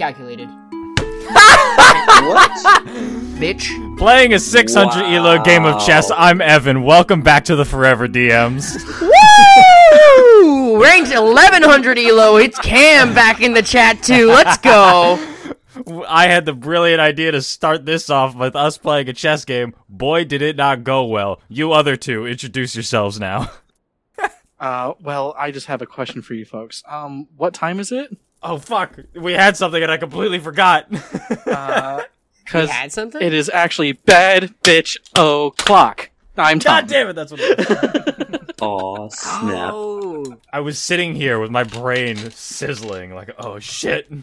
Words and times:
I 0.00 0.12
calculated. 0.12 0.48
what? 2.24 2.50
Bitch. 3.36 3.98
Playing 3.98 4.32
a 4.32 4.38
600 4.38 5.04
elo 5.04 5.42
game 5.42 5.66
of 5.66 5.84
chess, 5.84 6.10
I'm 6.16 6.38
Evin. 6.38 6.84
Welcome 6.86 7.20
back 7.20 7.44
to 7.44 7.56
the 7.56 7.66
Forever 7.66 8.08
DMs. 8.08 8.78
Woo! 8.98 10.82
Ranked 10.82 11.10
1100 11.10 11.98
elo. 11.98 12.36
It's 12.38 12.58
Cam 12.60 13.12
back 13.12 13.42
in 13.42 13.52
the 13.52 13.60
chat 13.60 14.02
too. 14.02 14.28
Let's 14.28 14.56
go. 14.56 15.18
I 16.08 16.28
had 16.28 16.46
the 16.46 16.54
brilliant 16.54 17.02
idea 17.02 17.32
to 17.32 17.42
start 17.42 17.84
this 17.84 18.08
off 18.08 18.34
with 18.34 18.56
us 18.56 18.78
playing 18.78 19.10
a 19.10 19.12
chess 19.12 19.44
game. 19.44 19.74
Boy, 19.86 20.24
did 20.24 20.40
it 20.40 20.56
not 20.56 20.82
go 20.82 21.04
well. 21.04 21.42
You 21.50 21.72
other 21.72 21.96
two, 21.96 22.26
introduce 22.26 22.74
yourselves 22.74 23.20
now. 23.20 23.50
Uh, 24.60 24.92
well, 25.00 25.34
I 25.38 25.52
just 25.52 25.68
have 25.68 25.80
a 25.80 25.86
question 25.86 26.20
for 26.20 26.34
you 26.34 26.44
folks. 26.44 26.82
Um, 26.86 27.28
what 27.34 27.54
time 27.54 27.80
is 27.80 27.90
it? 27.92 28.14
Oh, 28.42 28.58
fuck. 28.58 28.98
We 29.14 29.32
had 29.32 29.56
something 29.56 29.82
and 29.82 29.92
I 29.92 29.96
completely 29.96 30.38
forgot. 30.38 30.86
Uh, 31.46 32.00
You 32.02 32.06
because 32.44 32.70
had 32.70 32.90
something? 32.92 33.20
it 33.22 33.32
is 33.34 33.48
actually 33.48 33.92
bad 33.92 34.54
bitch 34.62 34.96
o'clock. 35.14 36.10
I'm 36.36 36.58
Tom. 36.58 36.80
God 36.82 36.88
damn 36.88 37.08
it, 37.08 37.12
that's 37.14 37.30
what 37.32 37.40
it 37.42 37.58
was. 37.58 38.50
Aw, 38.62 39.08
snap. 39.10 39.70
Oh. 39.72 40.36
I 40.52 40.60
was 40.60 40.78
sitting 40.78 41.14
here 41.14 41.38
with 41.38 41.50
my 41.50 41.64
brain 41.64 42.16
sizzling, 42.30 43.14
like, 43.14 43.30
oh 43.38 43.58
shit. 43.60 44.06
I 44.10 44.14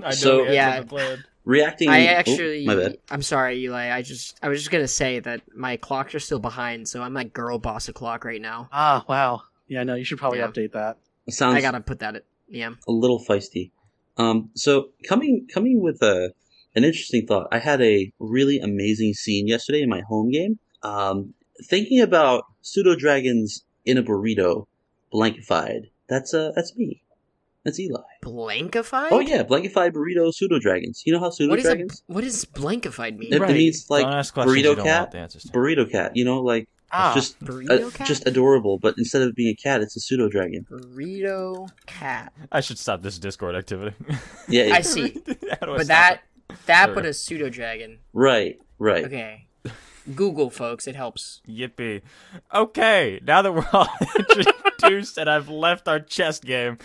know 0.00 0.10
So- 0.10 0.44
the 0.44 0.54
Yeah. 0.54 0.68
answer 0.70 0.88
to 0.88 0.94
the. 0.94 1.24
Reacting. 1.46 1.88
I 1.88 2.06
oh, 2.06 2.10
actually 2.10 2.66
my 2.66 2.74
bad. 2.76 2.98
I'm 3.10 3.22
sorry, 3.22 3.56
Eli. 3.64 3.90
I 3.90 4.02
just 4.02 4.38
I 4.42 4.48
was 4.48 4.58
just 4.60 4.70
gonna 4.70 4.86
say 4.86 5.20
that 5.20 5.40
my 5.56 5.76
clocks 5.78 6.14
are 6.14 6.20
still 6.20 6.38
behind, 6.38 6.86
so 6.86 7.00
I'm 7.02 7.14
like 7.14 7.32
girl 7.32 7.58
boss 7.58 7.88
o'clock 7.88 8.26
right 8.26 8.40
now. 8.42 8.68
Ah, 8.72 9.04
wow. 9.08 9.42
Yeah, 9.66 9.82
no, 9.84 9.94
you 9.94 10.04
should 10.04 10.18
probably 10.18 10.40
Yeah. 10.40 10.48
update 10.48 10.72
that. 10.72 10.98
It 11.26 11.32
sounds 11.32 11.56
I 11.56 11.62
gotta 11.62 11.80
put 11.80 12.00
that 12.00 12.14
at 12.16 12.24
yeah. 12.50 12.70
a 12.86 12.92
little 12.92 13.24
feisty. 13.24 13.70
Um, 14.16 14.50
so 14.54 14.90
coming 15.08 15.46
coming 15.52 15.80
with 15.80 16.02
a 16.02 16.32
an 16.74 16.84
interesting 16.84 17.26
thought. 17.26 17.48
I 17.50 17.58
had 17.58 17.80
a 17.80 18.12
really 18.18 18.58
amazing 18.58 19.14
scene 19.14 19.46
yesterday 19.46 19.82
in 19.82 19.88
my 19.88 20.02
home 20.08 20.30
game. 20.30 20.58
Um, 20.82 21.34
thinking 21.64 22.00
about 22.00 22.44
pseudo 22.62 22.94
dragons 22.96 23.64
in 23.84 23.98
a 23.98 24.02
burrito, 24.02 24.66
blankified. 25.12 25.90
That's 26.08 26.34
uh, 26.34 26.52
that's 26.54 26.76
me. 26.76 27.02
That's 27.64 27.78
Eli. 27.78 28.00
Blankified? 28.24 29.08
Oh 29.10 29.20
yeah, 29.20 29.42
blankified 29.42 29.92
burrito 29.92 30.32
pseudo 30.32 30.58
dragons. 30.58 31.02
You 31.04 31.12
know 31.12 31.20
how 31.20 31.30
pseudo 31.30 31.50
What 31.50 31.58
is 31.58 31.66
a, 31.66 31.68
dragons? 31.68 32.02
what 32.06 32.24
does 32.24 32.44
blankified 32.46 33.18
mean? 33.18 33.34
It, 33.34 33.42
it 33.42 33.48
means 33.48 33.90
like 33.90 34.04
don't 34.04 34.14
ask 34.14 34.32
questions 34.32 34.56
you 34.56 34.64
burrito 34.64 34.82
cat. 34.82 35.10
the. 35.10 35.18
Burrito 35.52 35.90
cat. 35.90 36.16
You 36.16 36.24
know, 36.24 36.40
like 36.40 36.68
Ah, 36.92 37.12
just 37.14 37.38
Burrito 37.44 37.86
uh, 37.86 37.90
cat? 37.90 38.06
just 38.06 38.26
adorable. 38.26 38.78
But 38.78 38.94
instead 38.98 39.22
of 39.22 39.34
being 39.34 39.48
a 39.52 39.54
cat, 39.54 39.80
it's 39.80 39.96
a 39.96 40.00
pseudo 40.00 40.28
dragon. 40.28 40.66
Burrito 40.70 41.68
cat. 41.86 42.32
I 42.50 42.60
should 42.60 42.78
stop 42.78 43.02
this 43.02 43.18
Discord 43.18 43.54
activity. 43.54 43.94
Yeah, 44.48 44.74
I 44.74 44.80
see. 44.80 45.10
How 45.60 45.66
do 45.66 45.74
I 45.74 45.76
But 45.78 45.84
stop 45.86 45.86
that 45.86 46.20
that 46.66 46.86
Sure. 46.86 46.94
put 46.94 47.06
a 47.06 47.14
pseudo 47.14 47.48
dragon. 47.48 47.98
right, 48.12 48.58
right. 48.78 49.04
Okay. 49.04 49.46
Google 50.16 50.50
folks, 50.50 50.88
it 50.88 50.96
helps. 50.96 51.40
it? 51.46 51.76
Yippee. 51.76 52.02
Okay, 52.52 53.20
now 53.22 53.42
that 53.42 53.52
we're 53.52 53.68
all 53.72 53.88
introduced 54.18 55.18
and 55.18 55.30
I've 55.30 55.48
left 55.48 55.86
our 55.86 56.00
chess 56.00 56.40
game, 56.40 56.78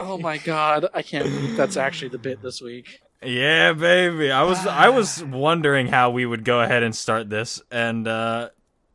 oh 0.00 0.18
my 0.20 0.38
god, 0.38 0.86
I 0.94 1.02
can't 1.02 1.24
believe 1.26 1.56
that's 1.56 1.76
actually 1.76 2.08
the 2.08 2.18
bit 2.18 2.42
this 2.42 2.60
week. 2.60 3.00
Yeah, 3.24 3.72
baby. 3.72 4.30
I 4.30 4.42
was 4.42 4.66
I 4.66 4.88
was 4.90 5.22
wondering 5.24 5.86
how 5.88 6.10
we 6.10 6.26
would 6.26 6.44
go 6.44 6.60
ahead 6.60 6.82
and 6.82 6.94
start 6.94 7.28
this, 7.30 7.60
and 7.70 8.06
uh, 8.06 8.50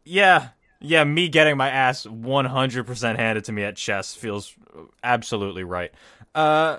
yeah, 0.06 0.50
yeah, 0.80 1.04
me 1.04 1.30
getting 1.30 1.58
my 1.58 1.70
ass 1.70 2.06
one 2.06 2.45
hundred 2.45 2.86
percent 2.88 3.20
handed 3.20 3.45
to 3.45 3.52
me 3.52 3.64
at 3.64 3.76
chess 3.76 4.16
feels 4.16 4.56
absolutely 5.04 5.64
right. 5.64 5.92
Uh, 6.36 6.78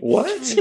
What? 0.00 0.28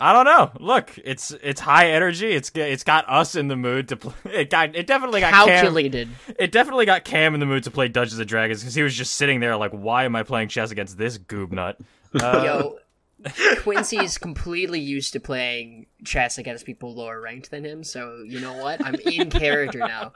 I 0.00 0.12
don't 0.12 0.24
know. 0.24 0.50
Look, 0.58 0.98
it's 1.04 1.30
it's 1.42 1.60
high 1.60 1.90
energy. 1.90 2.32
It's 2.32 2.50
it's 2.56 2.82
got 2.82 3.08
us 3.08 3.36
in 3.36 3.46
the 3.48 3.56
mood 3.56 3.88
to 3.88 3.96
play. 3.96 4.14
It 4.24 4.50
got 4.50 4.74
it 4.74 4.86
definitely 4.86 5.20
got 5.20 5.32
Cam, 5.32 5.46
Calculated. 5.46 6.08
it 6.38 6.50
definitely 6.50 6.86
got 6.86 7.04
Cam 7.04 7.34
in 7.34 7.40
the 7.40 7.46
mood 7.46 7.64
to 7.64 7.70
play 7.70 7.86
Dungeons 7.88 8.18
and 8.18 8.28
Dragons 8.28 8.60
because 8.62 8.74
he 8.74 8.82
was 8.82 8.94
just 8.96 9.14
sitting 9.14 9.38
there 9.40 9.56
like, 9.56 9.70
why 9.70 10.04
am 10.04 10.16
I 10.16 10.24
playing 10.24 10.48
chess 10.48 10.70
against 10.72 10.98
this 10.98 11.18
goob 11.18 11.52
nut? 11.52 11.78
Uh, 12.20 12.42
Yo, 12.44 12.78
Quincy's 13.60 14.18
completely 14.18 14.80
used 14.80 15.12
to 15.12 15.20
playing 15.20 15.86
chess 16.04 16.38
against 16.38 16.64
people 16.66 16.94
lower 16.94 17.20
ranked 17.20 17.50
than 17.50 17.64
him, 17.64 17.84
so 17.84 18.22
you 18.26 18.40
know 18.40 18.54
what? 18.62 18.84
I'm 18.84 18.94
in 18.96 19.30
character 19.30 19.78
now. 19.78 20.12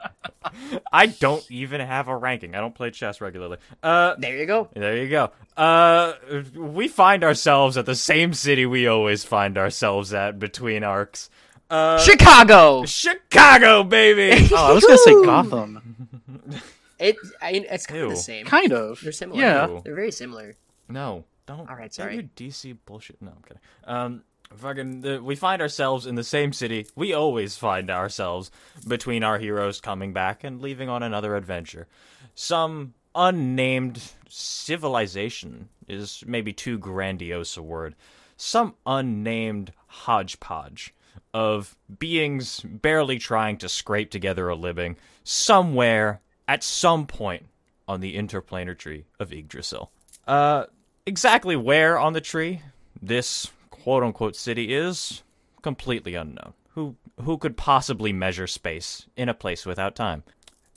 I 0.91 1.07
don't 1.07 1.45
even 1.49 1.81
have 1.81 2.07
a 2.07 2.15
ranking. 2.17 2.55
I 2.55 2.59
don't 2.59 2.75
play 2.75 2.91
chess 2.91 3.21
regularly. 3.21 3.57
Uh, 3.81 4.15
There 4.17 4.37
you 4.37 4.45
go. 4.45 4.69
There 4.73 4.97
you 4.97 5.09
go. 5.09 5.31
Uh, 5.55 6.13
we 6.55 6.87
find 6.87 7.23
ourselves 7.23 7.77
at 7.77 7.85
the 7.85 7.95
same 7.95 8.33
city 8.33 8.65
we 8.65 8.87
always 8.87 9.23
find 9.23 9.57
ourselves 9.57 10.13
at 10.13 10.39
between 10.39 10.83
arcs. 10.83 11.29
Uh, 11.69 11.99
Chicago. 11.99 12.85
Chicago, 12.85 13.83
baby. 13.83 14.47
Oh, 14.53 14.71
I 14.71 14.73
was 14.73 14.83
gonna 14.85 14.97
say 14.99 15.13
Gotham. 15.25 16.61
It 16.99 17.15
I, 17.41 17.51
it's 17.69 17.85
kind 17.85 18.03
of 18.03 18.09
the 18.11 18.15
same. 18.15 18.45
Kind 18.45 18.71
of. 18.71 18.99
They're 19.01 19.11
similar. 19.11 19.39
Yeah. 19.41 19.79
They're 19.83 19.93
very 19.95 20.11
similar. 20.11 20.55
no, 20.87 21.25
don't. 21.47 21.69
All 21.69 21.75
right, 21.75 21.93
sorry. 21.93 22.17
you 22.17 22.29
DC 22.35 22.77
bullshit. 22.85 23.19
No, 23.21 23.31
I'm 23.31 23.41
kidding. 23.41 23.61
Um, 23.85 24.23
fucking. 24.55 25.01
The, 25.01 25.23
we 25.23 25.35
find 25.35 25.61
ourselves 25.61 26.05
in 26.05 26.15
the 26.15 26.23
same 26.23 26.53
city. 26.53 26.85
We 26.95 27.13
always 27.13 27.57
find 27.57 27.89
ourselves 27.89 28.51
between 28.87 29.23
our 29.23 29.39
heroes 29.39 29.81
coming 29.81 30.13
back 30.13 30.43
and 30.43 30.61
leaving 30.61 30.89
on 30.89 31.01
another 31.01 31.35
adventure. 31.35 31.87
Some 32.35 32.93
unnamed 33.15 34.11
civilization 34.29 35.69
is 35.87 36.23
maybe 36.27 36.53
too 36.53 36.77
grandiose 36.77 37.57
a 37.57 37.63
word. 37.63 37.95
Some 38.35 38.75
unnamed 38.85 39.71
hodgepodge 39.87 40.93
of 41.33 41.75
beings 41.99 42.61
barely 42.63 43.17
trying 43.17 43.57
to 43.57 43.69
scrape 43.69 44.11
together 44.11 44.49
a 44.49 44.55
living 44.55 44.97
somewhere 45.23 46.21
at 46.47 46.63
some 46.63 47.07
point 47.07 47.45
on 47.87 48.01
the 48.01 48.15
interplanar 48.15 48.77
tree 48.77 49.05
of 49.19 49.31
Yggdrasil. 49.31 49.91
Uh, 50.27 50.65
exactly 51.07 51.55
where 51.55 51.97
on 51.97 52.13
the 52.13 52.21
tree 52.21 52.61
this 53.01 53.51
quote 53.71 54.03
unquote 54.03 54.35
city 54.35 54.75
is 54.75 55.23
completely 55.63 56.13
unknown. 56.13 56.53
Who 56.75 56.95
who 57.21 57.39
could 57.39 57.57
possibly 57.57 58.13
measure 58.13 58.45
space 58.45 59.07
in 59.15 59.29
a 59.29 59.33
place 59.33 59.65
without 59.65 59.95
time? 59.95 60.23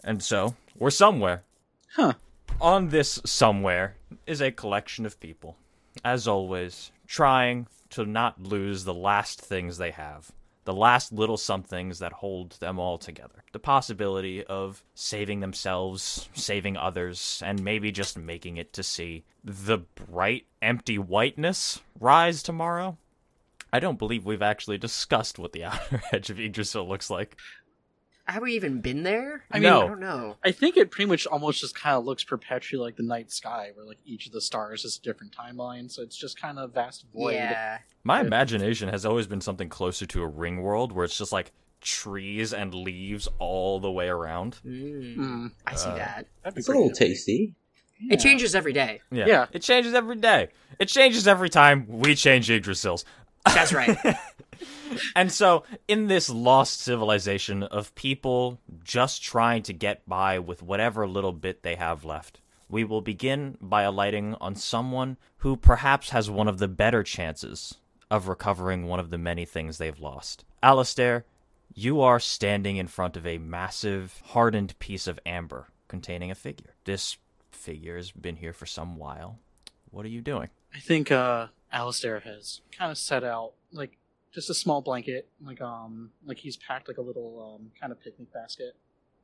And 0.02 0.22
so, 0.22 0.54
we're 0.78 0.90
somewhere. 0.90 1.42
Huh. 1.94 2.14
On 2.60 2.88
this 2.88 3.20
somewhere 3.26 3.96
is 4.26 4.40
a 4.40 4.50
collection 4.50 5.04
of 5.04 5.20
people, 5.20 5.56
as 6.02 6.26
always, 6.26 6.92
trying 7.06 7.66
to 7.90 8.06
not 8.06 8.42
lose 8.42 8.84
the 8.84 8.94
last 8.94 9.40
things 9.40 9.76
they 9.76 9.90
have, 9.90 10.32
the 10.64 10.74
last 10.74 11.12
little 11.12 11.36
somethings 11.36 11.98
that 11.98 12.12
hold 12.12 12.52
them 12.60 12.78
all 12.78 12.98
together. 12.98 13.44
The 13.52 13.58
possibility 13.58 14.44
of 14.44 14.84
saving 14.94 15.40
themselves, 15.40 16.28
saving 16.34 16.76
others, 16.76 17.42
and 17.44 17.64
maybe 17.64 17.90
just 17.90 18.18
making 18.18 18.56
it 18.56 18.72
to 18.74 18.82
see 18.82 19.24
the 19.42 19.78
bright, 19.78 20.46
empty 20.60 20.98
whiteness 20.98 21.80
rise 21.98 22.42
tomorrow. 22.42 22.98
I 23.72 23.80
don't 23.80 23.98
believe 23.98 24.24
we've 24.24 24.42
actually 24.42 24.78
discussed 24.78 25.38
what 25.38 25.52
the 25.52 25.64
outer 25.66 26.02
edge 26.12 26.30
of 26.30 26.40
Yggdrasil 26.40 26.88
looks 26.88 27.10
like. 27.10 27.36
Have 28.30 28.42
we 28.42 28.54
even 28.54 28.80
been 28.80 29.02
there? 29.02 29.44
I 29.50 29.56
I 29.56 29.60
mean- 29.60 29.72
mean, 29.72 29.82
I 29.82 29.86
don't 29.86 30.00
know. 30.00 30.36
I 30.44 30.52
think 30.52 30.76
it 30.76 30.90
pretty 30.90 31.08
much 31.08 31.26
almost 31.26 31.60
just 31.60 31.74
kind 31.74 31.96
of 31.96 32.04
looks 32.04 32.22
perpetually 32.24 32.82
like 32.82 32.96
the 32.96 33.02
night 33.02 33.30
sky, 33.32 33.70
where 33.74 33.84
like 33.84 33.98
each 34.04 34.26
of 34.26 34.32
the 34.32 34.40
stars 34.40 34.84
is 34.84 34.96
a 34.98 35.02
different 35.02 35.36
timeline. 35.36 35.90
So 35.90 36.02
it's 36.02 36.16
just 36.16 36.40
kind 36.40 36.58
of 36.58 36.72
vast 36.72 37.04
void. 37.14 37.34
Yeah. 37.34 37.78
My 38.04 38.20
Yeah. 38.20 38.26
imagination 38.26 38.88
has 38.88 39.04
always 39.04 39.26
been 39.26 39.40
something 39.40 39.68
closer 39.68 40.06
to 40.06 40.22
a 40.22 40.26
ring 40.28 40.62
world 40.62 40.92
where 40.92 41.04
it's 41.04 41.18
just 41.18 41.32
like 41.32 41.52
trees 41.80 42.52
and 42.52 42.74
leaves 42.74 43.28
all 43.38 43.80
the 43.80 43.90
way 43.90 44.08
around. 44.08 44.58
Mm, 44.66 45.16
Mm, 45.16 45.52
I 45.66 45.74
see 45.74 45.88
Uh, 45.88 45.94
that. 45.96 46.26
that'd 46.42 46.58
It's 46.58 46.68
a 46.68 46.72
little 46.72 46.88
pretty 46.90 47.12
tasty. 47.14 47.54
good. 48.00 48.12
It 48.12 48.20
changes 48.20 48.54
every 48.54 48.72
day. 48.72 49.00
Yeah. 49.10 49.26
Yeah. 49.26 49.46
It 49.52 49.62
changes 49.62 49.92
every 49.94 50.16
day. 50.16 50.48
It 50.78 50.86
changes 50.86 51.26
every 51.26 51.48
time 51.50 51.86
we 51.88 52.14
change 52.14 52.48
Yggdrasils. 52.48 53.04
That's 53.46 53.72
right. 53.72 53.96
And 55.14 55.30
so, 55.32 55.64
in 55.88 56.06
this 56.06 56.30
lost 56.30 56.80
civilization 56.80 57.62
of 57.62 57.94
people 57.94 58.58
just 58.82 59.22
trying 59.22 59.62
to 59.64 59.72
get 59.72 60.08
by 60.08 60.38
with 60.38 60.62
whatever 60.62 61.06
little 61.06 61.32
bit 61.32 61.62
they 61.62 61.76
have 61.76 62.04
left, 62.04 62.40
we 62.68 62.84
will 62.84 63.00
begin 63.00 63.56
by 63.60 63.82
alighting 63.82 64.36
on 64.40 64.54
someone 64.54 65.16
who 65.38 65.56
perhaps 65.56 66.10
has 66.10 66.30
one 66.30 66.48
of 66.48 66.58
the 66.58 66.68
better 66.68 67.02
chances 67.02 67.76
of 68.10 68.28
recovering 68.28 68.86
one 68.86 69.00
of 69.00 69.10
the 69.10 69.18
many 69.18 69.44
things 69.44 69.78
they've 69.78 70.00
lost. 70.00 70.44
Alistair, 70.62 71.24
you 71.74 72.00
are 72.00 72.18
standing 72.20 72.76
in 72.76 72.88
front 72.88 73.16
of 73.16 73.26
a 73.26 73.38
massive, 73.38 74.22
hardened 74.26 74.78
piece 74.78 75.06
of 75.06 75.20
amber 75.24 75.68
containing 75.88 76.30
a 76.30 76.34
figure. 76.34 76.74
This 76.84 77.16
figure 77.50 77.96
has 77.96 78.10
been 78.10 78.36
here 78.36 78.52
for 78.52 78.66
some 78.66 78.96
while. 78.96 79.38
What 79.90 80.04
are 80.04 80.10
you 80.10 80.20
doing? 80.20 80.48
I 80.74 80.78
think 80.78 81.10
uh 81.10 81.48
Alistair 81.72 82.20
has 82.20 82.60
kind 82.76 82.90
of 82.90 82.98
set 82.98 83.22
out 83.24 83.52
like 83.72 83.96
just 84.32 84.50
a 84.50 84.54
small 84.54 84.80
blanket, 84.80 85.28
like 85.44 85.60
um 85.60 86.10
like 86.24 86.38
he's 86.38 86.56
packed 86.56 86.88
like 86.88 86.98
a 86.98 87.02
little 87.02 87.58
um 87.60 87.70
kind 87.80 87.92
of 87.92 88.00
picnic 88.00 88.32
basket. 88.32 88.76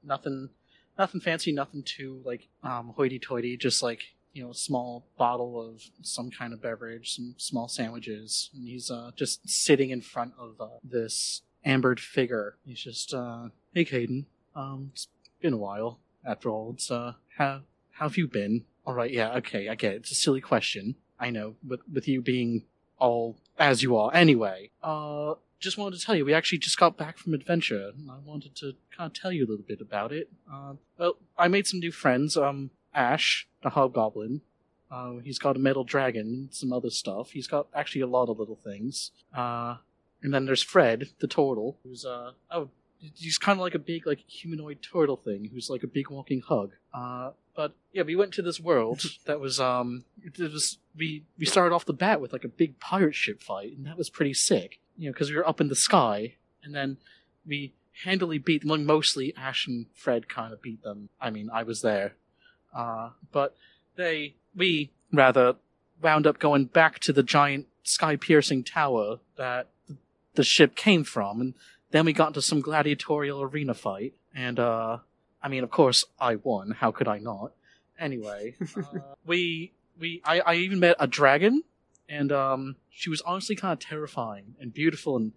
Nothing 0.02 0.50
nothing 0.98 1.20
fancy, 1.20 1.52
nothing 1.52 1.82
too 1.82 2.20
like 2.24 2.48
um 2.62 2.92
hoity 2.96 3.18
toity, 3.18 3.56
just 3.56 3.82
like 3.82 4.14
you 4.36 4.44
know 4.44 4.50
a 4.50 4.54
small 4.54 5.06
bottle 5.16 5.60
of 5.60 5.82
some 6.02 6.30
kind 6.30 6.52
of 6.52 6.60
beverage, 6.60 7.14
some 7.14 7.34
small 7.38 7.68
sandwiches, 7.68 8.50
and 8.54 8.68
he's 8.68 8.90
uh, 8.90 9.10
just 9.16 9.48
sitting 9.48 9.88
in 9.88 10.02
front 10.02 10.34
of 10.38 10.60
uh, 10.60 10.68
this 10.84 11.40
ambered 11.64 11.98
figure. 11.98 12.56
He's 12.66 12.80
just, 12.80 13.14
uh, 13.14 13.48
"Hey, 13.72 13.86
Caden, 13.86 14.26
um, 14.54 14.90
it's 14.92 15.08
been 15.40 15.54
a 15.54 15.56
while. 15.56 16.00
After 16.22 16.50
all, 16.50 16.72
it's 16.74 16.90
uh, 16.90 17.14
how 17.38 17.62
have 17.92 18.18
you 18.18 18.28
been? 18.28 18.64
All 18.84 18.92
right, 18.92 19.10
yeah, 19.10 19.32
okay, 19.36 19.70
I 19.70 19.74
get 19.74 19.94
it. 19.94 19.96
It's 19.96 20.10
a 20.10 20.14
silly 20.14 20.42
question. 20.42 20.96
I 21.18 21.30
know, 21.30 21.56
with 21.66 21.80
with 21.90 22.06
you 22.06 22.20
being 22.20 22.64
all 22.98 23.36
as 23.58 23.82
you 23.82 23.96
are. 23.96 24.14
Anyway, 24.14 24.70
uh, 24.82 25.34
just 25.58 25.78
wanted 25.78 25.98
to 25.98 26.04
tell 26.04 26.14
you, 26.14 26.24
we 26.24 26.34
actually 26.34 26.58
just 26.58 26.78
got 26.78 26.96
back 26.96 27.18
from 27.18 27.34
adventure, 27.34 27.92
and 27.96 28.10
I 28.10 28.18
wanted 28.24 28.54
to 28.56 28.74
kind 28.96 29.10
of 29.10 29.14
tell 29.14 29.32
you 29.32 29.46
a 29.46 29.48
little 29.48 29.64
bit 29.66 29.80
about 29.80 30.12
it. 30.12 30.28
Uh, 30.52 30.74
well, 30.98 31.16
I 31.38 31.48
made 31.48 31.66
some 31.66 31.80
new 31.80 31.92
friends. 31.92 32.36
Um, 32.36 32.70
Ash, 32.94 33.46
the 33.62 33.70
hobgoblin. 33.70 34.40
Uh, 34.90 35.16
he's 35.24 35.38
got 35.38 35.56
a 35.56 35.58
metal 35.58 35.84
dragon, 35.84 36.48
some 36.52 36.72
other 36.72 36.90
stuff. 36.90 37.30
He's 37.30 37.46
got 37.46 37.66
actually 37.74 38.02
a 38.02 38.06
lot 38.06 38.28
of 38.28 38.38
little 38.38 38.58
things. 38.62 39.10
Uh, 39.34 39.76
and 40.22 40.32
then 40.32 40.46
there's 40.46 40.62
Fred, 40.62 41.10
the 41.20 41.26
turtle, 41.26 41.76
who's 41.82 42.04
uh 42.04 42.32
oh, 42.50 42.68
he's 43.14 43.38
kind 43.38 43.58
of 43.58 43.62
like 43.62 43.74
a 43.74 43.78
big 43.78 44.06
like 44.06 44.20
humanoid 44.28 44.78
turtle 44.82 45.16
thing, 45.16 45.50
who's 45.52 45.68
like 45.68 45.82
a 45.82 45.86
big 45.88 46.10
walking 46.10 46.40
hug. 46.40 46.72
Uh, 46.94 47.30
but 47.56 47.72
yeah, 47.92 48.02
we 48.02 48.14
went 48.14 48.34
to 48.34 48.42
this 48.42 48.60
world 48.60 49.02
that 49.24 49.40
was 49.40 49.58
um, 49.58 50.04
it 50.22 50.38
was 50.38 50.78
we 50.96 51.24
we 51.38 51.46
started 51.46 51.74
off 51.74 51.86
the 51.86 51.92
bat 51.92 52.20
with 52.20 52.32
like 52.32 52.44
a 52.44 52.48
big 52.48 52.78
pirate 52.78 53.14
ship 53.14 53.42
fight, 53.42 53.76
and 53.76 53.86
that 53.86 53.96
was 53.96 54.10
pretty 54.10 54.34
sick. 54.34 54.78
You 54.96 55.06
know, 55.06 55.12
because 55.12 55.30
we 55.30 55.36
were 55.36 55.48
up 55.48 55.60
in 55.60 55.68
the 55.68 55.74
sky, 55.74 56.34
and 56.62 56.74
then 56.74 56.98
we 57.46 57.72
handily 58.04 58.38
beat 58.38 58.60
them. 58.62 58.70
Well, 58.70 58.78
mostly 58.78 59.34
Ash 59.36 59.66
and 59.66 59.86
Fred 59.94 60.28
kind 60.28 60.52
of 60.52 60.62
beat 60.62 60.82
them. 60.82 61.08
I 61.20 61.30
mean, 61.30 61.50
I 61.52 61.62
was 61.62 61.80
there, 61.80 62.14
uh, 62.74 63.10
but 63.32 63.56
they 63.96 64.34
we 64.54 64.92
rather 65.12 65.56
wound 66.02 66.26
up 66.26 66.38
going 66.38 66.66
back 66.66 66.98
to 67.00 67.12
the 67.12 67.22
giant 67.22 67.66
sky-piercing 67.82 68.64
tower 68.64 69.18
that 69.36 69.68
the 70.34 70.44
ship 70.44 70.76
came 70.76 71.04
from, 71.04 71.40
and 71.40 71.54
then 71.90 72.04
we 72.04 72.12
got 72.12 72.28
into 72.28 72.42
some 72.42 72.60
gladiatorial 72.60 73.40
arena 73.40 73.72
fight, 73.72 74.14
and 74.34 74.58
uh, 74.58 74.98
I 75.46 75.48
mean, 75.48 75.62
of 75.62 75.70
course, 75.70 76.04
I 76.18 76.34
won. 76.34 76.72
How 76.72 76.90
could 76.90 77.06
I 77.06 77.18
not? 77.18 77.52
Anyway, 78.00 78.56
uh, 78.76 78.82
we 79.24 79.70
we 79.96 80.20
I, 80.24 80.40
I 80.40 80.54
even 80.54 80.80
met 80.80 80.96
a 80.98 81.06
dragon, 81.06 81.62
and 82.08 82.32
um, 82.32 82.74
she 82.90 83.08
was 83.08 83.20
honestly 83.20 83.54
kind 83.54 83.72
of 83.72 83.78
terrifying 83.78 84.56
and 84.60 84.74
beautiful, 84.74 85.14
and 85.14 85.34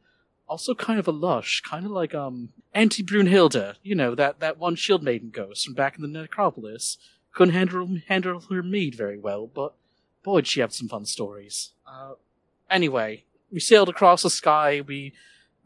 also 0.47 0.73
kind 0.73 0.97
of 0.97 1.07
a 1.07 1.11
lush, 1.11 1.61
kind 1.61 1.85
of 1.85 1.91
like 1.91 2.15
um 2.15 2.49
Auntie 2.73 3.03
Brunhilde, 3.03 3.75
you 3.83 3.93
know 3.93 4.15
that 4.15 4.39
that 4.39 4.57
one 4.57 4.73
Shield 4.73 5.03
Maiden 5.03 5.29
ghost 5.29 5.63
from 5.63 5.75
back 5.75 5.95
in 5.95 6.01
the 6.01 6.07
Necropolis. 6.07 6.97
Couldn't 7.35 7.53
handle 7.53 7.99
handle 8.07 8.41
her 8.49 8.63
mead 8.63 8.95
very 8.95 9.19
well, 9.19 9.45
but 9.45 9.75
boy, 10.23 10.37
did 10.37 10.47
she 10.47 10.61
have 10.61 10.73
some 10.73 10.87
fun 10.87 11.05
stories. 11.05 11.73
Uh, 11.85 12.13
anyway, 12.67 13.25
we 13.51 13.59
sailed 13.59 13.89
across 13.89 14.23
the 14.23 14.31
sky. 14.31 14.81
We 14.81 15.13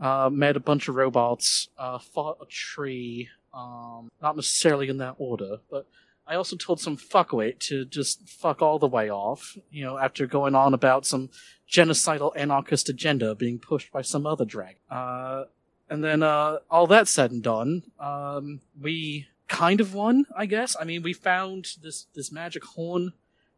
uh, 0.02 0.30
met 0.30 0.58
a 0.58 0.60
bunch 0.60 0.90
of 0.90 0.96
robots, 0.96 1.70
uh, 1.78 1.98
fought 1.98 2.40
a 2.42 2.46
tree. 2.46 3.30
Um, 3.54 4.12
not 4.22 4.36
necessarily 4.36 4.90
in 4.90 4.98
that 4.98 5.16
order, 5.20 5.58
but 5.70 5.88
I 6.26 6.36
also 6.36 6.56
told 6.56 6.80
some 6.80 6.98
fuckwit 6.98 7.60
to 7.68 7.86
just 7.86 8.28
fuck 8.28 8.62
all 8.62 8.80
the 8.80 8.88
way 8.88 9.10
off. 9.12 9.58
You 9.70 9.84
know, 9.86 9.98
after 9.98 10.26
going 10.26 10.56
on 10.56 10.74
about 10.74 11.06
some 11.06 11.30
genocidal 11.70 12.32
anarchist 12.36 12.90
agenda 12.90 13.36
being 13.36 13.60
pushed 13.60 13.92
by 13.92 14.02
some 14.02 14.26
other 14.26 14.46
drag. 14.46 14.78
Uh, 14.90 15.46
and 15.90 16.04
then 16.04 16.24
uh, 16.24 16.60
all 16.72 16.88
that 16.88 17.08
said 17.08 17.32
and 17.32 17.44
done, 17.44 17.84
um, 18.00 18.62
we 18.80 19.28
kind 19.48 19.82
of 19.82 19.94
won, 19.94 20.26
I 20.36 20.46
guess. 20.46 20.76
I 20.80 20.86
mean, 20.86 21.04
we 21.04 21.14
found 21.14 21.76
this 21.82 22.08
this 22.16 22.32
magic 22.32 22.64
horn 22.64 23.14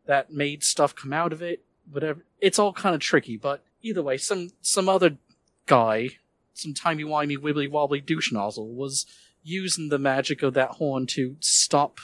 that 0.05 0.31
made 0.31 0.63
stuff 0.63 0.95
come 0.95 1.13
out 1.13 1.33
of 1.33 1.41
it. 1.41 1.63
Whatever. 1.89 2.25
It's 2.41 2.59
all 2.59 2.73
kind 2.73 2.95
of 2.95 3.01
tricky, 3.01 3.37
but 3.37 3.63
either 3.81 4.01
way, 4.01 4.17
some 4.17 4.51
some 4.61 4.89
other 4.89 5.17
guy, 5.67 6.09
some 6.53 6.73
timey 6.73 7.03
wimey 7.03 7.37
wibbly 7.37 7.69
wobbly 7.69 8.01
douche 8.01 8.31
nozzle, 8.31 8.73
was 8.73 9.05
using 9.45 9.89
the 9.89 9.99
magic 9.99 10.41
of 10.41 10.55
that 10.55 10.71
horn 10.71 11.05
to 11.05 11.37
stop 11.39 11.99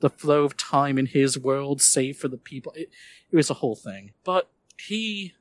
the 0.00 0.10
flow 0.10 0.44
of 0.44 0.56
time 0.56 0.98
in 0.98 1.06
his 1.06 1.38
world, 1.38 1.80
save 1.80 2.18
for 2.18 2.28
the 2.28 2.36
people. 2.36 2.72
It, 2.76 2.90
it 3.30 3.36
was 3.36 3.50
a 3.50 3.54
whole 3.54 3.74
thing. 3.74 4.12
But 4.24 4.48
he 4.78 5.34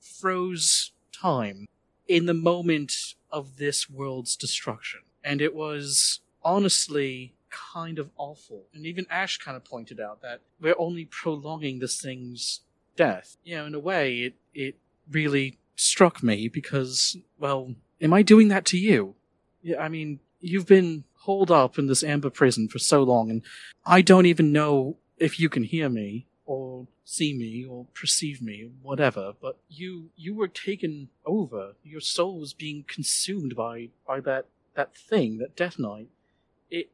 froze 0.00 0.92
time 1.12 1.66
in 2.06 2.26
the 2.26 2.34
moment 2.34 3.14
of 3.30 3.56
this 3.56 3.88
world's 3.88 4.36
destruction. 4.36 5.00
And 5.24 5.40
it 5.40 5.54
was 5.54 6.20
honestly 6.42 7.32
kind 7.50 7.98
of 7.98 8.10
awful. 8.16 8.64
And 8.74 8.84
even 8.84 9.06
Ash 9.10 9.38
kind 9.38 9.56
of 9.56 9.64
pointed 9.64 10.00
out 10.00 10.20
that 10.22 10.40
we're 10.60 10.74
only 10.78 11.06
prolonging 11.06 11.78
this 11.78 12.00
thing's 12.00 12.60
death. 12.96 13.36
You 13.44 13.56
know, 13.56 13.66
in 13.66 13.74
a 13.74 13.80
way, 13.80 14.18
it, 14.18 14.34
it 14.54 14.76
really 15.10 15.58
struck 15.76 16.22
me 16.22 16.48
because, 16.48 17.16
well, 17.38 17.74
am 18.00 18.12
I 18.12 18.22
doing 18.22 18.48
that 18.48 18.64
to 18.66 18.78
you? 18.78 19.14
Yeah, 19.62 19.80
I 19.80 19.88
mean, 19.88 20.20
you've 20.40 20.66
been 20.66 21.04
holed 21.20 21.50
up 21.50 21.78
in 21.78 21.86
this 21.86 22.04
amber 22.04 22.30
prison 22.30 22.68
for 22.68 22.78
so 22.78 23.02
long, 23.02 23.30
and 23.30 23.42
I 23.84 24.02
don't 24.02 24.26
even 24.26 24.52
know 24.52 24.96
if 25.18 25.40
you 25.40 25.48
can 25.48 25.64
hear 25.64 25.88
me 25.88 26.26
or 26.46 26.86
see 27.04 27.34
me 27.34 27.64
or 27.64 27.86
perceive 27.94 28.40
me, 28.40 28.70
whatever. 28.82 29.32
But 29.40 29.58
you 29.68 30.10
you 30.16 30.34
were 30.34 30.48
taken 30.48 31.08
over. 31.26 31.74
Your 31.82 32.00
soul 32.00 32.40
was 32.40 32.52
being 32.52 32.84
consumed 32.86 33.56
by 33.56 33.88
by 34.06 34.20
that 34.20 34.46
that 34.74 34.96
thing, 34.96 35.38
that 35.38 35.56
Death 35.56 35.78
Knight. 35.78 36.08
It 36.70 36.90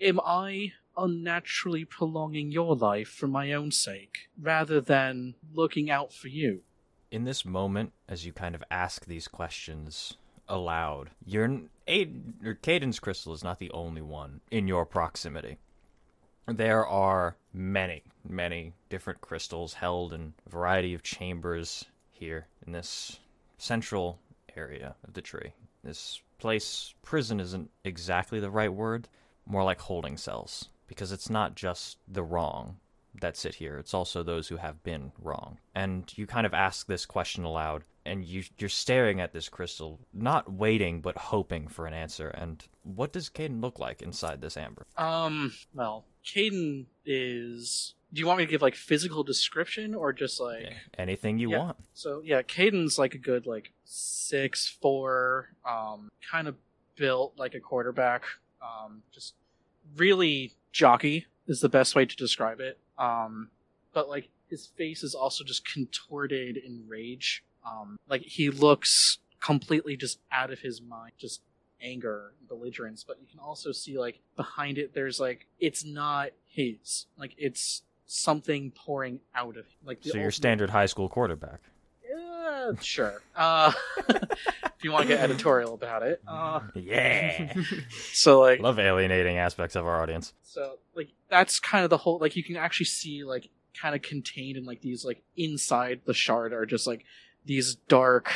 am 0.00 0.20
I 0.24 0.72
unnaturally 0.96 1.84
prolonging 1.84 2.50
your 2.50 2.74
life 2.74 3.08
for 3.08 3.28
my 3.28 3.52
own 3.52 3.70
sake 3.70 4.28
rather 4.40 4.80
than 4.80 5.34
looking 5.54 5.90
out 5.90 6.12
for 6.12 6.26
you? 6.26 6.62
in 7.10 7.24
this 7.24 7.44
moment, 7.44 7.92
as 8.08 8.26
you 8.26 8.32
kind 8.32 8.54
of 8.54 8.62
ask 8.70 9.06
these 9.06 9.28
questions 9.28 10.16
aloud, 10.48 11.10
you're 11.24 11.60
Aiden, 11.86 12.44
or 12.44 12.54
Caden's 12.54 13.00
crystal 13.00 13.32
is 13.32 13.44
not 13.44 13.58
the 13.58 13.70
only 13.70 14.02
one 14.02 14.40
in 14.50 14.68
your 14.68 14.84
proximity. 14.84 15.58
There 16.46 16.86
are 16.86 17.36
many, 17.52 18.02
many 18.26 18.72
different 18.88 19.20
crystals 19.20 19.74
held 19.74 20.12
in 20.12 20.32
a 20.46 20.50
variety 20.50 20.94
of 20.94 21.02
chambers 21.02 21.84
here 22.10 22.46
in 22.66 22.72
this 22.72 23.20
central 23.58 24.18
area 24.56 24.94
of 25.06 25.14
the 25.14 25.22
tree. 25.22 25.52
This 25.84 26.20
place, 26.38 26.94
prison 27.02 27.40
isn't 27.40 27.70
exactly 27.84 28.40
the 28.40 28.50
right 28.50 28.72
word, 28.72 29.08
more 29.46 29.64
like 29.64 29.80
holding 29.80 30.16
cells, 30.16 30.68
because 30.86 31.12
it's 31.12 31.30
not 31.30 31.54
just 31.54 31.98
the 32.06 32.22
wrong 32.22 32.76
that 33.20 33.36
sit 33.36 33.56
here. 33.56 33.78
It's 33.78 33.94
also 33.94 34.22
those 34.22 34.48
who 34.48 34.56
have 34.56 34.82
been 34.82 35.12
wrong. 35.20 35.58
And 35.74 36.12
you 36.16 36.26
kind 36.26 36.46
of 36.46 36.54
ask 36.54 36.86
this 36.86 37.06
question 37.06 37.44
aloud, 37.44 37.84
and 38.08 38.24
you 38.24 38.42
you're 38.58 38.68
staring 38.68 39.20
at 39.20 39.32
this 39.32 39.48
crystal, 39.48 40.00
not 40.12 40.52
waiting 40.52 41.00
but 41.00 41.16
hoping 41.16 41.68
for 41.68 41.86
an 41.86 41.94
answer. 41.94 42.28
And 42.28 42.64
what 42.82 43.12
does 43.12 43.28
Caden 43.30 43.60
look 43.60 43.78
like 43.78 44.02
inside 44.02 44.40
this 44.40 44.56
amber? 44.56 44.86
Um, 44.96 45.52
well, 45.74 46.04
Caden 46.24 46.86
is. 47.04 47.94
Do 48.12 48.20
you 48.20 48.26
want 48.26 48.38
me 48.38 48.46
to 48.46 48.50
give 48.50 48.62
like 48.62 48.74
physical 48.74 49.22
description 49.22 49.94
or 49.94 50.14
just 50.14 50.40
like 50.40 50.62
Yeah, 50.62 50.72
anything 50.96 51.38
you 51.38 51.50
Yeah. 51.50 51.58
want. 51.58 51.76
so? 51.92 52.22
Yeah, 52.24 52.40
Caden's 52.40 52.98
like 52.98 53.14
a 53.14 53.18
good 53.18 53.46
like 53.46 53.72
six 53.84 54.66
four, 54.66 55.50
um, 55.68 56.08
kind 56.30 56.48
of 56.48 56.56
built 56.96 57.34
like 57.36 57.54
a 57.54 57.60
quarterback. 57.60 58.24
Um, 58.62 59.02
just 59.12 59.34
really 59.96 60.52
jockey 60.72 61.26
is 61.46 61.60
the 61.60 61.68
best 61.68 61.94
way 61.94 62.06
to 62.06 62.16
describe 62.16 62.60
it. 62.60 62.78
Um, 62.98 63.50
but 63.92 64.08
like 64.08 64.28
his 64.48 64.66
face 64.66 65.02
is 65.02 65.14
also 65.14 65.44
just 65.44 65.70
contorted 65.70 66.56
in 66.56 66.84
rage. 66.88 67.44
Um, 67.68 67.98
like 68.08 68.22
he 68.22 68.50
looks 68.50 69.18
completely 69.40 69.96
just 69.96 70.18
out 70.32 70.50
of 70.50 70.60
his 70.60 70.80
mind, 70.80 71.12
just 71.18 71.42
anger, 71.80 72.32
belligerence. 72.48 73.04
But 73.04 73.20
you 73.20 73.26
can 73.26 73.40
also 73.40 73.72
see 73.72 73.98
like 73.98 74.20
behind 74.36 74.78
it, 74.78 74.94
there's 74.94 75.20
like 75.20 75.46
it's 75.60 75.84
not 75.84 76.30
his. 76.46 77.06
Like 77.18 77.34
it's 77.36 77.82
something 78.06 78.70
pouring 78.70 79.20
out 79.34 79.56
of 79.56 79.66
him. 79.66 79.78
Like 79.84 80.02
the 80.02 80.10
So 80.10 80.18
your 80.18 80.30
standard 80.30 80.70
high 80.70 80.86
school 80.86 81.08
quarterback. 81.08 81.60
Yeah, 82.08 82.72
sure. 82.80 83.22
Uh, 83.36 83.72
if 84.08 84.82
you 84.82 84.90
want 84.92 85.02
to 85.02 85.08
get 85.08 85.20
editorial 85.20 85.74
about 85.74 86.02
it. 86.02 86.22
Uh, 86.26 86.60
Yeah. 86.74 87.52
so 88.12 88.40
like 88.40 88.60
Love 88.60 88.78
alienating 88.78 89.38
aspects 89.38 89.76
of 89.76 89.86
our 89.86 90.00
audience. 90.00 90.32
So 90.42 90.78
like 90.94 91.10
that's 91.28 91.60
kind 91.60 91.84
of 91.84 91.90
the 91.90 91.98
whole 91.98 92.18
like 92.18 92.36
you 92.36 92.42
can 92.42 92.56
actually 92.56 92.86
see 92.86 93.24
like 93.24 93.50
kind 93.80 93.94
of 93.94 94.02
contained 94.02 94.56
in 94.56 94.64
like 94.64 94.80
these 94.80 95.04
like 95.04 95.22
inside 95.36 96.00
the 96.04 96.14
shard 96.14 96.52
are 96.52 96.66
just 96.66 96.86
like 96.86 97.04
these 97.48 97.74
dark 97.88 98.30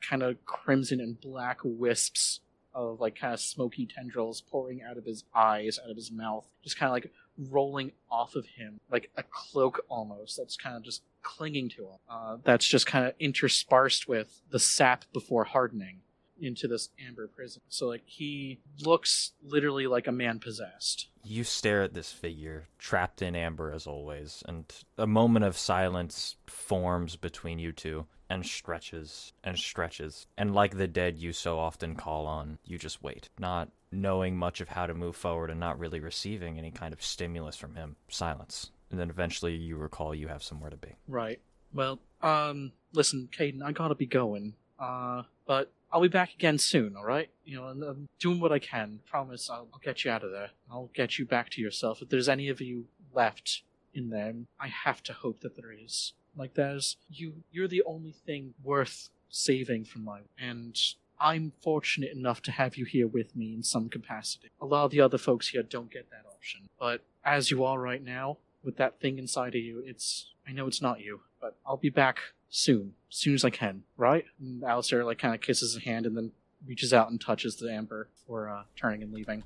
kind 0.00 0.22
of 0.22 0.44
crimson 0.46 0.98
and 0.98 1.20
black 1.20 1.58
wisps 1.62 2.40
of 2.74 2.98
like 2.98 3.14
kind 3.14 3.32
of 3.32 3.38
smoky 3.38 3.86
tendrils 3.86 4.40
pouring 4.40 4.82
out 4.82 4.96
of 4.96 5.04
his 5.04 5.22
eyes, 5.34 5.78
out 5.82 5.90
of 5.90 5.96
his 5.96 6.10
mouth, 6.10 6.48
just 6.62 6.76
kind 6.78 6.88
of 6.88 6.94
like 6.94 7.12
rolling 7.50 7.92
off 8.10 8.34
of 8.34 8.46
him 8.46 8.80
like 8.90 9.10
a 9.16 9.22
cloak 9.22 9.84
almost 9.88 10.36
that's 10.36 10.56
kind 10.56 10.76
of 10.76 10.82
just 10.82 11.02
clinging 11.22 11.68
to 11.68 11.82
him. 11.82 11.98
Uh, 12.08 12.36
that's 12.42 12.66
just 12.66 12.86
kind 12.86 13.06
of 13.06 13.12
interspersed 13.20 14.08
with 14.08 14.40
the 14.50 14.58
sap 14.58 15.04
before 15.12 15.44
hardening. 15.44 16.00
into 16.40 16.66
this 16.66 16.88
amber 17.06 17.28
prison. 17.28 17.62
So 17.68 17.86
like 17.86 18.02
he 18.06 18.58
looks 18.80 19.32
literally 19.42 19.86
like 19.86 20.08
a 20.08 20.12
man 20.12 20.40
possessed. 20.40 21.08
You 21.22 21.44
stare 21.44 21.82
at 21.82 21.94
this 21.94 22.10
figure, 22.12 22.66
trapped 22.78 23.22
in 23.22 23.36
amber 23.36 23.70
as 23.72 23.86
always, 23.86 24.42
and 24.48 24.64
a 24.98 25.06
moment 25.06 25.44
of 25.44 25.56
silence 25.56 26.36
forms 26.46 27.14
between 27.16 27.58
you 27.60 27.70
two 27.72 28.06
and 28.34 28.44
stretches 28.44 29.32
and 29.44 29.56
stretches. 29.56 30.26
And 30.36 30.52
like 30.52 30.76
the 30.76 30.88
dead 30.88 31.18
you 31.18 31.32
so 31.32 31.56
often 31.60 31.94
call 31.94 32.26
on, 32.26 32.58
you 32.64 32.78
just 32.78 33.00
wait, 33.00 33.28
not 33.38 33.68
knowing 33.92 34.36
much 34.36 34.60
of 34.60 34.70
how 34.70 34.86
to 34.86 34.92
move 34.92 35.14
forward 35.14 35.50
and 35.50 35.60
not 35.60 35.78
really 35.78 36.00
receiving 36.00 36.58
any 36.58 36.72
kind 36.72 36.92
of 36.92 37.00
stimulus 37.00 37.56
from 37.56 37.76
him. 37.76 37.94
Silence. 38.08 38.72
And 38.90 38.98
then 38.98 39.08
eventually 39.08 39.54
you 39.54 39.76
recall 39.76 40.16
you 40.16 40.26
have 40.26 40.42
somewhere 40.42 40.70
to 40.70 40.76
be. 40.76 40.88
Right. 41.06 41.40
Well, 41.72 42.00
um, 42.22 42.72
listen, 42.92 43.28
Caden, 43.32 43.62
I 43.62 43.70
gotta 43.70 43.94
be 43.94 44.06
going. 44.06 44.54
Uh, 44.80 45.22
but 45.46 45.70
I'll 45.92 46.02
be 46.02 46.08
back 46.08 46.34
again 46.34 46.58
soon. 46.58 46.96
All 46.96 47.04
right? 47.04 47.30
You 47.44 47.56
know, 47.58 47.66
I'm 47.66 48.08
doing 48.18 48.40
what 48.40 48.50
I 48.50 48.58
can. 48.58 48.98
Promise, 49.06 49.48
I'll, 49.48 49.68
I'll 49.72 49.80
get 49.80 50.04
you 50.04 50.10
out 50.10 50.24
of 50.24 50.32
there. 50.32 50.50
I'll 50.68 50.90
get 50.92 51.20
you 51.20 51.24
back 51.24 51.50
to 51.50 51.60
yourself. 51.60 52.02
If 52.02 52.08
there's 52.08 52.28
any 52.28 52.48
of 52.48 52.60
you 52.60 52.86
left 53.14 53.62
in 53.94 54.10
there, 54.10 54.34
I 54.58 54.66
have 54.66 55.04
to 55.04 55.12
hope 55.12 55.40
that 55.42 55.54
there 55.54 55.70
is. 55.70 56.14
Like, 56.36 56.54
there's 56.54 56.96
you. 57.10 57.34
You're 57.52 57.68
the 57.68 57.82
only 57.86 58.12
thing 58.12 58.54
worth 58.62 59.10
saving 59.28 59.84
from 59.84 60.04
my. 60.04 60.20
And 60.38 60.78
I'm 61.20 61.52
fortunate 61.62 62.12
enough 62.12 62.42
to 62.42 62.52
have 62.52 62.76
you 62.76 62.84
here 62.84 63.06
with 63.06 63.34
me 63.36 63.54
in 63.54 63.62
some 63.62 63.88
capacity. 63.88 64.50
A 64.60 64.66
lot 64.66 64.84
of 64.84 64.90
the 64.90 65.00
other 65.00 65.18
folks 65.18 65.48
here 65.48 65.62
don't 65.62 65.90
get 65.90 66.10
that 66.10 66.24
option. 66.28 66.68
But 66.78 67.02
as 67.24 67.50
you 67.50 67.64
are 67.64 67.80
right 67.80 68.02
now, 68.02 68.38
with 68.62 68.76
that 68.76 69.00
thing 69.00 69.18
inside 69.18 69.54
of 69.54 69.62
you, 69.62 69.82
it's. 69.84 70.30
I 70.46 70.52
know 70.52 70.66
it's 70.66 70.82
not 70.82 71.00
you, 71.00 71.20
but 71.40 71.56
I'll 71.66 71.78
be 71.78 71.88
back 71.88 72.18
soon, 72.50 72.94
soon 73.08 73.34
as 73.34 73.44
I 73.44 73.50
can, 73.50 73.82
right? 73.96 74.26
And 74.38 74.62
Alistair 74.62 75.04
like 75.04 75.18
kind 75.18 75.34
of 75.34 75.40
kisses 75.40 75.74
his 75.74 75.84
hand 75.84 76.06
and 76.06 76.16
then 76.16 76.32
reaches 76.66 76.92
out 76.92 77.10
and 77.10 77.20
touches 77.20 77.56
the 77.56 77.72
amber 77.72 78.08
for 78.26 78.48
uh, 78.48 78.62
turning 78.76 79.02
and 79.02 79.12
leaving. 79.12 79.42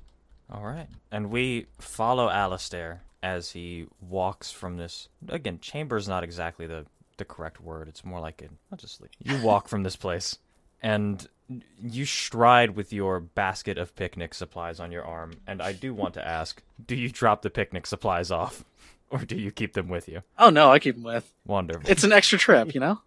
All 0.51 0.63
right. 0.63 0.87
And 1.11 1.31
we 1.31 1.67
follow 1.77 2.29
Alistair 2.29 3.01
as 3.21 3.51
he 3.51 3.87
walks 4.01 4.51
from 4.51 4.77
this. 4.77 5.09
Again, 5.27 5.59
chamber 5.59 5.97
is 5.97 6.07
not 6.07 6.23
exactly 6.23 6.67
the, 6.67 6.85
the 7.17 7.25
correct 7.25 7.61
word. 7.61 7.87
It's 7.87 8.05
more 8.05 8.19
like 8.19 8.41
a. 8.41 8.45
I'll 8.71 8.77
just 8.77 9.01
leave. 9.01 9.11
You 9.21 9.41
walk 9.43 9.67
from 9.67 9.83
this 9.83 9.95
place, 9.95 10.37
and 10.81 11.27
you 11.81 12.05
stride 12.05 12.71
with 12.71 12.93
your 12.93 13.19
basket 13.19 13.77
of 13.77 13.95
picnic 13.95 14.33
supplies 14.33 14.79
on 14.79 14.91
your 14.91 15.03
arm. 15.03 15.33
And 15.47 15.61
I 15.61 15.73
do 15.73 15.93
want 15.93 16.13
to 16.15 16.25
ask 16.25 16.61
do 16.85 16.95
you 16.95 17.09
drop 17.09 17.41
the 17.41 17.49
picnic 17.49 17.87
supplies 17.87 18.31
off, 18.31 18.63
or 19.09 19.19
do 19.19 19.35
you 19.35 19.51
keep 19.51 19.73
them 19.73 19.87
with 19.87 20.07
you? 20.07 20.23
Oh 20.37 20.49
no, 20.49 20.71
I 20.71 20.79
keep 20.79 20.95
them 20.95 21.03
with. 21.03 21.33
Wonderful. 21.45 21.89
It's 21.89 22.03
an 22.03 22.11
extra 22.11 22.37
trip, 22.37 22.73
you 22.73 22.79
know. 22.79 23.01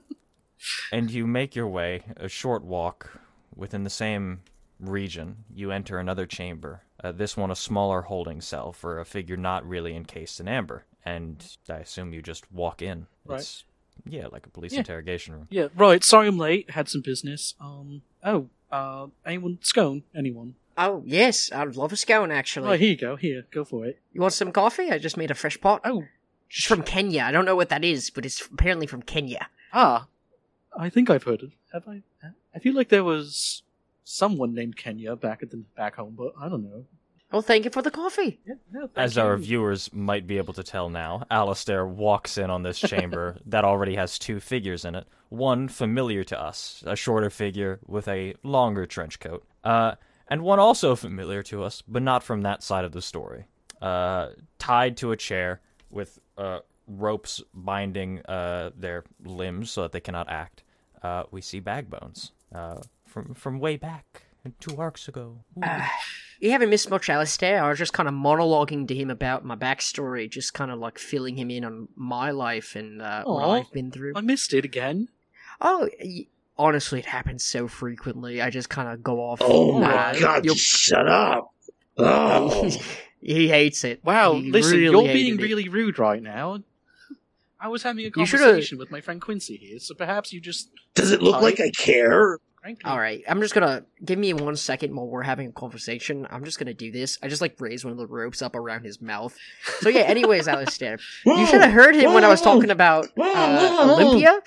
and 0.92 1.10
you 1.10 1.26
make 1.26 1.54
your 1.54 1.68
way 1.68 2.02
a 2.16 2.28
short 2.28 2.64
walk 2.64 3.18
within 3.54 3.84
the 3.84 3.90
same 3.90 4.40
region. 4.80 5.44
You 5.52 5.70
enter 5.70 5.98
another 5.98 6.26
chamber. 6.26 6.82
Uh, 7.02 7.12
this 7.12 7.36
one, 7.36 7.50
a 7.50 7.56
smaller 7.56 8.02
holding 8.02 8.40
cell 8.40 8.72
for 8.72 8.98
a 8.98 9.04
figure 9.04 9.36
not 9.36 9.66
really 9.68 9.94
encased 9.94 10.40
in 10.40 10.48
amber. 10.48 10.84
And 11.04 11.44
I 11.68 11.74
assume 11.76 12.12
you 12.12 12.20
just 12.22 12.50
walk 12.52 12.82
in. 12.82 13.06
Right. 13.24 13.40
It's, 13.40 13.64
yeah, 14.06 14.26
like 14.26 14.46
a 14.46 14.50
police 14.50 14.72
Yeah. 14.72 14.80
interrogation 14.80 15.34
room. 15.34 15.46
Yeah, 15.50 15.68
right. 15.76 16.02
Sorry 16.02 16.26
I'm 16.28 16.38
late. 16.38 16.70
Had 16.70 16.88
some 16.88 17.00
business. 17.00 17.54
Um. 17.60 18.02
Oh. 18.24 18.48
Uh. 18.70 19.06
Anyone? 19.24 19.58
Scone? 19.62 20.02
Anyone? 20.14 20.54
Oh, 20.76 21.02
yes, 21.04 21.50
I'd 21.52 21.74
love 21.74 21.92
a 21.92 21.96
scone, 21.96 22.30
actually. 22.30 22.68
Oh, 22.68 22.76
here 22.76 22.90
you 22.90 22.96
go. 22.96 23.16
Here, 23.16 23.44
go 23.50 23.64
for 23.64 23.84
it. 23.84 23.98
You 24.12 24.20
want 24.20 24.32
some 24.32 24.52
coffee? 24.52 24.90
I 24.92 24.98
just 24.98 25.16
made 25.16 25.30
a 25.30 25.34
fresh 25.34 25.60
pot. 25.60 25.80
Oh. 25.84 26.04
It's 26.50 26.64
from 26.64 26.82
Kenya. 26.84 27.22
I 27.24 27.32
don't 27.32 27.44
know 27.44 27.56
what 27.56 27.68
that 27.70 27.84
is, 27.84 28.10
but 28.10 28.24
it's 28.24 28.40
apparently 28.46 28.86
from 28.86 29.02
Kenya. 29.02 29.48
Ah. 29.72 30.06
I 30.78 30.88
think 30.88 31.10
I've 31.10 31.24
heard 31.24 31.42
it. 31.42 31.50
Have 31.72 31.88
I? 31.88 32.02
I 32.54 32.58
feel 32.60 32.74
like 32.74 32.88
there 32.90 33.02
was 33.04 33.62
someone 34.08 34.54
named 34.54 34.74
Kenya 34.76 35.14
back 35.14 35.42
at 35.42 35.50
the 35.50 35.58
back 35.76 35.96
home, 35.96 36.14
but 36.16 36.32
I 36.40 36.48
don't 36.48 36.64
know. 36.64 36.84
Well, 37.30 37.42
thank 37.42 37.66
you 37.66 37.70
for 37.70 37.82
the 37.82 37.90
coffee. 37.90 38.40
Yeah, 38.46 38.54
no, 38.72 38.80
thank 38.86 38.96
As 38.96 39.18
our 39.18 39.36
viewers 39.36 39.92
might 39.92 40.26
be 40.26 40.38
able 40.38 40.54
to 40.54 40.62
tell 40.62 40.88
now, 40.88 41.24
Alistair 41.30 41.86
walks 41.86 42.38
in 42.38 42.48
on 42.48 42.62
this 42.62 42.78
chamber 42.92 43.36
that 43.44 43.66
already 43.66 43.96
has 43.96 44.18
two 44.18 44.40
figures 44.40 44.86
in 44.86 44.94
it. 44.94 45.06
One 45.28 45.68
familiar 45.68 46.24
to 46.24 46.40
us, 46.40 46.82
a 46.86 46.96
shorter 46.96 47.28
figure 47.28 47.80
with 47.86 48.08
a 48.08 48.34
longer 48.42 48.86
trench 48.86 49.20
coat. 49.20 49.44
Uh, 49.62 49.96
and 50.28 50.40
one 50.42 50.58
also 50.58 50.96
familiar 50.96 51.42
to 51.44 51.62
us, 51.62 51.82
but 51.86 52.02
not 52.02 52.22
from 52.22 52.40
that 52.42 52.62
side 52.62 52.86
of 52.86 52.92
the 52.92 53.02
story. 53.02 53.44
Uh, 53.82 54.30
tied 54.58 54.96
to 54.96 55.12
a 55.12 55.16
chair 55.16 55.60
with 55.90 56.18
uh, 56.38 56.60
ropes 56.86 57.42
binding 57.52 58.24
uh, 58.24 58.70
their 58.74 59.04
limbs 59.22 59.70
so 59.70 59.82
that 59.82 59.92
they 59.92 60.00
cannot 60.00 60.30
act. 60.30 60.62
Uh, 61.02 61.24
we 61.30 61.42
see 61.42 61.60
Bagbones 61.60 62.32
uh, 62.54 62.80
from 63.08 63.34
from 63.34 63.58
way 63.58 63.76
back 63.76 64.22
two 64.60 64.76
arcs 64.78 65.08
ago. 65.08 65.38
Ooh. 65.58 65.62
You 66.40 66.52
haven't 66.52 66.70
missed 66.70 66.88
much, 66.88 67.10
Alistair. 67.10 67.64
I 67.64 67.68
was 67.68 67.78
just 67.78 67.92
kind 67.92 68.08
of 68.08 68.14
monologuing 68.14 68.86
to 68.88 68.94
him 68.94 69.10
about 69.10 69.44
my 69.44 69.56
backstory, 69.56 70.30
just 70.30 70.54
kind 70.54 70.70
of 70.70 70.78
like 70.78 70.98
filling 70.98 71.36
him 71.36 71.50
in 71.50 71.64
on 71.64 71.88
my 71.96 72.30
life 72.30 72.76
and 72.76 73.02
uh, 73.02 73.24
what 73.24 73.48
I've 73.48 73.72
been 73.72 73.90
through. 73.90 74.12
I 74.14 74.20
missed 74.20 74.54
it 74.54 74.64
again. 74.64 75.08
Oh, 75.60 75.88
y- 76.00 76.26
honestly, 76.56 77.00
it 77.00 77.06
happens 77.06 77.42
so 77.42 77.66
frequently. 77.66 78.40
I 78.40 78.50
just 78.50 78.70
kind 78.70 78.88
of 78.88 79.02
go 79.02 79.18
off. 79.20 79.40
Oh 79.42 79.80
my 79.80 79.92
uh, 79.92 80.20
god, 80.20 80.44
you'll- 80.44 80.54
shut 80.54 81.08
up. 81.08 81.52
Oh. 81.96 82.70
he 83.20 83.48
hates 83.48 83.82
it. 83.82 84.04
Wow, 84.04 84.34
He 84.34 84.52
listen, 84.52 84.78
really 84.78 84.84
you're 85.06 85.12
being 85.12 85.34
it. 85.34 85.42
really 85.42 85.68
rude 85.68 85.98
right 85.98 86.22
now. 86.22 86.62
I 87.60 87.66
was 87.66 87.82
having 87.82 88.06
a 88.06 88.10
conversation 88.12 88.78
with 88.78 88.92
my 88.92 89.00
friend 89.00 89.20
Quincy 89.20 89.56
here, 89.56 89.80
so 89.80 89.92
perhaps 89.96 90.32
you 90.32 90.40
just 90.40 90.70
Does 90.94 91.10
it 91.10 91.20
look 91.20 91.42
like 91.42 91.58
I 91.58 91.70
care? 91.70 92.38
All 92.84 92.98
right, 92.98 93.22
I'm 93.28 93.40
just 93.40 93.54
gonna 93.54 93.84
give 94.04 94.18
me 94.18 94.32
one 94.32 94.56
second 94.56 94.94
while 94.94 95.06
we're 95.06 95.22
having 95.22 95.48
a 95.48 95.52
conversation. 95.52 96.26
I'm 96.30 96.44
just 96.44 96.58
gonna 96.58 96.74
do 96.74 96.90
this. 96.90 97.18
I 97.22 97.28
just 97.28 97.40
like 97.40 97.56
raise 97.60 97.84
one 97.84 97.92
of 97.92 97.98
the 97.98 98.06
ropes 98.06 98.42
up 98.42 98.54
around 98.54 98.84
his 98.84 99.00
mouth. 99.00 99.36
So 99.80 99.88
yeah. 99.88 100.00
Anyways, 100.00 100.48
Alistair, 100.48 100.98
you 101.24 101.46
should 101.46 101.60
have 101.60 101.72
heard 101.72 101.94
him 101.94 102.14
when 102.14 102.24
I 102.24 102.28
was 102.28 102.42
talking 102.42 102.70
about 102.70 103.06
uh, 103.18 103.86
Olympia 103.90 104.40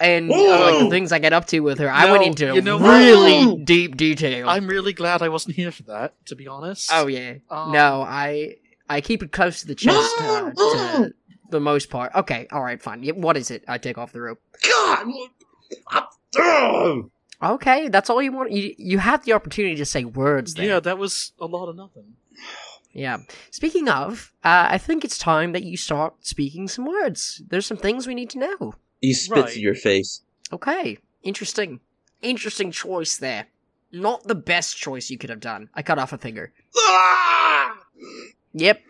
and 0.00 0.30
uh, 0.30 0.60
like 0.60 0.78
the 0.80 0.90
things 0.90 1.12
I 1.12 1.18
get 1.18 1.32
up 1.32 1.46
to 1.48 1.60
with 1.60 1.78
her. 1.78 1.90
I 1.90 2.10
went 2.10 2.24
into 2.24 2.54
you 2.54 2.62
know 2.62 2.78
what? 2.78 2.98
really 2.98 3.62
deep 3.62 3.96
detail. 3.96 4.48
I'm 4.48 4.66
really 4.66 4.92
glad 4.92 5.22
I 5.22 5.28
wasn't 5.28 5.56
here 5.56 5.70
for 5.70 5.84
that, 5.84 6.14
to 6.26 6.34
be 6.36 6.48
honest. 6.48 6.90
Oh 6.92 7.06
yeah. 7.06 7.34
Um, 7.50 7.72
no, 7.72 8.02
I 8.02 8.56
I 8.88 9.00
keep 9.00 9.22
it 9.22 9.30
close 9.30 9.60
to 9.60 9.66
the 9.66 9.74
chest 9.74 10.14
uh, 10.20 10.50
to 10.56 11.14
the 11.50 11.60
most 11.60 11.90
part. 11.90 12.12
Okay, 12.14 12.46
all 12.50 12.62
right, 12.62 12.82
fine. 12.82 13.02
Yeah, 13.02 13.12
what 13.12 13.36
is 13.36 13.50
it? 13.50 13.62
I 13.68 13.78
take 13.78 13.98
off 13.98 14.12
the 14.12 14.20
rope. 14.20 14.40
God! 14.66 15.06
I'm-. 16.34 17.10
Okay, 17.42 17.88
that's 17.88 18.08
all 18.08 18.22
you 18.22 18.32
want. 18.32 18.52
You 18.52 18.74
you 18.78 18.98
have 18.98 19.24
the 19.24 19.32
opportunity 19.32 19.74
to 19.76 19.84
say 19.84 20.04
words. 20.04 20.54
There. 20.54 20.66
Yeah, 20.66 20.80
that 20.80 20.98
was 20.98 21.32
a 21.40 21.46
lot 21.46 21.66
of 21.68 21.76
nothing. 21.76 22.14
Yeah. 22.92 23.18
Speaking 23.50 23.88
of, 23.88 24.32
uh, 24.44 24.66
I 24.70 24.78
think 24.78 25.04
it's 25.04 25.16
time 25.18 25.52
that 25.52 25.62
you 25.64 25.76
start 25.76 26.14
speaking 26.20 26.68
some 26.68 26.84
words. 26.84 27.42
There's 27.48 27.66
some 27.66 27.78
things 27.78 28.06
we 28.06 28.14
need 28.14 28.30
to 28.30 28.38
know. 28.38 28.74
He 29.00 29.14
spits 29.14 29.40
Right. 29.42 29.56
in 29.56 29.62
your 29.62 29.74
face. 29.74 30.20
Okay. 30.52 30.98
Interesting. 31.22 31.80
Interesting 32.20 32.70
choice 32.70 33.16
there. 33.16 33.46
Not 33.90 34.24
the 34.24 34.34
best 34.34 34.76
choice 34.76 35.10
you 35.10 35.18
could 35.18 35.30
have 35.30 35.40
done. 35.40 35.68
I 35.74 35.82
cut 35.82 35.98
off 35.98 36.12
a 36.12 36.18
finger. 36.18 36.52
Ah! 36.76 37.78
Yep. 38.52 38.80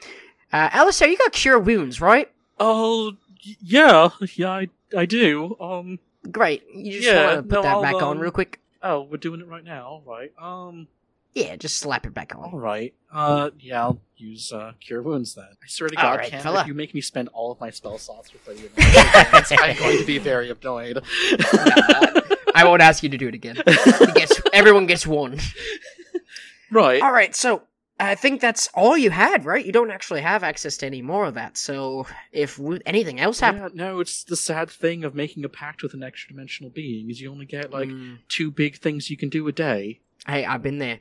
Uh, 0.53 0.69
Alistair, 0.73 1.09
you 1.09 1.17
got 1.17 1.33
cure 1.33 1.59
wounds, 1.59 2.01
right? 2.01 2.31
Oh, 2.59 3.13
y- 3.47 3.57
yeah, 3.61 4.09
yeah, 4.35 4.51
I, 4.51 4.69
I 4.97 5.07
do. 5.07 5.57
Um, 5.61 5.99
Great. 6.31 6.65
You 6.73 6.93
just 6.93 7.07
Yeah, 7.07 7.27
want 7.27 7.37
to 7.37 7.43
put 7.43 7.51
no, 7.57 7.63
that 7.63 7.75
I'll, 7.77 7.83
back 7.83 7.95
on 7.95 8.17
um, 8.17 8.19
real 8.21 8.31
quick? 8.31 8.61
oh, 8.83 9.03
we're 9.03 9.17
doing 9.17 9.41
it 9.41 9.47
right 9.49 9.65
now, 9.65 9.87
all 9.87 10.03
right. 10.07 10.33
Um, 10.41 10.89
Yeah, 11.35 11.55
just 11.57 11.79
slap 11.79 12.05
it 12.07 12.15
back 12.15 12.35
on. 12.37 12.45
all 12.45 12.59
right. 12.59 12.93
Uh, 13.13 13.51
yeah, 13.61 13.81
I'll 13.83 14.01
use, 14.17 14.53
uh, 14.53 14.73
Cure 14.81 15.03
Wounds 15.03 15.35
then. 15.35 15.45
I 15.45 15.67
swear 15.69 15.89
to 15.89 15.97
God, 15.97 16.19
right, 16.19 16.31
Cam, 16.31 16.43
fella. 16.43 16.61
if 16.63 16.67
you 16.67 16.75
make 16.75 16.95
me 16.95 17.01
spend 17.01 17.29
all 17.33 17.53
of 17.53 17.61
my 17.61 17.71
spell 17.71 17.97
slots 17.99 18.31
for 18.31 18.39
30 18.39 18.71
minutes, 18.77 19.53
I'm 19.53 19.77
going 19.77 19.99
to 19.99 20.05
be 20.07 20.19
very 20.19 20.51
annoyed. 20.51 21.03
I 22.55 22.65
won't 22.65 22.83
ask 22.83 23.03
you 23.03 23.09
to 23.09 23.17
do 23.19 23.29
it 23.29 23.35
again. 23.35 23.57
Gets, 24.15 24.41
everyone 24.53 24.87
gets 24.87 25.07
one. 25.07 25.39
right. 26.71 27.01
All 27.03 27.13
right, 27.13 27.35
so 27.35 27.63
I 28.11 28.15
think 28.17 28.41
that's 28.41 28.69
all 28.75 28.97
you 28.99 29.11
had, 29.11 29.45
right? 29.45 29.65
You 29.65 29.73
don't 29.73 29.91
actually 29.91 30.23
have 30.23 30.43
access 30.43 30.77
to 30.79 30.87
any 30.87 31.03
more 31.03 31.25
of 31.27 31.35
that. 31.35 31.57
So 31.57 32.07
if 32.33 32.57
w- 32.57 32.81
anything 32.85 33.21
else 33.21 33.41
happens, 33.41 33.73
Yeah, 33.75 33.85
no, 33.85 34.01
it's 34.01 34.25
the 34.25 34.37
sad 34.37 34.69
thing 34.71 35.05
of 35.05 35.15
making 35.15 35.45
a 35.45 35.49
pact 35.49 35.83
with 35.83 35.95
an 35.95 36.03
extra 36.03 36.31
dimensional 36.35 36.71
being 36.71 37.11
is 37.11 37.21
you 37.21 37.31
only 37.31 37.47
get 37.47 37.71
like 37.71 37.89
Mm. 37.89 38.19
two 38.29 38.51
big 38.51 38.79
things 38.79 39.09
you 39.11 39.17
can 39.17 39.29
do 39.29 39.47
a 39.49 39.53
day. 39.53 40.01
hey, 40.27 40.45
I've 40.45 40.63
been 40.63 40.79
there. 40.79 41.01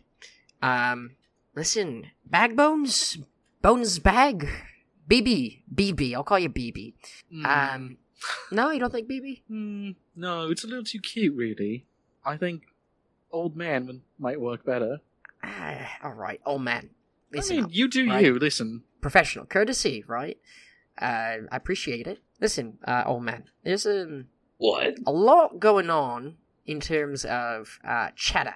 Um, 0.61 1.11
listen, 1.55 2.07
bag 2.25 2.55
bones, 2.55 3.17
bones 3.61 3.99
bag, 3.99 4.47
BB, 5.09 5.63
BB. 5.73 6.13
I'll 6.15 6.23
call 6.23 6.39
you 6.39 6.49
BB. 6.49 6.93
Mm, 7.33 7.45
Um, 7.75 7.97
no, 8.51 8.71
you 8.71 8.79
don't 8.79 8.91
think 8.91 9.07
BB? 9.07 9.41
mm, 9.49 9.95
no, 10.15 10.49
it's 10.51 10.63
a 10.63 10.67
little 10.67 10.83
too 10.83 10.99
cute, 10.99 11.35
really. 11.35 11.85
I 12.25 12.37
think 12.37 12.63
old 13.31 13.55
man 13.55 14.01
might 14.19 14.39
work 14.39 14.63
better. 14.65 15.01
Ah, 15.43 15.97
all 16.03 16.13
right, 16.13 16.39
oh 16.45 16.57
man, 16.57 16.89
listen, 17.31 17.57
I 17.57 17.61
mean, 17.61 17.69
you 17.71 17.87
do 17.87 18.07
right? 18.09 18.23
you. 18.25 18.37
Listen, 18.39 18.83
professional 19.01 19.45
courtesy, 19.45 20.03
right? 20.07 20.37
Uh, 21.01 21.47
I 21.51 21.55
appreciate 21.55 22.07
it. 22.07 22.19
Listen, 22.39 22.77
uh, 22.85 23.03
old 23.05 23.23
man, 23.23 23.45
there's 23.63 23.85
um, 23.85 24.25
What? 24.57 24.97
a 25.05 25.11
lot 25.11 25.59
going 25.59 25.89
on 25.89 26.35
in 26.65 26.79
terms 26.79 27.25
of 27.25 27.79
uh, 27.83 28.09
chatter. 28.15 28.55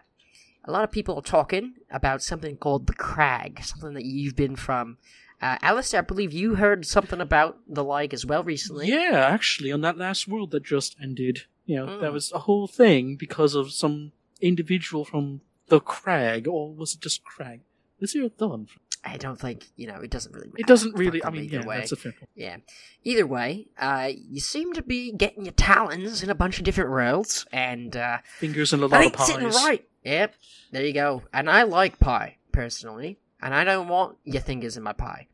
A 0.66 0.72
lot 0.72 0.84
of 0.84 0.92
people 0.92 1.16
are 1.18 1.22
talking 1.22 1.76
about 1.92 2.22
something 2.24 2.58
called 2.58 2.88
the 2.88 2.94
crag, 2.94 3.64
something 3.64 3.94
that 3.94 4.06
you've 4.06 4.36
been 4.36 4.56
from. 4.56 4.98
Uh, 5.42 5.58
Alistair, 5.62 6.00
I 6.00 6.02
believe 6.02 6.34
you 6.34 6.56
heard 6.56 6.86
something 6.86 7.22
about 7.22 7.60
the 7.68 7.84
like 7.84 8.14
as 8.14 8.26
well 8.26 8.44
recently. 8.44 8.88
Yeah, 8.88 9.28
actually, 9.30 9.72
on 9.72 9.82
that 9.82 9.98
last 9.98 10.28
world 10.28 10.52
that 10.52 10.64
just 10.64 10.96
ended, 11.02 11.42
you 11.66 11.76
know, 11.78 11.86
Mm. 11.88 12.02
that 12.02 12.14
was 12.14 12.32
a 12.32 12.40
whole 12.40 12.68
thing 12.68 13.16
because 13.16 13.54
of 13.54 13.72
some 13.72 14.12
individual 14.42 15.06
from 15.06 15.42
the 15.68 15.80
crag, 15.80 16.48
or 16.48 16.74
was 16.74 16.94
it 16.96 17.02
just 17.02 17.24
crag? 17.24 17.62
Was 18.00 18.16
it 18.16 18.24
a 18.24 18.30
thon? 18.30 18.68
I 19.04 19.18
don't 19.18 19.40
think 19.40 19.68
you 19.76 19.88
know. 19.88 20.00
It 20.02 20.10
doesn't 20.10 20.34
really. 20.34 20.48
Matter. 20.48 20.58
It 20.60 20.68
doesn't 20.68 20.96
really. 20.96 21.24
I 21.24 21.30
mean, 21.30 21.50
yeah, 21.50 21.66
way. 21.66 21.78
that's 21.78 21.92
a 21.92 21.96
fair 21.96 22.12
point. 22.12 22.30
Yeah. 22.36 22.58
Either 23.04 23.28
way, 23.28 23.68
uh, 23.78 24.10
you 24.16 24.40
seem 24.40 24.74
to 24.74 24.82
be 24.82 25.12
getting 25.12 25.46
your 25.46 25.54
talons 25.54 26.24
in 26.24 26.30
a 26.30 26.36
bunch 26.36 26.58
of 26.58 26.64
different 26.64 26.90
worlds, 26.90 27.46
and 27.52 27.96
uh, 27.96 28.18
Fingers 28.40 28.74
in 28.74 28.82
a 28.82 28.88
lot 28.88 29.06
of 29.06 29.14
pies. 29.14 29.28
sitting 29.28 29.50
right. 29.50 29.86
Yep. 30.04 30.34
There 30.72 30.86
you 30.86 30.94
go. 30.94 31.24
And 31.34 31.50
I 31.50 31.64
like 31.64 32.00
pie 32.00 32.38
personally, 32.52 33.20
and 33.42 33.54
I 33.54 33.64
don't 33.64 33.88
want 33.88 34.18
your 34.24 34.42
fingers 34.42 34.76
in 34.78 34.84
my 34.84 34.94
pie. 34.94 35.28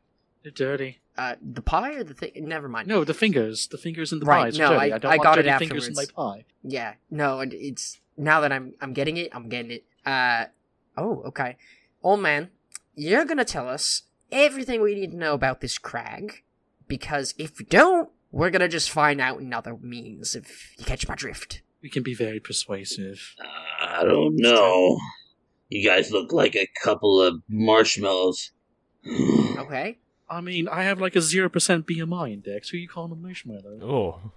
They're 0.44 0.52
dirty. 0.52 1.00
Uh, 1.18 1.36
the 1.42 1.62
pie 1.62 1.94
or 1.96 2.04
the 2.04 2.14
thing? 2.14 2.32
Never 2.36 2.68
mind. 2.68 2.88
No, 2.88 3.04
the 3.04 3.14
fingers. 3.14 3.68
The 3.68 3.78
fingers 3.78 4.12
in 4.12 4.20
the 4.20 4.26
Right, 4.26 4.44
pies 4.46 4.58
no, 4.58 4.70
dirty. 4.70 4.92
I- 4.92 4.96
I, 4.96 4.98
don't 5.00 5.12
I 5.12 5.16
want 5.18 5.24
got 5.24 5.40
it 5.40 5.44
dirty 5.44 5.58
fingers 5.60 5.88
in 5.88 5.94
my 5.94 6.04
afterwards. 6.04 6.44
pie. 6.44 6.46
Yeah. 6.64 6.94
No, 7.10 7.40
and 7.40 7.54
it's 7.54 8.00
now 8.18 8.42
that 8.42 8.52
I'm 8.52 8.74
I'm 8.82 8.94
getting 8.94 9.18
it. 9.18 9.30
I'm 9.34 9.48
getting 9.50 9.72
it. 9.72 9.86
Uh. 10.06 10.46
Oh, 10.98 11.24
okay. 11.28 11.58
Old 12.04 12.20
man, 12.20 12.50
you're 12.96 13.26
gonna 13.26 13.46
tell 13.46 13.68
us 13.70 14.04
everything 14.32 14.82
we 14.82 14.96
need 14.96 15.12
to 15.12 15.18
know 15.18 15.34
about 15.34 15.62
this 15.62 15.78
crag, 15.78 16.44
because 16.88 17.34
if 17.38 17.60
you 17.60 17.66
don't, 17.66 18.10
we're 18.32 18.50
gonna 18.50 18.68
just 18.68 18.90
find 18.90 19.22
out 19.22 19.40
in 19.40 19.54
other 19.54 19.78
means. 19.78 20.36
If 20.36 20.78
you 20.78 20.86
catch 20.86 21.08
my 21.08 21.16
drift. 21.16 21.62
We 21.82 21.90
can 21.90 22.04
be 22.04 22.14
very 22.14 22.40
persuasive. 22.40 23.36
I 23.80 24.04
don't 24.04 24.36
know. 24.36 25.00
You 25.70 25.88
guys 25.88 26.12
look 26.12 26.32
like 26.32 26.56
a 26.56 26.68
couple 26.84 27.22
of 27.22 27.42
marshmallows. 27.48 28.52
Okay. 29.58 30.00
I 30.30 30.42
mean, 30.42 30.68
I 30.68 30.84
have 30.84 31.00
like 31.00 31.16
a 31.16 31.22
zero 31.22 31.48
percent 31.48 31.86
BMI 31.86 32.34
index. 32.34 32.70
Who 32.70 32.78
you 32.78 32.88
calling 32.88 33.12
a 33.12 33.16
marshmallow? 33.16 33.80
Oh. 33.82 34.32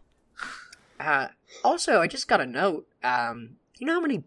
Uh. 1.01 1.29
Also, 1.63 2.01
I 2.01 2.09
just 2.09 2.29
got 2.29 2.41
a 2.41 2.47
note. 2.47 2.87
Um. 3.03 3.57
You 3.79 3.87
know 3.87 3.95
how 3.95 4.01
many 4.01 4.25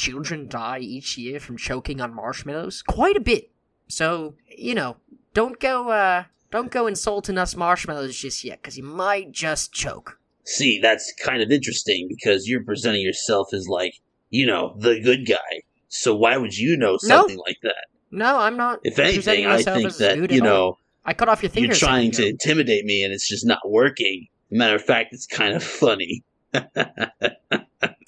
children 0.00 0.48
die 0.48 0.78
each 0.80 1.18
year 1.18 1.38
from 1.40 1.56
choking 1.56 2.00
on 2.00 2.14
marshmallows? 2.14 2.82
Quite 2.82 3.16
a 3.16 3.20
bit. 3.20 3.50
So 3.88 4.34
you 4.48 4.74
know, 4.74 4.96
don't 5.34 5.58
go. 5.60 5.90
Uh. 5.90 6.24
Don't 6.50 6.72
go 6.72 6.88
insulting 6.88 7.38
us 7.38 7.54
marshmallows 7.54 8.16
just 8.16 8.42
yet, 8.42 8.60
because 8.60 8.76
you 8.76 8.82
might 8.82 9.30
just 9.30 9.72
choke. 9.72 10.18
See, 10.42 10.80
that's 10.80 11.12
kind 11.24 11.42
of 11.42 11.52
interesting 11.52 12.08
because 12.08 12.48
you're 12.48 12.64
presenting 12.64 13.02
yourself 13.02 13.54
as 13.54 13.68
like, 13.68 13.94
you 14.30 14.46
know, 14.46 14.74
the 14.76 15.00
good 15.00 15.28
guy. 15.28 15.62
So 15.86 16.16
why 16.16 16.36
would 16.36 16.58
you 16.58 16.76
know 16.76 16.96
something 16.96 17.38
like 17.46 17.58
that? 17.62 17.84
No, 18.10 18.38
I'm 18.38 18.56
not. 18.56 18.80
If 18.82 18.98
anything, 18.98 19.46
I 19.46 19.62
think 19.62 19.94
that 19.98 20.32
you 20.32 20.40
know 20.40 20.76
I 21.04 21.14
cut 21.14 21.28
off 21.28 21.40
your 21.42 21.50
fingers. 21.50 21.80
you're 21.80 21.88
trying 21.88 22.10
to 22.12 22.26
intimidate 22.26 22.84
me, 22.84 23.04
and 23.04 23.12
it's 23.12 23.28
just 23.28 23.46
not 23.46 23.60
working. 23.64 24.26
Matter 24.50 24.74
of 24.74 24.82
fact, 24.82 25.12
it's 25.12 25.26
kind 25.28 25.54
of 25.54 25.62
funny. 25.62 26.24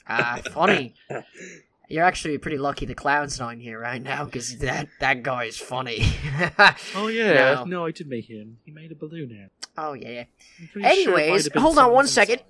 Ah, 0.08 0.40
funny. 0.50 0.94
You're 1.88 2.04
actually 2.04 2.38
pretty 2.38 2.58
lucky 2.58 2.86
the 2.86 2.94
clown's 2.94 3.38
not 3.38 3.50
in 3.54 3.60
here 3.60 3.78
right 3.78 4.02
now, 4.02 4.24
because 4.24 4.56
that 4.58 4.88
that 5.00 5.22
guy 5.22 5.44
is 5.44 5.56
funny. 5.58 6.04
Oh 6.94 7.08
yeah, 7.08 7.54
No. 7.54 7.64
no. 7.64 7.86
I 7.86 7.90
did 7.90 8.08
meet 8.08 8.24
him. 8.26 8.58
He 8.64 8.70
made 8.70 8.90
a 8.92 8.94
balloon 8.94 9.38
out. 9.44 9.50
oh 9.76 9.92
yeah. 9.94 10.08
yeah. 10.10 10.24
Sure 10.72 10.82
Anyways, 10.84 11.48
hold 11.54 11.78
on 11.78 11.92
one 11.92 12.06
second. 12.06 12.40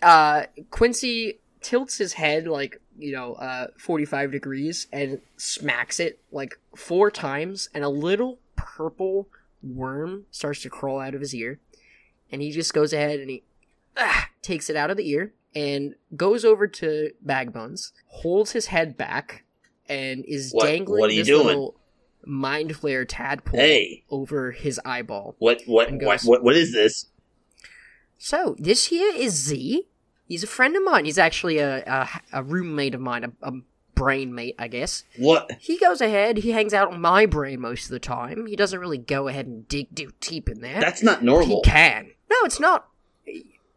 Uh, 0.00 0.44
Quincy 0.70 1.38
tilts 1.60 1.98
his 1.98 2.14
head 2.14 2.46
like 2.46 2.80
you 2.98 3.12
know, 3.12 3.34
uh, 3.34 3.68
45 3.78 4.30
degrees 4.32 4.86
and 4.92 5.20
smacks 5.36 5.98
it 5.98 6.20
like 6.30 6.58
four 6.76 7.10
times, 7.10 7.68
and 7.74 7.82
a 7.84 7.88
little 7.88 8.38
purple 8.56 9.28
worm 9.62 10.26
starts 10.30 10.60
to 10.62 10.70
crawl 10.70 11.00
out 11.00 11.14
of 11.14 11.20
his 11.20 11.34
ear, 11.34 11.58
and 12.30 12.42
he 12.42 12.50
just 12.50 12.74
goes 12.74 12.92
ahead 12.92 13.18
and 13.18 13.30
he 13.30 13.42
ah, 13.96 14.28
takes 14.42 14.68
it 14.68 14.76
out 14.76 14.90
of 14.90 14.96
the 14.96 15.08
ear 15.08 15.32
and 15.54 15.94
goes 16.16 16.44
over 16.44 16.66
to 16.66 17.10
Bagbones, 17.24 17.92
holds 18.06 18.52
his 18.52 18.66
head 18.66 18.96
back, 18.96 19.44
and 19.88 20.24
is 20.26 20.52
What- 20.52 20.66
dangling 20.66 21.00
what 21.00 21.10
are 21.10 21.14
you 21.14 21.20
this 21.20 21.28
doing? 21.28 21.46
little 21.46 21.76
mind 22.24 22.70
flayer 22.74 23.04
tadpole 23.06 23.58
Hey, 23.58 24.04
over 24.10 24.52
his 24.52 24.80
eyeball. 24.84 25.34
what, 25.38 25.62
what, 25.66 25.88
And 25.88 26.00
what, 26.02 26.22
what, 26.22 26.42
what 26.42 26.56
is 26.56 26.72
this? 26.72 27.06
So 28.18 28.54
this 28.58 28.86
here 28.86 29.12
is 29.14 29.32
Z. 29.34 29.88
He's 30.28 30.44
a 30.44 30.46
friend 30.46 30.76
of 30.76 30.84
mine. 30.84 31.04
He's 31.04 31.18
actually 31.18 31.58
a 31.58 31.82
a, 31.84 32.08
a 32.32 32.42
roommate 32.42 32.94
of 32.94 33.00
mine, 33.00 33.24
a, 33.24 33.32
a 33.48 33.52
brain 33.94 34.34
mate, 34.34 34.54
I 34.58 34.68
guess. 34.68 35.04
What? 35.18 35.50
He 35.60 35.76
goes 35.78 36.00
ahead. 36.00 36.38
He 36.38 36.52
hangs 36.52 36.72
out 36.72 36.92
on 36.92 37.00
my 37.00 37.26
brain 37.26 37.60
most 37.60 37.84
of 37.84 37.90
the 37.90 37.98
time. 37.98 38.46
He 38.46 38.56
doesn't 38.56 38.78
really 38.78 38.98
go 38.98 39.28
ahead 39.28 39.46
and 39.46 39.66
dig 39.68 39.88
deep 40.20 40.48
in 40.48 40.60
there. 40.60 40.80
That's 40.80 41.02
not 41.02 41.22
normal. 41.22 41.62
He 41.64 41.70
can. 41.70 42.12
No, 42.30 42.36
it's 42.44 42.60
not. 42.60 42.88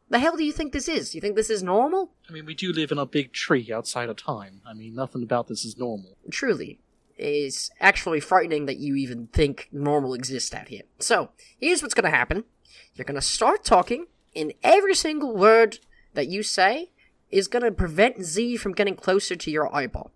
The 0.09 0.19
hell 0.19 0.37
do 0.37 0.43
you 0.43 0.53
think 0.53 0.71
this 0.71 0.87
is? 0.87 1.15
You 1.15 1.21
think 1.21 1.35
this 1.35 1.49
is 1.49 1.63
normal? 1.63 2.11
I 2.29 2.33
mean, 2.33 2.45
we 2.45 2.53
do 2.53 2.71
live 2.71 2.91
in 2.91 2.99
a 2.99 3.05
big 3.05 3.33
tree 3.33 3.71
outside 3.73 4.07
of 4.07 4.17
time. 4.17 4.61
I 4.65 4.73
mean, 4.73 4.93
nothing 4.93 5.23
about 5.23 5.47
this 5.47 5.65
is 5.65 5.77
normal. 5.77 6.15
Truly, 6.29 6.79
it's 7.17 7.71
actually 7.79 8.19
frightening 8.19 8.65
that 8.67 8.77
you 8.77 8.95
even 8.95 9.27
think 9.27 9.67
normal 9.71 10.13
exists 10.13 10.53
out 10.53 10.67
here. 10.67 10.83
So 10.99 11.29
here's 11.59 11.81
what's 11.81 11.95
gonna 11.95 12.11
happen. 12.11 12.43
You're 12.93 13.05
gonna 13.05 13.21
start 13.21 13.63
talking, 13.63 14.05
and 14.35 14.53
every 14.63 14.93
single 14.93 15.35
word 15.35 15.79
that 16.13 16.27
you 16.27 16.43
say 16.43 16.91
is 17.31 17.47
gonna 17.47 17.71
prevent 17.71 18.23
Z 18.23 18.57
from 18.57 18.73
getting 18.73 18.95
closer 18.95 19.35
to 19.35 19.51
your 19.51 19.73
eyeball. 19.75 20.11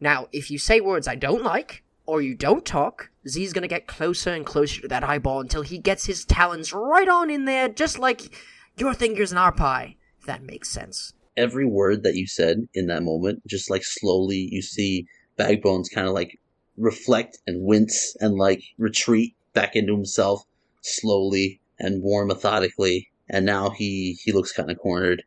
Now, 0.00 0.28
if 0.32 0.50
you 0.50 0.58
say 0.58 0.80
words 0.80 1.08
I 1.08 1.16
don't 1.16 1.42
like, 1.42 1.82
or 2.06 2.20
you 2.20 2.34
don't 2.34 2.64
talk, 2.64 3.10
Z's 3.26 3.52
gonna 3.52 3.66
get 3.66 3.86
closer 3.86 4.30
and 4.30 4.46
closer 4.46 4.82
to 4.82 4.88
that 4.88 5.02
eyeball 5.02 5.40
until 5.40 5.62
he 5.62 5.78
gets 5.78 6.06
his 6.06 6.24
talons 6.24 6.72
right 6.72 7.08
on 7.08 7.30
in 7.30 7.46
there, 7.46 7.68
just 7.68 7.98
like 7.98 8.30
your 8.76 8.94
fingers 8.94 9.32
in 9.32 9.38
our 9.38 9.52
pie. 9.52 9.96
If 10.18 10.26
that 10.26 10.42
makes 10.42 10.70
sense. 10.70 11.12
Every 11.36 11.66
word 11.66 12.02
that 12.04 12.14
you 12.14 12.26
said 12.26 12.68
in 12.74 12.86
that 12.86 13.02
moment, 13.02 13.46
just 13.46 13.70
like 13.70 13.84
slowly, 13.84 14.48
you 14.50 14.62
see 14.62 15.06
Bagbones 15.36 15.88
kind 15.92 16.06
of 16.06 16.14
like 16.14 16.38
reflect 16.76 17.38
and 17.46 17.62
wince 17.62 18.16
and 18.20 18.36
like 18.36 18.62
retreat 18.78 19.34
back 19.52 19.76
into 19.76 19.92
himself 19.92 20.44
slowly 20.80 21.60
and 21.78 22.02
more 22.02 22.24
methodically. 22.24 23.10
And 23.28 23.44
now 23.44 23.70
he 23.70 24.18
he 24.22 24.32
looks 24.32 24.52
kind 24.52 24.70
of 24.70 24.78
cornered. 24.78 25.24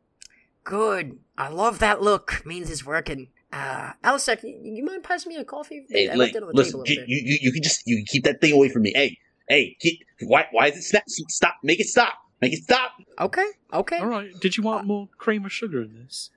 Good. 0.64 1.20
I 1.38 1.50
love 1.50 1.80
that 1.80 2.02
look. 2.02 2.44
Means 2.46 2.70
it's 2.70 2.86
working. 2.86 3.30
Uh, 3.52 3.94
Alistair, 4.04 4.38
you, 4.44 4.60
you 4.62 4.86
mind 4.86 5.04
passing 5.04 5.30
me 5.30 5.38
a 5.38 5.46
coffee? 5.46 5.86
Hey, 5.90 6.10
I 6.10 6.16
like, 6.16 6.36
on 6.36 6.42
the 6.42 6.48
listen, 6.54 6.84
table 6.84 7.06
you—you 7.08 7.22
you, 7.24 7.40
you 7.44 7.52
can 7.52 7.64
just 7.64 7.82
you 7.86 7.98
can 7.98 8.06
keep 8.06 8.24
that 8.26 8.42
thing 8.42 8.54
away 8.54 8.70
from 8.70 8.82
me. 8.82 8.92
Hey, 8.94 9.18
hey, 9.48 9.78
keep, 9.80 10.00
why 10.24 10.48
why 10.52 10.68
is 10.68 10.78
it 10.78 10.84
snap? 10.84 11.04
Stop! 11.08 11.56
Make 11.64 11.80
it 11.80 11.88
stop! 11.88 12.14
Make 12.42 12.54
it 12.54 12.64
stop! 12.64 12.92
Okay, 13.20 13.48
okay. 13.74 13.98
All 13.98 14.08
right. 14.08 14.32
Did 14.40 14.58
you 14.58 14.64
want 14.64 14.86
more 14.86 15.10
cream 15.18 15.46
or 15.46 15.50
sugar 15.50 15.82
in 15.82 15.96
this? 15.96 16.30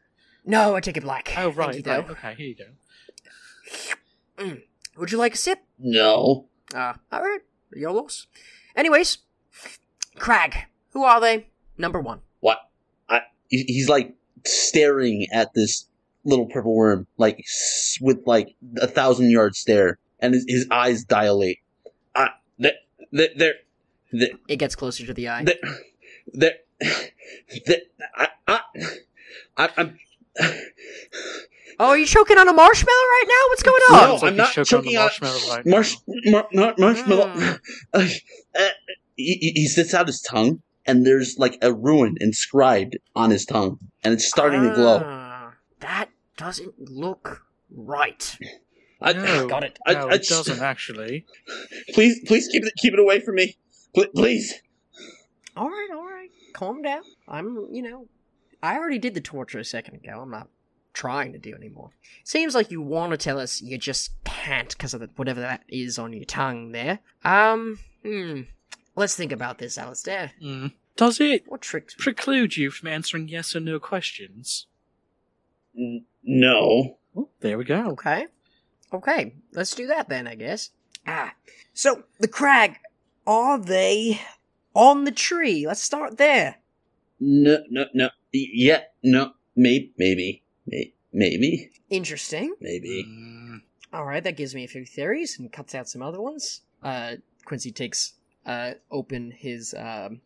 No, 0.44 0.74
I 0.74 0.80
take 0.80 0.96
it 0.96 1.02
black. 1.02 1.32
Oh, 1.36 1.50
right. 1.52 1.76
you, 1.76 1.82
right. 1.84 2.10
Okay, 2.10 2.34
here 2.34 2.46
you 2.46 2.56
go. 4.38 4.56
Would 4.96 5.12
you 5.12 5.18
like 5.18 5.34
a 5.34 5.36
sip? 5.36 5.60
No, 5.78 6.46
Uh, 6.74 6.94
alright. 7.12 7.40
Your 7.74 7.92
loss. 7.92 8.26
Anyways, 8.74 9.18
Crag. 10.16 10.56
Who 10.92 11.04
are 11.04 11.20
they? 11.20 11.46
Number 11.78 12.00
one. 12.00 12.20
what? 12.40 12.58
I 13.08 13.20
he's 13.48 13.88
like 13.88 14.14
staring 14.44 15.26
at 15.32 15.54
this 15.54 15.86
little 16.24 16.46
purple 16.46 16.74
worm, 16.74 17.06
like 17.16 17.44
with 18.00 18.18
like 18.26 18.54
a 18.80 18.86
thousand 18.86 19.30
yard 19.30 19.54
stare, 19.54 19.98
and 20.18 20.34
his, 20.34 20.44
his 20.48 20.66
eyes 20.70 21.04
dilate. 21.04 21.58
Ah, 22.14 22.34
they're 22.58 22.72
they're 23.12 23.54
they're 24.12 24.28
It 24.48 24.56
gets 24.56 24.74
closer 24.74 25.06
to 25.06 25.14
the 25.14 25.28
eye. 25.28 25.44
They're, 26.32 26.54
they're, 26.80 27.60
they're 27.66 27.78
I, 28.16 28.28
I, 28.46 28.60
I, 29.56 29.68
I'm. 29.76 29.98
oh, 31.78 31.86
are 31.88 31.98
you 31.98 32.06
choking 32.06 32.38
on 32.38 32.48
a 32.48 32.52
marshmallow 32.52 32.96
right 32.96 33.24
now? 33.26 33.48
What's 33.48 33.62
going 33.62 33.80
No, 33.90 33.96
on? 33.96 34.00
Sounds 34.02 34.22
like 34.22 34.28
I'm 34.28 34.34
he's 34.34 34.38
not 34.56 34.66
choking 34.66 34.96
on 34.96 35.08
choking 35.10 35.28
on- 35.28 35.32
marshmallow 35.32 35.56
right 35.56 35.66
Marsh, 35.66 35.96
mar, 36.26 36.48
mar, 36.52 36.74
marshmallow. 36.78 37.28
Mm. 37.28 37.58
Uh, 37.94 38.06
uh, 38.58 38.68
he, 39.16 39.34
he- 39.40 39.52
he 39.62 39.66
sits 39.68 39.92
out 39.94 40.06
his 40.06 40.20
tongue, 40.22 40.62
and 40.86 41.04
there's 41.06 41.36
like 41.38 41.58
a 41.62 41.72
rune 41.72 42.16
inscribed 42.20 42.96
on 43.14 43.30
his 43.30 43.44
tongue, 43.44 43.78
and 44.04 44.14
it's 44.14 44.24
starting 44.26 44.62
to 44.62 44.74
glow. 44.74 45.02
Ah, 45.04 45.52
That 45.80 46.08
doesn't 46.36 46.74
look 46.90 47.42
right. 47.70 48.38
I, 49.02 49.12
No, 49.14 49.46
Got 49.48 49.64
it. 49.64 49.78
I- 49.86 49.92
no, 49.94 50.08
I 50.08 50.14
it 50.14 50.18
just- 50.22 50.46
doesn't 50.46 50.62
actually. 50.64 51.26
Please, 51.94 52.20
please 52.26 52.48
keep 52.48 52.64
it, 52.64 52.72
keep 52.78 52.92
it 52.94 52.98
away 52.98 53.20
from 53.20 53.34
me, 53.36 53.56
Pl- 53.94 54.06
please. 54.14 54.54
Alright, 55.56 55.90
alright. 55.90 55.99
Calm 56.60 56.82
down. 56.82 57.00
I'm, 57.26 57.68
you 57.72 57.80
know, 57.80 58.06
I 58.62 58.76
already 58.76 58.98
did 58.98 59.14
the 59.14 59.22
torture 59.22 59.58
a 59.58 59.64
second 59.64 59.94
ago. 59.94 60.20
I'm 60.20 60.30
not 60.30 60.48
trying 60.92 61.32
to 61.32 61.38
do 61.38 61.54
anymore. 61.54 61.88
Seems 62.22 62.54
like 62.54 62.70
you 62.70 62.82
want 62.82 63.12
to 63.12 63.16
tell 63.16 63.40
us 63.40 63.62
you 63.62 63.78
just 63.78 64.12
can't 64.24 64.68
because 64.68 64.92
of 64.92 65.00
the, 65.00 65.08
whatever 65.16 65.40
that 65.40 65.62
is 65.68 65.98
on 65.98 66.12
your 66.12 66.26
tongue 66.26 66.72
there. 66.72 66.98
Um, 67.24 67.78
hmm. 68.02 68.42
Let's 68.94 69.16
think 69.16 69.32
about 69.32 69.56
this, 69.56 69.78
Alistair. 69.78 70.32
Mm. 70.42 70.72
Does 70.96 71.18
it 71.18 71.44
What 71.46 71.62
tricks? 71.62 71.94
preclude 71.98 72.58
you 72.58 72.70
from 72.70 72.88
answering 72.88 73.28
yes 73.28 73.56
or 73.56 73.60
no 73.60 73.80
questions? 73.80 74.66
N- 75.74 76.04
no. 76.22 76.98
Well, 77.14 77.30
there 77.40 77.56
we 77.56 77.64
go. 77.64 77.86
Okay. 77.92 78.26
Okay, 78.92 79.32
let's 79.52 79.74
do 79.74 79.86
that 79.86 80.10
then, 80.10 80.26
I 80.26 80.34
guess. 80.34 80.68
Ah. 81.06 81.32
So, 81.72 82.02
the 82.18 82.28
crag, 82.28 82.76
are 83.26 83.56
they 83.58 84.20
on 84.80 85.04
the 85.04 85.12
tree? 85.12 85.66
Let's 85.66 85.82
start 85.82 86.16
there. 86.16 86.56
No, 87.20 87.58
no, 87.68 87.84
no. 87.92 88.08
Yeah, 88.32 88.80
no. 89.02 89.32
Maybe, 89.54 89.92
maybe, 89.98 90.42
maybe, 91.12 91.70
Interesting. 91.90 92.54
maybe. 92.60 93.04
Mm, 93.06 93.60
Alright, 93.92 94.24
that 94.24 94.36
gives 94.36 94.54
me 94.54 94.64
a 94.64 94.68
few 94.68 94.86
theories 94.86 95.38
and 95.38 95.52
cuts 95.52 95.74
out 95.74 95.88
some 95.88 96.00
other 96.02 96.20
ones. 96.20 96.62
Uh, 96.82 97.16
Quincy 97.44 97.72
takes, 97.72 98.14
uh, 98.46 98.72
open 98.90 99.32
his, 99.32 99.74
um, 99.76 100.20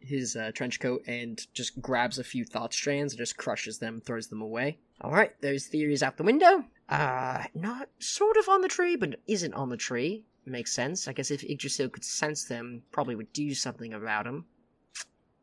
his, 0.00 0.36
uh, 0.36 0.50
trench 0.52 0.78
coat 0.78 1.02
and 1.06 1.46
just 1.54 1.80
grabs 1.80 2.18
a 2.18 2.24
few 2.24 2.44
thought 2.44 2.74
strands 2.74 3.14
and 3.14 3.18
just 3.18 3.38
crushes 3.38 3.78
them, 3.78 4.02
throws 4.04 4.26
them 4.26 4.42
away. 4.42 4.78
Alright, 5.02 5.40
those 5.40 5.66
theories 5.66 6.02
out 6.02 6.18
the 6.18 6.22
window. 6.22 6.64
Uh, 6.88 7.44
not 7.54 7.88
sort 7.98 8.36
of 8.36 8.48
on 8.48 8.60
the 8.60 8.68
tree, 8.68 8.96
but 8.96 9.20
isn't 9.26 9.54
on 9.54 9.70
the 9.70 9.76
tree. 9.76 10.24
Makes 10.48 10.72
sense. 10.74 11.08
I 11.08 11.12
guess 11.12 11.30
if 11.32 11.42
Yggdrasil 11.42 11.88
could 11.88 12.04
sense 12.04 12.44
them, 12.44 12.82
probably 12.92 13.16
would 13.16 13.32
do 13.32 13.52
something 13.52 13.92
about 13.92 14.24
them. 14.24 14.44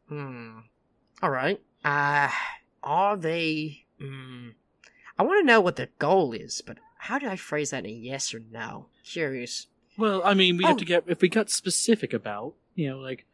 Hmm. 0.07 0.59
Alright. 1.21 1.61
Uh, 1.83 2.29
are 2.81 3.17
they. 3.17 3.85
Hmm. 3.99 4.49
I 5.19 5.23
want 5.23 5.41
to 5.43 5.45
know 5.45 5.61
what 5.61 5.75
the 5.75 5.89
goal 5.99 6.31
is, 6.33 6.61
but 6.65 6.77
how 6.97 7.19
do 7.19 7.27
I 7.27 7.35
phrase 7.35 7.71
that 7.71 7.83
in 7.85 7.91
a 7.91 7.93
yes 7.93 8.33
or 8.33 8.39
no? 8.51 8.87
Curious. 9.03 9.67
Well, 9.97 10.21
I 10.23 10.33
mean, 10.33 10.57
we 10.57 10.63
Oh. 10.63 10.69
have 10.69 10.77
to 10.77 10.85
get 10.85 11.03
if 11.07 11.21
we 11.21 11.29
got 11.29 11.49
specific 11.49 12.13
about, 12.13 12.55
you 12.75 12.89
know, 12.89 12.97
like, 12.99 13.25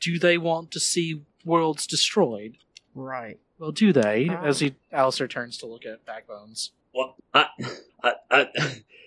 do 0.00 0.18
they 0.18 0.36
want 0.38 0.70
to 0.72 0.80
see 0.80 1.22
worlds 1.44 1.86
destroyed? 1.86 2.58
Right. 2.94 3.40
Well, 3.58 3.72
do 3.72 3.92
they? 3.92 4.28
Oh. 4.30 4.34
As 4.44 4.60
he 4.60 4.74
Alistair 4.92 5.26
turns 5.26 5.56
to 5.58 5.66
look 5.66 5.86
at 5.86 6.04
Bagbones. 6.04 6.70
Well, 6.94 7.16
I, 7.32 7.46
I, 8.02 8.12
I, 8.30 8.46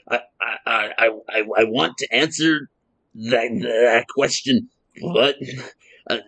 I, 0.09 0.19
I, 0.41 0.57
I, 0.97 1.09
I, 1.29 1.43
I 1.57 1.63
want 1.65 1.97
to 1.97 2.13
answer 2.13 2.69
that, 3.15 3.49
that 3.61 4.05
question, 4.13 4.69
but 5.01 5.35
uh, 6.09 6.19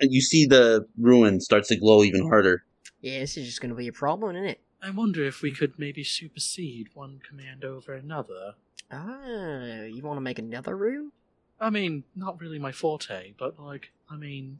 you 0.00 0.20
see 0.20 0.46
the 0.46 0.86
rune 0.98 1.40
starts 1.40 1.68
to 1.68 1.76
glow 1.76 2.02
even 2.02 2.28
harder. 2.28 2.64
Yeah, 3.00 3.20
this 3.20 3.36
is 3.36 3.46
just 3.46 3.60
going 3.60 3.70
to 3.70 3.76
be 3.76 3.88
a 3.88 3.92
problem, 3.92 4.36
isn't 4.36 4.48
it? 4.48 4.60
I 4.82 4.90
wonder 4.90 5.24
if 5.24 5.42
we 5.42 5.50
could 5.50 5.78
maybe 5.78 6.04
supersede 6.04 6.88
one 6.94 7.20
command 7.26 7.64
over 7.64 7.94
another. 7.94 8.54
Ah, 8.92 9.82
you 9.82 10.02
want 10.02 10.18
to 10.18 10.22
make 10.22 10.38
another 10.38 10.76
rune? 10.76 11.12
I 11.60 11.70
mean, 11.70 12.04
not 12.14 12.40
really 12.40 12.58
my 12.58 12.72
forte, 12.72 13.32
but 13.38 13.58
like, 13.58 13.92
I 14.10 14.16
mean, 14.16 14.58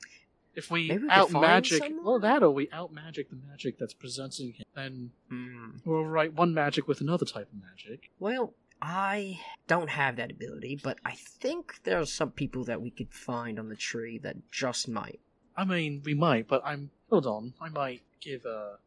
if 0.56 0.70
we 0.70 0.88
Maybe 0.88 1.04
we 1.04 1.10
out 1.10 1.30
magic, 1.32 1.82
someone? 1.82 2.04
well, 2.04 2.18
that 2.20 2.42
or 2.42 2.50
we 2.50 2.68
out 2.72 2.92
magic 2.92 3.30
the 3.30 3.36
magic 3.48 3.78
that's 3.78 3.94
presenting 3.94 4.52
him, 4.52 4.64
then 4.74 5.10
Hmm. 5.28 5.70
we'll 5.84 6.04
write 6.04 6.34
one 6.34 6.54
magic 6.54 6.86
with 6.88 7.00
another 7.00 7.26
type 7.26 7.48
of 7.52 7.60
magic. 7.60 8.10
Well, 8.18 8.54
I 8.82 9.40
don't 9.66 9.88
have 9.90 10.16
that 10.16 10.30
ability, 10.30 10.78
but 10.82 10.98
I 11.04 11.12
think 11.12 11.80
there 11.84 11.98
are 12.00 12.06
some 12.06 12.30
people 12.32 12.64
that 12.64 12.82
we 12.82 12.90
could 12.90 13.12
find 13.12 13.58
on 13.58 13.68
the 13.68 13.76
tree 13.76 14.18
that 14.18 14.36
just 14.50 14.88
might. 14.88 15.20
I 15.56 15.64
mean, 15.64 16.02
we 16.04 16.14
might, 16.14 16.48
but 16.48 16.60
I'm 16.64 16.90
hold 17.08 17.26
on. 17.26 17.54
I 17.60 17.68
might 17.70 18.02
give 18.20 18.44
a. 18.44 18.78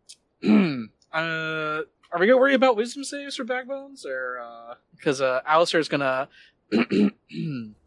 uh, 1.13 1.81
are 2.11 2.19
we 2.19 2.27
gonna 2.27 2.37
worry 2.37 2.53
about 2.53 2.75
wisdom 2.77 3.03
saves 3.03 3.35
for 3.37 3.43
Bagbones, 3.45 4.05
or 4.05 4.39
uh, 4.39 4.75
because 4.95 5.19
uh, 5.21 5.41
Alistair's 5.45 5.87
gonna 5.87 6.27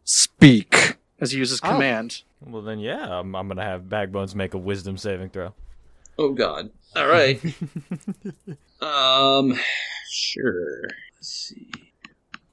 speak 0.03 0.90
as 1.21 1.31
he 1.31 1.37
uses 1.37 1.61
Oh. 1.63 1.69
command. 1.69 2.23
Well, 2.45 2.61
then, 2.63 2.79
yeah, 2.79 3.19
I'm, 3.19 3.35
I'm 3.35 3.47
gonna 3.47 3.63
have 3.63 3.83
Bagbones 3.83 4.35
make 4.35 4.53
a 4.53 4.57
wisdom 4.57 4.97
saving 4.97 5.29
throw. 5.29 5.53
Oh 6.17 6.33
God! 6.33 6.69
All 6.95 7.07
right. 7.07 7.39
um, 8.81 9.57
sure. 10.09 10.83
Let's 11.15 11.27
see. 11.29 11.71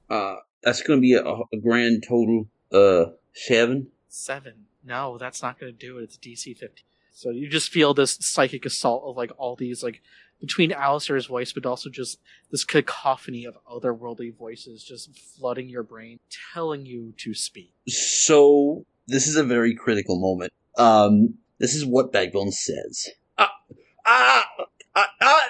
Uh, 0.08 0.36
that's 0.62 0.82
going 0.82 0.98
to 0.98 1.02
be 1.02 1.14
a, 1.14 1.22
a 1.24 1.60
grand 1.60 2.04
total 2.06 2.46
uh 2.72 3.12
seven. 3.34 3.88
Seven. 4.08 4.66
No, 4.84 5.18
that's 5.18 5.42
not 5.42 5.58
gonna 5.58 5.72
do 5.72 5.98
it. 5.98 6.04
It's 6.04 6.16
DC 6.18 6.56
fifty. 6.56 6.82
So 7.12 7.30
you 7.30 7.48
just 7.48 7.70
feel 7.70 7.94
this 7.94 8.16
psychic 8.20 8.64
assault 8.64 9.02
of 9.06 9.16
like 9.16 9.32
all 9.38 9.56
these 9.56 9.82
like 9.82 10.02
between 10.40 10.72
Alistair's 10.72 11.26
voice, 11.26 11.52
but 11.52 11.66
also 11.66 11.90
just 11.90 12.18
this 12.50 12.64
cacophony 12.64 13.44
of 13.44 13.58
otherworldly 13.70 14.36
voices 14.36 14.84
just 14.84 15.10
flooding 15.36 15.68
your 15.68 15.82
brain, 15.82 16.18
telling 16.54 16.86
you 16.86 17.12
to 17.18 17.34
speak. 17.34 17.72
So 17.88 18.84
this 19.06 19.26
is 19.26 19.36
a 19.36 19.44
very 19.44 19.74
critical 19.74 20.20
moment. 20.20 20.52
Um, 20.76 21.34
this 21.58 21.74
is 21.74 21.84
what 21.84 22.12
Backbone 22.12 22.52
says. 22.52 23.08
Ah, 23.36 23.50
ah, 24.06 24.46
ah, 24.94 25.08
ah, 25.20 25.42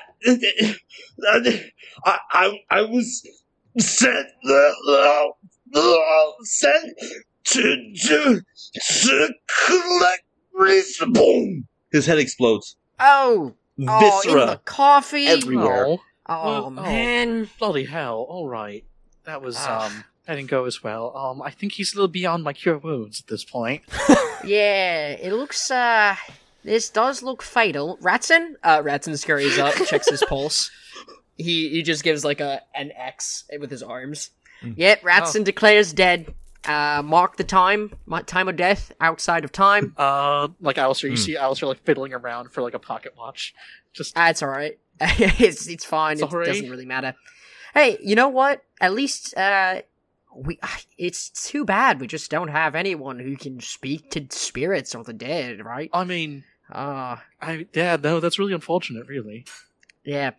I, 1.25 2.19
I, 2.31 2.59
I 2.71 2.83
was 2.83 3.27
sent, 3.79 4.27
uh, 4.49 4.71
uh, 5.75 6.33
sent 6.43 6.99
to, 7.45 7.93
to, 8.03 8.41
to 9.03 9.35
collect 9.67 10.23
reason. 10.55 11.13
Boom! 11.13 11.69
His 11.93 12.07
head 12.07 12.19
explodes. 12.19 12.77
Oh! 13.01 13.55
Oh, 13.87 14.21
in 14.27 14.35
the 14.47 14.61
coffee! 14.65 15.27
everywhere. 15.27 15.87
Oh, 15.87 16.01
Oh, 16.31 16.45
Well, 16.45 16.65
oh. 16.67 16.71
man. 16.71 17.49
bloody 17.59 17.85
hell! 17.85 18.27
All 18.29 18.49
right, 18.49 18.85
that 19.25 19.41
was 19.41 19.57
Ah. 19.59 19.87
um, 19.87 20.05
that 20.27 20.35
didn't 20.37 20.51
go 20.51 20.65
as 20.67 20.83
well. 20.83 21.17
Um, 21.17 21.41
I 21.41 21.51
think 21.51 21.73
he's 21.73 21.93
a 21.95 21.97
little 21.97 22.09
beyond 22.09 22.45
my 22.45 22.53
cure 22.53 22.77
wounds 22.79 23.21
at 23.21 23.27
this 23.29 23.45
point. 23.45 23.83
Yeah, 24.45 25.09
it 25.11 25.33
looks, 25.33 25.69
uh. 25.69 26.15
This 26.63 26.91
does 26.91 27.25
look 27.25 27.43
fatal. 27.43 27.99
Ratson? 28.01 28.53
Uh, 28.63 28.81
Ratson 28.83 29.19
scurries 29.19 29.59
up, 29.59 29.75
checks 29.87 30.09
his 30.09 30.23
pulse. 30.29 30.71
He 31.37 31.69
he 31.71 31.83
just 31.83 32.05
gives 32.05 32.25
like 32.25 32.41
a 32.41 32.63
an 32.75 32.93
X 32.97 33.45
with 33.59 33.71
his 33.71 33.83
arms. 33.83 34.31
Mm. 34.63 34.75
Yep, 34.77 35.03
Ratson 35.03 35.45
declares 35.45 35.93
dead. 35.93 36.33
Uh, 36.65 37.03
mark 37.05 37.37
the 37.37 37.45
time, 37.45 37.95
my 38.05 38.21
time 38.23 38.49
of 38.49 38.57
death, 38.57 38.93
outside 39.01 39.45
of 39.45 39.53
time. 39.53 39.95
Uh, 39.99 40.49
like 40.61 40.77
Alistair, 40.79 41.09
you 41.11 41.17
Hmm. 41.17 41.23
see 41.23 41.37
Alistair 41.37 41.69
like 41.69 41.83
fiddling 41.85 42.13
around 42.13 42.51
for 42.53 42.63
like 42.63 42.75
a 42.75 42.79
pocket 42.79 43.15
watch. 43.17 43.55
Just 43.93 44.15
That's 44.15 44.43
all 44.43 44.49
right. 44.51 44.79
it's 45.01 45.67
it's 45.69 45.85
fine. 45.85 46.19
It 46.21 46.29
doesn't 46.31 46.69
really 46.71 46.85
matter. 46.87 47.15
Hey, 47.75 47.97
you 48.03 48.17
know 48.17 48.29
what? 48.29 48.63
At 48.81 48.93
least 48.93 49.37
uh, 49.37 49.83
we. 50.35 50.59
It's 50.99 51.31
too 51.31 51.65
bad 51.65 52.01
we 52.01 52.09
just 52.09 52.29
don't 52.31 52.49
have 52.49 52.75
anyone 52.75 53.21
who 53.21 53.37
can 53.37 53.61
speak 53.61 54.11
to 54.11 54.27
spirits 54.31 54.95
or 54.97 55.05
the 55.05 55.13
dead, 55.13 55.65
right? 55.65 55.89
I 55.93 56.03
mean, 56.05 56.43
Ah, 56.73 57.23
I 57.41 57.67
yeah, 57.73 57.97
no, 58.03 58.19
that's 58.21 58.39
really 58.39 58.53
unfortunate, 58.53 59.07
really. 59.07 59.47
yeah. 60.05 60.33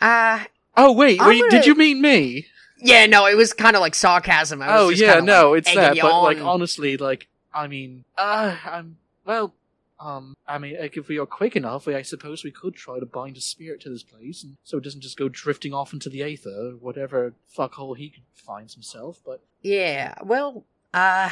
Uh 0.00 0.44
Oh 0.76 0.92
wait, 0.92 1.20
wait, 1.20 1.40
gonna- 1.40 1.50
did 1.50 1.66
you 1.66 1.74
mean 1.74 2.00
me? 2.00 2.46
Yeah. 2.80 3.06
No, 3.06 3.26
it 3.26 3.36
was 3.36 3.52
kind 3.52 3.76
of 3.76 3.80
like 3.80 3.94
sarcasm. 3.94 4.62
I 4.62 4.74
was 4.74 4.82
Oh 4.82 4.90
just 4.90 5.02
yeah, 5.02 5.20
no, 5.20 5.50
like, 5.50 5.58
it's 5.58 5.74
that. 5.74 5.98
But 6.00 6.22
like 6.22 6.38
honestly, 6.40 6.96
like 6.96 7.28
I 7.52 7.66
mean, 7.66 8.04
uh, 8.16 8.56
I'm 8.64 8.96
well. 9.24 9.54
Um, 10.00 10.36
I 10.46 10.58
mean, 10.58 10.76
like, 10.80 10.96
if 10.96 11.08
we 11.08 11.18
are 11.18 11.26
quick 11.26 11.56
enough, 11.56 11.86
we, 11.86 11.94
I 11.96 12.02
suppose 12.02 12.44
we 12.44 12.52
could 12.52 12.76
try 12.76 13.00
to 13.00 13.06
bind 13.06 13.36
a 13.36 13.40
spirit 13.40 13.80
to 13.80 13.90
this 13.90 14.04
place, 14.04 14.44
and 14.44 14.56
so 14.62 14.78
it 14.78 14.84
doesn't 14.84 15.00
just 15.00 15.16
go 15.18 15.28
drifting 15.28 15.74
off 15.74 15.92
into 15.92 16.08
the 16.08 16.22
aether, 16.22 16.76
whatever 16.78 17.34
fuckhole 17.52 17.96
he 17.96 18.14
finds 18.32 18.74
himself. 18.74 19.20
But 19.26 19.42
Yeah. 19.60 20.14
Well, 20.22 20.64
uh, 20.94 21.30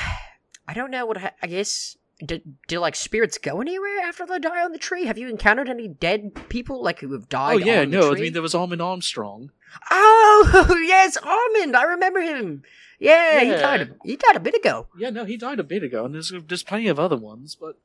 I 0.67 0.75
don't 0.75 0.91
know 0.91 1.07
what. 1.07 1.19
ha- 1.19 1.35
I 1.41 1.47
guess. 1.47 1.97
Do, 2.25 2.41
do 2.67 2.79
like 2.79 2.97
spirits 2.97 3.37
go 3.37 3.61
anywhere 3.61 4.01
after 4.01 4.25
they 4.25 4.39
die 4.39 4.65
on 4.65 4.73
the 4.73 4.79
tree? 4.79 5.05
Have 5.05 5.19
you 5.19 5.29
encountered 5.29 5.69
any 5.69 5.87
dead 5.87 6.49
people 6.49 6.83
like 6.83 7.01
who 7.01 7.13
have 7.13 7.29
died? 7.29 7.55
oh 7.55 7.59
yeah, 7.59 7.85
no, 7.85 8.13
I 8.13 8.15
mean 8.15 8.33
there 8.33 8.41
was 8.41 8.55
Armin 8.55 8.81
Armstrong. 8.81 9.51
Oh 9.91 10.77
yes, 10.87 11.17
Armand. 11.19 11.77
I 11.77 11.83
remember 11.83 12.21
him. 12.21 12.63
Yeah, 12.99 13.41
he 13.41 13.51
died. 13.51 13.81
A, 13.83 13.89
he 14.03 14.17
died 14.17 14.37
a 14.37 14.41
bit 14.41 14.55
ago. 14.55 14.87
Yeah, 14.97 15.11
no, 15.11 15.25
he 15.25 15.37
died 15.37 15.61
a 15.61 15.65
bit 15.65 15.83
ago, 15.83 16.07
and 16.07 16.15
there's 16.15 16.33
there's 16.49 16.63
plenty 16.63 16.89
of 16.89 16.99
other 16.99 17.17
ones, 17.17 17.55
but 17.55 17.79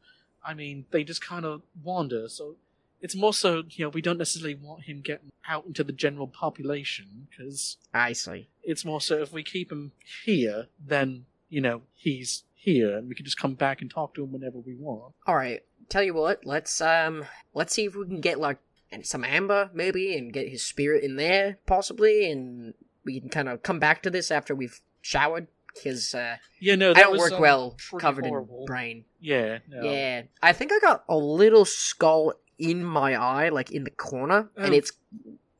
I 0.44 0.54
mean 0.54 0.86
they 0.92 1.04
just 1.04 1.22
kind 1.22 1.46
of 1.46 1.64
wander. 1.84 2.30
So 2.30 2.56
it's 3.02 3.16
more 3.16 3.34
so 3.34 3.64
you 3.70 3.86
know 3.86 3.90
we 3.90 4.02
don't 4.02 4.18
necessarily 4.18 4.56
want 4.56 4.84
him 4.84 5.02
getting 5.02 5.32
out 5.48 5.66
into 5.66 5.84
the 5.84 5.92
general 5.92 6.28
population 6.28 7.28
because 7.30 7.78
I 7.94 8.14
see. 8.14 8.48
it's 8.64 8.86
more 8.86 9.02
so 9.02 9.22
if 9.22 9.34
we 9.34 9.44
keep 9.44 9.72
him 9.72 9.92
here, 10.24 10.68
then 10.80 11.26
you 11.50 11.60
know 11.60 11.82
he's 11.94 12.44
here, 12.62 12.96
and 12.98 13.10
we 13.10 13.16
can 13.16 13.26
just 13.26 13.40
come 13.40 13.56
back 13.56 13.82
and 13.82 13.90
talk 13.90 14.14
to 14.14 14.24
him 14.24 14.32
whenever 14.32 14.60
we 14.60 14.76
want. 14.76 15.14
All 15.26 15.36
right. 15.36 15.64
Tell 15.90 16.04
you 16.04 16.14
what. 16.14 16.46
Let's 16.46 16.80
um. 16.80 17.26
Let's 17.54 17.74
see 17.74 17.86
if 17.86 17.96
we 17.96 18.06
can 18.06 18.22
get 18.22 18.40
like 18.40 18.60
some 19.04 19.24
amber 19.24 19.70
maybe, 19.74 20.16
and 20.16 20.32
get 20.32 20.48
his 20.50 20.64
spirit 20.64 21.04
in 21.04 21.16
there 21.16 21.58
possibly, 21.66 22.30
and 22.32 22.74
we 23.04 23.20
can 23.20 23.30
kind 23.30 23.50
of 23.50 23.64
come 23.64 23.80
back 23.80 24.04
to 24.04 24.10
this 24.10 24.30
after 24.32 24.54
we've 24.54 24.80
showered 25.02 25.48
because 25.74 26.14
uh, 26.14 26.36
Yeah, 26.60 26.76
no, 26.76 26.92
I 26.92 26.94
don't 26.94 27.12
was, 27.14 27.22
work 27.22 27.34
um, 27.34 27.42
well 27.42 27.78
covered 28.00 28.26
horrible. 28.26 28.60
in 28.60 28.66
brain. 28.66 29.06
Yeah, 29.20 29.60
no. 29.68 29.82
Yeah, 29.84 30.24
I 30.44 30.54
think 30.54 30.72
I 30.72 30.80
got 30.80 31.04
a 31.10 31.18
little 31.18 31.66
skull 31.66 32.34
in 32.60 32.84
my 32.84 33.16
eye, 33.16 33.50
like 33.50 33.72
in 33.72 33.84
the 33.86 33.90
corner, 33.92 34.50
and 34.56 34.74
Oh. 34.74 34.78
it's 34.78 34.92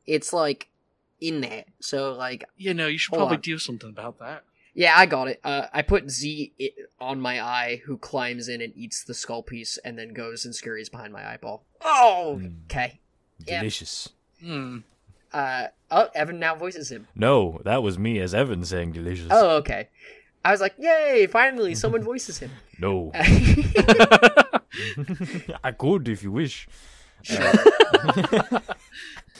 it's 0.06 0.32
like 0.32 0.68
in 1.20 1.40
there. 1.40 1.64
So 1.80 2.12
like 2.12 2.44
yeah, 2.56 2.72
no. 2.74 2.86
You 2.86 2.98
should 2.98 3.12
probably 3.14 3.36
on. 3.36 3.42
do 3.42 3.58
something 3.58 3.90
about 3.90 4.18
that. 4.20 4.44
Yeah, 4.74 4.94
I 4.96 5.04
got 5.06 5.28
it. 5.28 5.38
Uh, 5.44 5.66
I 5.72 5.82
put 5.82 6.10
Z 6.10 6.52
on 7.00 7.20
my 7.20 7.42
eye, 7.42 7.82
who 7.84 7.98
climbs 7.98 8.48
in 8.48 8.60
and 8.62 8.72
eats 8.74 9.04
the 9.04 9.12
skull 9.14 9.42
piece, 9.42 9.76
and 9.84 9.98
then 9.98 10.14
goes 10.14 10.44
and 10.46 10.54
scurries 10.54 10.88
behind 10.88 11.12
my 11.12 11.26
eyeball. 11.30 11.64
Oh, 11.82 12.38
Hmm. 12.38 12.46
okay. 12.70 13.00
Yeah. 13.46 13.60
Delicious. 13.60 14.08
Hmm. 14.42 14.78
Uh, 15.32 15.66
oh, 15.90 16.08
Evin 16.16 16.38
now 16.38 16.54
voices 16.54 16.90
him. 16.90 17.06
No, 17.14 17.60
that 17.64 17.82
was 17.82 17.98
me 17.98 18.18
as 18.20 18.32
Evin 18.34 18.64
saying 18.66 18.92
delicious. 18.92 19.28
Oh, 19.30 19.56
okay. 19.56 19.88
I 20.44 20.50
was 20.50 20.60
like, 20.60 20.74
yay! 20.78 21.26
Finally, 21.26 21.74
someone 21.74 22.02
voices 22.12 22.38
him. 22.38 22.50
No. 22.78 23.12
I 25.64 25.72
could 25.76 26.08
if 26.08 26.22
you 26.22 26.32
wish. 26.32 26.66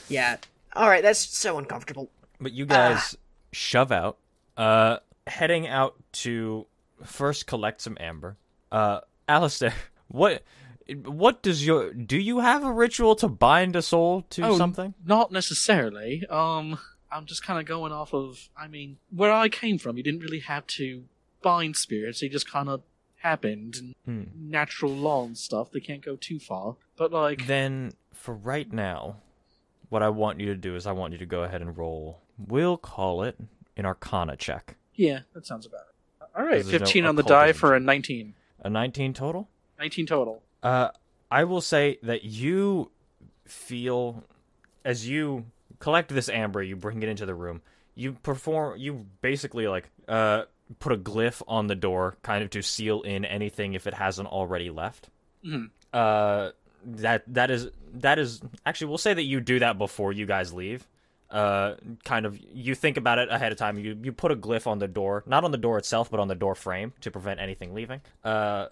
yeah. 0.09 0.37
All 0.75 0.87
right, 0.89 1.01
that's 1.03 1.19
so 1.19 1.57
uncomfortable. 1.57 2.09
But 2.39 2.53
you 2.53 2.65
guys 2.65 3.17
shove 3.51 3.91
out, 3.91 4.17
uh, 4.57 4.97
heading 5.27 5.67
out 5.67 5.95
to 6.13 6.65
first 7.03 7.47
collect 7.47 7.81
some 7.81 7.97
amber. 7.99 8.37
Uh, 8.71 9.01
Alistair, 9.27 9.73
what, 10.07 10.43
what 11.05 11.41
does 11.43 11.65
your, 11.65 11.93
do 11.93 12.17
you 12.17 12.39
have 12.39 12.63
a 12.63 12.71
ritual 12.71 13.15
to 13.17 13.27
bind 13.27 13.75
a 13.75 13.81
soul 13.81 14.23
to 14.31 14.43
Oh, 14.47 14.57
something? 14.57 14.93
Not 15.05 15.31
necessarily. 15.31 16.25
Um, 16.29 16.79
I'm 17.11 17.25
just 17.25 17.45
kind 17.45 17.59
of 17.59 17.65
going 17.65 17.91
off 17.91 18.13
of. 18.13 18.49
I 18.57 18.67
mean, 18.67 18.97
where 19.15 19.31
I 19.31 19.49
came 19.49 19.77
from, 19.77 19.97
you 19.97 20.03
didn't 20.03 20.21
really 20.21 20.39
have 20.39 20.65
to 20.67 21.03
bind 21.41 21.75
spirits. 21.77 22.21
They 22.21 22.27
just 22.29 22.49
kind 22.49 22.69
of 22.69 22.81
happened. 23.17 23.93
Hmm. 24.05 24.23
Natural 24.35 24.91
law 24.91 25.23
and 25.25 25.37
stuff. 25.37 25.71
They 25.71 25.79
can't 25.79 26.03
go 26.03 26.15
too 26.15 26.39
far. 26.39 26.75
But 26.97 27.11
like, 27.11 27.47
Then, 27.47 27.93
for 28.13 28.33
right 28.33 28.71
now, 28.71 29.17
what 29.89 30.01
I 30.03 30.09
want 30.09 30.39
you 30.39 30.47
to 30.47 30.55
do 30.55 30.75
is 30.75 30.87
I 30.87 30.91
want 30.91 31.13
you 31.13 31.19
to 31.19 31.25
go 31.25 31.43
ahead 31.43 31.61
and 31.61 31.77
roll. 31.77 32.19
We'll 32.37 32.77
call 32.77 33.23
it 33.23 33.37
an 33.77 33.85
Arcana 33.85 34.35
check. 34.35 34.75
Yeah, 34.95 35.19
that 35.33 35.45
sounds 35.45 35.65
about 35.65 35.81
it. 35.81 36.27
All 36.35 36.43
right, 36.43 36.57
Because 36.57 36.67
there's 36.71 36.81
no 36.81 36.85
15 36.87 37.05
on 37.05 37.15
the 37.15 37.23
die 37.23 37.47
occultism 37.47 37.59
for 37.59 37.75
a 37.75 37.79
19. 37.79 38.33
A 38.61 38.69
19 38.69 39.13
total? 39.13 39.49
19 39.79 40.05
total. 40.05 40.41
Uh, 40.63 40.89
I 41.29 41.43
will 41.43 41.61
say 41.61 41.99
that 42.03 42.23
you 42.23 42.89
feel 43.45 44.23
as 44.85 45.07
you 45.07 45.45
collect 45.79 46.09
this 46.09 46.29
amber, 46.29 46.61
you 46.63 46.75
bring 46.75 47.01
it 47.03 47.09
into 47.09 47.25
the 47.25 47.35
room. 47.35 47.61
You 47.95 48.13
perform. 48.13 48.79
You 48.79 49.05
basically 49.21 49.67
like 49.67 49.89
uh 50.07 50.43
put 50.79 50.91
a 50.93 50.97
glyph 50.97 51.41
on 51.47 51.67
the 51.67 51.75
door, 51.75 52.17
kind 52.23 52.43
of 52.43 52.49
to 52.51 52.61
seal 52.63 53.01
in 53.01 53.25
anything 53.25 53.73
if 53.73 53.85
it 53.85 53.93
hasn't 53.93 54.27
already 54.27 54.69
left. 54.69 55.09
Mhm. 55.45 55.69
Uh, 55.91 56.51
that 56.85 57.23
that 57.27 57.51
is 57.51 57.69
that 57.95 58.17
is 58.17 58.41
actually 58.65 58.87
we'll 58.87 58.97
say 58.97 59.13
that 59.13 59.23
you 59.23 59.39
do 59.39 59.59
that 59.59 59.77
before 59.77 60.11
you 60.11 60.25
guys 60.25 60.53
leave. 60.53 60.87
Uh, 61.33 61.75
kind 62.05 62.27
of 62.27 62.39
you 62.53 62.75
think 62.75 62.95
about 62.95 63.17
it 63.17 63.27
ahead 63.31 63.51
of 63.51 63.57
time. 63.57 63.79
You 63.79 63.97
you 64.03 64.11
put 64.11 64.31
a 64.31 64.35
glyph 64.35 64.67
on 64.67 64.77
the 64.77 64.87
door, 64.87 65.23
not 65.25 65.43
on 65.43 65.51
the 65.51 65.57
door 65.57 65.79
itself, 65.79 66.11
but 66.11 66.19
on 66.19 66.27
the 66.27 66.35
door 66.35 66.53
frame 66.53 66.93
to 67.01 67.09
prevent 67.09 67.39
anything 67.39 67.73
leaving. 67.73 68.01
Uh, 68.23 68.67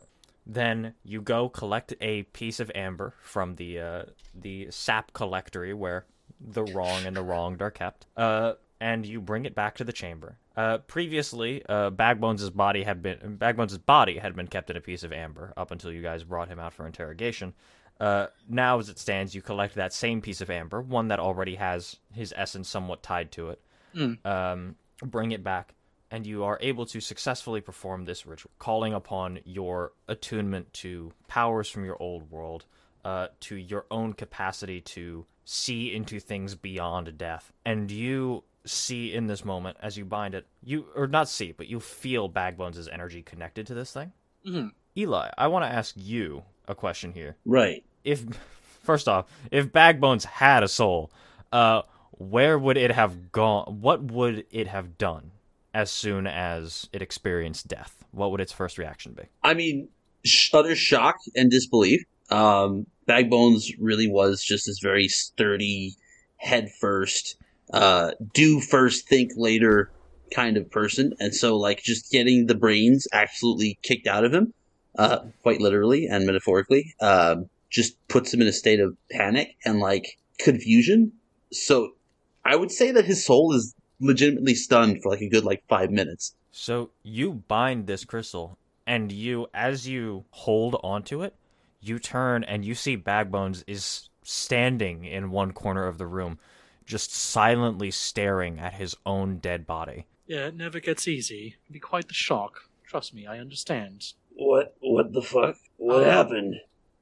then 0.46 0.94
you 1.04 1.22
go 1.22 1.50
collect 1.50 1.94
a 2.02 2.24
piece 2.24 2.60
of 2.60 2.72
amber 2.76 3.16
from 3.24 3.56
the 3.56 3.80
uh, 3.80 4.04
the 4.36 4.68
sap 4.70 5.12
collectory 5.14 5.74
where 5.74 6.06
the 6.40 6.64
wrong 6.64 7.06
and 7.06 7.16
the 7.16 7.24
wronged 7.24 7.62
are 7.62 7.72
kept. 7.72 8.06
Uh, 8.16 8.54
and 8.80 9.06
you 9.06 9.22
bring 9.22 9.46
it 9.46 9.54
back 9.54 9.76
to 9.76 9.84
the 9.84 9.94
chamber. 9.94 10.38
Uh, 10.58 10.80
previously, 10.80 11.64
uh, 11.70 11.92
Bagbones' 11.92 12.50
body 12.50 12.84
had 12.84 13.02
been 13.02 13.38
Bagbones' 13.38 13.78
body 13.78 14.18
had 14.18 14.36
been 14.36 14.48
kept 14.48 14.70
in 14.70 14.78
a 14.78 14.82
piece 14.82 15.04
of 15.04 15.14
amber 15.14 15.54
up 15.56 15.72
until 15.72 15.92
you 15.92 16.02
guys 16.02 16.24
brought 16.24 16.48
him 16.48 16.60
out 16.60 16.74
for 16.74 16.86
interrogation. 16.86 17.54
Uh, 18.02 18.26
now, 18.50 18.80
as 18.80 18.90
it 18.90 18.98
stands, 18.98 19.36
you 19.36 19.44
collect 19.44 19.76
that 19.76 19.94
same 19.94 20.22
piece 20.22 20.42
of 20.42 20.50
amber, 20.50 20.82
one 20.82 21.10
that 21.10 21.20
already 21.20 21.54
has 21.54 21.98
his 22.12 22.34
essence 22.36 22.68
somewhat 22.68 23.04
tied 23.04 23.32
to 23.32 23.50
it. 23.50 23.62
Mm. 23.96 24.26
Um, 24.26 24.76
bring 25.04 25.32
it 25.32 25.44
back, 25.44 25.76
and 26.10 26.26
you 26.26 26.44
are 26.44 26.58
able 26.62 26.88
to 26.88 27.00
successfully 27.00 27.62
perform 27.62 28.06
this 28.06 28.26
ritual, 28.26 28.50
calling 28.58 28.96
upon 28.96 29.40
your 29.46 29.92
attunement 30.08 30.74
to 30.74 31.14
powers 31.28 31.70
from 31.70 31.86
your 31.86 31.96
old 32.02 32.32
world, 32.32 32.66
uh, 33.06 33.28
to 33.42 33.56
your 33.56 33.86
own 33.92 34.14
capacity 34.14 34.82
to 34.82 35.28
see 35.46 35.94
into 35.94 36.20
things 36.20 36.56
beyond 36.56 37.16
death. 37.20 37.54
And 37.66 37.92
you 37.92 38.44
see 38.66 39.14
in 39.14 39.28
this 39.28 39.46
moment, 39.46 39.78
as 39.80 39.96
you 39.96 40.06
bind 40.06 40.34
it, 40.34 40.48
you 40.64 40.88
or 40.96 41.06
not 41.06 41.30
see, 41.30 41.52
but 41.52 41.68
you 41.68 41.80
feel 41.80 42.28
Bagbones' 42.30 42.88
energy 42.92 43.22
connected 43.22 43.68
to 43.68 43.76
this 43.76 43.94
thing. 43.94 44.12
Mhm. 44.44 44.72
Eli, 44.98 45.30
I 45.38 45.48
want 45.48 45.66
to 45.66 45.72
ask 45.72 45.94
you 45.96 46.44
a 46.68 46.76
question 46.76 47.12
here 47.14 47.38
Right. 47.46 47.84
If 48.04 48.24
first 48.84 49.08
off, 49.08 49.28
if 49.52 49.72
Bagbones 49.72 50.26
had 50.26 50.64
a 50.64 50.68
soul, 50.68 51.12
uh, 51.52 51.82
where 52.12 52.58
would 52.58 52.78
it 52.78 52.92
have 52.92 53.32
gone? 53.32 53.80
What 53.82 54.04
would 54.04 54.46
it 54.52 54.68
have 54.68 54.98
done 54.98 55.32
as 55.74 55.90
soon 55.90 56.28
as 56.28 56.90
it 56.94 57.02
experienced 57.02 57.68
death? 57.68 58.04
What 58.12 58.32
would 58.32 58.42
its 58.42 58.52
first 58.52 58.78
reaction 58.78 59.14
be? 59.14 59.24
I 59.44 59.54
mean, 59.54 59.90
utter 60.54 60.76
shock 60.76 61.18
and 61.36 61.50
disbelief. 61.50 62.02
Um, 62.30 62.86
Bagbones 63.08 63.72
really 63.80 64.08
was 64.08 64.44
just 64.44 64.66
this 64.66 64.80
very 64.82 65.08
sturdy, 65.08 65.96
head 66.38 66.70
first, 66.80 67.38
uh, 67.74 68.12
do 68.34 68.62
first, 68.62 69.08
think 69.08 69.32
later 69.36 69.92
kind 70.34 70.58
of 70.58 70.70
person. 70.72 71.14
And 71.20 71.34
so, 71.34 71.58
like, 71.58 71.82
just 71.82 72.12
getting 72.12 72.48
the 72.48 72.56
brains 72.56 73.08
absolutely 73.12 73.80
kicked 73.82 74.08
out 74.08 74.24
of 74.24 74.34
him, 74.34 74.54
uh, 74.98 75.20
quite 75.44 75.62
literally 75.62 76.08
and 76.08 76.26
metaphorically, 76.26 76.94
um, 77.02 77.50
just 77.72 77.96
puts 78.08 78.32
him 78.32 78.42
in 78.42 78.48
a 78.48 78.54
state 78.54 78.80
of 78.80 78.96
panic 79.10 79.56
and, 79.66 79.80
like, 79.80 80.18
confusion. 80.38 81.14
So, 81.52 81.94
I 82.46 82.56
would 82.56 82.72
say 82.72 82.92
that 82.92 83.06
his 83.06 83.26
soul 83.26 83.54
is 83.54 83.74
legitimately 84.00 84.56
stunned 84.56 85.02
for, 85.02 85.10
like, 85.10 85.22
a 85.22 85.30
good, 85.30 85.46
like, 85.46 85.64
five 85.68 85.90
minutes. 85.90 86.36
So 86.52 86.92
you 87.02 87.32
bind 87.48 87.88
this 87.88 88.04
crystal, 88.06 88.58
and 88.86 89.12
you, 89.12 89.48
as 89.54 89.88
you 89.88 90.26
hold 90.32 90.76
onto 90.84 91.24
it, 91.24 91.34
you 91.80 91.98
turn 91.98 92.44
and 92.44 92.64
you 92.66 92.76
see 92.76 92.96
Bagbones 92.98 93.64
is 93.66 94.10
standing 94.24 95.06
in 95.06 95.32
one 95.32 95.52
corner 95.54 95.88
of 95.88 95.98
the 95.98 96.06
room, 96.06 96.40
just 96.86 97.16
silently 97.16 97.90
staring 97.90 98.60
at 98.60 98.74
his 98.74 98.96
own 99.06 99.38
dead 99.38 99.66
body. 99.66 100.06
Yeah, 100.28 100.48
it 100.48 100.56
never 100.56 100.80
gets 100.80 101.08
easy. 101.08 101.56
It'd 101.64 101.74
be 101.74 101.80
quite 101.80 102.08
the 102.08 102.14
shock. 102.14 102.64
Trust 102.86 103.14
me, 103.14 103.26
I 103.26 103.40
understand. 103.40 104.14
What, 104.36 104.76
what 104.82 105.14
the 105.14 105.22
fuck? 105.22 105.56
What 105.78 106.04
Um, 106.04 106.10
happened? 106.10 106.56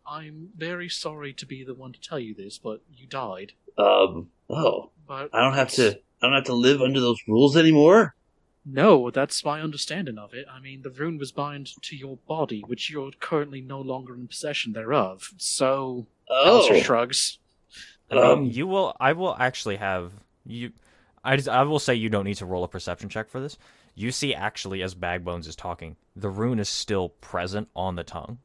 I'm 0.09 0.49
very 0.57 0.89
sorry 0.89 1.33
to 1.33 1.45
be 1.45 1.63
the 1.63 1.73
one 1.75 1.93
to 1.93 2.01
tell 2.01 2.19
you 2.19 2.33
this, 2.33 2.57
but 2.57 2.81
you 2.95 3.05
died. 3.07 3.53
Um. 3.77 4.29
Oh, 4.49 4.89
But 5.07 5.29
I 5.33 5.41
don't 5.41 5.53
have 5.53 5.69
to. 5.73 5.99
I 6.21 6.25
don't 6.25 6.33
have 6.33 6.45
to 6.45 6.53
live 6.53 6.81
under 6.81 6.99
those 6.99 7.19
rules 7.27 7.55
anymore. 7.55 8.15
No, 8.65 9.09
that's 9.09 9.45
my 9.45 9.61
understanding 9.61 10.17
of 10.17 10.33
it. 10.33 10.45
I 10.51 10.59
mean, 10.59 10.81
the 10.81 10.89
rune 10.89 11.17
was 11.17 11.31
bound 11.31 11.81
to 11.83 11.95
your 11.95 12.17
body, 12.27 12.61
which 12.67 12.89
you're 12.89 13.11
currently 13.19 13.61
no 13.61 13.79
longer 13.79 14.15
in 14.15 14.27
possession 14.27 14.73
thereof. 14.73 15.29
So, 15.37 16.07
Alistair 16.29 16.77
Oh. 16.77 16.81
shrugs. 16.81 17.39
I 18.11 18.15
mean, 18.15 18.23
Um, 18.25 18.45
you 18.45 18.67
will. 18.67 18.95
I 18.99 19.13
will 19.13 19.35
actually 19.39 19.77
have 19.77 20.11
you. 20.45 20.73
I 21.23 21.35
just, 21.35 21.47
I 21.49 21.63
will 21.63 21.79
say 21.79 21.95
you 21.95 22.09
don't 22.09 22.25
need 22.25 22.37
to 22.37 22.45
roll 22.45 22.63
a 22.63 22.67
perception 22.67 23.09
check 23.09 23.29
for 23.29 23.39
this. 23.39 23.57
You 23.95 24.11
see, 24.11 24.33
actually, 24.33 24.81
as 24.81 24.95
Bagbones 24.95 25.47
is 25.47 25.55
talking, 25.55 25.95
the 26.15 26.29
rune 26.29 26.59
is 26.59 26.69
still 26.69 27.09
present 27.09 27.69
on 27.75 27.95
the 27.95 28.03
tongue, 28.03 28.39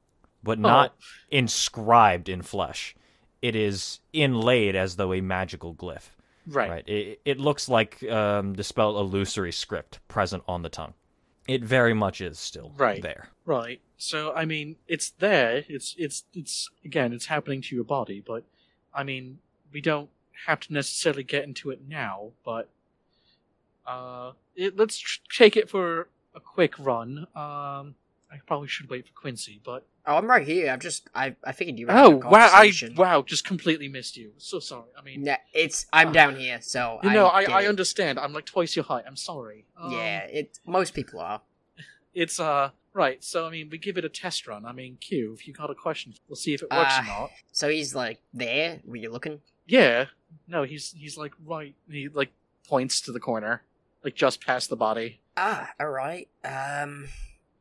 but 0.44 0.58
not 0.58 0.94
inscribed 1.30 2.28
in 2.28 2.42
flesh. 2.42 2.94
It 3.42 3.56
is 3.56 4.00
inlaid 4.12 4.76
as 4.76 4.96
though 4.96 5.12
a 5.12 5.20
magical 5.20 5.74
glyph. 5.74 6.10
Right. 6.46 6.70
Right. 6.70 6.88
It, 6.88 7.20
it 7.24 7.40
looks 7.40 7.68
like 7.68 8.02
um, 8.10 8.54
the 8.54 8.64
spell 8.64 8.98
illusory 8.98 9.52
script 9.52 9.98
present 10.08 10.42
on 10.46 10.62
the 10.62 10.68
tongue. 10.68 10.94
It 11.48 11.62
very 11.64 11.94
much 11.94 12.20
is 12.20 12.38
still 12.38 12.72
Right. 12.76 13.02
there. 13.02 13.28
Right. 13.44 13.80
So, 13.98 14.32
I 14.34 14.44
mean, 14.44 14.76
it's 14.86 15.10
there. 15.10 15.64
It's 15.68 15.94
it's 15.98 16.24
it's 16.34 16.70
again, 16.84 17.12
it's 17.12 17.26
happening 17.26 17.60
to 17.62 17.74
your 17.74 17.84
body, 17.84 18.22
but 18.26 18.44
I 18.94 19.02
mean, 19.04 19.38
we 19.72 19.80
don't 19.80 20.10
have 20.46 20.60
to 20.60 20.72
necessarily 20.72 21.22
get 21.22 21.44
into 21.44 21.70
it 21.70 21.80
now, 21.88 22.30
but 22.44 22.68
uh 23.86 24.32
it, 24.56 24.76
let's 24.76 24.98
tr- 24.98 25.20
take 25.30 25.56
it 25.56 25.68
for 25.68 26.08
a 26.34 26.40
quick 26.40 26.78
run. 26.78 27.26
Um 27.34 27.94
I 28.34 28.38
probably 28.46 28.68
should 28.68 28.90
wait 28.90 29.06
for 29.06 29.12
Quincy, 29.14 29.60
but 29.64 29.86
Oh, 30.06 30.16
I'm 30.16 30.26
right 30.26 30.46
here. 30.46 30.70
I've 30.70 30.80
just 30.80 31.08
I 31.14 31.34
I 31.44 31.52
figured 31.52 31.78
you 31.78 31.86
were 31.86 31.92
Oh, 31.96 32.10
wow, 32.16 32.50
I 32.52 32.70
wow, 32.96 33.22
just 33.22 33.46
completely 33.46 33.88
missed 33.88 34.16
you. 34.16 34.32
So 34.38 34.58
sorry. 34.58 34.90
I 34.98 35.02
mean, 35.02 35.22
Nah, 35.24 35.36
it's 35.54 35.86
I'm 35.92 36.12
down 36.12 36.36
here, 36.36 36.60
so 36.60 36.98
you 37.02 37.10
know, 37.10 37.26
I, 37.26 37.44
I 37.44 37.66
understand. 37.66 38.18
I'm 38.18 38.32
like 38.32 38.44
twice 38.44 38.76
your 38.76 38.84
height. 38.84 39.04
I'm 39.06 39.16
sorry. 39.16 39.64
Um, 39.80 39.92
Yeah, 39.92 40.18
it 40.24 40.58
most 40.66 40.92
people 40.94 41.20
are. 41.20 41.40
It's 42.12 42.38
uh 42.38 42.70
right. 42.92 43.22
So 43.24 43.46
I 43.46 43.50
mean, 43.50 43.70
we 43.70 43.78
give 43.78 43.96
it 43.96 44.04
a 44.04 44.08
test 44.10 44.46
run. 44.46 44.66
I 44.66 44.72
mean, 44.72 44.98
Q, 45.00 45.34
if 45.38 45.46
you 45.48 45.54
got 45.54 45.70
a 45.70 45.74
question, 45.74 46.14
we'll 46.28 46.36
see 46.36 46.52
if 46.54 46.62
it 46.62 46.70
works 46.70 46.98
or 46.98 47.02
Uh, 47.02 47.06
not. 47.06 47.30
So 47.52 47.68
he's 47.68 47.94
like 47.94 48.20
there. 48.34 48.80
Were 48.84 48.96
you 48.96 49.10
looking? 49.10 49.40
Yeah. 49.66 50.06
No, 50.46 50.64
he's 50.64 50.92
he's 50.92 51.16
like 51.16 51.32
right. 51.46 51.74
He 51.90 52.08
like 52.08 52.32
points 52.68 53.00
to 53.02 53.12
the 53.12 53.20
corner, 53.20 53.62
like 54.04 54.14
just 54.14 54.44
past 54.44 54.68
the 54.68 54.76
body. 54.76 55.20
Ah, 55.36 55.70
all 55.80 55.88
right. 55.88 56.28
Um, 56.44 57.08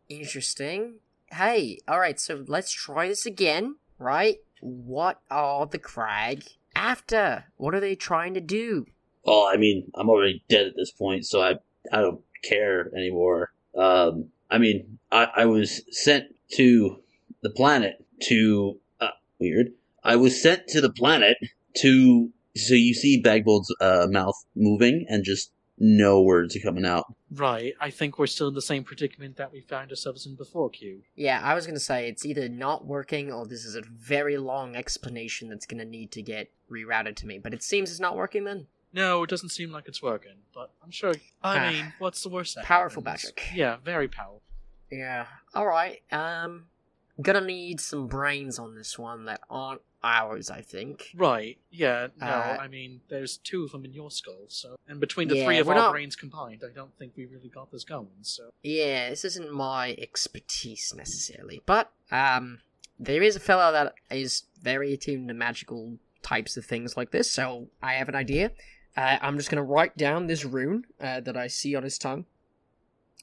interesting. 0.09 0.95
Hey, 1.31 1.79
all 1.87 1.99
right. 1.99 2.19
So 2.19 2.43
let's 2.47 2.71
try 2.71 3.07
this 3.07 3.25
again. 3.25 3.75
Right? 3.99 4.39
What 4.61 5.21
are 5.29 5.65
the 5.65 5.79
crag 5.79 6.43
after? 6.75 7.45
What 7.57 7.75
are 7.75 7.79
they 7.79 7.95
trying 7.95 8.33
to 8.33 8.41
do? 8.41 8.85
Well, 9.25 9.49
I 9.51 9.57
mean, 9.57 9.91
I'm 9.95 10.09
already 10.09 10.43
dead 10.49 10.67
at 10.67 10.75
this 10.75 10.91
point, 10.91 11.25
so 11.25 11.41
I 11.41 11.55
I 11.91 12.01
don't 12.01 12.21
care 12.43 12.93
anymore. 12.95 13.53
Um, 13.77 14.29
I 14.49 14.57
mean, 14.57 14.99
I, 15.11 15.27
I 15.37 15.45
was 15.45 15.81
sent 15.91 16.25
to 16.53 16.99
the 17.41 17.49
planet 17.49 18.05
to 18.23 18.79
uh, 18.99 19.09
weird. 19.39 19.73
I 20.03 20.17
was 20.17 20.41
sent 20.41 20.67
to 20.69 20.81
the 20.81 20.91
planet 20.91 21.37
to 21.77 22.31
so 22.55 22.75
you 22.75 22.93
see 22.93 23.19
Bagbold's 23.19 23.73
uh, 23.81 24.07
mouth 24.09 24.35
moving 24.55 25.05
and 25.09 25.23
just 25.23 25.51
no 25.79 26.21
words 26.21 26.55
are 26.55 26.59
coming 26.59 26.85
out. 26.85 27.05
Right. 27.31 27.73
I 27.79 27.89
think 27.89 28.17
we're 28.19 28.27
still 28.27 28.49
in 28.49 28.53
the 28.53 28.61
same 28.61 28.83
predicament 28.83 29.37
that 29.37 29.51
we 29.51 29.61
found 29.61 29.89
ourselves 29.89 30.25
in 30.25 30.35
before, 30.35 30.69
Q. 30.69 31.01
Yeah, 31.15 31.41
I 31.43 31.55
was 31.55 31.65
gonna 31.65 31.79
say 31.79 32.07
it's 32.07 32.25
either 32.25 32.47
not 32.47 32.85
working 32.85 33.31
or 33.31 33.45
this 33.45 33.65
is 33.65 33.75
a 33.75 33.81
very 33.81 34.37
long 34.37 34.75
explanation 34.75 35.49
that's 35.49 35.65
gonna 35.65 35.85
need 35.85 36.11
to 36.11 36.21
get 36.21 36.51
rerouted 36.71 37.15
to 37.17 37.27
me. 37.27 37.39
But 37.39 37.53
it 37.53 37.63
seems 37.63 37.89
it's 37.91 37.99
not 37.99 38.15
working 38.15 38.43
then. 38.43 38.67
No, 38.93 39.23
it 39.23 39.29
doesn't 39.31 39.49
seem 39.49 39.71
like 39.71 39.87
it's 39.87 40.03
working, 40.03 40.35
but 40.53 40.69
I'm 40.83 40.91
sure. 40.91 41.15
I 41.41 41.57
Ah. 41.67 41.71
mean, 41.71 41.93
what's 41.97 42.21
the 42.21 42.29
worst? 42.29 42.53
that 42.55 42.65
Powerful 42.65 43.03
happens? 43.03 43.23
magic. 43.25 43.41
Yeah, 43.55 43.77
very 43.83 44.07
powerful. 44.07 44.41
Yeah. 44.91 45.25
Alright. 45.55 46.03
Um 46.11 46.67
gonna 47.21 47.41
need 47.41 47.79
some 47.79 48.07
brains 48.07 48.59
on 48.59 48.75
this 48.75 48.97
one 48.99 49.25
that 49.25 49.41
aren't 49.49 49.81
ours, 50.03 50.49
I 50.49 50.61
think. 50.61 51.09
Right. 51.15 51.57
Yeah. 51.71 52.07
No. 52.19 52.27
Uh, 52.27 52.57
I 52.59 52.67
mean, 52.67 53.01
there's 53.09 53.37
two 53.37 53.63
of 53.63 53.71
them 53.71 53.85
in 53.85 53.93
your 53.93 54.11
skull, 54.11 54.45
so 54.47 54.75
and 54.87 54.99
between 54.99 55.27
the 55.29 55.37
Yeah, 55.37 55.45
three 55.45 55.57
of 55.59 55.69
our 55.69 55.75
not- 55.75 55.91
brains 55.91 56.15
combined, 56.15 56.63
I 56.69 56.73
don't 56.73 56.95
think 56.97 57.13
we 57.15 57.25
really 57.25 57.49
got 57.49 57.71
this 57.71 57.83
going. 57.83 58.09
So 58.21 58.51
Yeah, 58.63 59.09
this 59.09 59.23
isn't 59.25 59.51
my 59.51 59.95
expertise 59.97 60.93
necessarily, 60.95 61.61
but 61.65 61.91
um, 62.11 62.59
there 62.99 63.23
is 63.23 63.35
a 63.35 63.39
fellow 63.39 63.71
that 63.71 63.93
is 64.11 64.43
very 64.61 64.93
attuned 64.93 65.27
to 65.29 65.33
magical 65.33 65.97
types 66.21 66.57
of 66.57 66.65
things 66.65 66.95
like 66.97 67.11
this, 67.11 67.31
so 67.31 67.67
I 67.81 67.93
have 67.93 68.09
an 68.09 68.15
idea. 68.15 68.51
Uh, 68.95 69.17
I'm 69.21 69.37
just 69.37 69.49
gonna 69.49 69.63
write 69.63 69.97
down 69.97 70.27
this 70.27 70.45
rune 70.45 70.85
uh, 71.01 71.19
that 71.21 71.35
I 71.35 71.47
see 71.47 71.75
on 71.75 71.83
his 71.83 71.97
tongue. 71.97 72.25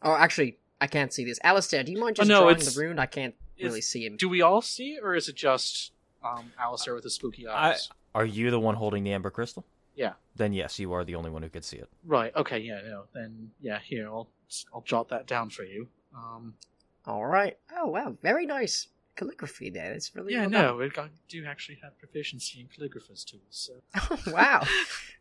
Oh, 0.03 0.15
actually, 0.15 0.59
I 0.81 0.87
can't 0.87 1.13
see 1.13 1.25
this. 1.25 1.39
Alistair, 1.45 1.83
do 1.85 1.93
you 1.93 1.99
mind 2.01 2.17
Oh, 2.19 2.23
just 2.23 2.29
no, 2.29 2.41
drawing 2.41 2.57
it's- 2.57 2.75
the 2.75 2.81
rune? 2.81 2.99
I 2.99 3.07
can't 3.07 3.35
really 3.63 3.83
see 3.83 4.07
him. 4.07 4.17
do 4.17 4.27
we 4.29 4.41
all 4.41 4.63
see 4.63 4.99
or 5.03 5.15
is 5.15 5.29
it 5.29 5.37
just 5.37 5.93
um, 6.23 6.53
Alistair 6.59 6.95
with 6.95 7.05
the 7.05 7.11
spooky 7.11 7.47
I- 7.47 7.71
eyes? 7.71 7.89
Are 8.15 8.25
you 8.25 8.51
the 8.51 8.59
one 8.59 8.75
holding 8.75 9.05
the 9.05 9.13
amber 9.13 9.31
crystal? 9.31 9.65
Yeah. 9.95 10.15
Then 10.37 10.53
yes, 10.53 10.79
you 10.79 10.93
are 10.93 11.05
the 11.05 11.15
only 11.15 11.31
one 11.31 11.43
who 11.43 11.49
could 11.49 11.65
see 11.65 11.77
it. 11.77 11.89
Right. 12.05 12.35
Okay. 12.35 12.59
Yeah. 12.59 12.81
No. 12.85 13.05
Then 13.15 13.51
yeah. 13.61 13.79
Here, 13.79 14.09
I'll 14.09 14.29
I'll 14.75 14.83
jot 14.83 15.09
that 15.11 15.27
down 15.27 15.51
for 15.51 15.63
you. 15.65 15.89
Um. 16.17 16.55
All 17.07 17.25
right. 17.27 17.57
Oh 17.77 17.87
wow, 17.89 18.17
very 18.23 18.47
nice 18.47 18.89
calligraphy 19.17 19.69
there. 19.71 19.93
It's 19.93 20.15
really 20.15 20.33
Yeah. 20.33 20.47
well 20.47 20.51
No. 20.51 20.77
We 20.77 20.87
I 20.97 21.09
do 21.29 21.45
actually 21.45 21.79
have 21.83 21.99
proficiency 21.99 22.61
in 22.61 22.69
calligrapher's 22.69 23.25
tools. 23.25 23.43
So. 23.51 23.75
done. 24.17 24.19
wow. 24.35 24.65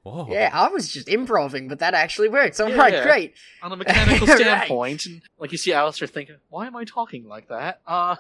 Whoa. 0.03 0.27
Yeah, 0.31 0.49
I 0.53 0.69
was 0.69 0.87
just 0.91 1.09
improving, 1.09 1.67
but 1.67 1.79
that 1.79 1.93
actually 1.93 2.29
works. 2.29 2.59
All 2.59 2.69
Yeah, 2.69 2.75
right, 2.77 2.93
yeah. 2.93 3.03
great. 3.03 3.33
on 3.61 3.71
a 3.71 3.75
mechanical 3.75 4.27
Right. 4.27 4.37
standpoint, 4.37 5.05
and 5.05 5.21
like 5.37 5.51
you 5.51 5.57
see 5.57 5.73
Alistair 5.73 6.07
thinking, 6.07 6.37
"Why 6.49 6.67
am 6.67 6.75
I 6.75 6.85
talking 6.85 7.27
like 7.27 7.49
that?" 7.49 7.81
Uh. 7.85 8.15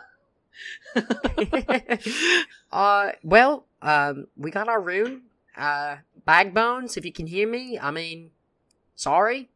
uh, 2.71 3.11
well, 3.23 3.65
um, 3.81 4.27
we 4.37 4.51
got 4.51 4.67
our 4.67 4.81
room. 4.81 5.23
Uh, 5.57 5.97
Bagbones, 6.27 6.97
if 6.97 7.05
you 7.05 7.11
can 7.11 7.27
hear 7.27 7.47
me, 7.47 7.77
I 7.79 7.91
mean, 7.91 8.31
sorry, 8.95 9.49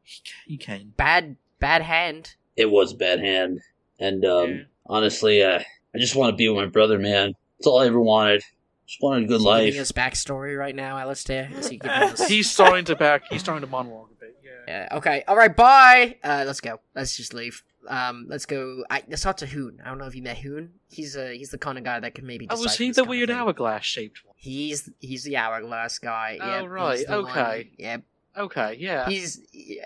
you 0.48 0.58
can. 0.58 0.94
bad, 0.98 1.38
bad 1.60 1.82
hand. 1.82 2.36
It 2.56 2.70
was 2.70 2.94
a 2.94 2.96
bad 2.96 3.20
hand, 3.20 3.62
and 4.00 4.26
um, 4.26 4.50
Yeah. 4.52 4.64
honestly, 4.88 5.44
uh, 5.44 5.60
I 5.94 5.98
just 5.98 6.16
want 6.16 6.32
to 6.32 6.36
be 6.36 6.48
with 6.50 6.58
my 6.58 6.70
brother, 6.70 7.00
man. 7.00 7.34
That's 7.60 7.68
all 7.68 7.80
I 7.80 7.88
ever 7.88 8.00
wanted. 8.00 8.44
Just 8.88 9.02
wanted 9.02 9.24
a 9.24 9.28
good 9.28 9.36
Is 9.38 9.42
he 9.44 9.48
life. 9.48 9.66
giving 9.66 9.82
us 9.82 9.92
backstory 9.92 10.58
right 10.58 10.76
now, 10.76 10.98
Alistair? 10.98 11.50
Is 11.58 11.70
he 11.70 11.78
giving 11.78 11.98
us? 11.98 12.28
He's 12.28 12.50
starting 12.52 12.86
to 12.86 12.96
back. 12.96 13.24
He's 13.30 13.40
starting 13.42 13.62
to 13.62 13.68
monologue 13.72 14.10
a 14.12 14.16
bit. 14.20 14.36
Yeah. 14.44 14.50
Yeah, 14.92 14.98
okay, 14.98 15.24
all 15.28 15.36
right, 15.38 15.56
bye. 15.56 16.18
Uh, 16.24 16.44
let's 16.46 16.60
go. 16.62 16.80
Let's 16.96 17.16
just 17.16 17.34
leave. 17.34 17.64
Um, 17.88 18.26
let's 18.30 18.46
go. 18.46 18.84
I, 18.90 19.02
talk 19.02 19.38
to 19.38 19.46
Hoon. 19.46 19.80
I 19.84 19.90
don't 19.90 19.98
know 19.98 20.06
if 20.06 20.16
you 20.16 20.22
met 20.24 20.38
Hoon. 20.38 20.74
He's 20.90 21.16
a 21.16 21.36
he's 21.38 21.50
the 21.50 21.58
kind 21.58 21.78
of 21.78 21.84
guy 21.84 22.00
that 22.00 22.16
can 22.16 22.26
maybe. 22.26 22.48
Oh, 22.50 22.60
was 22.62 22.78
he 22.78 22.92
the 22.92 23.04
weird 23.04 23.30
hourglass 23.30 23.84
shaped 23.84 24.22
one? 24.26 24.36
He's 24.38 24.90
he's 25.00 25.24
the 25.24 25.38
hourglass 25.38 26.00
guy. 26.00 26.38
Oh, 26.42 26.62
yep, 26.62 26.70
right, 26.70 27.08
the 27.08 27.22
one- 27.22 27.32
okay. 27.32 27.72
Yep, 27.78 28.04
Okay. 28.36 28.78
Yeah. 28.80 29.08
He's. 29.10 29.42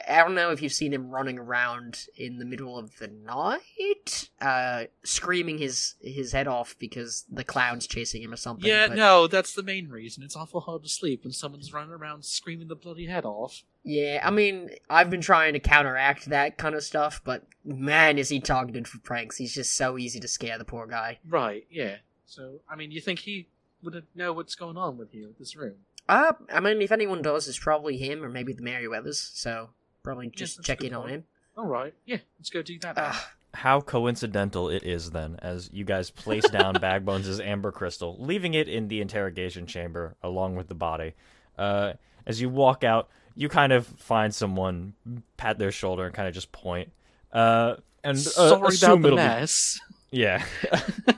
I 0.07 0.17
don't 0.23 0.35
know 0.35 0.51
if 0.51 0.61
you've 0.61 0.73
seen 0.73 0.93
him 0.93 1.09
running 1.09 1.37
around 1.37 2.05
in 2.15 2.39
the 2.39 2.45
middle 2.45 2.77
of 2.77 2.97
the 2.97 3.07
night, 3.07 4.26
uh, 4.41 4.85
screaming 5.03 5.57
his 5.57 5.95
his 6.01 6.31
head 6.31 6.47
off 6.47 6.75
because 6.79 7.25
the 7.31 7.43
clown's 7.43 7.87
chasing 7.87 8.21
him 8.21 8.33
or 8.33 8.37
something. 8.37 8.67
Yeah, 8.67 8.87
but- 8.89 8.97
no, 8.97 9.27
that's 9.27 9.53
the 9.53 9.63
main 9.63 9.89
reason. 9.89 10.23
It's 10.23 10.35
awful 10.35 10.61
hard 10.61 10.83
to 10.83 10.89
sleep 10.89 11.23
when 11.23 11.33
someone's 11.33 11.73
running 11.73 11.93
around 11.93 12.23
screaming 12.25 12.67
the 12.67 12.75
bloody 12.75 13.05
head 13.07 13.25
off. 13.25 13.63
Yeah, 13.83 14.21
I 14.23 14.31
mean, 14.31 14.71
I've 14.89 15.09
been 15.09 15.21
trying 15.21 15.53
to 15.53 15.59
counteract 15.59 16.25
that 16.25 16.57
kind 16.57 16.75
of 16.75 16.83
stuff, 16.83 17.21
but 17.23 17.45
man, 17.63 18.17
is 18.17 18.29
he 18.29 18.39
targeted 18.39 18.87
for 18.87 18.99
pranks. 18.99 19.37
He's 19.37 19.53
just 19.55 19.75
so 19.75 19.97
easy 19.97 20.19
to 20.19 20.27
scare 20.27 20.57
the 20.57 20.65
poor 20.65 20.87
guy. 20.87 21.19
Right, 21.27 21.65
yeah. 21.71 21.95
So, 22.25 22.59
I 22.69 22.75
mean, 22.75 22.91
you 22.91 22.99
think 22.99 23.19
he 23.19 23.47
would 23.81 24.03
know 24.13 24.33
what's 24.33 24.55
going 24.55 24.75
on 24.75 24.97
with 24.97 25.13
you, 25.15 25.27
in 25.27 25.35
this 25.39 25.55
room? 25.55 25.75
Uh, 26.09 26.33
I 26.51 26.59
mean, 26.59 26.81
if 26.81 26.91
anyone 26.91 27.21
does, 27.21 27.47
it's 27.47 27.59
probably 27.59 27.97
him 27.97 28.23
or 28.23 28.29
maybe 28.29 28.51
the 28.53 28.61
Merryweathers. 28.61 29.31
So 29.35 29.69
probably 30.03 30.29
just 30.29 30.63
check 30.63 30.83
in 30.83 30.93
on 30.93 31.07
him. 31.09 31.23
Alright, 31.57 31.93
yeah, 32.05 32.17
let's 32.39 32.49
go 32.49 32.61
do 32.61 32.77
that. 32.79 33.15
How 33.57 33.81
coincidental 33.81 34.69
it 34.69 34.83
is 34.83 35.09
then, 35.11 35.37
as 35.41 35.69
you 35.73 35.83
guys 35.83 36.11
place 36.11 36.47
down 36.49 36.75
Bagbones' 36.81 37.39
amber 37.43 37.71
crystal, 37.71 38.15
leaving 38.19 38.53
it 38.53 38.67
in 38.69 38.87
the 38.87 39.01
interrogation 39.01 39.65
chamber 39.65 40.15
along 40.21 40.55
with 40.55 40.67
the 40.67 40.75
body. 40.75 41.13
Uh, 41.57 41.93
as 42.27 42.39
you 42.39 42.49
walk 42.49 42.83
out, 42.83 43.09
you 43.35 43.49
kind 43.49 43.73
of 43.73 43.87
find 43.87 44.33
someone, 44.35 44.93
pat 45.37 45.57
their 45.57 45.71
shoulder, 45.71 46.05
and 46.05 46.13
kind 46.13 46.27
of 46.27 46.35
just 46.35 46.51
point. 46.51 46.91
Uh, 47.33 47.77
and 48.03 48.15
uh, 48.17 48.21
Sorry 48.21 48.67
assume 48.67 48.91
about 48.91 49.01
the 49.01 49.07
it'll 49.07 49.09
be- 49.09 49.15
mess. 49.15 49.79
Yeah, 50.09 50.45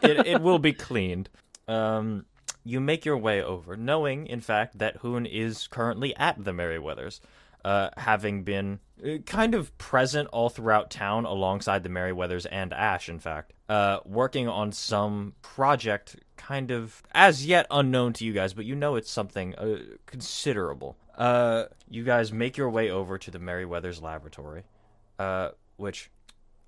it 0.01 0.25
it 0.25 0.41
will 0.41 0.57
be 0.57 0.73
cleaned. 0.73 1.29
Um, 1.67 2.25
you 2.63 2.79
make 2.79 3.05
your 3.05 3.17
way 3.17 3.43
over, 3.43 3.77
knowing, 3.77 4.25
in 4.25 4.41
fact, 4.41 4.79
that 4.79 4.97
Hoon 4.97 5.27
is 5.27 5.67
currently 5.67 6.15
at 6.15 6.43
the 6.43 6.51
Merryweathers, 6.53 7.19
uh, 7.65 7.89
having 7.97 8.43
been 8.43 8.79
uh, 9.05 9.17
kind 9.25 9.53
of 9.55 9.77
present 9.77 10.27
all 10.31 10.49
throughout 10.49 10.89
town 10.89 11.25
alongside 11.25 11.83
the 11.83 11.89
Merryweathers 11.89 12.45
and 12.51 12.73
Ash, 12.73 13.09
in 13.09 13.19
fact, 13.19 13.53
uh, 13.67 13.99
working 14.05 14.47
on 14.47 14.71
some 14.71 15.33
project 15.41 16.15
kind 16.37 16.71
of 16.71 17.03
as 17.13 17.45
yet 17.45 17.67
unknown 17.69 18.13
to 18.13 18.25
you 18.25 18.33
guys, 18.33 18.53
but 18.53 18.65
you 18.65 18.75
know 18.75 18.95
it's 18.95 19.11
something 19.11 19.55
uh, 19.55 19.77
considerable. 20.05 20.97
Uh, 21.17 21.65
you 21.89 22.03
guys 22.03 22.31
make 22.31 22.55
your 22.57 22.69
way 22.69 22.89
over 22.89 23.17
to 23.17 23.29
the 23.31 23.39
Merryweathers 23.39 24.01
laboratory, 24.01 24.63
uh, 25.19 25.49
which 25.77 26.09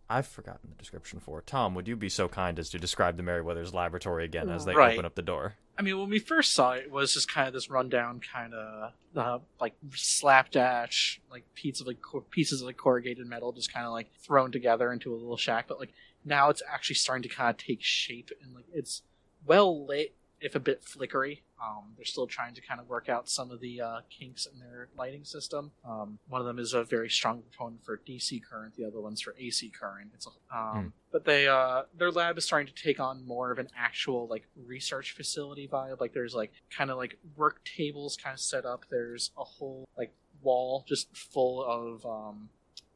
I've 0.10 0.27
forgotten 0.27 0.69
the 0.69 0.75
description 0.75 1.19
for. 1.21 1.41
Tom, 1.41 1.73
would 1.75 1.88
you 1.88 1.95
be 1.95 2.10
so 2.10 2.27
kind 2.27 2.60
as 2.60 2.69
to 2.71 2.80
describe 2.80 3.15
the 3.15 3.23
Merryweathers 3.23 3.73
laboratory 3.73 4.25
again 4.25 4.49
as 4.49 4.65
they 4.65 4.75
Right. 4.75 4.93
open 4.93 5.06
up 5.06 5.15
the 5.15 5.21
door? 5.21 5.56
I 5.77 5.81
mean, 5.81 5.97
when 5.97 6.10
we 6.10 6.19
first 6.19 6.53
saw 6.53 6.73
it, 6.73 6.84
it 6.86 6.91
was 6.91 7.13
just 7.13 7.31
kind 7.31 7.47
of 7.47 7.53
this 7.53 7.69
rundown, 7.69 8.21
kind 8.34 8.53
of 8.53 8.91
uh, 9.15 9.39
like 9.60 9.73
slapdash, 9.93 11.21
like 11.31 11.43
pieces 11.55 11.81
of 11.81 11.88
like 11.88 12.01
cor- 12.01 12.21
pieces 12.21 12.62
of 12.62 12.67
like 12.67 12.77
corrugated 12.77 13.25
metal, 13.27 13.51
just 13.51 13.73
kind 13.73 13.86
of 13.86 13.91
like 13.91 14.12
thrown 14.21 14.51
together 14.51 14.91
into 14.91 15.13
a 15.13 15.15
little 15.15 15.38
shack. 15.38 15.67
But 15.67 15.79
like 15.79 15.93
now, 16.23 16.49
it's 16.49 16.62
actually 16.71 16.95
starting 16.95 17.23
to 17.23 17.29
kind 17.29 17.49
of 17.49 17.57
take 17.57 17.81
shape, 17.81 18.31
and 18.43 18.53
like 18.53 18.65
it's 18.73 19.01
well 19.45 19.86
lit, 19.86 20.13
if 20.39 20.55
a 20.55 20.60
bit 20.60 20.84
flickery. 20.84 21.43
Um, 21.62 21.93
they're 21.95 22.06
still 22.06 22.28
trying 22.28 22.56
to 22.56 22.62
kind 22.62 22.80
of 22.80 22.89
work 22.89 23.08
out 23.08 23.30
some 23.30 23.52
of 23.52 23.60
the 23.60 23.82
uh, 23.82 24.00
kinks 24.10 24.47
in 24.47 24.60
their 24.60 24.88
lighting 24.97 25.24
system. 25.24 25.71
Um, 25.88 26.17
one 26.28 26.41
of 26.41 26.47
them 26.47 26.58
is 26.58 26.74
a 26.74 26.84
very 26.84 27.10
strong 27.10 27.43
proponent 27.43 27.84
for 27.86 27.97
DC 27.97 28.41
current, 28.43 28.76
the 28.76 28.86
other 28.86 29.00
one's 29.00 29.21
for 29.21 29.36
AC 29.38 29.69
current. 29.69 30.12
It's 30.13 30.28
a, 30.28 30.58
um, 30.58 30.93
but 31.12 31.26
they 31.26 31.47
uh, 31.47 31.84
their 31.97 32.12
lab 32.12 32.38
is 32.38 32.45
starting 32.45 32.74
to 32.74 32.84
take 32.84 33.00
on 33.00 33.26
more 33.28 33.52
of 33.52 33.60
an 33.60 33.69
actual 33.78 34.28
like 34.28 34.47
research 34.65 35.12
facility 35.12 35.67
vibe. 35.67 36.00
Like 36.00 36.13
there's 36.13 36.34
like 36.34 36.52
kind 36.76 36.89
of 36.89 36.97
like 36.97 37.17
work 37.36 37.63
tables 37.63 38.17
kind 38.21 38.34
of 38.34 38.39
set 38.39 38.65
up. 38.65 38.86
There's 38.89 39.32
a 39.38 39.43
whole 39.43 39.88
like 39.97 40.13
wall 40.41 40.86
just 40.88 41.15
full 41.15 41.63
of 41.63 42.06
um, 42.06 42.50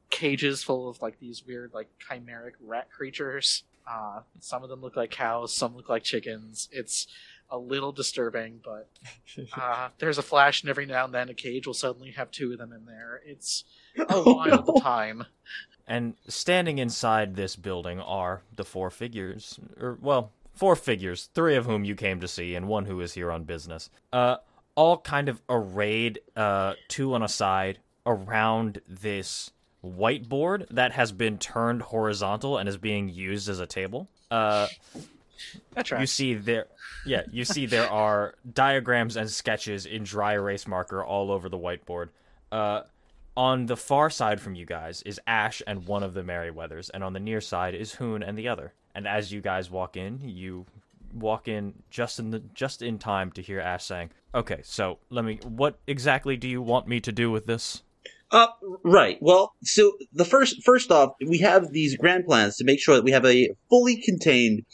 cages 0.09 0.63
full 0.63 0.89
of 0.89 1.01
like 1.01 1.19
these 1.19 1.45
weird 1.45 1.73
like 1.73 1.89
chimeric 1.99 2.53
rat 2.61 2.89
creatures. 2.89 3.63
Uh, 3.87 4.21
some 4.39 4.63
of 4.63 4.69
them 4.69 4.81
look 4.81 4.95
like 4.95 5.11
cows, 5.11 5.53
some 5.53 5.75
look 5.75 5.89
like 5.89 6.03
chickens. 6.03 6.69
It's 6.71 7.05
a 7.49 7.57
little 7.57 7.91
disturbing, 7.91 8.59
but 8.63 8.89
uh, 9.57 9.89
there's 9.99 10.17
a 10.17 10.23
flash, 10.23 10.61
and 10.61 10.69
every 10.69 10.85
now 10.85 11.05
and 11.05 11.13
then 11.13 11.29
a 11.29 11.33
cage 11.33 11.67
will 11.67 11.73
suddenly 11.73 12.11
have 12.11 12.31
two 12.31 12.51
of 12.51 12.57
them 12.57 12.71
in 12.71 12.85
there. 12.85 13.21
It's 13.25 13.63
a 14.09 14.23
wild 14.23 14.81
time. 14.81 15.25
And 15.87 16.15
standing 16.27 16.79
inside 16.79 17.35
this 17.35 17.55
building 17.55 17.99
are 17.99 18.41
the 18.55 18.65
four 18.65 18.89
figures, 18.89 19.59
or 19.79 19.97
well, 20.01 20.31
four 20.53 20.75
figures, 20.75 21.29
three 21.33 21.55
of 21.55 21.65
whom 21.65 21.83
you 21.83 21.95
came 21.95 22.19
to 22.21 22.27
see, 22.27 22.55
and 22.55 22.67
one 22.67 22.85
who 22.85 22.99
is 23.01 23.13
here 23.13 23.31
on 23.31 23.43
business. 23.43 23.89
Uh, 24.11 24.37
all 24.73 24.97
kind 24.97 25.29
of 25.29 25.41
arrayed, 25.47 26.19
uh, 26.35 26.73
two 26.87 27.13
on 27.13 27.23
a 27.23 27.27
side 27.27 27.79
around 28.05 28.81
this 28.87 29.51
whiteboard 29.83 30.67
that 30.69 30.91
has 30.93 31.11
been 31.11 31.37
turned 31.37 31.81
horizontal 31.81 32.57
and 32.57 32.67
is 32.67 32.77
being 32.77 33.07
used 33.07 33.47
as 33.47 33.59
a 33.59 33.67
table. 33.67 34.09
Uh, 34.31 34.67
That's 35.73 35.91
you 35.91 36.05
see 36.05 36.33
there 36.33 36.67
yeah 37.05 37.23
you 37.31 37.45
see 37.45 37.65
there 37.65 37.89
are 37.89 38.35
diagrams 38.53 39.15
and 39.15 39.29
sketches 39.29 39.85
in 39.85 40.03
dry 40.03 40.33
erase 40.33 40.67
marker 40.67 41.03
all 41.03 41.31
over 41.31 41.49
the 41.49 41.57
whiteboard 41.57 42.09
uh 42.51 42.81
on 43.37 43.65
the 43.65 43.77
far 43.77 44.09
side 44.09 44.39
from 44.39 44.55
you 44.55 44.65
guys 44.65 45.01
is 45.03 45.19
ash 45.27 45.61
and 45.67 45.85
one 45.85 46.03
of 46.03 46.13
the 46.13 46.23
merryweathers 46.23 46.89
and 46.93 47.03
on 47.03 47.13
the 47.13 47.19
near 47.19 47.41
side 47.41 47.75
is 47.75 47.93
hoon 47.93 48.23
and 48.23 48.37
the 48.37 48.47
other 48.47 48.73
and 48.95 49.07
as 49.07 49.31
you 49.31 49.41
guys 49.41 49.69
walk 49.69 49.97
in 49.97 50.19
you 50.23 50.65
walk 51.15 51.47
in 51.47 51.73
just 51.89 52.19
in 52.19 52.31
the 52.31 52.39
just 52.53 52.81
in 52.81 52.99
time 52.99 53.31
to 53.31 53.41
hear 53.41 53.59
Ash 53.59 53.83
saying, 53.83 54.11
"Okay, 54.33 54.61
so 54.63 54.99
let 55.09 55.25
me. 55.25 55.39
What 55.43 55.79
exactly 55.87 56.37
do 56.37 56.47
you 56.47 56.61
want 56.61 56.87
me 56.87 56.99
to 56.99 57.11
do 57.11 57.31
with 57.31 57.45
this?" 57.45 57.81
Uh, 58.31 58.47
right. 58.83 59.17
Well, 59.21 59.53
so 59.63 59.93
the 60.11 60.25
first, 60.25 60.63
first 60.63 60.91
off, 60.91 61.11
we 61.25 61.37
have 61.39 61.71
these 61.71 61.95
grand 61.95 62.25
plans 62.25 62.57
to 62.57 62.65
make 62.65 62.79
sure 62.79 62.95
that 62.95 63.03
we 63.03 63.11
have 63.11 63.25
a 63.25 63.49
fully 63.69 64.01
contained 64.01 64.65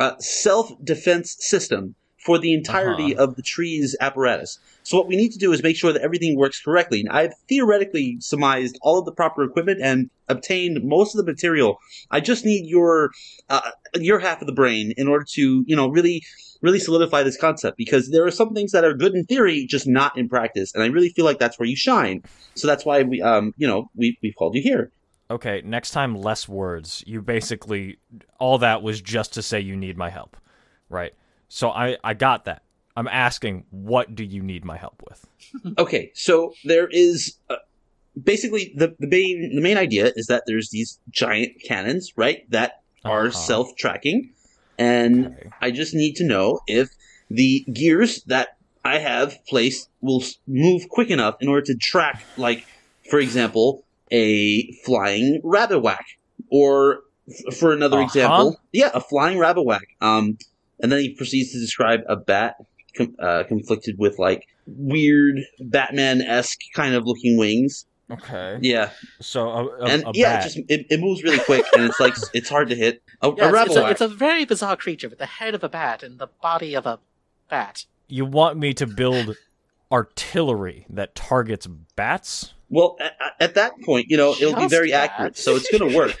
uh, 0.00 0.14
self-defense 0.18 1.36
system 1.38 1.94
for 2.26 2.38
the 2.38 2.52
entirety 2.52 3.14
Uh-huh. 3.14 3.24
of 3.24 3.36
the 3.36 3.42
tree's 3.42 3.96
apparatus. 4.00 4.58
So 4.82 4.98
what 4.98 5.08
we 5.08 5.16
need 5.16 5.32
to 5.32 5.38
do 5.38 5.52
is 5.54 5.62
make 5.62 5.76
sure 5.76 5.92
that 5.92 6.02
everything 6.02 6.36
works 6.36 6.60
correctly. 6.60 7.00
And 7.00 7.08
I've 7.08 7.32
theoretically 7.48 8.16
surmised 8.20 8.78
all 8.82 8.98
of 8.98 9.06
the 9.06 9.12
proper 9.12 9.42
equipment 9.42 9.80
and 9.82 10.10
obtained 10.28 10.84
most 10.84 11.14
of 11.14 11.18
the 11.24 11.32
material. 11.32 11.78
I 12.10 12.20
just 12.20 12.44
need 12.44 12.66
your 12.66 13.10
uh, 13.48 13.70
your 13.94 14.18
half 14.18 14.40
of 14.42 14.46
the 14.46 14.52
brain 14.62 14.92
in 14.96 15.06
order 15.08 15.24
to, 15.36 15.64
you 15.66 15.76
know, 15.76 15.88
really 15.88 16.22
really 16.62 16.78
solidify 16.78 17.22
this 17.22 17.38
concept 17.38 17.78
because 17.78 18.10
there 18.10 18.26
are 18.26 18.30
some 18.30 18.52
things 18.52 18.72
that 18.72 18.84
are 18.84 18.92
good 18.92 19.14
in 19.14 19.24
theory, 19.24 19.64
just 19.66 19.86
not 19.86 20.12
in 20.18 20.28
practice. 20.28 20.74
And 20.74 20.82
I 20.84 20.88
really 20.88 21.08
feel 21.08 21.24
like 21.24 21.38
that's 21.38 21.58
where 21.58 21.66
you 21.66 21.76
shine. 21.76 22.22
So 22.54 22.66
that's 22.66 22.84
why 22.84 23.02
we, 23.02 23.22
um, 23.22 23.54
you 23.56 23.66
know, 23.66 23.90
we 24.00 24.18
we've 24.22 24.36
called 24.36 24.54
you 24.54 24.62
here. 24.62 24.92
Okay, 25.30 25.62
next 25.64 25.92
time 25.92 26.14
less 26.16 26.48
words. 26.48 27.04
You 27.06 27.22
basically 27.22 27.98
all 28.38 28.58
that 28.58 28.82
was 28.82 29.00
just 29.00 29.32
to 29.34 29.42
say 29.42 29.60
you 29.60 29.76
need 29.76 29.96
my 29.96 30.10
help, 30.10 30.36
right? 30.88 31.12
So 31.48 31.70
I 31.70 31.96
I 32.02 32.14
got 32.14 32.44
that. 32.46 32.62
I'm 32.96 33.06
asking, 33.08 33.64
what 33.70 34.14
do 34.16 34.24
you 34.24 34.42
need 34.42 34.64
my 34.64 34.76
help 34.76 35.02
with? 35.08 35.26
Okay, 35.78 36.10
so 36.14 36.52
there 36.64 36.88
is 36.90 37.36
uh, 37.48 37.56
basically 38.22 38.72
the 38.76 38.94
the 38.98 39.06
main 39.06 39.52
the 39.54 39.60
main 39.60 39.78
idea 39.78 40.12
is 40.16 40.26
that 40.26 40.42
there's 40.46 40.70
these 40.70 40.98
giant 41.10 41.52
cannons, 41.66 42.12
right, 42.16 42.38
that 42.50 42.72
are 43.04 43.26
Uh-huh. 43.28 43.38
self 43.46 43.68
tracking, 43.78 44.32
and 44.78 45.26
Okay. 45.26 45.50
I 45.60 45.70
just 45.70 45.94
need 45.94 46.14
to 46.16 46.24
know 46.24 46.60
if 46.66 46.88
the 47.30 47.64
gears 47.72 48.22
that 48.26 48.48
I 48.84 48.98
have 48.98 49.36
placed 49.48 49.88
will 50.00 50.22
move 50.46 50.82
quick 50.90 51.10
enough 51.10 51.36
in 51.40 51.48
order 51.48 51.62
to 51.66 51.76
track, 51.76 52.24
like, 52.36 52.64
for 53.10 53.18
example, 53.20 53.84
a 54.10 54.70
flying 54.84 55.40
rabbit 55.44 55.80
whack, 55.80 56.06
or 56.50 57.00
f- 57.28 57.56
for 57.56 57.72
another 57.72 57.96
Uh-huh. 57.98 58.04
example, 58.06 58.60
yeah, 58.72 58.90
a 58.94 59.00
flying 59.00 59.38
rabbit 59.38 59.62
whack. 59.62 59.86
Um, 60.00 60.38
and 60.82 60.90
then 60.90 61.00
he 61.00 61.14
proceeds 61.14 61.52
to 61.52 61.58
describe 61.60 62.00
a 62.08 62.16
bat 62.16 62.56
com- 62.96 63.14
uh, 63.20 63.44
conflicted 63.44 63.96
with 63.98 64.18
like 64.18 64.46
weird 64.66 65.36
Batman 65.60 66.22
esque 66.22 66.58
kind 66.74 66.94
of 66.94 67.04
looking 67.06 67.36
wings. 67.38 67.86
Okay. 68.10 68.58
Yeah, 68.60 68.90
So 69.20 69.48
a, 69.48 69.66
a, 69.66 69.84
and 69.84 70.02
a 70.04 70.10
yeah, 70.14 70.32
bat. 70.38 70.40
it 70.40 70.44
just 70.44 70.58
it, 70.68 70.86
it 70.90 71.00
moves 71.00 71.22
really 71.22 71.38
quick, 71.38 71.64
and 71.74 71.84
it's 71.84 72.00
like 72.00 72.14
it's 72.34 72.48
hard 72.48 72.68
to 72.70 72.74
hit. 72.74 73.02
A, 73.22 73.28
Yeah, 73.36 73.44
a 73.44 73.46
it's, 73.46 73.52
rabbit 73.54 73.66
it's, 73.72 73.76
a, 73.76 73.88
it's 73.90 74.00
a 74.00 74.08
very 74.08 74.44
bizarre 74.44 74.76
creature 74.76 75.08
with 75.08 75.18
the 75.20 75.26
head 75.26 75.54
of 75.54 75.62
a 75.62 75.68
bat 75.68 76.02
and 76.02 76.18
the 76.18 76.26
body 76.42 76.74
of 76.74 76.86
a 76.86 76.98
bat. 77.48 77.84
you 78.08 78.24
want 78.24 78.58
me 78.58 78.72
to 78.74 78.86
build 78.86 79.36
artillery 79.92 80.86
that 80.90 81.14
targets 81.14 81.66
bats? 81.94 82.54
Well, 82.70 82.96
at, 83.00 83.16
at 83.40 83.54
that 83.54 83.80
point, 83.82 84.06
you 84.08 84.16
know, 84.16 84.32
it'll 84.32 84.54
be 84.54 84.68
very 84.68 84.92
that. 84.92 85.10
accurate, 85.10 85.36
so 85.36 85.56
it's 85.56 85.70
going 85.70 85.90
to 85.90 85.96
work. 85.96 86.16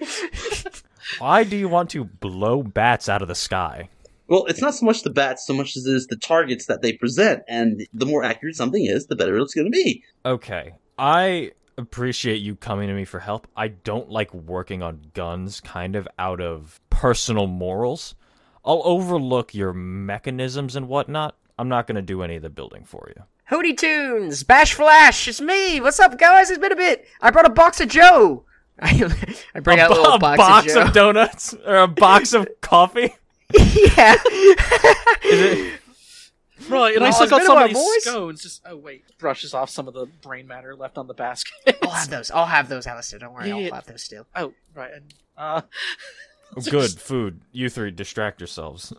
Why 1.18 1.44
do 1.44 1.56
you 1.56 1.68
want 1.68 1.90
to 1.90 2.04
blow 2.04 2.62
bats 2.62 3.08
out 3.08 3.22
of 3.22 3.28
the 3.28 3.34
sky? 3.34 3.90
Well, 4.28 4.46
it's 4.46 4.62
not 4.62 4.74
so 4.74 4.86
much 4.86 5.02
the 5.02 5.10
bats, 5.10 5.46
so 5.46 5.52
much 5.52 5.76
as 5.76 5.86
it 5.86 5.94
is 5.94 6.06
the 6.06 6.16
targets 6.16 6.66
that 6.66 6.80
they 6.80 6.94
present, 6.94 7.42
and 7.46 7.86
the 7.92 8.06
more 8.06 8.24
accurate 8.24 8.56
something 8.56 8.84
is, 8.84 9.06
the 9.06 9.16
better 9.16 9.36
it's 9.36 9.54
going 9.54 9.66
to 9.66 9.70
be. 9.70 10.02
Okay. 10.24 10.72
I 10.98 11.52
appreciate 11.76 12.36
you 12.36 12.56
coming 12.56 12.88
to 12.88 12.94
me 12.94 13.04
for 13.04 13.20
help. 13.20 13.46
I 13.56 13.68
don't 13.68 14.08
like 14.08 14.32
working 14.32 14.82
on 14.82 15.02
guns 15.12 15.60
kind 15.60 15.96
of 15.96 16.08
out 16.18 16.40
of 16.40 16.80
personal 16.88 17.46
morals. 17.46 18.14
I'll 18.64 18.82
overlook 18.84 19.54
your 19.54 19.72
mechanisms 19.72 20.76
and 20.76 20.88
whatnot. 20.88 21.36
I'm 21.58 21.68
not 21.68 21.86
going 21.86 21.96
to 21.96 22.02
do 22.02 22.22
any 22.22 22.36
of 22.36 22.42
the 22.42 22.50
building 22.50 22.84
for 22.84 23.12
you. 23.14 23.22
Hootie 23.50 23.76
Tunes, 23.76 24.42
Bash 24.44 24.74
Flash, 24.74 25.28
it's 25.28 25.40
me. 25.40 25.80
What's 25.80 26.00
up, 26.00 26.18
guys? 26.18 26.50
It's 26.50 26.58
been 26.58 26.72
a 26.72 26.76
bit. 26.76 27.06
I 27.20 27.30
brought 27.30 27.46
a 27.46 27.50
box 27.50 27.80
of 27.80 27.88
Joe. 27.88 28.44
I, 28.80 29.10
I 29.54 29.60
bring 29.60 29.78
out 29.80 29.90
a 29.90 29.94
little 29.94 30.14
a 30.14 30.18
box, 30.18 30.38
box 30.38 30.74
of 30.74 30.88
of, 30.88 30.92
donuts 30.94 31.54
or 31.66 31.76
a 31.76 31.88
box 31.88 32.32
of 32.32 32.48
coffee? 32.60 33.14
yeah. 33.54 34.16
It? 35.24 35.80
Right, 36.68 36.94
and 36.94 37.04
I 37.04 37.10
still 37.10 37.28
got 37.28 37.42
some 37.42 37.56
while, 37.56 37.64
of 37.64 37.70
these 37.70 37.78
boys. 37.78 38.02
scones. 38.04 38.42
Just 38.42 38.62
oh 38.66 38.76
wait, 38.76 39.04
brushes 39.18 39.52
off 39.52 39.68
some 39.68 39.88
of 39.88 39.94
the 39.94 40.06
brain 40.20 40.46
matter 40.46 40.76
left 40.76 40.96
on 40.96 41.06
the 41.08 41.14
basket. 41.14 41.76
I'll 41.82 41.90
have 41.90 42.08
those. 42.08 42.30
I'll 42.30 42.46
have 42.46 42.68
those, 42.68 42.86
Alistair. 42.86 43.18
Don't 43.18 43.32
worry. 43.32 43.48
Yeah. 43.48 43.56
I'll 43.68 43.74
have 43.74 43.86
those 43.86 44.02
still. 44.02 44.26
oh 44.36 44.52
right, 44.74 44.92
and 44.92 45.14
uh, 45.36 45.62
Oh, 46.56 46.60
good 46.60 46.90
food. 46.90 47.40
You 47.50 47.68
three 47.68 47.90
distract 47.90 48.40
yourselves. 48.40 48.92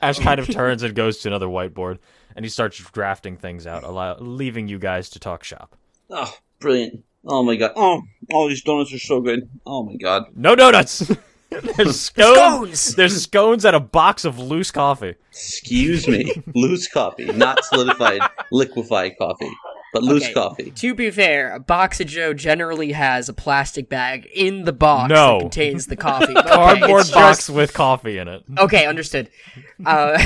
Ash 0.00 0.18
kind 0.18 0.38
of 0.40 0.48
turns 0.50 0.82
and 0.82 0.94
goes 0.94 1.18
to 1.18 1.28
another 1.28 1.46
whiteboard, 1.46 1.98
and 2.36 2.44
he 2.44 2.48
starts 2.48 2.78
drafting 2.92 3.36
things 3.36 3.66
out, 3.66 3.84
allow- 3.84 4.16
leaving 4.18 4.68
you 4.68 4.78
guys 4.78 5.08
to 5.10 5.18
talk 5.18 5.44
shop. 5.44 5.76
Oh, 6.10 6.34
brilliant. 6.58 7.04
Oh 7.24 7.42
my 7.42 7.56
god. 7.56 7.72
Oh, 7.76 8.02
all 8.32 8.48
these 8.48 8.62
donuts 8.62 8.92
are 8.92 8.98
so 8.98 9.20
good. 9.20 9.48
Oh 9.64 9.84
my 9.84 9.94
god. 9.96 10.24
No 10.34 10.54
donuts. 10.56 11.10
There's 11.76 12.00
scones. 12.00 12.36
Scones! 12.80 12.94
There's 12.96 13.22
scones 13.22 13.64
and 13.64 13.76
a 13.76 13.80
box 13.80 14.24
of 14.24 14.38
loose 14.38 14.70
coffee. 14.70 15.14
Excuse 15.30 16.08
me. 16.08 16.32
loose 16.54 16.88
coffee, 16.88 17.26
not 17.26 17.62
solidified, 17.64 18.20
liquefied 18.50 19.12
coffee, 19.18 19.50
but 19.92 20.02
loose 20.02 20.24
Okay. 20.24 20.32
coffee. 20.32 20.70
To 20.70 20.94
be 20.94 21.10
fair, 21.10 21.54
a 21.54 21.60
box 21.60 22.00
of 22.00 22.06
Joe 22.06 22.32
generally 22.32 22.92
has 22.92 23.28
a 23.28 23.34
plastic 23.34 23.88
bag 23.90 24.26
in 24.34 24.64
the 24.64 24.72
box 24.72 25.10
No. 25.10 25.34
that 25.34 25.40
contains 25.42 25.86
the 25.88 25.96
coffee. 25.96 26.34
Okay, 26.36 26.48
Cardboard 26.48 27.00
it's 27.02 27.10
box 27.10 27.38
just- 27.38 27.50
with 27.50 27.74
coffee 27.74 28.16
in 28.18 28.28
it. 28.28 28.42
Okay, 28.58 28.86
understood. 28.86 29.28
Uh, 29.84 30.18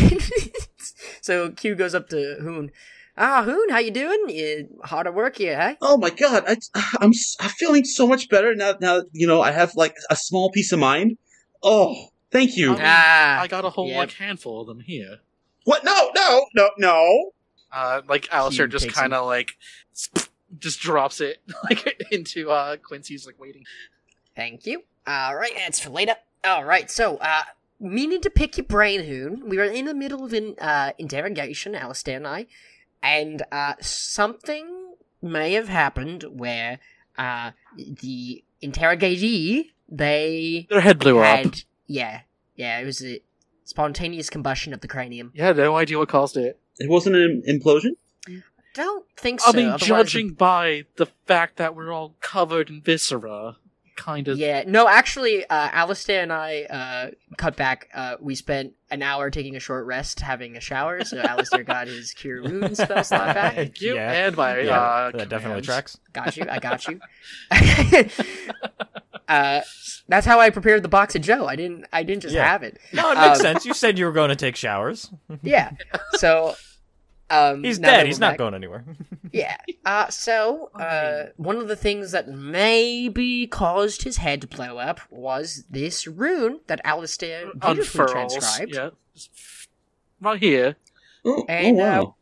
so 1.27 1.51
Q 1.51 1.75
goes 1.75 1.95
up 1.95 2.09
to 2.11 2.37
Hoon. 2.41 2.71
Ah, 3.19 3.43
Hoon, 3.43 3.69
how 3.71 3.79
you 3.79 3.91
doing? 3.91 4.25
You 4.29 4.69
hard 4.85 5.07
at 5.07 5.15
work 5.15 5.37
here, 5.39 5.59
huh? 5.61 5.75
Oh 5.83 5.97
my 5.97 6.11
god, 6.11 6.45
I, 6.47 6.57
I'm 7.01 7.11
s- 7.11 7.37
I'm 7.41 7.51
feeling 7.51 7.85
so 7.85 8.07
much 8.07 8.29
better 8.29 8.55
now. 8.55 8.75
Now 8.81 9.03
you 9.13 9.27
know 9.27 9.41
I 9.43 9.51
have 9.51 9.75
like 9.75 9.97
a 10.11 10.17
small 10.17 10.51
peace 10.51 10.71
of 10.73 10.79
mind. 10.79 11.19
Oh, 11.63 12.09
thank 12.31 12.57
you. 12.57 12.73
Um, 12.73 12.79
Ah, 12.81 13.41
I 13.41 13.47
got 13.49 13.65
a 13.65 13.71
whole 13.71 13.89
yep. 13.89 13.97
like 13.97 14.13
handful 14.13 14.61
of 14.61 14.67
them 14.67 14.81
here. 14.81 15.19
What? 15.65 15.85
No, 15.85 16.11
no, 16.15 16.47
no, 16.55 16.71
no. 16.79 17.31
Uh, 17.73 18.03
like 18.09 18.29
Alistair 18.33 18.69
just 18.69 18.89
kind 18.93 19.13
of 19.13 19.27
like 19.27 19.57
just 20.59 20.81
drops 20.81 21.21
it 21.21 21.39
like 21.65 22.01
into 22.13 22.51
uh 22.51 22.77
Quincy's 22.77 23.27
like 23.27 23.41
waiting. 23.41 23.65
Thank 24.37 24.67
you. 24.67 24.83
All 25.07 25.35
right, 25.35 25.53
that's 25.57 25.81
for 25.81 25.91
later. 25.91 26.17
All 26.45 26.65
right, 26.65 26.91
so 26.91 27.17
uh, 27.17 27.43
meaning 27.81 28.21
to 28.23 28.31
pick 28.31 28.57
your 28.57 28.67
brain, 28.67 29.05
Hoon. 29.05 29.49
We 29.49 29.57
were 29.59 29.65
in 29.65 29.85
the 29.87 29.95
middle 29.95 30.25
of 30.25 30.33
an 30.33 30.55
uh, 30.61 30.93
interrogation, 30.99 31.75
Alistair 31.75 32.17
and 32.17 32.27
I, 32.27 32.47
and 33.03 33.43
uh, 33.53 33.75
something 33.81 34.95
may 35.23 35.53
have 35.55 35.69
happened 35.69 36.25
where 36.31 36.79
uh, 37.19 37.53
the 37.77 38.43
interrogatee 38.61 39.73
they 39.89 40.67
Their 40.71 40.81
head 40.81 40.99
blew 40.99 41.19
had 41.19 41.47
up. 41.47 41.55
yeah 41.87 42.23
yeah 42.57 42.79
it 42.81 42.85
was 42.85 43.05
a 43.05 43.21
spontaneous 43.65 44.31
combustion 44.31 44.73
of 44.73 44.81
the 44.81 44.89
cranium. 44.89 45.33
Yeah, 45.35 45.53
no 45.53 45.77
idea 45.77 45.99
what 45.99 46.09
caused 46.09 46.37
it. 46.37 46.59
It 46.79 46.89
wasn't 46.91 47.17
an 47.17 47.43
implosion. 47.49 47.97
Don't 48.75 49.07
think 49.17 49.41
so. 49.41 49.51
I 49.51 49.57
mean, 49.57 49.67
otherwise- 49.69 49.87
judging 49.89 50.31
by 50.35 50.85
the 50.97 51.07
fact 51.27 51.57
that 51.57 51.75
we're 51.75 51.93
all 51.93 52.15
covered 52.21 52.69
in 52.69 52.81
viscera, 52.83 53.57
kind 53.97 54.29
of. 54.29 54.39
Yeah, 54.39 54.65
no, 54.67 54.87
actually, 54.89 55.45
uh, 55.45 55.69
Alistair 55.73 56.23
and 56.23 56.33
I 56.33 56.63
uh, 56.65 57.11
cut 57.37 57.57
back. 57.57 57.89
Uh, 57.95 58.17
we 58.21 58.35
spent 58.35 58.75
an 58.91 59.03
hour 59.03 59.31
taking 59.31 59.57
a 59.57 59.61
short 59.61 59.87
rest, 59.87 60.21
having 60.21 60.57
a 60.57 60.61
shower. 60.61 61.03
So 61.05 61.19
Alistair 61.21 61.65
got 61.65 61.89
his 61.89 62.13
cure 62.13 62.43
wounds 62.43 62.81
spell 62.83 63.03
slot 63.05 63.35
back. 63.35 63.55
Thank 63.55 63.81
you. 63.81 63.95
Yeah. 63.95 64.27
And 64.27 64.37
my 64.37 64.59
Yeah, 64.61 64.79
uh, 64.81 65.11
that 65.13 65.29
definitely 65.29 65.63
tracks. 65.63 65.99
Got 66.13 66.37
you. 66.37 66.45
I 66.49 66.59
got 66.59 66.87
you. 66.87 67.01
uh, 69.29 69.61
that's 70.09 70.27
how 70.27 70.39
I 70.41 70.51
prepared 70.51 70.83
the 70.83 70.89
box 70.89 71.17
of 71.17 71.23
Joe. 71.23 71.47
I 71.47 71.57
didn't. 71.57 71.87
I 71.93 72.03
didn't 72.03 72.23
just 72.23 72.35
Yeah. 72.35 72.47
have 72.47 72.63
it. 72.63 72.79
No, 72.93 73.11
it 73.11 73.17
makes 73.19 73.39
Um, 73.41 73.43
sense. 73.45 73.67
You 73.67 73.75
said 73.75 73.99
you 73.99 74.05
were 74.05 74.13
going 74.13 74.29
to 74.31 74.37
take 74.37 74.57
showers. 74.57 75.11
Yeah. 75.43 75.73
So. 76.15 76.55
Um, 77.29 77.65
He's 77.65 77.79
dead. 77.79 78.03
we're 78.03 78.07
He's 78.07 78.21
not 78.21 78.39
going 78.39 78.55
anywhere. 78.55 78.85
Yeah. 79.33 79.57
Uh, 79.85 80.09
so, 80.09 80.71
uh, 80.77 81.31
one 81.37 81.57
of 81.57 81.69
the 81.69 81.77
things 81.77 82.13
that 82.13 82.29
maybe 82.29 83.47
caused 83.49 84.03
his 84.05 84.17
head 84.19 84.41
to 84.43 84.47
blow 84.47 84.79
up 84.79 85.01
was 85.11 85.65
this 85.69 86.07
rune 86.07 86.61
that 86.69 86.81
Alistair 86.85 87.47
beautifully 87.53 88.03
Unfurls. 88.05 88.35
transcribed. 88.35 88.75
Yeah. 88.75 88.91
Right 90.21 90.41
here. 90.41 90.77
Oh, 91.25 91.45
And, 91.49 91.79
oh 91.81 91.83
uh, 91.83 92.03
wow. 92.05 92.15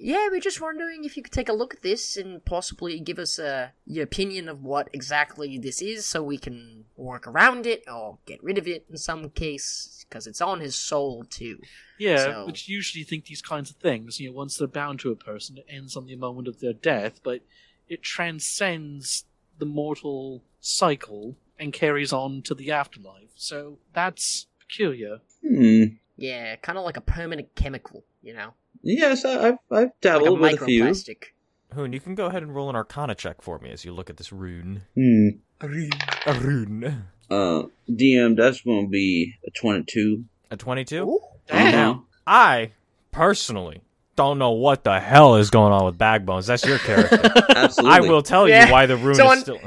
Yeah, 0.00 0.28
we're 0.30 0.40
just 0.40 0.60
wondering 0.60 1.04
if 1.04 1.16
you 1.16 1.24
could 1.24 1.32
take 1.32 1.48
a 1.48 1.52
look 1.52 1.74
at 1.74 1.82
this 1.82 2.16
and 2.16 2.44
possibly 2.44 3.00
give 3.00 3.18
us 3.18 3.38
uh, 3.38 3.70
your 3.84 4.04
opinion 4.04 4.48
of 4.48 4.62
what 4.62 4.88
exactly 4.92 5.58
this 5.58 5.82
is 5.82 6.06
so 6.06 6.22
we 6.22 6.38
can 6.38 6.84
work 6.96 7.26
around 7.26 7.66
it 7.66 7.82
or 7.92 8.18
get 8.24 8.42
rid 8.42 8.58
of 8.58 8.68
it 8.68 8.86
in 8.88 8.96
some 8.96 9.28
case, 9.30 10.04
because 10.08 10.28
it's 10.28 10.40
on 10.40 10.60
his 10.60 10.76
soul 10.76 11.24
too. 11.24 11.58
Yeah, 11.98 12.16
So- 12.24 12.46
which 12.46 12.68
usually 12.68 13.02
think 13.02 13.24
these 13.24 13.42
kinds 13.42 13.70
of 13.70 13.76
things, 13.76 14.20
you 14.20 14.30
know, 14.30 14.36
once 14.36 14.56
they're 14.56 14.68
bound 14.68 15.00
to 15.00 15.10
a 15.10 15.16
person, 15.16 15.58
it 15.58 15.66
ends 15.68 15.96
on 15.96 16.06
the 16.06 16.14
moment 16.14 16.46
of 16.46 16.60
their 16.60 16.72
death, 16.74 17.20
but 17.24 17.40
it 17.88 18.02
transcends 18.02 19.24
the 19.58 19.66
mortal 19.66 20.44
cycle 20.60 21.36
and 21.58 21.72
carries 21.72 22.12
on 22.12 22.42
to 22.42 22.54
the 22.54 22.70
afterlife. 22.70 23.30
So 23.34 23.78
that's 23.94 24.46
peculiar. 24.60 25.22
Hmm. 25.44 25.84
Yeah, 26.16 26.56
kind 26.56 26.78
of 26.78 26.84
like 26.84 26.96
a 26.96 27.00
permanent 27.00 27.54
chemical, 27.56 28.04
you 28.22 28.34
know, 28.34 28.54
Yes, 28.82 29.24
I, 29.24 29.32
I've 29.32 29.44
I've 29.44 29.58
like 29.70 29.86
a 29.88 29.92
dabbled 30.00 30.40
with 30.40 30.62
a 30.62 30.64
few. 30.64 30.94
Hoon, 31.74 31.92
you 31.92 32.00
can 32.00 32.14
go 32.14 32.26
ahead 32.26 32.42
and 32.42 32.54
roll 32.54 32.70
an 32.70 32.76
Arcana 32.76 33.14
check 33.14 33.42
for 33.42 33.58
me 33.58 33.70
as 33.70 33.84
you 33.84 33.92
look 33.92 34.08
at 34.08 34.16
this 34.16 34.32
rune. 34.32 34.82
Hmm. 34.94 35.28
A 35.60 36.32
rune. 36.34 37.04
Uh, 37.30 37.64
DM, 37.90 38.36
that's 38.36 38.62
going 38.62 38.86
to 38.86 38.90
be 38.90 39.34
a 39.46 39.50
twenty-two. 39.50 40.24
A 40.50 40.56
22? 40.56 41.02
Ooh. 41.02 41.20
Damn. 41.46 41.72
Now, 41.72 42.04
I, 42.26 42.72
personally, 43.12 43.82
don't 44.16 44.38
know 44.38 44.52
what 44.52 44.82
the 44.82 44.98
hell 44.98 45.36
is 45.36 45.50
going 45.50 45.72
on 45.74 45.84
with 45.84 45.98
Bagbones. 45.98 46.46
That's 46.46 46.64
your 46.64 46.78
character. 46.78 47.20
Absolutely. 47.54 47.96
I 47.98 48.00
will 48.00 48.22
tell 48.22 48.48
Yeah. 48.48 48.66
you 48.66 48.72
why 48.72 48.86
the 48.86 48.96
rune 48.96 49.14
So 49.16 49.24
is 49.30 49.30
on- 49.30 49.38
still. 49.42 49.60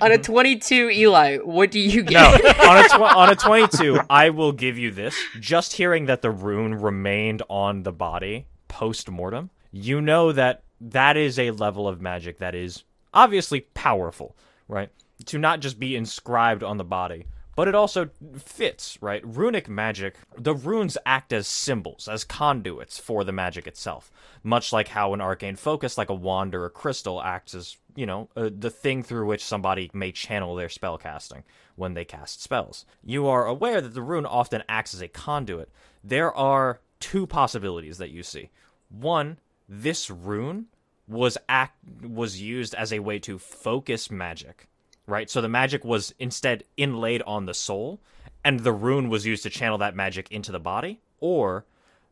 On 0.00 0.10
a 0.10 0.16
22, 0.16 0.88
Eli, 0.90 1.36
what 1.38 1.70
do 1.70 1.78
you 1.80 2.02
no, 2.02 2.08
get? 2.10 2.60
on 2.66 2.78
a, 2.84 2.88
tw- 2.88 3.14
on 3.16 3.28
a 3.30 3.34
22, 3.36 4.00
I 4.08 4.30
will 4.30 4.52
give 4.52 4.78
you 4.78 4.90
this. 4.90 5.14
Just 5.38 5.74
hearing 5.74 6.06
that 6.06 6.22
the 6.22 6.30
rune 6.30 6.74
remained 6.76 7.42
on 7.50 7.82
the 7.82 7.92
body 7.92 8.46
post 8.72 9.10
mortem, 9.10 9.50
you 9.70 10.00
know 10.00 10.32
that 10.32 10.62
that 10.80 11.14
is 11.14 11.38
a 11.38 11.50
level 11.50 11.86
of 11.86 12.00
magic 12.00 12.38
that 12.38 12.54
is 12.54 12.84
obviously 13.12 13.60
powerful, 13.60 14.34
right? 14.66 14.88
To 15.26 15.38
not 15.38 15.60
just 15.60 15.78
be 15.78 15.94
inscribed 15.94 16.64
on 16.64 16.78
the 16.78 16.84
body, 16.84 17.26
but 17.54 17.68
it 17.68 17.74
also 17.74 18.08
fits, 18.38 18.96
right? 19.02 19.22
Runic 19.26 19.68
magic, 19.68 20.16
the 20.38 20.54
runes 20.54 20.96
act 21.04 21.34
as 21.34 21.46
symbols, 21.46 22.08
as 22.08 22.24
conduits 22.24 22.98
for 22.98 23.24
the 23.24 23.32
magic 23.32 23.66
itself, 23.66 24.10
much 24.42 24.72
like 24.72 24.88
how 24.88 25.12
an 25.12 25.20
arcane 25.20 25.56
focus, 25.56 25.98
like 25.98 26.08
a 26.08 26.14
wand 26.14 26.54
or 26.54 26.64
a 26.64 26.70
crystal, 26.70 27.22
acts 27.22 27.54
as, 27.54 27.76
you 27.94 28.06
know, 28.06 28.30
uh, 28.36 28.48
the 28.58 28.70
thing 28.70 29.02
through 29.02 29.26
which 29.26 29.44
somebody 29.44 29.90
may 29.92 30.12
channel 30.12 30.54
their 30.54 30.70
spell 30.70 30.96
casting 30.96 31.44
when 31.76 31.92
they 31.92 32.06
cast 32.06 32.42
spells. 32.42 32.86
You 33.04 33.26
are 33.28 33.44
aware 33.44 33.82
that 33.82 33.92
the 33.92 34.00
rune 34.00 34.24
often 34.24 34.62
acts 34.66 34.94
as 34.94 35.02
a 35.02 35.08
conduit. 35.08 35.68
There 36.02 36.34
are 36.34 36.80
two 37.02 37.26
possibilities 37.26 37.98
that 37.98 38.10
you 38.10 38.22
see. 38.22 38.48
One, 38.88 39.38
this 39.68 40.08
rune 40.08 40.66
was 41.06 41.36
act 41.48 41.76
was 42.02 42.40
used 42.40 42.74
as 42.74 42.92
a 42.92 43.00
way 43.00 43.18
to 43.18 43.38
focus 43.38 44.10
magic 44.10 44.68
right? 45.06 45.28
So 45.28 45.40
the 45.40 45.48
magic 45.48 45.84
was 45.84 46.14
instead 46.18 46.64
inlaid 46.76 47.22
on 47.22 47.46
the 47.46 47.54
soul, 47.54 48.00
and 48.44 48.60
the 48.60 48.72
rune 48.72 49.08
was 49.08 49.26
used 49.26 49.42
to 49.44 49.50
channel 49.50 49.78
that 49.78 49.96
magic 49.96 50.30
into 50.30 50.52
the 50.52 50.60
body, 50.60 51.00
or 51.20 51.64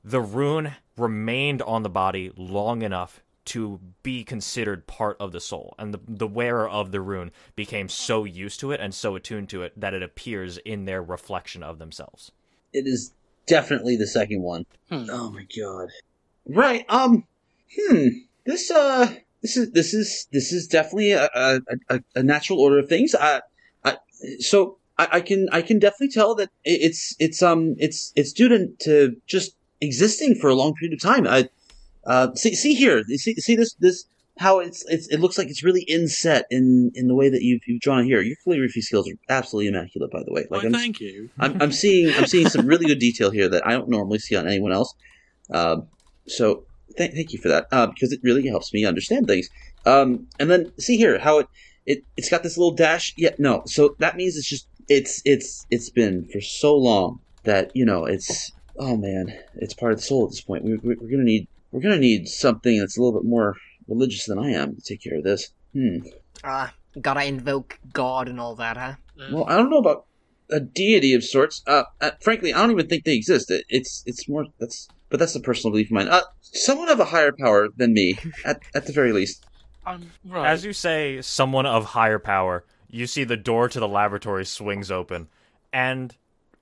the 0.05 0.21
rune 0.21 0.73
remained 0.97 1.63
on 1.63 1.83
the 1.83 1.89
body 1.89 2.33
long 2.37 2.83
enough 2.83 3.23
to 3.47 3.81
be 4.03 4.23
considered 4.23 4.87
part 4.87 5.17
of 5.19 5.33
the 5.33 5.41
soul, 5.41 5.75
and 5.79 5.95
the, 5.95 6.01
the 6.07 6.27
wearer 6.27 6.69
of 6.69 6.93
the 6.93 7.01
rune 7.01 7.31
became 7.57 7.89
so 7.89 8.25
used 8.25 8.61
to 8.61 8.71
it 8.71 8.81
and 8.81 8.95
so 8.95 9.17
attuned 9.17 9.49
to 9.49 9.63
it 9.63 9.79
that 9.81 9.95
it 9.95 10.03
appears 10.03 10.59
in 10.59 10.85
their 10.85 11.03
reflection 11.03 11.63
of 11.63 11.79
themselves. 11.79 12.33
It 12.73 12.87
is 12.87 13.13
definitely 13.47 13.97
the 13.97 14.07
second 14.07 14.43
one. 14.43 14.67
Hmm. 14.89 15.07
Oh 15.11 15.31
my 15.31 15.47
god. 15.57 15.89
Right. 16.47 16.85
Um. 16.89 17.25
Hmm. 17.77 18.09
This 18.45 18.71
uh. 18.71 19.15
This 19.43 19.57
is 19.57 19.73
this 19.73 19.95
is 19.95 20.27
this 20.33 20.53
is 20.53 20.67
definitely 20.67 21.13
a 21.13 21.29
a, 21.35 21.61
a, 21.89 22.01
a 22.17 22.23
natural 22.23 22.61
order 22.61 22.79
of 22.79 22.89
things. 22.89 23.15
I, 23.15 23.41
I 23.85 23.97
so 24.39 24.77
I, 24.99 25.09
I 25.13 25.21
can 25.23 25.49
I 25.51 25.63
can 25.63 25.79
definitely 25.79 26.11
tell 26.11 26.35
that 26.35 26.51
it's 26.65 27.17
it's 27.19 27.43
um 27.43 27.75
it's 27.79 28.13
it's 28.17 28.35
due 28.35 28.49
to, 28.49 28.67
to 28.81 29.17
just 29.27 29.57
existing 29.81 30.35
for 30.35 30.51
a 30.51 30.55
long 30.55 30.75
period 30.75 30.93
of 30.93 31.01
time. 31.01 31.27
I 31.27 31.49
uh 32.05 32.35
see 32.35 32.55
see 32.55 32.75
here 32.75 33.03
see 33.05 33.35
see 33.37 33.57
this 33.57 33.75
this 33.81 34.05
how 34.41 34.59
it's, 34.59 34.87
it's 34.89 35.07
it 35.09 35.21
looks 35.21 35.37
like 35.37 35.49
it's 35.49 35.63
really 35.63 35.83
inset 35.83 36.47
in 36.51 36.91
in 36.95 37.09
the 37.09 37.15
way 37.15 37.29
that 37.29 37.43
you've 37.43 37.61
you've 37.67 37.83
drawn 37.83 38.01
it 38.01 38.05
here. 38.07 38.23
Your 38.23 38.37
calligraphy 38.43 38.81
skills 38.81 39.07
are 39.07 39.15
absolutely 39.29 39.69
immaculate, 39.69 40.11
by 40.11 40.23
the 40.25 40.33
way. 40.33 40.47
Like 40.51 40.63
Why, 40.63 40.67
I'm 40.69 40.73
thank 40.73 40.99
you. 40.99 41.29
I'm, 41.39 41.61
I'm 41.61 41.73
seeing 41.73 42.15
I'm 42.17 42.27
seeing 42.27 42.49
some 42.49 42.67
really 42.67 42.87
good 42.87 42.99
detail 42.99 43.31
here 43.31 43.51
that 43.51 43.67
I 43.67 43.73
don't 43.73 43.91
normally 43.91 44.19
see 44.19 44.37
on 44.37 44.49
anyone 44.49 44.73
else. 44.73 44.95
Um, 45.53 45.89
so 46.27 46.65
th- 46.97 47.13
thank 47.13 47.35
you 47.35 47.39
for 47.39 47.49
that 47.49 47.67
uh, 47.71 47.89
because 47.89 48.13
it 48.13 48.21
really 48.23 48.49
helps 48.49 48.73
me 48.73 48.87
understand 48.87 49.27
things. 49.27 49.51
Um, 49.85 50.27
and 50.39 50.51
then 50.51 50.73
see 50.79 50.97
here 50.97 51.19
how 51.19 51.41
it, 51.41 51.49
it 51.85 52.05
it's 52.17 52.31
got 52.31 52.43
this 52.43 52.57
little 52.57 52.75
dash. 52.75 53.13
Yeah, 53.19 53.35
no. 53.39 53.63
So 53.67 53.95
that 53.99 54.17
means 54.17 54.39
it's 54.39 54.49
just 54.49 54.67
it's 54.89 55.21
it's 55.27 55.67
it's 55.71 55.91
been 55.91 56.27
for 56.33 56.41
so 56.41 56.75
long 56.75 57.21
that 57.45 57.73
you 57.75 57.85
know 57.85 58.07
it's 58.07 58.51
oh 58.79 58.97
man 58.97 59.39
it's 59.57 59.75
part 59.75 59.93
of 59.93 59.99
the 59.99 60.05
soul 60.05 60.25
at 60.25 60.31
this 60.31 60.41
point. 60.41 60.65
We, 60.65 60.77
we, 60.79 60.95
we're 60.95 61.11
gonna 61.11 61.25
need 61.25 61.47
we're 61.73 61.83
gonna 61.83 61.99
need 61.99 62.27
something 62.27 62.79
that's 62.79 62.97
a 62.97 63.03
little 63.03 63.21
bit 63.21 63.29
more 63.29 63.55
religious 63.91 64.27
than 64.27 64.39
I 64.39 64.51
am 64.51 64.77
to 64.77 64.81
take 64.81 65.03
care 65.03 65.19
of 65.19 65.25
this. 65.25 65.51
Hmm. 65.75 65.99
Ah, 66.43 66.73
gotta 67.01 67.25
invoke 67.25 67.79
God 67.93 68.29
and 68.29 68.41
all 68.41 68.55
that, 68.57 68.77
huh? 68.77 68.95
Well, 69.31 69.45
I 69.49 69.57
don't 69.57 69.71
know 69.71 69.79
about 69.79 70.07
a 70.51 70.61
deity 70.61 71.15
of 71.15 71.23
sorts. 71.23 71.63
Uh, 71.67 71.85
uh, 72.01 72.13
frankly, 72.21 72.53
I 72.55 72.61
don't 72.61 72.71
even 72.71 72.89
think 72.89 73.05
they 73.05 73.15
exist. 73.15 73.51
It, 73.51 73.65
it's 73.69 74.03
it's 74.07 74.29
more 74.29 74.47
that's 74.59 74.89
but 75.09 75.19
that's 75.21 75.35
a 75.35 75.41
personal 75.41 75.73
belief 75.73 75.89
of 75.89 75.93
mine. 75.93 76.09
Uh, 76.09 76.23
someone 76.41 76.89
of 76.89 77.01
a 77.01 77.05
higher 77.07 77.33
power 77.33 77.69
than 77.77 77.93
me, 77.93 78.19
at 78.45 78.61
at 78.75 78.87
the 78.87 78.93
very 78.93 79.13
least. 79.13 79.45
I'm 79.85 80.11
right. 80.25 80.49
As 80.49 80.65
you 80.65 80.73
say, 80.73 81.21
someone 81.23 81.67
of 81.67 81.85
higher 81.87 82.19
power, 82.19 82.65
you 82.89 83.07
see 83.07 83.25
the 83.25 83.37
door 83.37 83.69
to 83.69 83.81
the 83.81 83.89
laboratory 83.89 84.45
swings 84.45 84.91
open, 84.91 85.29
and 85.73 86.15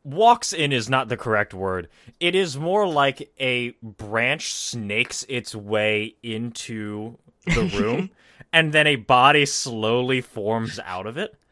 walks 0.09 0.53
in 0.53 0.73
is 0.73 0.89
not 0.89 1.09
the 1.09 1.17
correct 1.17 1.55
word. 1.55 1.89
It 2.21 2.35
is 2.35 2.57
more 2.57 2.87
like 2.87 3.33
a 3.39 3.71
branch 3.83 4.53
snakes 4.53 5.25
its 5.29 5.55
way 5.55 6.17
into 6.23 7.19
the 7.47 7.65
room, 7.81 8.11
and 8.53 8.73
then 8.73 8.87
a 8.87 8.97
body 8.97 9.47
slowly 9.47 10.21
forms 10.21 10.79
out 10.85 11.07
of 11.07 11.17
it. 11.17 11.35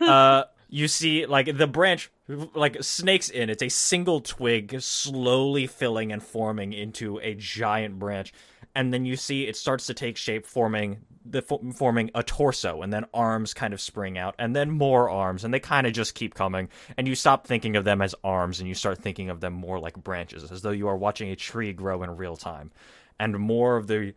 Uh, 0.00 0.44
you 0.68 0.88
see, 0.88 1.24
like 1.26 1.56
the 1.56 1.66
branch, 1.66 2.10
like 2.54 2.82
snakes 2.82 3.28
in. 3.30 3.48
It's 3.48 3.62
a 3.62 3.68
single 3.68 4.20
twig 4.20 4.80
slowly 4.80 5.66
filling 5.66 6.12
and 6.12 6.22
forming 6.22 6.72
into 6.72 7.18
a 7.18 7.34
giant 7.34 7.98
branch, 7.98 8.32
and 8.74 8.92
then 8.92 9.04
you 9.04 9.16
see 9.16 9.46
it 9.46 9.56
starts 9.56 9.86
to 9.86 9.94
take 9.94 10.16
shape, 10.16 10.46
forming 10.46 10.98
the 11.24 11.42
forming 11.42 12.10
a 12.14 12.22
torso, 12.22 12.82
and 12.82 12.92
then 12.92 13.04
arms 13.12 13.52
kind 13.54 13.74
of 13.74 13.80
spring 13.80 14.16
out, 14.16 14.34
and 14.38 14.56
then 14.56 14.70
more 14.70 15.10
arms, 15.10 15.44
and 15.44 15.52
they 15.52 15.60
kind 15.60 15.86
of 15.86 15.92
just 15.92 16.14
keep 16.14 16.34
coming. 16.34 16.68
And 16.96 17.06
you 17.06 17.14
stop 17.14 17.46
thinking 17.46 17.76
of 17.76 17.84
them 17.84 18.00
as 18.00 18.14
arms, 18.24 18.60
and 18.60 18.68
you 18.68 18.74
start 18.74 18.98
thinking 18.98 19.30
of 19.30 19.40
them 19.40 19.52
more 19.52 19.78
like 19.78 20.02
branches, 20.02 20.50
as 20.50 20.62
though 20.62 20.70
you 20.70 20.88
are 20.88 20.96
watching 20.96 21.30
a 21.30 21.36
tree 21.36 21.72
grow 21.72 22.02
in 22.02 22.16
real 22.16 22.36
time, 22.36 22.70
and 23.18 23.38
more 23.38 23.76
of 23.76 23.86
the 23.86 24.14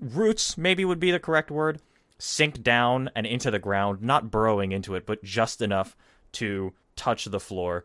roots 0.00 0.58
maybe 0.58 0.84
would 0.84 1.00
be 1.00 1.10
the 1.10 1.18
correct 1.18 1.50
word 1.50 1.80
sink 2.18 2.62
down 2.62 3.10
and 3.14 3.26
into 3.26 3.50
the 3.50 3.58
ground, 3.58 4.02
not 4.02 4.30
burrowing 4.30 4.72
into 4.72 4.94
it, 4.94 5.06
but 5.06 5.22
just 5.22 5.62
enough 5.62 5.96
to 6.32 6.74
touch 6.96 7.24
the 7.26 7.40
floor. 7.40 7.84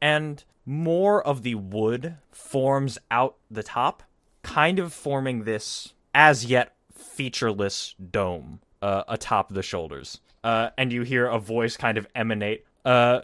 And 0.00 0.44
more 0.66 1.26
of 1.26 1.42
the 1.42 1.54
wood 1.54 2.16
forms 2.30 2.98
out 3.10 3.36
the 3.50 3.62
top, 3.62 4.02
kind 4.42 4.78
of 4.78 4.92
forming 4.92 5.44
this 5.44 5.92
as 6.14 6.44
yet 6.44 6.74
featureless 6.94 7.94
dome 8.10 8.60
uh, 8.80 9.04
atop 9.08 9.52
the 9.52 9.62
shoulders. 9.62 10.20
Uh, 10.44 10.70
and 10.76 10.92
you 10.92 11.02
hear 11.02 11.26
a 11.26 11.38
voice 11.38 11.76
kind 11.76 11.96
of 11.98 12.06
emanate, 12.14 12.64
uh, 12.84 13.20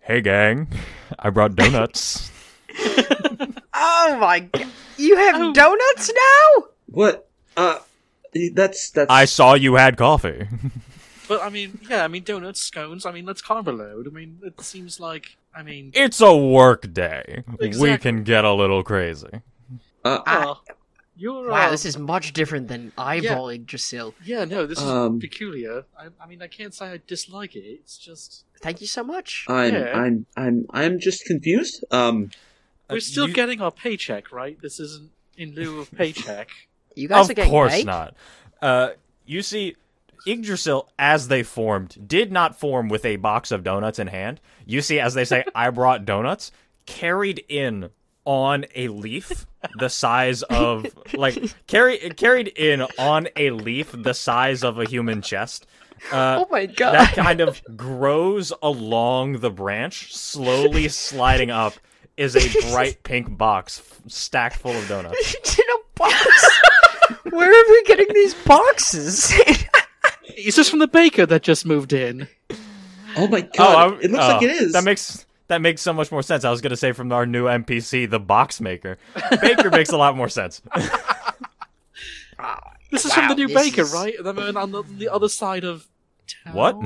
Hey 0.00 0.20
gang, 0.22 0.68
I 1.18 1.30
brought 1.30 1.54
donuts. 1.54 2.30
Oh 3.80 4.16
my 4.20 4.40
god. 4.40 4.66
You 4.96 5.16
have 5.16 5.36
Oh. 5.40 5.52
donuts 5.52 6.10
now? 6.12 6.66
What? 6.86 7.28
Uh, 7.56 7.78
that's 8.54 8.90
that's. 8.90 9.10
I 9.10 9.24
saw 9.24 9.54
you 9.54 9.74
had 9.74 9.96
coffee. 9.96 10.46
But 11.28 11.42
I 11.42 11.50
mean, 11.50 11.78
yeah, 11.90 12.04
I 12.04 12.08
mean 12.08 12.22
donuts, 12.22 12.58
scones. 12.62 13.04
I 13.04 13.12
mean, 13.12 13.26
let's 13.26 13.42
carb 13.42 13.66
a 13.66 13.70
load. 13.70 14.08
I 14.08 14.10
mean, 14.10 14.38
it 14.42 14.58
seems 14.62 14.98
like. 14.98 15.36
I 15.54 15.62
mean, 15.62 15.90
it's 15.94 16.22
a 16.22 16.34
work 16.34 16.90
day. 16.94 17.44
We 17.58 17.98
can 17.98 18.22
get 18.24 18.46
a 18.46 18.52
little 18.54 18.82
crazy. 18.82 19.42
Uh, 20.04 20.20
uh, 20.26 20.54
you're. 21.16 21.48
Wow, 21.50 21.66
uh, 21.68 21.70
this 21.70 21.84
is 21.84 21.98
much 21.98 22.32
different 22.32 22.68
than 22.68 22.92
eyeballing 22.96 23.64
Drasil. 23.66 24.14
Yeah, 24.24 24.44
no, 24.44 24.66
this 24.66 24.78
is 24.78 24.84
Um, 24.84 25.18
peculiar. 25.20 25.84
I, 25.98 26.06
I 26.22 26.26
mean, 26.28 26.40
I 26.42 26.46
can't 26.46 26.72
say 26.74 26.92
I 26.92 27.00
dislike 27.06 27.56
it. 27.56 27.64
It's 27.64 27.98
just 27.98 28.44
Thank 28.60 28.80
you 28.80 28.86
so 28.88 29.04
much. 29.04 29.44
I'm 29.48 29.72
yeah. 29.72 29.92
I'm 29.96 30.26
I'm 30.36 30.66
I'm 30.70 30.98
just 31.00 31.24
confused. 31.24 31.84
Um, 31.90 32.30
Uh, 32.90 32.94
we're 32.94 33.00
still 33.00 33.28
you- 33.28 33.34
getting 33.34 33.60
our 33.60 33.70
paycheck, 33.70 34.32
right? 34.32 34.60
This 34.60 34.80
isn't 34.80 35.10
in 35.36 35.54
lieu 35.54 35.80
of 35.80 35.90
paycheck. 35.92 36.48
You 36.96 37.06
guys 37.06 37.26
of 37.26 37.30
are 37.30 37.34
getting 37.34 37.50
Of 37.50 37.52
course 37.52 37.72
paid? 37.72 37.86
not. 37.86 38.14
Uh, 38.60 38.88
you 39.24 39.40
see, 39.42 39.76
Yggdrasil, 40.26 40.88
as 40.98 41.28
they 41.28 41.44
formed, 41.44 42.08
did 42.08 42.32
not 42.32 42.58
form 42.58 42.88
with 42.88 43.04
a 43.04 43.14
box 43.16 43.52
of 43.52 43.62
donuts 43.62 44.00
in 44.00 44.08
hand. 44.08 44.40
You 44.66 44.80
see, 44.82 44.98
as 44.98 45.14
they 45.14 45.24
say, 45.24 45.44
"I 45.54 45.70
brought 45.70 46.04
donuts," 46.04 46.50
carried 46.86 47.44
in 47.48 47.90
on 48.28 48.66
a 48.74 48.88
leaf 48.88 49.46
the 49.78 49.88
size 49.88 50.42
of 50.42 50.86
like 51.14 51.42
carry 51.66 51.96
carried 52.10 52.48
in 52.48 52.82
on 52.98 53.26
a 53.36 53.50
leaf 53.50 53.90
the 53.96 54.12
size 54.12 54.62
of 54.62 54.78
a 54.78 54.84
human 54.84 55.22
chest. 55.22 55.66
Uh, 56.12 56.44
Oh 56.44 56.46
my 56.50 56.66
god. 56.66 56.92
that 56.92 57.14
kind 57.14 57.40
of 57.40 57.62
grows 57.74 58.52
along 58.62 59.38
the 59.40 59.50
branch, 59.50 60.14
slowly 60.14 60.88
sliding 60.88 61.50
up. 61.50 61.74
Is 62.18 62.34
a 62.36 62.70
bright 62.72 63.02
pink 63.04 63.38
box 63.38 63.78
f- 63.80 64.00
stacked 64.12 64.56
full 64.56 64.72
of 64.72 64.86
donuts. 64.88 65.34
in 65.58 65.64
a 65.64 65.98
box. 65.98 66.60
Where 67.30 67.48
are 67.48 67.70
we 67.70 67.82
getting 67.84 68.12
these 68.12 68.34
boxes? 68.34 69.32
Is 70.36 70.56
this 70.56 70.68
from 70.68 70.80
the 70.80 70.88
baker 70.88 71.24
that 71.26 71.42
just 71.42 71.64
moved 71.64 71.92
in? 71.92 72.28
oh 73.16 73.28
my 73.28 73.40
god! 73.40 73.92
I'm- 73.92 74.00
it 74.02 74.10
looks 74.10 74.24
oh, 74.24 74.28
like 74.34 74.42
it 74.42 74.50
is. 74.50 74.72
That 74.72 74.84
makes 74.84 75.24
That 75.48 75.60
makes 75.62 75.82
so 75.82 75.92
much 75.92 76.12
more 76.12 76.22
sense. 76.22 76.44
I 76.44 76.50
was 76.50 76.60
gonna 76.60 76.76
say 76.76 76.92
from 76.92 77.10
our 77.12 77.26
new 77.26 77.44
NPC, 77.46 78.08
the 78.08 78.20
box 78.20 78.60
maker. 78.60 78.98
Baker 79.40 79.70
makes 79.70 79.90
a 79.90 79.96
lot 79.96 80.16
more 80.16 80.28
sense. 80.28 80.60
Ah, 82.38 82.72
This 82.90 83.04
is 83.04 83.10
wow, 83.10 83.16
from 83.16 83.28
the 83.28 83.34
new 83.34 83.48
this 83.48 83.56
baker, 83.70 83.82
is- 83.82 83.92
right? 83.92 84.14
The 84.18 84.32
man 84.32 84.56
on 84.56 84.72
the, 84.72 84.82
the 84.82 85.08
other 85.08 85.28
side 85.28 85.64
of 85.64 85.86
town. 86.44 86.54
What? 86.54 86.80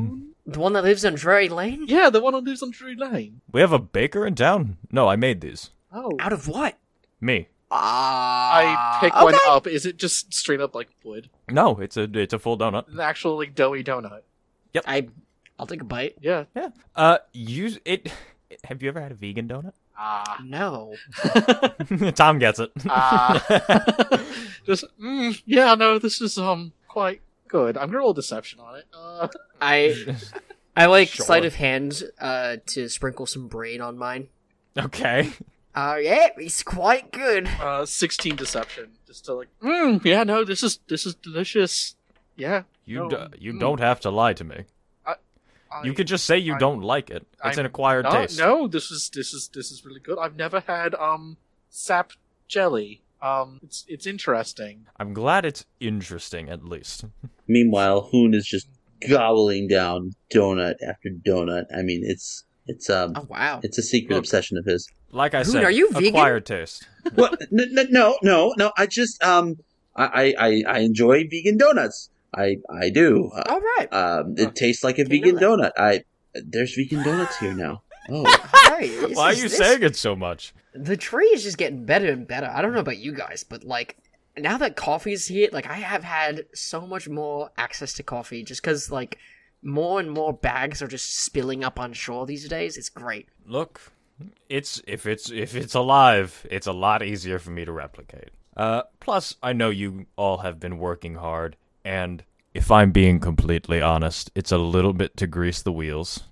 The 0.46 0.58
one 0.58 0.72
that 0.72 0.82
lives 0.82 1.04
on 1.04 1.14
Drury 1.14 1.48
Lane? 1.48 1.84
Yeah, 1.86 2.10
the 2.10 2.20
one 2.20 2.32
that 2.32 2.42
lives 2.42 2.60
on 2.62 2.72
Drury 2.72 2.96
Lane. 2.96 3.40
we 3.52 3.60
have 3.60 3.72
a 3.72 3.78
baker 3.78 4.26
in 4.26 4.34
town. 4.34 4.78
No, 4.90 5.06
I 5.08 5.14
made 5.14 5.40
these. 5.40 5.70
Oh. 5.92 6.10
Out 6.18 6.32
of 6.32 6.48
what? 6.48 6.76
Me. 7.20 7.46
Ah, 7.70 8.98
I 8.98 9.00
pick 9.00 9.14
one 9.14 9.34
up. 9.46 9.66
Is 9.68 9.86
it 9.86 9.96
just 9.96 10.34
straight 10.34 10.60
up 10.60 10.74
like 10.74 10.88
wood? 11.04 11.30
No, 11.48 11.78
it's 11.78 11.96
a 11.96 12.02
it's 12.18 12.34
a 12.34 12.38
full 12.38 12.58
donut. 12.58 12.88
An 12.92 12.98
actual 13.00 13.36
like 13.36 13.54
doughy 13.54 13.84
donut. 13.84 14.22
Yep. 14.74 14.84
I, 14.86 15.08
I'll 15.58 15.66
take 15.66 15.80
a 15.82 15.84
bite. 15.84 16.16
Yeah. 16.20 16.44
Yeah. 16.56 16.70
Uh, 16.96 17.18
use 17.32 17.78
it. 17.84 18.12
Have 18.64 18.82
you 18.82 18.88
ever 18.88 19.00
had 19.00 19.12
a 19.12 19.14
vegan 19.14 19.48
donut? 19.48 19.72
Ah. 19.96 20.38
No. 20.44 20.94
Tom 22.14 22.38
gets 22.38 22.58
it. 22.58 22.70
Ah. 22.88 23.44
just 24.66 24.84
mm, 25.00 25.40
yeah. 25.46 25.74
No, 25.74 25.98
this 25.98 26.20
is 26.20 26.38
um 26.38 26.72
quite 26.88 27.20
good. 27.48 27.76
I'm 27.76 27.88
gonna 27.88 27.98
roll 27.98 28.12
deception 28.14 28.60
on 28.60 28.76
it. 28.76 28.86
Uh, 28.96 29.28
I, 29.60 30.16
I 30.76 30.86
like 30.86 31.08
Sure. 31.08 31.26
sleight 31.26 31.44
of 31.44 31.54
hand 31.54 32.02
uh, 32.20 32.56
to 32.66 32.88
sprinkle 32.88 33.26
some 33.26 33.48
brain 33.48 33.80
on 33.80 33.98
mine. 33.98 34.28
okay. 34.78 35.30
Uh, 35.74 35.96
yeah, 36.00 36.28
it's 36.36 36.62
quite 36.62 37.10
good. 37.12 37.48
uh, 37.60 37.86
16 37.86 38.36
deception. 38.36 38.90
Just 39.06 39.24
to 39.26 39.34
like, 39.34 39.48
mm, 39.62 40.04
yeah. 40.04 40.22
No, 40.24 40.44
this 40.44 40.62
is 40.62 40.78
this 40.88 41.06
is 41.06 41.14
delicious. 41.14 41.94
Yeah. 42.36 42.62
You 42.84 43.08
No, 43.08 43.08
d- 43.08 43.36
you 43.38 43.52
mm. 43.52 43.60
don't 43.60 43.80
have 43.80 44.00
to 44.00 44.10
lie 44.10 44.32
to 44.34 44.44
me. 44.44 44.64
I, 45.74 45.84
You 45.84 45.92
could 45.94 46.06
just 46.06 46.24
say 46.24 46.38
you 46.38 46.54
I- 46.54 46.58
don't 46.58 46.80
like 46.82 47.10
it. 47.10 47.26
It's 47.44 47.56
an 47.56 47.60
I'm 47.64 47.66
acquired 47.66 48.04
no, 48.04 48.10
taste. 48.12 48.38
No, 48.38 48.68
this 48.68 48.90
is 48.90 49.10
this 49.14 49.32
is 49.32 49.48
this 49.54 49.70
is 49.70 49.84
really 49.84 50.00
good. 50.00 50.18
I've 50.18 50.36
never 50.36 50.60
had 50.60 50.94
um 50.96 51.36
sap 51.70 52.12
jelly. 52.48 53.02
Um, 53.20 53.60
it's 53.62 53.84
it's 53.88 54.06
interesting. 54.06 54.86
I'm 54.98 55.12
glad 55.14 55.44
it's 55.44 55.64
interesting 55.80 56.48
at 56.48 56.64
least. 56.64 57.04
Meanwhile, 57.46 58.08
Hoon 58.10 58.34
is 58.34 58.46
just 58.46 58.68
gobbling 59.08 59.68
down 59.68 60.12
donut 60.32 60.74
after 60.86 61.08
donut. 61.10 61.64
I 61.76 61.82
mean, 61.82 62.02
it's 62.04 62.44
it's 62.66 62.90
um 62.90 63.12
Oh 63.16 63.26
wow. 63.28 63.60
it's 63.62 63.78
a 63.78 63.82
secret 63.82 64.14
Look. 64.16 64.20
obsession 64.24 64.56
of 64.58 64.64
his. 64.64 64.88
Like 65.10 65.34
I 65.34 65.42
Hoon, 65.44 65.52
said, 65.52 65.64
are 65.64 65.70
you 65.70 65.90
vegan? 65.92 66.08
acquired 66.08 66.46
taste. 66.46 66.86
What? 67.14 67.40
N- 67.52 67.74
n- 67.78 67.88
no, 67.90 68.16
no, 68.22 68.54
no. 68.56 68.72
I 68.76 68.86
just 68.86 69.22
um 69.22 69.58
I 69.94 70.04
I 70.06 70.34
I- 70.48 70.64
I 70.68 70.78
enjoy 70.80 71.24
vegan 71.28 71.58
donuts. 71.58 72.10
I 72.34 72.56
I 72.70 72.90
do. 72.90 73.30
Uh, 73.34 73.42
All 73.48 73.60
right. 73.60 73.88
um, 73.92 74.34
it 74.38 74.54
tastes 74.54 74.82
like 74.84 74.98
a 74.98 75.04
vegan 75.04 75.36
donut. 75.36 75.72
I 75.76 76.04
there's 76.34 76.74
vegan 76.74 77.02
donuts 77.02 77.38
here 77.38 77.54
now. 77.54 77.82
Oh, 78.10 78.26
All 78.26 78.72
right. 78.72 78.90
This 78.90 79.16
Why 79.16 79.26
are 79.26 79.32
you 79.32 79.42
this- 79.42 79.56
saying 79.56 79.84
it 79.84 79.94
so 79.94 80.16
much? 80.16 80.52
The 80.74 80.96
tree 80.96 81.26
is 81.26 81.44
just 81.44 81.56
getting 81.56 81.84
better 81.84 82.10
and 82.10 82.26
better. 82.26 82.50
I 82.52 82.60
don't 82.60 82.72
know 82.72 82.80
about 82.80 82.98
you 82.98 83.12
guys, 83.12 83.44
but 83.44 83.62
like 83.62 83.96
now 84.36 84.58
that 84.58 84.74
coffee's 84.74 85.28
here, 85.28 85.48
like 85.52 85.68
I 85.70 85.74
have 85.74 86.02
had 86.02 86.46
so 86.52 86.80
much 86.84 87.08
more 87.08 87.50
access 87.56 87.92
to 87.94 88.02
coffee 88.02 88.42
just 88.42 88.60
because 88.60 88.90
like 88.90 89.18
more 89.62 90.00
and 90.00 90.10
more 90.10 90.32
bags 90.32 90.82
are 90.82 90.88
just 90.88 91.22
spilling 91.22 91.62
up 91.62 91.78
on 91.78 91.92
shore 91.92 92.26
these 92.26 92.48
days. 92.48 92.76
It's 92.76 92.88
great. 92.88 93.28
Look, 93.46 93.80
it's 94.48 94.82
if 94.88 95.06
it's 95.06 95.30
if 95.30 95.54
it's 95.54 95.74
alive, 95.74 96.44
it's 96.50 96.66
a 96.66 96.72
lot 96.72 97.04
easier 97.04 97.38
for 97.38 97.50
me 97.52 97.64
to 97.64 97.70
replicate. 97.72 98.30
Uh, 98.56 98.82
plus, 98.98 99.36
I 99.44 99.52
know 99.52 99.70
you 99.70 100.06
all 100.16 100.38
have 100.38 100.58
been 100.58 100.78
working 100.78 101.14
hard, 101.14 101.56
and 101.84 102.24
if 102.54 102.70
I'm 102.70 102.90
being 102.92 103.18
completely 103.20 103.80
honest, 103.80 104.30
it's 104.34 104.52
a 104.52 104.58
little 104.58 104.92
bit 104.92 105.16
to 105.18 105.26
grease 105.26 105.62
the 105.62 105.72
wheels, 105.72 106.24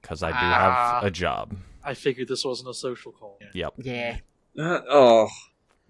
because 0.00 0.22
I 0.22 0.30
do 0.30 0.36
Ah. 0.38 0.94
have 1.00 1.04
a 1.04 1.10
job. 1.10 1.56
I 1.84 1.94
figured 1.94 2.28
this 2.28 2.44
wasn't 2.44 2.68
a 2.70 2.74
social 2.74 3.12
call. 3.12 3.38
Yep. 3.54 3.74
Yeah. 3.78 4.18
Uh, 4.58 4.80
oh. 4.90 5.28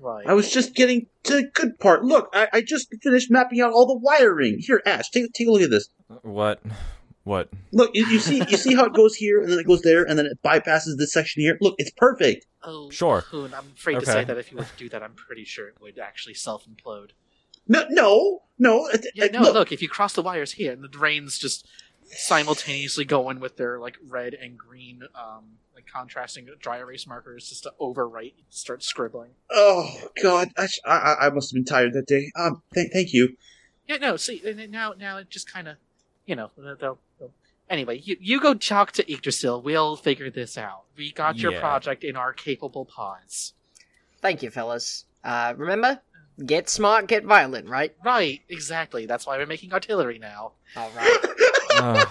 Right. 0.00 0.24
I 0.28 0.34
was 0.34 0.48
just 0.52 0.76
getting 0.76 1.06
to 1.24 1.34
the 1.34 1.50
good 1.54 1.80
part. 1.80 2.04
Look, 2.04 2.28
I, 2.32 2.46
I 2.52 2.60
just 2.60 2.86
finished 3.02 3.32
mapping 3.32 3.60
out 3.60 3.72
all 3.72 3.84
the 3.86 3.96
wiring. 3.98 4.58
Here, 4.60 4.80
Ash, 4.86 5.10
take 5.10 5.32
take 5.32 5.48
a 5.48 5.50
look 5.50 5.62
at 5.62 5.70
this. 5.70 5.88
What? 6.22 6.62
What? 7.24 7.48
Look, 7.72 7.90
you, 7.94 8.06
you 8.06 8.20
see 8.20 8.40
you 8.48 8.56
see 8.56 8.76
how 8.76 8.84
it 8.84 8.94
goes 8.94 9.16
here, 9.16 9.42
and 9.42 9.50
then 9.50 9.58
it 9.58 9.66
goes 9.66 9.82
there, 9.82 10.04
and 10.04 10.16
then 10.16 10.26
it 10.26 10.38
bypasses 10.44 10.96
this 10.98 11.12
section 11.12 11.42
here. 11.42 11.58
Look, 11.60 11.74
it's 11.78 11.90
perfect. 11.96 12.46
oh, 12.62 12.90
Sure. 12.90 13.22
Hoon, 13.22 13.52
I'm 13.52 13.72
afraid 13.74 13.98
to 13.98 14.06
say 14.06 14.22
that 14.22 14.38
if 14.38 14.52
you 14.52 14.58
were 14.58 14.64
to 14.64 14.76
do 14.76 14.88
that, 14.90 15.02
I'm 15.02 15.14
pretty 15.14 15.44
sure 15.44 15.66
it 15.66 15.74
would 15.80 15.98
actually 15.98 16.34
self 16.34 16.64
implode. 16.64 17.10
No, 17.68 17.84
no, 17.90 18.42
no. 18.58 18.88
Yeah, 19.14 19.26
no, 19.32 19.40
look, 19.42 19.54
look. 19.54 19.72
if 19.72 19.82
you 19.82 19.88
cross 19.88 20.14
the 20.14 20.22
wires 20.22 20.52
here, 20.52 20.72
and 20.72 20.82
the 20.82 20.88
drains 20.88 21.38
just 21.38 21.66
simultaneously 22.10 23.04
going 23.04 23.40
with 23.40 23.56
their 23.56 23.78
like 23.78 23.96
red 24.06 24.34
and 24.34 24.56
green, 24.58 25.02
um, 25.14 25.44
like 25.74 25.86
contrasting 25.86 26.48
dry 26.60 26.78
erase 26.78 27.06
markers, 27.06 27.48
just 27.48 27.64
to 27.64 27.72
overwrite, 27.80 28.32
start 28.50 28.82
scribbling. 28.82 29.30
Oh 29.50 30.10
God, 30.22 30.50
I, 30.56 30.66
sh- 30.66 30.80
I 30.84 30.90
I- 31.20 31.26
I 31.26 31.30
must 31.30 31.50
have 31.50 31.54
been 31.56 31.64
tired 31.64 31.92
that 31.92 32.06
day. 32.06 32.32
Um, 32.36 32.62
thank 32.74 32.92
thank 32.92 33.12
you. 33.12 33.36
Yeah, 33.86 33.96
no. 33.96 34.16
See, 34.16 34.42
and 34.46 34.70
now, 34.70 34.92
now 34.98 35.16
it 35.16 35.30
just 35.30 35.50
kind 35.50 35.66
of, 35.66 35.76
you 36.26 36.36
know, 36.36 36.50
they'll, 36.58 36.76
they'll, 37.18 37.30
anyway. 37.70 37.98
You 38.04 38.16
you 38.20 38.40
go 38.40 38.54
talk 38.54 38.92
to 38.92 39.10
Yggdrasil. 39.12 39.62
We'll 39.62 39.96
figure 39.96 40.30
this 40.30 40.58
out. 40.58 40.82
We 40.96 41.12
got 41.12 41.38
your 41.38 41.52
Yeah. 41.52 41.60
project 41.60 42.04
in 42.04 42.16
our 42.16 42.32
capable 42.32 42.84
paws. 42.84 43.52
Thank 44.20 44.42
you, 44.42 44.50
fellas. 44.50 45.04
Uh, 45.24 45.54
remember, 45.56 46.00
get 46.44 46.68
smart, 46.68 47.06
get 47.06 47.24
violent, 47.24 47.68
right? 47.68 47.94
Right, 48.04 48.40
exactly. 48.48 49.06
That's 49.06 49.26
why 49.26 49.38
we're 49.38 49.46
making 49.46 49.72
artillery 49.72 50.18
now. 50.18 50.52
All 50.76 50.90
right. 50.96 51.18
Uh, 51.70 52.04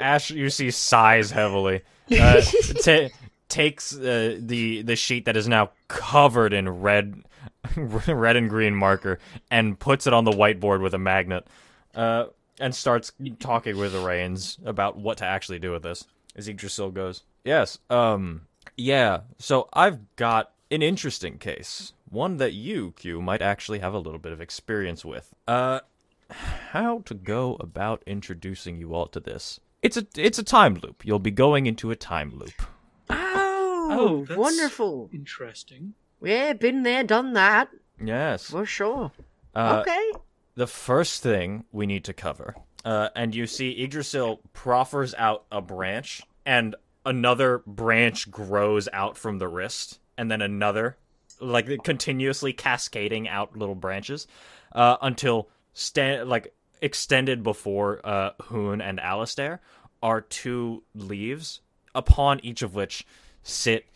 Ash, 0.00 0.30
you 0.30 0.50
see, 0.50 0.70
sighs 0.72 1.30
heavily. 1.30 1.82
Uh, 2.10 2.40
ta 2.82 3.08
takes 3.48 3.96
uh, 3.96 4.36
the 4.40 4.82
the 4.82 4.96
sheet 4.96 5.26
that 5.26 5.36
is 5.36 5.46
now 5.46 5.70
covered 5.88 6.52
in 6.52 6.68
red, 6.68 7.22
red 7.76 8.36
and 8.36 8.48
green 8.48 8.74
marker, 8.74 9.18
and 9.50 9.78
puts 9.78 10.06
it 10.06 10.12
on 10.12 10.24
the 10.24 10.32
whiteboard 10.32 10.80
with 10.80 10.94
a 10.94 10.98
magnet, 10.98 11.46
uh, 11.94 12.24
and 12.58 12.74
starts 12.74 13.12
talking 13.38 13.76
with 13.76 13.92
the 13.92 14.00
reins 14.00 14.58
about 14.64 14.96
what 14.96 15.18
to 15.18 15.24
actually 15.24 15.58
do 15.58 15.70
with 15.70 15.82
this. 15.82 16.04
As 16.34 16.48
Yggdrasil 16.48 16.90
goes, 16.90 17.22
yes, 17.44 17.78
um, 17.90 18.42
yeah. 18.76 19.20
So 19.38 19.68
I've 19.72 20.16
got 20.16 20.52
an 20.70 20.82
interesting 20.82 21.38
case, 21.38 21.92
one 22.10 22.36
that 22.36 22.52
you, 22.52 22.92
Q, 22.96 23.22
might 23.22 23.40
actually 23.42 23.78
have 23.78 23.94
a 23.94 23.98
little 23.98 24.18
bit 24.18 24.32
of 24.32 24.40
experience 24.40 25.04
with. 25.04 25.32
Uh, 25.48 25.80
how 26.28 27.00
to 27.06 27.14
go 27.14 27.56
about 27.58 28.02
introducing 28.06 28.78
you 28.78 28.94
all 28.94 29.06
to 29.08 29.20
this. 29.20 29.58
It's 29.82 29.96
a 29.96 30.06
it's 30.16 30.38
a 30.38 30.44
time 30.44 30.74
loop. 30.82 31.04
You'll 31.04 31.18
be 31.18 31.30
going 31.30 31.66
into 31.66 31.90
a 31.90 31.96
time 31.96 32.36
loop. 32.36 32.62
Oh, 33.08 33.88
Oh, 33.92 34.20
that's- 34.20 34.38
wonderful. 34.38 35.10
Interesting. 35.12 35.94
Yeah, 36.22 36.52
been 36.52 36.82
there, 36.82 37.02
done 37.02 37.32
that, 37.32 37.70
Yes. 38.00 38.50
for 38.50 38.66
sure. 38.66 39.10
Uh, 39.54 39.82
okay. 39.86 40.12
The 40.54 40.66
first 40.66 41.22
thing 41.22 41.64
we 41.72 41.86
need 41.86 42.04
to 42.04 42.12
cover, 42.12 42.54
uh, 42.84 43.08
and 43.16 43.34
you 43.34 43.46
see 43.46 43.82
Yggdrasil 43.82 44.40
proffers 44.52 45.14
out 45.14 45.44
a 45.50 45.60
branch, 45.62 46.22
and 46.44 46.76
another 47.06 47.62
branch 47.66 48.30
grows 48.30 48.86
out 48.92 49.16
from 49.16 49.38
the 49.38 49.48
wrist, 49.48 49.98
and 50.18 50.30
then 50.30 50.42
another, 50.42 50.98
like 51.40 51.82
continuously 51.84 52.52
cascading 52.52 53.28
out 53.28 53.56
little 53.56 53.74
branches, 53.74 54.26
uh, 54.72 54.96
until 55.02 55.48
sta- 55.74 56.22
like 56.24 56.54
extended 56.82 57.42
before 57.42 58.00
uh, 58.04 58.30
Hoon 58.44 58.80
and 58.80 59.00
Alistair 59.00 59.60
are 60.02 60.20
two 60.20 60.82
leaves, 60.94 61.60
upon 61.94 62.40
each 62.44 62.62
of 62.62 62.74
which 62.74 63.06
sit 63.42 63.86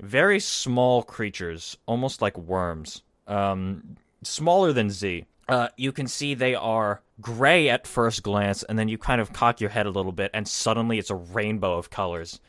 very 0.00 0.40
small 0.40 1.02
creatures, 1.02 1.76
almost 1.86 2.22
like 2.22 2.36
worms, 2.38 3.02
um, 3.26 3.96
smaller 4.22 4.72
than 4.72 4.90
Z. 4.90 5.26
Uh, 5.48 5.68
you 5.76 5.92
can 5.92 6.06
see 6.06 6.34
they 6.34 6.54
are 6.54 7.02
gray 7.20 7.68
at 7.68 7.86
first 7.86 8.22
glance, 8.22 8.62
and 8.62 8.78
then 8.78 8.88
you 8.88 8.96
kind 8.96 9.20
of 9.20 9.32
cock 9.32 9.60
your 9.60 9.70
head 9.70 9.86
a 9.86 9.90
little 9.90 10.12
bit, 10.12 10.30
and 10.32 10.46
suddenly 10.46 10.98
it's 10.98 11.10
a 11.10 11.14
rainbow 11.14 11.76
of 11.76 11.90
colors. 11.90 12.40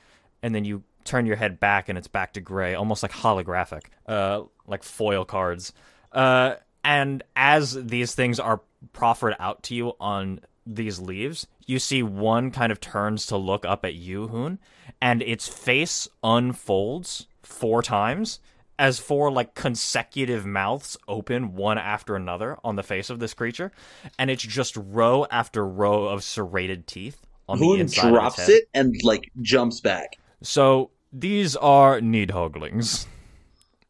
And 0.44 0.56
then 0.56 0.66
you 0.66 0.84
turn 1.04 1.26
your 1.26 1.36
head 1.36 1.60
back, 1.60 1.90
and 1.90 1.98
it's 1.98 2.08
back 2.08 2.34
to 2.34 2.42
gray, 2.42 2.76
almost 2.76 3.04
like 3.04 3.12
holographic, 3.12 3.84
uh, 4.08 4.44
like 4.68 4.84
foil 4.84 5.26
cards. 5.26 5.74
Uh, 6.12 6.56
and 6.84 7.24
as 7.36 7.74
these 7.74 8.16
things 8.16 8.40
are 8.40 8.62
proffered 8.94 9.36
out 9.40 9.64
to 9.64 9.76
you 9.76 9.94
on 10.00 10.42
these 10.66 11.00
leaves, 11.00 11.48
you 11.66 11.80
see 11.80 12.04
one 12.04 12.52
kind 12.52 12.72
of 12.72 12.80
turns 12.80 13.26
to 13.28 13.38
look 13.38 13.66
up 13.66 13.86
at 13.86 13.94
you, 13.94 14.28
Hoon, 14.28 14.60
and 15.02 15.22
its 15.22 15.48
face 15.48 16.08
unfolds 16.24 17.28
four 17.44 17.82
times 17.82 18.40
as 18.80 18.98
four 19.00 19.32
like 19.32 19.54
consecutive 19.54 20.46
mouths 20.46 20.98
open 21.08 21.54
one 21.54 21.78
after 21.78 22.16
another 22.16 22.58
on 22.64 22.76
the 22.76 22.84
face 22.84 23.10
of 23.10 23.20
this 23.20 23.34
creature, 23.34 23.72
and 24.18 24.32
it's 24.32 24.44
just 24.44 24.76
row 24.76 25.26
after 25.30 25.66
row 25.66 26.06
of 26.06 26.24
serrated 26.24 26.88
teeth 26.88 27.22
on 27.48 27.60
the 27.60 27.66
Hoon 27.66 27.80
inside 27.82 28.10
drops 28.10 28.40
of 28.40 28.40
its 28.40 28.48
head. 28.48 28.58
it 28.58 28.70
and 28.74 28.96
like 29.04 29.32
jumps 29.42 29.82
back. 29.82 30.18
So 30.42 30.90
these 31.14 31.56
are 31.56 32.00
nidhogglings. 32.00 33.06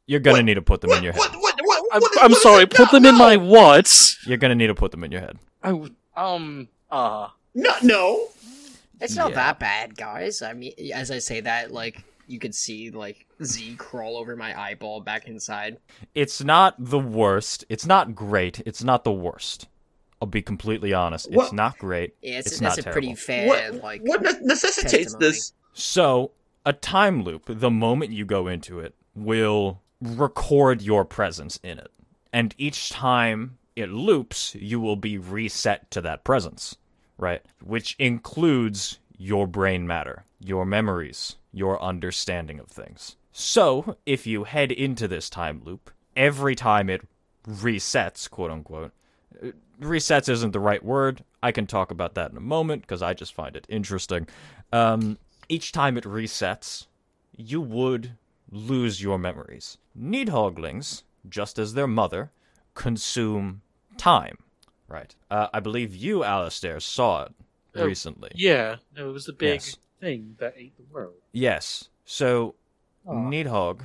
You're 0.08 0.20
gonna 0.20 0.38
What? 0.40 0.46
need 0.46 0.56
to 0.56 0.62
put 0.62 0.82
them 0.82 0.92
in 0.92 1.04
your 1.04 1.14
head. 1.14 1.20
what, 1.20 1.34
what, 1.36 1.60
what, 1.64 1.84
I'm, 1.94 2.02
what 2.02 2.12
is- 2.12 2.18
I'm 2.18 2.32
what 2.32 2.38
is 2.38 2.42
sorry. 2.44 2.64
it? 2.64 2.70
Put 2.72 2.92
No, 2.94 3.00
them 3.00 3.06
in 3.06 3.16
my 3.18 3.38
what? 3.38 4.16
You're 4.26 4.38
gonna 4.38 4.56
need 4.56 4.68
to 4.68 4.76
put 4.76 4.92
them 4.92 5.04
in 5.04 5.12
your 5.12 5.22
head. 5.22 5.38
I 5.64 5.74
would. 5.74 5.96
Um. 6.16 6.68
Uh. 6.90 7.30
No, 7.54 7.74
no. 7.84 8.28
It's 9.00 9.16
not 9.16 9.30
Yeah. 9.32 9.36
that 9.36 9.60
bad, 9.60 9.96
guys. 9.96 10.42
I 10.42 10.54
mean, 10.54 10.74
as 10.94 11.10
I 11.12 11.20
say 11.20 11.40
that, 11.42 11.72
like 11.72 12.04
you 12.28 12.40
could 12.40 12.54
see 12.56 12.92
like 12.92 13.26
Z 13.44 13.76
crawl 13.78 14.18
over 14.18 14.36
my 14.36 14.60
eyeball 14.60 15.02
back 15.02 15.28
inside. 15.28 15.78
It's 16.14 16.44
not 16.44 16.76
the 16.78 17.00
worst. 17.00 17.66
It's 17.70 17.86
not 17.86 18.14
great. 18.16 18.62
It's 18.66 18.84
not 18.84 19.04
the 19.04 19.12
worst. 19.12 19.68
I'll 20.22 20.28
be 20.28 20.42
completely 20.42 20.94
honest. 20.94 21.28
It's 21.32 21.52
not 21.54 21.78
great. 21.80 22.16
Yeah, 22.22 22.40
it's, 22.40 22.48
It's 22.52 22.60
that's 22.60 22.78
not 22.78 22.86
a 22.88 22.92
pretty 22.92 23.16
terrible. 23.16 23.54
fair 23.56 23.72
what 23.74 23.84
like. 23.84 24.02
what 24.04 24.22
necessitates 24.44 25.14
testimony. 25.14 25.32
this? 25.32 25.54
So, 25.74 26.32
a 26.66 26.74
time 26.74 27.24
loop, 27.24 27.44
the 27.48 27.72
moment 27.72 28.12
you 28.12 28.26
go 28.26 28.48
into 28.48 28.80
it, 28.80 28.96
will 29.16 29.82
record 30.02 30.82
your 30.82 31.06
presence 31.06 31.60
in 31.64 31.80
it. 31.80 31.92
And 32.34 32.56
each 32.58 32.90
time 32.90 33.58
it 33.76 33.90
loops, 33.90 34.56
you 34.56 34.80
will 34.80 34.96
be 34.96 35.18
reset 35.18 35.90
to 35.92 36.02
that 36.02 36.24
presence, 36.24 36.76
right? 37.18 37.42
Which 37.64 37.96
includes 38.00 39.00
your 39.18 39.48
brain 39.48 39.86
matter, 39.88 40.26
your 40.40 40.66
memories, 40.66 41.36
your 41.52 41.82
understanding 41.82 42.60
of 42.60 42.68
things. 42.68 43.16
So, 43.32 43.98
if 44.06 44.28
you 44.28 44.44
head 44.44 44.72
into 44.72 45.08
this 45.08 45.30
time 45.30 45.62
loop, 45.64 45.92
every 46.16 46.56
time 46.56 46.90
it 46.90 47.02
resets, 47.48 48.30
quote 48.30 48.52
unquote, 48.52 48.92
uh, 49.42 49.48
resets 49.80 50.30
isn't 50.30 50.52
the 50.52 50.60
right 50.60 50.84
word. 50.84 51.24
I 51.42 51.52
can 51.52 51.66
talk 51.66 51.92
about 51.92 52.16
that 52.16 52.32
in 52.32 52.38
a 52.38 52.42
moment 52.42 52.82
because 52.82 53.02
I 53.02 53.14
just 53.14 53.34
find 53.34 53.56
it 53.56 53.66
interesting. 53.70 54.28
Um, 54.74 55.18
each 55.52 55.72
time 55.74 55.98
it 55.98 56.06
resets, 56.06 56.88
you 57.36 57.60
would 57.60 58.14
lose 58.50 59.02
your 59.02 59.18
memories. 59.20 59.78
Nidhogglings, 60.00 61.04
just 61.28 61.60
as 61.60 61.74
their 61.74 61.88
mother, 61.88 62.32
consume 62.74 63.62
time. 63.98 64.38
Right. 64.88 65.14
Uh, 65.30 65.48
I 65.54 65.60
believe 65.60 65.94
you, 65.96 66.24
Alistair, 66.24 66.80
saw 66.80 67.26
it 67.26 67.34
Oh, 67.76 67.86
recently. 67.86 68.32
Yeah, 68.36 68.78
no, 68.96 69.10
it 69.10 69.14
was 69.14 69.26
the 69.26 69.34
big 69.34 69.62
Yes. 69.62 69.78
thing 70.00 70.36
that 70.40 70.54
ate 70.58 70.76
the 70.78 70.84
world. 70.94 71.16
Yes. 71.32 71.90
So, 72.04 72.56
Aw. 73.08 73.14
Nidhogg, 73.14 73.84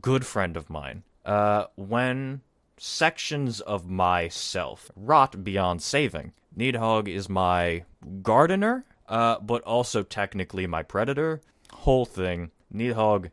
good 0.00 0.26
friend 0.26 0.56
of 0.56 0.68
mine, 0.68 1.04
uh, 1.24 1.66
when 1.76 2.40
sections 2.76 3.60
of 3.60 3.88
myself 3.88 4.90
rot 4.96 5.44
beyond 5.44 5.82
saving, 5.82 6.32
Nidhogg 6.56 7.06
is 7.08 7.28
my 7.28 7.84
gardener, 8.22 8.84
uh, 9.08 9.40
but 9.40 9.62
also 9.62 10.02
technically 10.02 10.66
my 10.66 10.82
predator. 10.82 11.40
Whole 11.72 12.04
thing. 12.04 12.50
Nidhogg 12.72 13.30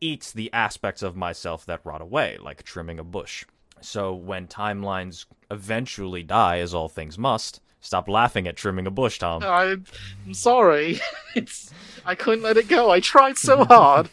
eats 0.00 0.32
the 0.32 0.52
aspects 0.52 1.02
of 1.02 1.16
myself 1.16 1.64
that 1.66 1.80
rot 1.84 2.02
away, 2.02 2.36
like 2.40 2.62
trimming 2.62 2.98
a 2.98 3.04
bush. 3.04 3.44
So 3.80 4.14
when 4.14 4.46
timelines 4.46 5.26
eventually 5.50 6.22
die, 6.22 6.58
as 6.58 6.74
all 6.74 6.88
things 6.88 7.18
must, 7.18 7.60
stop 7.80 8.08
laughing 8.08 8.46
at 8.46 8.56
trimming 8.56 8.86
a 8.86 8.90
bush, 8.90 9.18
Tom. 9.18 9.42
I'm, 9.42 9.84
I'm 10.26 10.34
sorry. 10.34 11.00
It's 11.34 11.72
I 12.06 12.14
couldn't 12.14 12.44
let 12.44 12.56
it 12.56 12.68
go. 12.68 12.90
I 12.90 13.00
tried 13.00 13.36
so 13.36 13.64
hard. 13.64 14.06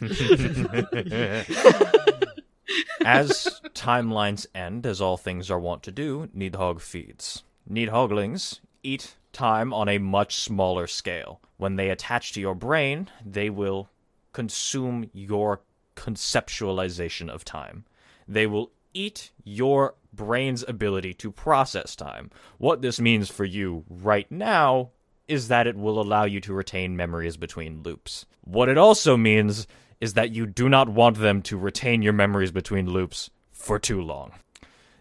as 3.04 3.60
timelines 3.74 4.44
end, 4.56 4.86
as 4.86 5.00
all 5.00 5.16
things 5.16 5.52
are 5.52 5.60
wont 5.60 5.84
to 5.84 5.92
do, 5.92 6.28
Nidhogg 6.36 6.80
feeds. 6.80 7.44
Nidhogglings 7.70 8.58
eat 8.82 9.16
time 9.32 9.72
on 9.72 9.88
a 9.88 9.98
much 9.98 10.36
smaller 10.36 10.86
scale. 10.86 11.40
When 11.56 11.76
they 11.76 11.90
attach 11.90 12.32
to 12.32 12.40
your 12.40 12.54
brain, 12.54 13.08
they 13.24 13.50
will 13.50 13.88
consume 14.32 15.10
your 15.12 15.60
conceptualization 15.96 17.28
of 17.28 17.44
time. 17.44 17.84
They 18.26 18.46
will 18.46 18.72
eat 18.94 19.30
your 19.44 19.94
brain's 20.12 20.64
ability 20.66 21.14
to 21.14 21.32
process 21.32 21.96
time. 21.96 22.30
What 22.58 22.82
this 22.82 23.00
means 23.00 23.30
for 23.30 23.44
you 23.44 23.84
right 23.88 24.30
now 24.30 24.90
is 25.28 25.48
that 25.48 25.66
it 25.66 25.76
will 25.76 26.00
allow 26.00 26.24
you 26.24 26.40
to 26.40 26.52
retain 26.52 26.96
memories 26.96 27.36
between 27.36 27.82
loops. 27.82 28.26
What 28.42 28.68
it 28.68 28.76
also 28.76 29.16
means 29.16 29.66
is 30.00 30.14
that 30.14 30.32
you 30.32 30.46
do 30.46 30.68
not 30.68 30.88
want 30.88 31.18
them 31.18 31.40
to 31.42 31.56
retain 31.56 32.02
your 32.02 32.12
memories 32.12 32.50
between 32.50 32.90
loops 32.90 33.30
for 33.52 33.78
too 33.78 34.02
long. 34.02 34.32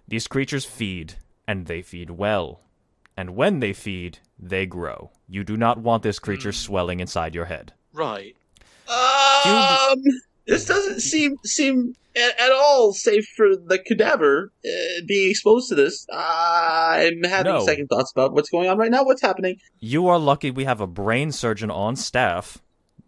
These 0.07 0.27
creatures 0.27 0.63
feed, 0.63 1.15
and 1.47 1.65
they 1.65 1.82
feed 1.82 2.11
well. 2.11 2.61
And 3.22 3.36
when 3.36 3.59
they 3.59 3.72
feed, 3.72 4.17
they 4.39 4.65
grow. 4.65 5.11
You 5.30 5.43
do 5.43 5.55
not 5.55 5.78
want 5.78 6.01
this 6.01 6.17
creature 6.17 6.51
swelling 6.51 6.99
inside 6.99 7.36
your 7.36 7.45
head. 7.45 7.74
right. 7.93 8.36
Um, 8.89 10.01
this 10.47 10.65
doesn't 10.65 10.99
seem 11.01 11.38
seem 11.45 11.95
at, 12.15 12.39
at 12.39 12.51
all 12.51 12.93
safe 12.93 13.26
for 13.38 13.55
the 13.55 13.78
cadaver 13.80 14.51
uh, 14.65 14.69
being 15.07 15.30
exposed 15.30 15.69
to 15.69 15.76
this. 15.76 16.05
I'm 16.11 17.24
having 17.24 17.53
No. 17.53 17.63
second 17.65 17.88
thoughts 17.88 18.11
about 18.11 18.34
what's 18.34 18.49
going 18.49 18.67
on 18.69 18.78
right 18.80 18.91
now. 18.91 19.03
What's 19.05 19.22
happening? 19.22 19.57
You 19.80 20.07
are 20.07 20.17
lucky 20.19 20.49
we 20.51 20.65
have 20.65 20.82
a 20.82 20.88
brain 20.88 21.32
surgeon 21.32 21.69
on 21.72 21.95
staff, 21.95 22.57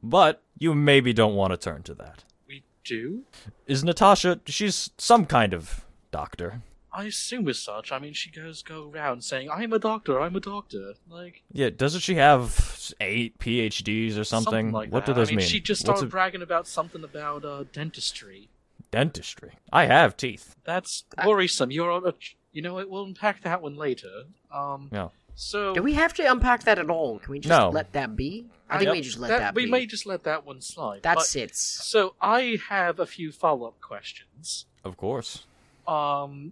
but 0.04 0.42
you 0.60 0.74
maybe 0.76 1.12
don't 1.12 1.36
want 1.36 1.52
to 1.52 1.58
turn 1.58 1.82
to 1.84 1.94
that. 1.96 2.24
We 2.48 2.64
do? 2.86 3.24
Is 3.68 3.84
Natasha, 3.84 4.40
she's 4.46 4.92
some 4.98 5.26
kind 5.26 5.54
of 5.54 5.86
doctor. 6.12 6.62
I 6.96 7.06
assume 7.06 7.48
as 7.50 7.58
such. 7.60 7.92
I 7.92 7.98
mean, 8.00 8.14
she 8.14 8.30
goes 8.30 8.62
go 8.62 8.92
around 8.94 9.24
saying, 9.24 9.50
"I'm 9.50 9.74
a 9.74 9.80
doctor. 9.80 10.22
I'm 10.22 10.36
a 10.36 10.40
doctor." 10.40 10.94
Like 11.10 11.42
Yeah, 11.52 11.70
doesn't 11.72 12.02
she 12.02 12.16
have 12.16 12.94
eight 13.02 13.40
PhDs 13.40 14.18
or 14.18 14.24
something? 14.24 14.72
like 14.72 14.92
what 14.92 15.06
that. 15.06 15.14
do 15.14 15.16
those 15.16 15.30
I 15.30 15.32
mean, 15.32 15.38
mean? 15.38 15.48
She 15.48 15.60
just 15.60 15.82
What's 15.88 16.00
started 16.00 16.06
a- 16.08 16.10
bragging 16.12 16.42
about 16.44 16.68
something 16.68 17.04
about 17.04 17.44
uh, 17.46 17.64
dentistry. 17.74 18.50
dentistry. 18.92 19.54
I 19.72 19.86
have 19.86 20.16
teeth. 20.18 20.56
That's 20.66 21.04
worrisome. 21.26 21.72
You're 21.72 21.92
on 21.92 22.06
a. 22.08 22.14
You 22.52 22.62
know, 22.62 22.76
what? 22.76 22.90
we'll 22.90 23.06
unpack 23.06 23.42
that 23.42 23.62
one 23.62 23.76
later. 23.76 24.26
Um. 24.52 24.90
Yeah. 24.92 25.10
So 25.36 25.74
Do 25.74 25.82
we 25.82 25.94
have 25.94 26.14
to 26.14 26.32
unpack 26.32 26.64
that 26.66 26.78
at 26.78 26.92
all? 26.92 27.18
Can 27.18 27.32
we 27.32 27.40
just 27.40 27.50
No. 27.50 27.70
let 27.70 27.92
that 27.94 28.16
be? 28.16 28.46
I 28.70 28.78
think 28.78 28.86
Yep. 28.90 28.94
we 28.94 29.02
just 29.02 29.18
let 29.20 29.28
that, 29.30 29.40
that, 29.40 29.56
we 29.56 29.66
be. 29.66 29.72
may 29.72 29.86
just 29.88 30.06
let 30.06 30.24
that 30.26 30.46
one 30.46 30.62
slide. 30.62 31.02
that 31.02 31.16
but- 31.16 31.26
sits. 31.26 31.60
So 31.60 32.14
I 32.22 32.60
have 32.70 33.00
a 33.00 33.08
few 33.08 33.32
follow-up 33.32 33.82
questions. 33.82 34.68
Of 34.84 34.96
course. 34.96 35.46
Um, 35.88 36.52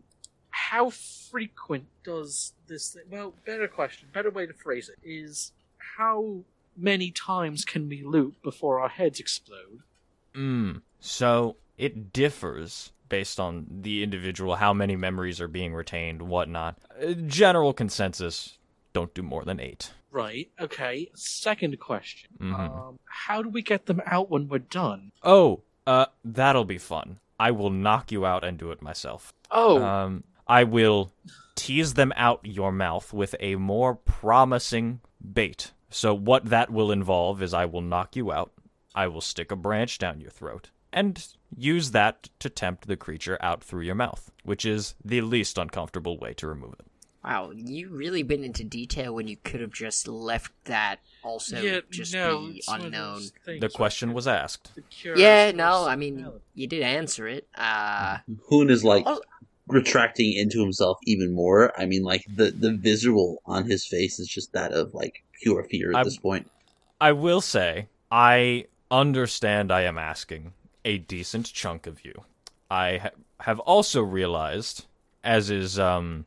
how 0.52 0.90
frequent 0.90 1.86
does 2.04 2.54
this 2.68 2.90
thing? 2.90 3.04
Well, 3.10 3.34
better 3.46 3.68
question, 3.68 4.08
better 4.14 4.30
way 4.30 4.46
to 4.46 4.54
phrase 4.54 4.90
it 4.90 4.98
is 5.04 5.52
how 5.98 6.40
many 6.78 7.12
times 7.12 7.66
can 7.66 7.90
we 7.90 8.04
loop 8.04 8.42
before 8.44 8.80
our 8.80 8.90
heads 8.90 9.20
explode? 9.20 9.80
Mm. 10.36 10.82
So 11.00 11.56
it 11.78 12.14
differs 12.14 12.92
based 13.10 13.40
on 13.40 13.66
the 13.82 14.04
individual, 14.04 14.56
how 14.56 14.74
many 14.74 14.96
memories 14.96 15.42
are 15.42 15.48
being 15.50 15.74
retained, 15.74 16.22
whatnot. 16.22 16.78
Uh, 17.02 17.12
general 17.28 17.74
consensus: 17.74 18.58
don't 18.94 19.14
do 19.14 19.22
more 19.22 19.44
than 19.44 19.60
eight. 19.60 19.92
Right. 20.12 20.50
Okay. 20.60 21.10
Second 21.14 21.80
question. 21.80 22.30
Mhm. 22.40 22.54
Um, 22.54 23.00
how 23.06 23.42
do 23.42 23.50
we 23.50 23.62
get 23.62 23.86
them 23.86 24.02
out 24.06 24.30
when 24.30 24.48
we're 24.48 24.60
done? 24.60 25.12
Oh, 25.24 25.62
uh, 25.88 26.06
that'll 26.24 26.66
be 26.66 26.78
fun. 26.78 27.20
I 27.40 27.52
will 27.52 27.70
knock 27.70 28.12
you 28.12 28.26
out 28.26 28.44
and 28.44 28.58
do 28.58 28.72
it 28.72 28.82
myself. 28.82 29.34
Oh, 29.50 29.82
Um, 29.84 30.24
I 30.52 30.66
will 30.66 31.14
tease 31.56 31.94
them 31.94 32.12
out 32.18 32.42
your 32.44 32.74
mouth 32.74 33.14
with 33.14 33.36
a 33.40 33.56
more 33.56 33.96
promising 33.96 35.00
bait. 35.34 35.72
So 35.90 36.14
what 36.14 36.44
that 36.46 36.70
will 36.70 36.92
involve 36.92 37.42
is 37.42 37.54
I 37.54 37.64
will 37.64 37.80
knock 37.80 38.18
you 38.18 38.34
out. 38.34 38.52
I 38.94 39.08
will 39.08 39.22
stick 39.22 39.50
a 39.54 39.56
branch 39.56 39.98
down 39.98 40.20
your 40.20 40.30
throat 40.30 40.70
and 40.92 41.26
use 41.56 41.92
that 41.92 42.28
to 42.40 42.50
tempt 42.50 42.88
the 42.88 42.98
creature 42.98 43.38
out 43.40 43.64
through 43.64 43.84
your 43.84 43.96
mouth, 43.96 44.30
which 44.44 44.66
is 44.66 44.96
the 45.06 45.22
least 45.22 45.58
uncomfortable 45.58 46.18
way 46.18 46.34
to 46.34 46.48
remove 46.48 46.74
it. 46.74 46.86
Wow, 47.24 47.52
you 47.56 47.88
really 47.88 48.24
been 48.24 48.44
into 48.44 48.66
detail 48.66 49.16
when 49.16 49.30
you 49.30 49.38
could 49.46 49.62
have 49.62 49.72
just 49.72 50.06
left 50.06 50.52
that 50.66 51.00
also 51.24 51.62
yeah. 51.62 51.80
just 51.90 52.14
no, 52.14 52.48
be 52.48 52.58
it's 52.58 52.68
one 52.68 52.80
of 52.80 52.86
unknown. 52.88 53.22
The 53.46 53.70
question 53.70 54.12
was 54.14 54.28
asked. 54.28 54.72
Yeah, 55.16 55.52
no, 55.52 55.86
I 55.88 55.96
mean 55.96 56.28
you 56.56 56.68
did 56.68 56.82
answer 56.82 57.28
it. 57.30 57.48
Uh 57.56 58.18
Hoon 58.50 58.70
is 58.70 58.84
like 58.84 59.06
Also- 59.06 59.22
retracting 59.72 60.34
into 60.34 60.60
himself 60.60 60.98
even 61.06 61.34
more. 61.34 61.72
I 61.80 61.86
mean, 61.86 62.04
like 62.04 62.24
the 62.34 62.52
the 62.52 62.74
visual 62.78 63.42
on 63.46 63.70
his 63.70 63.86
face 63.86 64.20
is 64.20 64.28
just 64.28 64.54
that 64.54 64.72
of 64.74 64.94
like 64.94 65.24
pure 65.42 65.64
fear 65.64 65.92
at 65.92 65.98
I- 65.98 66.04
this 66.04 66.18
point. 66.18 66.50
I 67.00 67.14
will 67.14 67.42
say, 67.42 67.88
I 68.12 68.66
understand 68.92 69.72
I 69.72 69.82
am 69.82 69.98
asking 69.98 70.54
a 70.86 71.00
decent 71.00 71.52
chunk 71.52 71.88
of 71.88 72.06
you. 72.06 72.14
I 72.70 72.98
ha- 72.98 73.10
have 73.40 73.60
also 73.60 74.02
realized, 74.02 74.86
as 75.24 75.50
is, 75.50 75.80
um, 75.80 76.26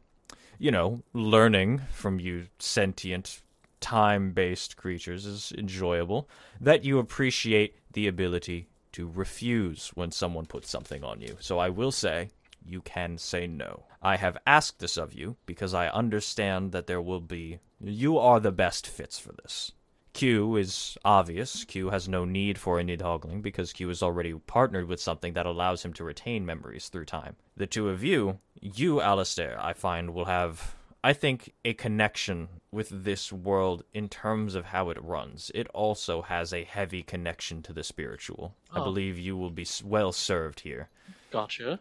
you 0.59 0.72
know, 0.72 1.03
learning 1.12 1.82
from 1.92 2.18
you 2.18 2.47
sentient, 2.59 3.40
time 3.80 4.32
based 4.32 4.76
creatures 4.76 5.26
is 5.26 5.53
enjoyable, 5.57 6.28
that 6.61 6.84
you 6.84 6.99
appreciate 6.99 7.76
the 7.92 8.09
ability 8.09 8.66
to 8.92 9.09
refuse 9.14 9.90
when 9.95 10.11
someone 10.11 10.47
puts 10.47 10.70
something 10.70 11.05
on 11.05 11.20
you. 11.20 11.36
So 11.40 11.59
I 11.59 11.68
will 11.68 11.92
say, 11.92 12.30
you 12.65 12.81
can 12.81 13.19
say 13.19 13.47
no. 13.47 13.85
I 14.03 14.17
have 14.17 14.39
asked 14.47 14.79
this 14.79 14.97
of 14.97 15.12
you 15.15 15.37
because 15.47 15.75
I 15.75 15.89
understand 15.89 16.73
that 16.73 16.87
there 16.87 17.03
will 17.03 17.21
be. 17.21 17.59
You 17.81 18.19
are 18.19 18.41
the 18.41 18.53
best 18.53 18.87
fits 18.87 19.19
for 19.19 19.33
this. 19.33 19.73
Q 20.12 20.57
is 20.57 20.97
obvious. 21.05 21.65
Q 21.65 21.91
has 21.91 22.09
no 22.09 22.25
need 22.25 22.57
for 22.57 22.79
a 22.79 22.85
Nidhoggling 22.85 23.43
because 23.43 23.73
Q 23.73 23.91
is 23.91 24.03
already 24.03 24.33
partnered 24.33 24.87
with 24.87 25.01
something 25.01 25.33
that 25.33 25.45
allows 25.47 25.85
him 25.85 25.93
to 25.95 26.05
retain 26.05 26.47
memories 26.47 26.89
through 26.89 27.07
time. 27.07 27.35
The 27.57 27.67
two 27.67 27.89
of 27.89 28.05
you, 28.05 28.39
you, 28.61 29.01
Alistair, 29.01 29.59
I 29.61 29.73
find 29.73 30.15
will 30.15 30.27
have 30.27 30.77
I 31.03 31.12
think 31.12 31.53
a 31.67 31.75
connection 31.75 32.49
with 32.71 32.89
this 33.05 33.31
world 33.31 33.85
in 33.93 34.09
terms 34.09 34.55
of 34.55 34.67
how 34.67 34.89
it 34.89 35.03
runs. 35.03 35.51
It 35.55 35.67
also 35.75 36.23
has 36.23 36.53
a 36.55 36.65
heavy 36.65 37.03
connection 37.03 37.61
to 37.65 37.75
the 37.75 37.85
spiritual. 37.85 38.55
I 38.73 38.79
Oh. 38.81 38.85
believe 38.85 39.19
you 39.19 39.37
will 39.37 39.51
be 39.51 39.67
well 39.85 40.12
served 40.12 40.61
here. 40.61 40.89
Gotcha. 41.31 41.81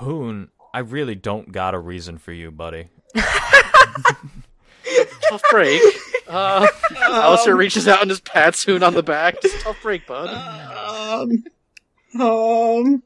Hoon, 0.00 0.50
I 0.72 0.80
really 0.80 1.14
don't 1.14 1.52
got 1.52 1.74
a 1.74 1.78
reason 1.78 2.18
for 2.18 2.32
you, 2.32 2.50
buddy. 2.50 2.88
Tough 5.28 5.42
break. 5.50 5.80
Uh, 6.26 6.66
Alistair 7.00 7.56
reaches 7.56 7.88
out 7.88 8.00
and 8.00 8.10
just 8.10 8.24
pats 8.24 8.64
Hoon 8.64 8.82
on 8.82 8.94
the 8.94 9.02
back. 9.02 9.40
Just 9.42 9.60
tough 9.60 9.80
break, 9.82 10.06
bud. 10.06 10.28
Um, 12.14 12.20
um, 12.20 13.02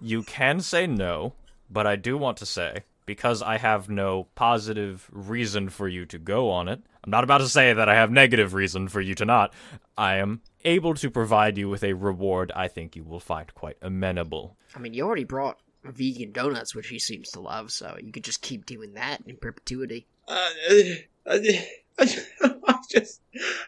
You 0.00 0.22
can 0.22 0.60
say 0.60 0.86
no, 0.86 1.34
but 1.70 1.86
I 1.86 1.96
do 1.96 2.16
want 2.16 2.38
to 2.38 2.46
say, 2.46 2.84
because 3.06 3.42
I 3.42 3.58
have 3.58 3.88
no 3.88 4.28
positive 4.34 5.08
reason 5.12 5.68
for 5.68 5.88
you 5.88 6.06
to 6.06 6.18
go 6.18 6.50
on 6.50 6.68
it, 6.68 6.80
I'm 7.04 7.10
not 7.10 7.24
about 7.24 7.38
to 7.38 7.48
say 7.48 7.72
that 7.72 7.88
I 7.88 7.94
have 7.96 8.10
negative 8.12 8.54
reason 8.54 8.88
for 8.88 9.00
you 9.00 9.14
to 9.16 9.24
not. 9.24 9.52
I 9.98 10.16
am 10.16 10.40
able 10.64 10.94
to 10.94 11.10
provide 11.10 11.58
you 11.58 11.68
with 11.68 11.82
a 11.82 11.92
reward 11.94 12.52
I 12.54 12.68
think 12.68 12.94
you 12.94 13.02
will 13.02 13.20
find 13.20 13.52
quite 13.54 13.76
amenable. 13.82 14.56
I 14.76 14.78
mean, 14.78 14.94
you 14.94 15.04
already 15.04 15.24
brought 15.24 15.58
vegan 15.84 16.32
donuts, 16.32 16.74
which 16.74 16.88
he 16.88 16.98
seems 16.98 17.30
to 17.30 17.40
love, 17.40 17.72
so 17.72 17.96
you 18.02 18.12
could 18.12 18.24
just 18.24 18.42
keep 18.42 18.66
doing 18.66 18.94
that 18.94 19.20
in 19.26 19.36
perpetuity. 19.36 20.06
uh, 20.28 20.48
I, 21.26 21.62
I 21.98 22.78
just, 22.90 23.20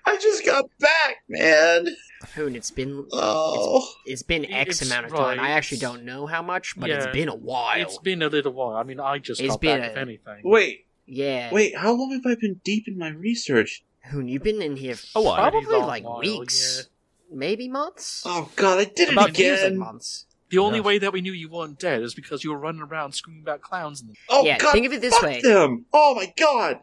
I 0.06 0.16
just 0.16 0.44
got 0.44 0.64
back, 0.80 1.16
man. 1.28 1.86
Hoon, 2.34 2.56
it's 2.56 2.70
been 2.70 3.06
Oh, 3.12 3.86
it's 4.06 4.22
been 4.22 4.44
X 4.46 4.80
It's 4.80 4.90
amount 4.90 5.06
of 5.06 5.14
time. 5.14 5.38
I 5.40 5.50
actually 5.50 5.78
don't 5.78 6.04
know 6.04 6.26
how 6.26 6.42
much, 6.42 6.74
but 6.78 6.90
it's 6.90 7.06
been 7.08 7.28
a 7.28 7.34
while. 7.34 7.80
It's 7.80 7.98
been 7.98 8.22
a 8.22 8.28
little 8.28 8.52
while. 8.52 8.76
I 8.76 8.82
mean, 8.82 8.98
I 9.00 9.18
just 9.18 9.40
It's 9.40 9.50
got 9.50 9.60
been 9.60 9.80
back, 9.80 9.88
a- 9.90 9.92
if 9.92 9.96
anything. 9.98 10.40
wait, 10.44 10.86
yeah. 11.06 11.52
wait. 11.52 11.76
How 11.76 11.92
long 11.92 12.12
have 12.12 12.26
I 12.26 12.34
been 12.40 12.60
deep 12.64 12.88
in 12.88 12.98
my 12.98 13.10
research? 13.10 13.84
Hoon, 14.10 14.26
you've 14.28 14.42
been 14.42 14.60
in 14.62 14.76
here 14.76 14.96
A 15.14 15.22
while. 15.22 15.36
probably 15.36 15.78
like 15.78 16.04
while, 16.04 16.20
weeks, 16.20 16.88
maybe 17.30 17.68
months. 17.68 18.22
Oh 18.26 18.50
God, 18.56 18.78
I 18.80 18.84
did 18.84 19.08
it 19.08 19.12
About 19.12 19.36
Feels 19.36 19.60
like 19.60 19.66
again. 19.68 19.78
months. 19.78 20.26
The 20.54 20.60
only 20.60 20.78
Yes. 20.78 20.84
way 20.86 20.98
that 20.98 21.12
we 21.12 21.20
knew 21.20 21.32
you 21.32 21.48
weren't 21.48 21.78
dead 21.80 22.02
is 22.02 22.14
because 22.14 22.44
you 22.44 22.50
were 22.52 22.58
running 22.58 22.80
around 22.82 23.10
screaming 23.12 23.42
about 23.42 23.60
clowns. 23.60 24.02
And 24.02 24.16
Oh 24.28 24.44
Yeah, 24.44 24.56
God, 24.58 24.70
think 24.72 24.86
of 24.86 24.92
it 24.92 25.00
this 25.00 25.14
fuck 25.14 25.22
way. 25.24 25.40
them. 25.40 25.84
Oh 25.92 26.14
my 26.14 26.32
God, 26.38 26.78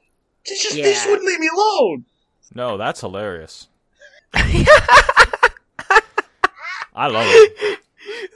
they 0.45 0.55
just 0.55 0.76
they 0.76 0.82
just 0.82 1.05
Yeah. 1.05 1.11
wouldn't 1.11 1.26
leave 1.28 1.39
me 1.39 1.47
alone. 1.55 2.03
No, 2.53 2.76
that's 2.78 2.99
hilarious. 2.99 3.69
I 4.34 4.65
love 7.07 7.28
it. 7.30 7.80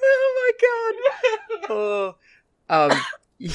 oh 0.01 0.33
my 0.39 0.51
god. 0.61 0.93
Oh. 1.77 2.15
Um. 2.69 2.91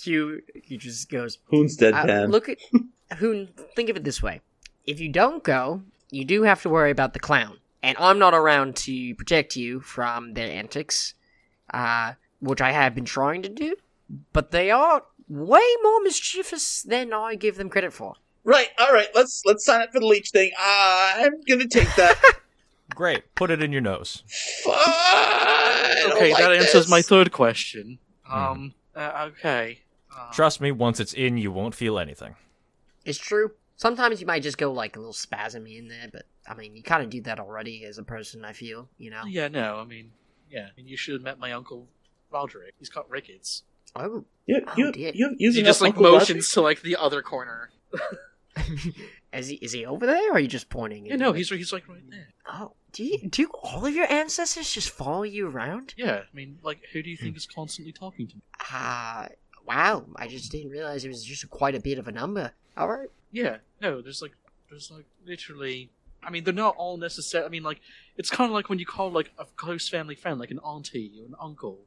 Q. 0.00 0.42
He 0.62 0.76
just 0.76 1.10
goes. 1.10 1.38
Hoon's 1.50 1.76
Uh, 1.82 1.90
deadpan. 1.92 2.30
look 2.30 2.48
at 2.48 2.58
Hoon. 3.18 3.48
Think 3.74 3.90
of 3.90 3.96
it 3.96 4.04
this 4.04 4.22
way: 4.22 4.40
if 4.86 5.00
you 5.00 5.08
don't 5.08 5.42
go, 5.42 5.82
you 6.10 6.24
do 6.24 6.42
have 6.44 6.62
to 6.62 6.68
worry 6.68 6.92
about 6.92 7.14
the 7.14 7.18
clown, 7.18 7.58
and 7.86 7.96
I'm 7.98 8.18
not 8.18 8.34
around 8.34 8.74
to 8.76 9.14
protect 9.14 9.54
you 9.54 9.78
from 9.78 10.34
their 10.34 10.50
antics, 10.50 11.14
uh, 11.72 12.14
which 12.40 12.60
I 12.60 12.72
have 12.72 12.96
been 12.96 13.04
trying 13.04 13.42
to 13.42 13.48
do. 13.48 13.76
But 14.32 14.50
they 14.50 14.72
are 14.72 15.04
way 15.28 15.66
more 15.84 16.00
mischievous 16.02 16.82
than 16.82 17.12
I 17.12 17.36
give 17.36 17.56
them 17.56 17.68
credit 17.70 17.92
for. 17.92 18.14
right, 18.42 18.70
all 18.78 18.92
right. 18.92 19.08
Let's 19.14 19.42
let's 19.46 19.64
sign 19.64 19.82
up 19.82 19.92
for 19.92 20.00
the 20.00 20.06
leech 20.06 20.30
thing. 20.30 20.50
Uh, 20.58 21.12
I'm 21.16 21.40
gonna 21.48 21.68
take 21.68 21.94
that. 21.94 22.20
Great. 22.94 23.34
Put 23.36 23.50
it 23.50 23.62
in 23.62 23.70
your 23.70 23.82
nose. 23.82 24.24
Fine. 24.64 24.74
Okay, 26.12 26.32
like 26.32 26.42
that 26.42 26.52
answers 26.52 26.88
my 26.88 27.02
third 27.02 27.30
question. 27.30 27.98
Um. 28.28 28.74
Uh, 28.96 29.28
okay. 29.30 29.80
Trust 30.32 30.60
me, 30.60 30.72
once 30.72 30.98
it's 30.98 31.12
in, 31.12 31.36
you 31.36 31.52
won't 31.52 31.74
feel 31.74 31.98
anything. 31.98 32.34
It's 33.04 33.18
true. 33.18 33.52
Sometimes 33.76 34.20
you 34.20 34.26
might 34.26 34.42
just 34.42 34.56
go 34.58 34.72
like 34.72 34.96
a 34.96 34.98
little 34.98 35.12
spasmy 35.12 35.78
in 35.78 35.88
there, 35.88 36.08
but 36.12 36.24
I 36.48 36.54
mean, 36.54 36.74
you 36.76 36.82
kind 36.82 37.02
of 37.02 37.10
do 37.10 37.20
that 37.22 37.38
already 37.38 37.84
as 37.84 37.98
a 37.98 38.02
person. 38.02 38.44
I 38.44 38.52
feel, 38.52 38.88
you 38.98 39.10
know. 39.10 39.22
Yeah. 39.26 39.48
No. 39.48 39.76
I 39.78 39.84
mean. 39.84 40.12
Yeah. 40.50 40.68
I 40.72 40.76
mean, 40.76 40.88
you 40.88 40.96
should 40.96 41.14
have 41.14 41.22
met 41.22 41.38
my 41.38 41.52
uncle 41.52 41.86
Roderick. 42.30 42.74
He's 42.78 42.88
got 42.88 43.08
rickets. 43.10 43.62
Oh, 43.94 44.24
You, 44.46 44.62
Oh, 44.66 44.72
you, 44.76 44.92
dear. 44.92 45.12
you, 45.14 45.34
you 45.38 45.52
he 45.52 45.62
just 45.62 45.80
like 45.80 45.96
motions 45.96 46.50
to 46.52 46.60
like 46.60 46.82
the 46.82 46.96
other 46.96 47.22
corner. 47.22 47.70
is 49.32 49.48
he 49.48 49.56
is 49.56 49.72
he 49.72 49.84
over 49.84 50.06
there, 50.06 50.30
or 50.30 50.36
are 50.36 50.40
you 50.40 50.48
just 50.48 50.68
pointing? 50.68 51.06
Yeah. 51.06 51.16
No. 51.16 51.32
He's 51.32 51.48
he's 51.50 51.72
like 51.72 51.88
right 51.88 52.08
there. 52.10 52.28
Oh, 52.50 52.72
do 52.92 53.04
you 53.04 53.18
do 53.28 53.48
all 53.62 53.84
of 53.84 53.94
your 53.94 54.10
ancestors 54.10 54.70
just 54.72 54.90
follow 54.90 55.22
you 55.22 55.48
around? 55.48 55.94
Yeah. 55.96 56.22
I 56.30 56.36
mean, 56.36 56.58
like, 56.62 56.80
who 56.92 57.02
do 57.02 57.10
you 57.10 57.16
think 57.16 57.36
is 57.36 57.46
constantly 57.46 57.92
talking 57.92 58.26
to 58.28 58.36
me? 58.36 58.42
Ah, 58.70 59.28
wow! 59.66 60.04
I 60.16 60.28
just 60.28 60.50
didn't 60.52 60.70
realize 60.70 61.04
it 61.04 61.08
was 61.08 61.24
just 61.24 61.48
quite 61.50 61.74
a 61.74 61.80
bit 61.80 61.98
of 61.98 62.08
a 62.08 62.12
number. 62.12 62.52
All 62.76 62.88
right. 62.88 63.08
Yeah, 63.44 63.56
no, 63.82 64.00
there's 64.00 64.22
like, 64.22 64.32
there's 64.70 64.90
like 64.90 65.06
literally. 65.26 65.90
I 66.22 66.30
mean, 66.30 66.42
they're 66.44 66.54
not 66.54 66.74
all 66.76 66.96
necessary. 66.96 67.44
I 67.44 67.48
mean, 67.48 67.62
like, 67.62 67.80
it's 68.16 68.30
kind 68.30 68.48
of 68.50 68.54
like 68.54 68.68
when 68.68 68.78
you 68.80 68.86
call 68.86 69.10
like 69.12 69.30
a 69.38 69.44
close 69.56 69.88
family 69.88 70.14
friend, 70.16 70.40
like 70.40 70.50
an 70.50 70.58
auntie 70.60 71.12
or 71.20 71.26
an 71.26 71.34
uncle. 71.40 71.78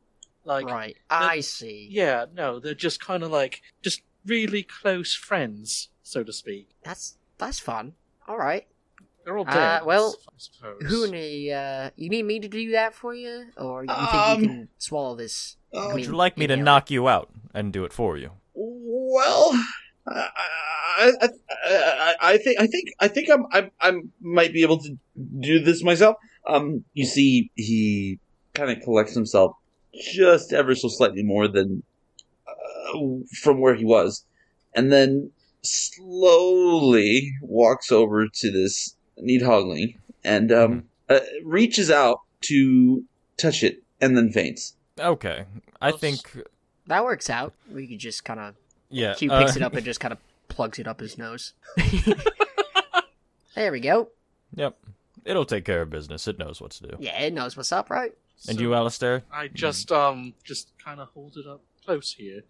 Like, 0.46 0.66
right. 0.68 0.96
I 1.10 1.42
see. 1.42 1.88
yeah, 1.92 2.26
no, 2.34 2.60
they're 2.60 2.74
just 2.88 3.04
kind 3.04 3.24
of 3.24 3.32
like 3.32 3.62
just 3.82 4.02
really 4.26 4.64
close 4.64 5.14
friends, 5.14 5.90
so 6.04 6.24
to 6.24 6.32
speak. 6.32 6.70
That's 6.84 7.18
that's 7.38 7.60
fun. 7.60 7.94
All 8.28 8.38
right. 8.38 8.66
They're 9.26 9.38
all 9.38 9.48
Uh, 9.48 9.54
dead. 9.80 9.86
well, 9.86 10.16
I 10.30 10.34
suppose. 10.38 10.82
Who 10.88 11.04
in 11.12 11.52
uh, 11.54 11.90
you 11.98 12.10
need 12.10 12.24
me 12.24 12.40
to 12.40 12.48
do 12.48 12.72
that 12.72 12.94
for 12.94 13.14
you, 13.14 13.48
or 13.58 13.84
you 13.84 13.90
think 13.90 14.14
Um, 14.14 14.42
you 14.42 14.48
can 14.48 14.68
swallow 14.78 15.16
this? 15.16 15.58
Uh, 15.74 15.90
Would 15.94 16.06
you 16.06 16.16
like 16.16 16.38
me 16.38 16.48
to 16.48 16.54
it? 16.54 16.58
knock 16.58 16.90
you 16.90 17.10
out 17.10 17.30
and 17.54 17.74
do 17.74 17.84
it 17.84 17.92
for 17.94 18.18
you? 18.18 18.32
Well, 18.54 19.52
I, 20.12 20.30
I, 20.98 21.12
I, 21.22 21.30
I, 21.70 22.16
I 22.34 22.38
think 22.38 22.60
I 22.60 22.68
think 22.68 22.90
I 23.00 23.08
think 23.08 23.30
I'm, 23.30 23.46
I'm 23.52 23.72
I 23.80 24.00
might 24.22 24.54
be 24.54 24.62
able 24.64 24.80
to 24.80 24.98
do 25.40 25.60
this 25.60 25.84
myself. 25.84 26.16
Um, 26.48 26.84
you 26.94 27.06
see, 27.06 27.52
he 27.56 28.20
kind 28.54 28.72
of 28.72 28.82
collects 28.84 29.14
himself 29.14 29.54
just 30.14 30.54
ever 30.54 30.76
so 30.76 30.88
slightly 30.88 31.24
more 31.24 31.48
than 31.48 31.84
uh, 32.48 33.00
from 33.42 33.60
where 33.60 33.76
he 33.76 33.86
was, 33.86 34.26
and 34.74 34.92
then 34.92 35.32
slowly 35.62 37.34
walks 37.42 37.92
over 37.92 38.28
to 38.28 38.52
this 38.52 38.96
Nidhoggling 39.22 39.98
and 40.24 40.52
um, 40.52 40.84
uh, 41.10 41.20
reaches 41.44 41.92
out 41.92 42.22
to 42.42 43.04
touch 43.38 43.64
it, 43.64 43.84
and 44.02 44.16
then 44.18 44.32
faints. 44.32 44.76
Okay. 45.00 45.46
I 45.82 45.88
Let's- 45.88 46.00
think. 46.00 46.44
That 46.88 47.04
works 47.04 47.30
out. 47.30 47.54
We 47.72 47.86
could 47.86 48.00
just 48.00 48.24
kind 48.26 48.40
of 48.40 48.56
Yeah. 48.90 49.14
Q 49.16 49.32
uh, 49.32 49.40
picks 49.44 49.56
it 49.56 49.62
up 49.62 49.74
and 49.76 49.86
just 49.86 50.00
kind 50.00 50.12
of 50.12 50.20
plugs 50.48 50.80
it 50.80 50.88
up 50.88 51.00
his 51.00 51.18
nose. 51.18 51.54
there 53.56 53.72
we 53.72 53.80
go. 53.80 54.10
Yep. 54.56 54.78
It'll 55.26 55.46
take 55.46 55.66
care 55.66 55.82
of 55.82 55.90
business. 55.90 56.28
It 56.28 56.40
knows 56.40 56.62
what 56.62 56.72
to 56.72 56.88
do. 56.88 56.96
Yeah, 57.00 57.20
it 57.22 57.34
knows 57.34 57.58
what's 57.58 57.72
up, 57.72 57.90
right? 57.90 58.14
And 58.48 58.60
you, 58.60 58.74
Alistair? 58.74 59.24
I 59.34 59.48
just 59.50 59.92
um 59.92 60.34
just 60.44 60.70
kind 60.84 61.00
of 61.02 61.10
hold 61.10 61.36
it 61.38 61.46
up 61.46 61.62
close 61.86 62.14
here, 62.14 62.42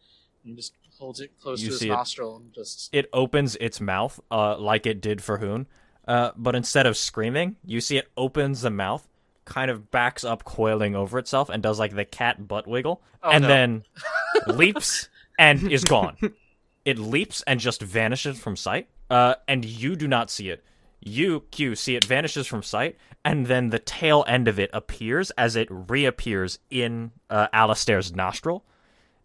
and 0.45 0.55
just 0.55 0.73
holds 0.99 1.19
it 1.19 1.31
close 1.41 1.61
You 1.61 1.69
to 1.69 1.71
his 1.71 1.79
see 1.79 1.87
it- 1.87 1.91
nostril 1.93 2.37
and 2.37 2.53
just. 2.53 2.89
It 2.93 3.09
opens 3.11 3.55
its 3.55 3.81
mouth, 3.81 4.19
uh, 4.29 4.57
like 4.57 4.85
it 4.85 5.01
did 5.01 5.21
for 5.23 5.39
Hoon. 5.39 5.67
Uh, 6.07 6.31
but 6.37 6.55
instead 6.55 6.85
of 6.85 6.95
screaming, 6.97 7.55
you 7.65 7.81
see 7.81 7.97
it 7.97 8.07
opens 8.17 8.61
the 8.61 8.69
mouth, 8.69 9.07
kind 9.45 9.69
of 9.69 9.91
backs 9.91 10.23
up, 10.23 10.43
coiling 10.43 10.95
over 10.95 11.17
itself, 11.19 11.49
and 11.49 11.61
does 11.63 11.79
like 11.79 11.95
the 11.95 12.05
cat 12.05 12.47
butt 12.47 12.67
wiggle, 12.67 13.01
Oh, 13.23 13.29
and 13.31 13.41
no. 13.43 13.47
then 13.47 13.83
leaps 14.47 15.09
and 15.39 15.71
is 15.71 15.83
gone. 15.95 16.17
It 16.85 16.99
leaps 16.99 17.41
and 17.47 17.59
just 17.59 17.81
vanishes 17.81 18.37
from 18.39 18.55
sight. 18.55 18.87
Uh, 19.09 19.35
and 19.47 19.65
you 19.65 19.95
do 19.95 20.07
not 20.07 20.29
see 20.29 20.49
it. 20.49 20.63
You, 20.99 21.45
Q, 21.51 21.75
see 21.75 21.95
it 21.95 22.05
vanishes 22.05 22.45
from 22.45 22.61
sight, 22.61 22.97
and 23.23 23.47
then 23.47 23.69
the 23.69 23.79
tail 23.79 24.25
end 24.27 24.47
of 24.47 24.59
it 24.59 24.69
appears 24.73 25.31
as 25.31 25.55
it 25.55 25.67
reappears 25.71 26.59
in 26.69 27.11
uh, 27.29 27.47
Alistair's 27.53 28.13
nostril. 28.13 28.65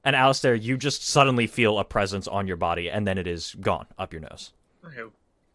And 0.05 0.15
Alistair, 0.15 0.55
you 0.55 0.77
just 0.77 1.07
suddenly 1.07 1.47
feel 1.47 1.79
a 1.79 1.85
presence 1.85 2.29
on 2.29 2.47
your 2.47 2.57
body, 2.57 2.89
and 2.89 3.07
then 3.07 3.19
it 3.19 3.27
is 3.27 3.57
gone 3.61 3.87
up 3.99 4.13
your 4.13 4.23
nose. 4.23 4.53
Oh, 4.85 5.11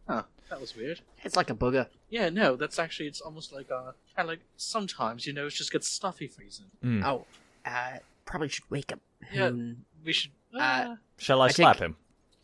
huh, 0.08 0.24
that 0.50 0.60
was 0.60 0.76
weird. 0.76 1.00
It's 1.24 1.36
like 1.36 1.50
a 1.50 1.56
booger. 1.56 1.88
Yeah, 2.10 2.30
no, 2.30 2.56
that's 2.56 2.80
actually 2.80 3.08
it's 3.08 3.22
almost 3.22 3.54
like 3.54 3.72
uh, 3.72 3.92
kind 4.16 4.26
of 4.26 4.28
like 4.28 4.42
sometimes 4.58 5.26
you 5.26 5.34
know 5.34 5.48
it 5.48 5.52
just 5.52 5.72
gets 5.72 5.88
stuffy 5.88 6.28
freezing. 6.28 6.66
Mm. 6.84 7.06
Oh, 7.06 7.26
uh, 7.66 8.00
probably 8.26 8.50
should 8.50 8.70
wake 8.70 8.92
up. 8.92 9.00
Yeah. 9.32 9.50
Hoon. 9.50 9.86
We 10.04 10.14
should. 10.14 10.32
Uh, 10.54 10.58
Uh, 10.60 10.96
Shall 11.18 11.42
I, 11.42 11.46
I 11.46 11.50
slap 11.50 11.78
think- 11.78 11.86
him? 11.92 11.96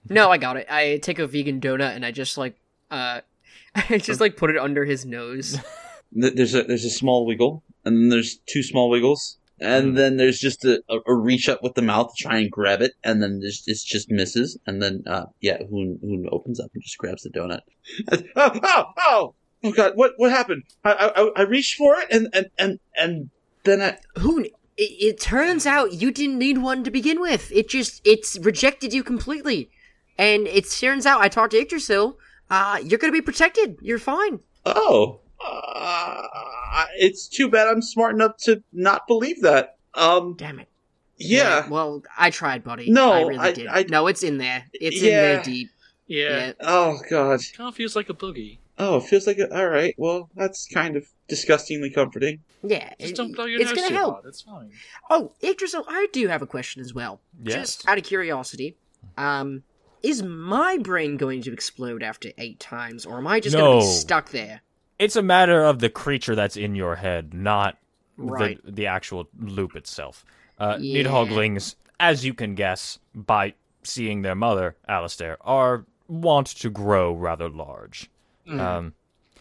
No, 0.09 0.29
I 0.29 0.37
got 0.37 0.57
it. 0.57 0.67
I 0.69 0.99
take 1.01 1.17
a 1.17 1.25
vegan 1.25 1.59
donut 1.59 1.95
and 1.95 2.05
I 2.05 2.11
just 2.11 2.37
like, 2.37 2.55
uh, 2.91 3.21
I 3.75 3.97
just 3.97 4.21
like 4.21 4.37
put 4.37 4.49
it 4.51 4.57
under 4.57 4.85
his 4.85 5.05
nose. 5.05 5.57
There's 6.11 6.53
a 6.55 6.63
there's 6.63 6.85
a 6.85 6.89
small 6.89 7.25
wiggle, 7.25 7.61
and 7.83 7.97
then 7.97 8.09
there's 8.09 8.37
two 8.45 8.63
small 8.63 8.89
wiggles, 8.89 9.37
and 9.59 9.89
Hmm. 9.89 9.95
then 9.95 10.15
there's 10.17 10.39
just 10.39 10.63
a, 10.63 10.81
a, 10.87 10.99
a 11.07 11.13
reach 11.13 11.49
up 11.49 11.61
with 11.61 11.73
the 11.73 11.81
mouth 11.81 12.13
to 12.15 12.23
try 12.23 12.37
and 12.37 12.49
grab 12.49 12.81
it, 12.81 12.93
and 13.03 13.21
then 13.21 13.39
there's, 13.41 13.63
it's 13.67 13.83
just 13.83 14.09
misses, 14.09 14.57
and 14.65 14.81
then 14.81 15.03
uh, 15.07 15.25
yeah, 15.41 15.57
Hoon 15.69 15.97
Hoon 16.01 16.29
opens 16.31 16.59
up 16.61 16.69
and 16.73 16.81
just 16.83 16.97
grabs 16.99 17.23
the 17.23 17.31
donut. 17.31 17.61
oh 18.37 18.59
oh 18.63 18.83
oh 18.97 19.33
oh 19.63 19.71
god! 19.73 19.93
What 19.95 20.13
what 20.17 20.31
happened? 20.31 20.63
I 20.85 20.91
I, 20.93 21.41
I 21.41 21.41
reached 21.41 21.75
for 21.75 21.95
it, 21.99 22.07
and 22.11 22.29
and 22.33 22.45
and 22.57 22.79
and 22.95 23.29
then 23.63 23.81
I 23.81 23.97
Hoon, 24.19 24.45
it, 24.77 24.81
it 25.13 25.19
turns 25.19 25.65
out 25.65 25.93
you 25.93 26.11
didn't 26.11 26.37
need 26.39 26.57
one 26.59 26.83
to 26.83 26.91
begin 26.91 27.19
with. 27.21 27.51
It 27.51 27.69
just 27.69 28.01
it's 28.05 28.37
rejected 28.39 28.93
you 28.93 29.03
completely, 29.03 29.69
and 30.17 30.47
it 30.47 30.69
turns 30.69 31.05
out 31.05 31.21
I 31.21 31.27
talked 31.29 31.51
to 31.51 31.57
Yggdrasil. 31.59 32.17
Uh, 32.49 32.79
you're 32.83 32.99
gonna 32.99 33.13
be 33.13 33.21
protected. 33.21 33.77
You're 33.81 33.99
fine. 33.99 34.39
Oh, 34.65 35.19
uh, 35.43 36.85
it's 36.97 37.27
too 37.27 37.49
bad 37.49 37.67
I'm 37.67 37.81
smart 37.81 38.15
enough 38.15 38.37
to 38.43 38.63
not 38.73 39.07
believe 39.07 39.41
that. 39.41 39.77
Um, 39.93 40.35
Damn 40.37 40.59
it. 40.59 40.69
yeah. 41.17 41.67
Well, 41.69 42.03
I 42.17 42.29
tried, 42.29 42.63
buddy. 42.63 42.91
No, 42.91 43.11
I 43.11 43.21
really 43.21 43.37
I- 43.39 43.51
did. 43.51 43.67
I- 43.67 43.85
no, 43.89 44.07
it's 44.07 44.23
in 44.23 44.37
there. 44.37 44.65
It's 44.73 44.97
in 45.01 45.09
there 45.09 45.41
deep. 45.43 45.69
Yeah, 46.07 46.47
Yeah. 46.47 46.53
Oh 46.61 46.99
God. 47.09 47.39
kind 47.57 47.69
of 47.69 47.75
feels 47.75 47.95
like 47.95 48.09
a 48.09 48.13
boogie. 48.13 48.59
Oh, 48.77 48.97
it 48.97 49.03
feels 49.03 49.25
like 49.25 49.37
a, 49.37 49.53
all 49.55 49.67
right. 49.69 49.95
Well, 49.97 50.29
that's 50.35 50.67
kind 50.67 50.95
of 50.97 51.07
disgustingly 51.27 51.89
comforting. 51.89 52.41
Yeah. 52.61 52.93
Just 52.99 53.11
it- 53.13 53.15
don't 53.17 53.33
blow 53.33 53.45
your 53.45 53.61
it's 53.61 53.69
nose 53.71 53.75
gonna 53.77 53.87
too 53.89 53.93
help. 53.95 54.13
hard. 54.15 54.25
It's 54.25 54.41
fine. 54.41 54.71
Oh, 55.09 55.31
Yggdrasil, 55.41 55.85
I 55.87 56.07
do 56.11 56.27
have 56.27 56.41
a 56.41 56.47
question 56.47 56.81
as 56.81 56.93
well. 56.93 57.21
Yes. 57.41 57.55
Just 57.55 57.87
out 57.87 57.97
of 57.97 58.03
curiosity, 58.03 58.75
um, 59.17 59.63
is 60.03 60.21
my 60.21 60.77
brain 60.77 61.17
going 61.17 61.41
to 61.43 61.53
explode 61.53 62.03
after 62.03 62.31
eight 62.37 62.59
times, 62.59 63.05
or 63.05 63.17
am 63.17 63.27
I 63.27 63.39
just 63.39 63.55
going 63.55 63.65
to 63.65 63.75
No. 63.75 63.79
be 63.79 63.85
stuck 63.85 64.29
there? 64.31 64.61
It's 64.99 65.15
a 65.15 65.21
matter 65.23 65.63
of 65.63 65.79
the 65.79 65.89
creature 65.89 66.35
that's 66.35 66.57
in 66.57 66.75
your 66.75 66.97
head, 66.97 67.33
not 67.33 67.77
Right. 68.17 68.59
the 68.65 68.71
the 68.71 68.87
actual 68.87 69.29
loop 69.39 69.75
itself. 69.75 70.23
Uh, 70.59 70.77
Yeah. 70.79 71.03
Nidhogglings, 71.03 71.75
as 71.99 72.23
you 72.25 72.33
can 72.33 72.55
guess 72.55 72.99
by 73.13 73.53
seeing 73.83 74.21
their 74.21 74.35
mother, 74.35 74.75
Alistair, 74.87 75.37
are 75.41 75.85
wont 76.07 76.47
to 76.47 76.69
grow 76.69 77.11
rather 77.13 77.49
large. 77.49 78.09
Um, 78.47 78.93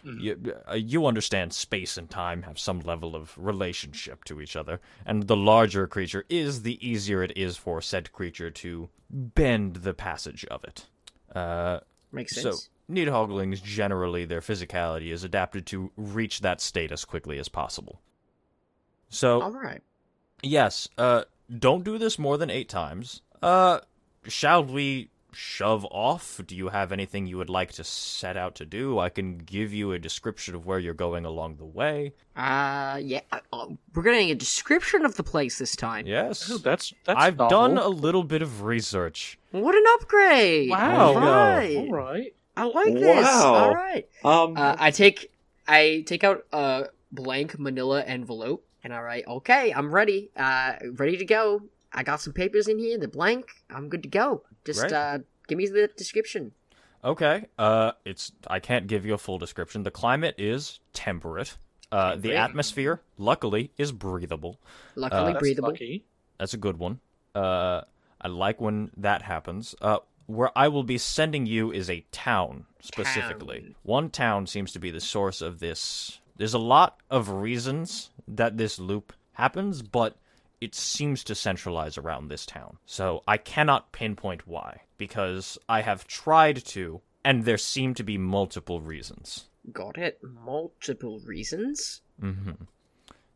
you, 0.04 0.54
uh, 0.70 0.74
you 0.74 1.06
understand 1.06 1.52
space 1.52 1.96
and 1.96 2.10
time 2.10 2.42
have 2.42 2.58
some 2.58 2.80
level 2.80 3.16
of 3.16 3.32
relationship 3.38 4.24
to 4.24 4.40
each 4.40 4.54
other, 4.56 4.80
and 5.06 5.26
the 5.26 5.36
larger 5.36 5.84
a 5.84 5.88
creature 5.88 6.24
is, 6.28 6.62
the 6.62 6.86
easier 6.86 7.22
it 7.22 7.32
is 7.36 7.56
for 7.56 7.80
said 7.80 8.12
creature 8.12 8.50
to 8.50 8.88
bend 9.10 9.76
the 9.76 9.94
passage 9.94 10.44
of 10.46 10.62
it. 10.64 10.86
Uh, 11.34 11.80
Makes 12.12 12.34
sense. 12.36 12.64
so. 12.64 12.70
Nidhogglings, 12.92 13.62
generally, 13.62 14.26
their 14.26 14.42
physicality 14.42 15.10
is 15.10 15.24
adapted 15.24 15.64
to 15.66 15.90
reach 15.96 16.40
that 16.40 16.60
state 16.60 16.92
as 16.92 17.06
quickly 17.06 17.38
as 17.38 17.48
possible. 17.48 18.02
So, 19.08 19.40
All 19.40 19.52
right. 19.52 19.80
yes, 20.42 20.86
uh, 20.98 21.24
don't 21.58 21.82
do 21.82 21.96
this 21.96 22.18
more 22.18 22.36
than 22.36 22.50
eight 22.50 22.68
times. 22.68 23.22
Uh, 23.42 23.80
shall 24.28 24.64
we 24.64 25.08
shove 25.34 25.84
off? 25.90 26.40
Do 26.46 26.56
you 26.56 26.68
have 26.68 26.92
anything 26.92 27.26
you 27.26 27.36
would 27.36 27.50
like 27.50 27.72
to 27.72 27.84
set 27.84 28.36
out 28.36 28.54
to 28.56 28.64
do? 28.64 28.98
I 28.98 29.08
can 29.08 29.38
give 29.38 29.72
you 29.72 29.92
a 29.92 29.98
description 29.98 30.54
of 30.54 30.64
where 30.66 30.78
you're 30.78 30.94
going 30.94 31.24
along 31.24 31.56
the 31.56 31.64
way. 31.64 32.14
Uh, 32.36 32.98
yeah. 33.02 33.20
Uh, 33.30 33.40
uh, 33.52 33.66
we're 33.94 34.02
getting 34.02 34.30
a 34.30 34.34
description 34.34 35.04
of 35.04 35.16
the 35.16 35.22
place 35.22 35.58
this 35.58 35.76
time. 35.76 36.06
Yes. 36.06 36.50
Oh, 36.50 36.58
that's 36.58 36.94
that's. 37.04 37.20
I've 37.20 37.36
novel. 37.36 37.50
done 37.50 37.78
a 37.78 37.88
little 37.88 38.24
bit 38.24 38.40
of 38.42 38.62
research. 38.62 39.38
What 39.50 39.74
an 39.74 39.84
upgrade! 39.94 40.70
Wow. 40.70 41.06
All 41.06 41.14
right. 41.20 41.76
All 41.76 41.92
right. 41.92 42.34
I 42.56 42.64
like 42.64 42.94
this. 42.94 43.24
Wow. 43.24 43.54
All 43.54 43.74
right. 43.74 44.08
Um, 44.24 44.56
Uh, 44.56 44.76
I 44.78 44.90
take 44.90 45.30
I 45.68 46.04
take 46.06 46.24
out 46.24 46.44
a 46.52 46.86
blank 47.12 47.58
Manila 47.58 48.02
envelope, 48.02 48.66
and 48.82 48.92
I 48.92 49.00
write, 49.00 49.26
"Okay, 49.26 49.72
I'm 49.72 49.94
ready. 49.94 50.30
Uh, 50.36 50.74
ready 50.94 51.16
to 51.16 51.24
go. 51.24 51.62
I 51.96 52.02
got 52.02 52.20
some 52.20 52.32
papers 52.32 52.66
in 52.66 52.78
here. 52.80 52.98
They're 52.98 53.06
blank. 53.08 53.46
I'm 53.70 53.88
good 53.88 54.02
to 54.02 54.08
go. 54.08 54.42
Just 54.64 54.82
Right. 54.82 54.92
uh, 54.92 55.18
give 55.48 55.58
me 55.58 55.66
the 55.66 55.88
description." 55.96 56.52
Okay. 57.04 57.46
Uh, 57.58 57.92
it's 58.04 58.32
I 58.46 58.60
can't 58.60 58.86
give 58.86 59.04
you 59.04 59.14
a 59.14 59.18
full 59.18 59.38
description. 59.38 59.82
The 59.82 59.90
climate 59.90 60.34
is 60.38 60.80
temperate. 60.92 61.56
Uh, 61.92 62.16
the 62.16 62.34
atmosphere, 62.34 63.02
luckily, 63.18 63.70
is 63.76 63.92
breathable. 63.92 64.58
Luckily, 64.96 65.32
That's 65.32 65.40
breathable. 65.40 65.68
lucky. 65.70 66.04
That's 66.38 66.54
a 66.54 66.56
good 66.56 66.78
one. 66.78 66.98
Uh, 67.34 67.82
I 68.20 68.28
like 68.28 68.60
when 68.60 68.90
that 68.96 69.22
happens. 69.22 69.74
Uh, 69.80 69.98
where 70.26 70.50
I 70.56 70.68
will 70.68 70.82
be 70.82 70.96
sending 70.98 71.44
you 71.46 71.70
is 71.70 71.90
a 71.90 72.00
town 72.10 72.64
specifically. 72.80 73.60
Town. 73.60 73.74
One 73.82 74.10
town 74.10 74.46
seems 74.46 74.72
to 74.72 74.78
be 74.78 74.90
the 74.90 75.00
source 75.00 75.40
of 75.42 75.60
this. 75.60 76.18
There's 76.36 76.54
a 76.54 76.58
lot 76.58 76.98
of 77.10 77.28
reasons 77.28 78.10
that 78.26 78.56
this 78.56 78.78
loop 78.78 79.12
happens, 79.32 79.82
but 79.82 80.16
it 80.64 80.74
seems 80.74 81.22
to 81.24 81.34
centralize 81.34 81.96
around 81.98 82.28
this 82.28 82.46
town. 82.46 82.78
So 82.86 83.22
I 83.28 83.36
cannot 83.36 83.92
pinpoint 83.92 84.46
why, 84.46 84.70
because 84.98 85.58
I 85.68 85.82
have 85.82 86.06
tried 86.06 86.58
to, 86.76 87.00
and 87.24 87.44
there 87.44 87.58
seem 87.58 87.94
to 87.94 88.02
be 88.04 88.18
multiple 88.18 88.80
reasons. 88.80 89.44
Got 89.72 89.98
it. 89.98 90.18
Multiple 90.44 91.20
reasons. 91.24 92.00
hmm 92.20 92.52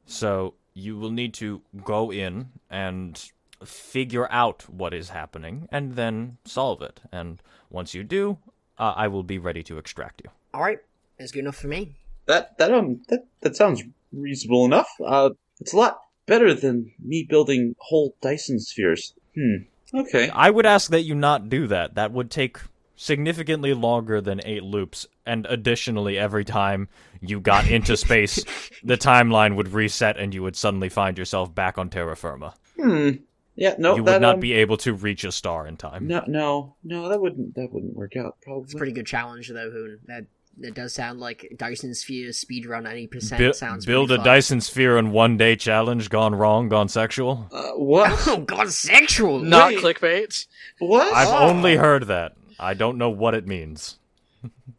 So 0.07 0.55
you 0.75 0.97
will 0.99 1.11
need 1.11 1.35
to 1.35 1.63
go 1.85 2.11
in 2.13 2.49
and 2.71 3.31
figure 3.65 4.29
out 4.31 4.69
what 4.71 4.95
is 4.95 5.09
happening 5.11 5.69
and 5.73 5.97
then 5.97 6.39
solve 6.45 6.81
it. 6.83 7.01
And 7.11 7.43
once 7.71 7.95
you 7.95 8.05
do, 8.05 8.39
uh, 8.79 8.95
I 8.97 9.09
will 9.09 9.25
be 9.25 9.39
ready 9.39 9.63
to 9.65 9.79
extract 9.79 10.23
you. 10.25 10.31
All 10.55 10.63
right, 10.63 10.79
that's 11.19 11.33
good 11.33 11.41
enough 11.41 11.57
for 11.57 11.69
me. 11.69 11.97
that 12.27 12.57
that 12.59 12.73
um 12.73 13.01
that 13.09 13.27
that 13.41 13.57
sounds 13.57 13.83
reasonable 14.13 14.65
enough. 14.65 14.89
Uh, 15.05 15.31
it's 15.61 15.73
a 15.73 15.77
lot 15.77 15.99
better 16.29 16.55
than 16.55 16.93
me 17.03 17.27
building 17.29 17.75
whole 17.79 18.15
Dyson 18.21 18.61
spheres. 18.61 19.15
Hmm. 19.35 19.65
Okay. 19.93 20.29
I 20.29 20.51
would 20.51 20.67
ask 20.67 20.91
that 20.91 21.03
you 21.03 21.15
not 21.15 21.49
do 21.49 21.67
that. 21.67 21.95
That 21.95 22.13
would 22.13 22.31
take 22.31 22.59
significantly 22.95 23.73
longer 23.73 24.21
than 24.21 24.41
eight 24.45 24.63
loops, 24.63 25.07
and 25.25 25.47
additionally, 25.49 26.19
every 26.19 26.45
time 26.45 26.89
you 27.21 27.41
got 27.41 27.69
into 27.69 27.97
space, 27.97 28.45
the 28.85 28.99
timeline 28.99 29.57
would 29.57 29.73
reset 29.73 30.19
and 30.19 30.35
you 30.35 30.43
would 30.43 30.57
suddenly 30.57 30.89
find 30.89 31.17
yourself 31.17 31.55
back 31.55 31.79
on 31.79 31.89
terra 31.89 32.17
firma. 32.17 32.55
Hmm. 32.77 33.11
Yeah. 33.57 33.75
No. 33.77 33.97
you 33.97 34.05
that, 34.05 34.13
would 34.13 34.23
not 34.23 34.35
um, 34.35 34.41
be 34.41 34.53
able 34.53 34.77
to 34.79 34.93
reach 34.95 35.25
a 35.25 35.33
star 35.33 35.67
in 35.67 35.77
time. 35.77 36.07
No. 36.07 36.23
No. 36.29 36.77
No. 36.85 37.09
That 37.09 37.21
wouldn't. 37.21 37.57
That 37.57 37.73
wouldn't 37.73 37.97
work 37.97 38.17
out. 38.17 38.37
Probably. 38.43 38.65
It's 38.65 38.75
a 38.75 38.77
pretty 38.77 38.93
good 38.93 39.07
challenge, 39.07 39.49
though, 39.49 39.71
Hoon. 39.71 39.99
That 40.07 40.27
that 40.61 40.75
does 40.75 40.95
sound 40.95 41.21
like 41.21 41.53
Dyson 41.57 41.95
Sphere 41.95 42.31
speedrun 42.31 42.83
ninety 42.85 43.07
percent. 43.07 43.41
Bu- 43.41 43.53
sounds 43.53 43.87
build 43.87 44.11
a 44.11 44.17
fun. 44.17 44.25
Dyson 44.25 44.61
sphere 44.61 44.99
in 44.99 45.11
one 45.13 45.37
day 45.37 45.57
challenge 45.57 46.11
gone 46.11 46.35
wrong, 46.35 46.69
gone 46.69 46.89
sexual. 46.89 47.49
Uh, 47.53 47.71
what? 47.73 48.11
Oh 48.29 48.39
God, 48.39 48.71
sexual. 48.73 49.39
Not 49.41 49.69
Wait. 49.75 49.79
clickbait. 49.79 50.47
what? 50.79 51.13
I've 51.15 51.29
Oh. 51.29 51.49
only 51.49 51.77
heard 51.77 52.07
that. 52.09 52.33
I 52.59 52.75
don't 52.75 52.99
know 52.99 53.11
what 53.11 53.35
it 53.35 53.47
means. 53.47 53.99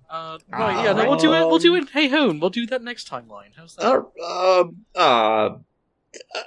Uh, 0.09 0.39
right, 0.51 0.83
yeah, 0.85 0.93
no, 0.93 1.07
we'll 1.07 1.19
do 1.19 1.33
it. 1.33 1.45
We'll 1.47 1.59
do 1.59 1.75
it. 1.75 1.87
Hey, 1.91 2.07
Hoon, 2.07 2.39
we'll 2.39 2.49
do 2.49 2.65
that 2.67 2.81
next 2.81 3.07
timeline. 3.07 3.51
How's 3.55 3.75
that? 3.75 3.85
Uh, 3.85 4.61
um. 4.61 4.85
Uh, 4.95 4.99
uh, 4.99 5.55
uh, 6.35 6.41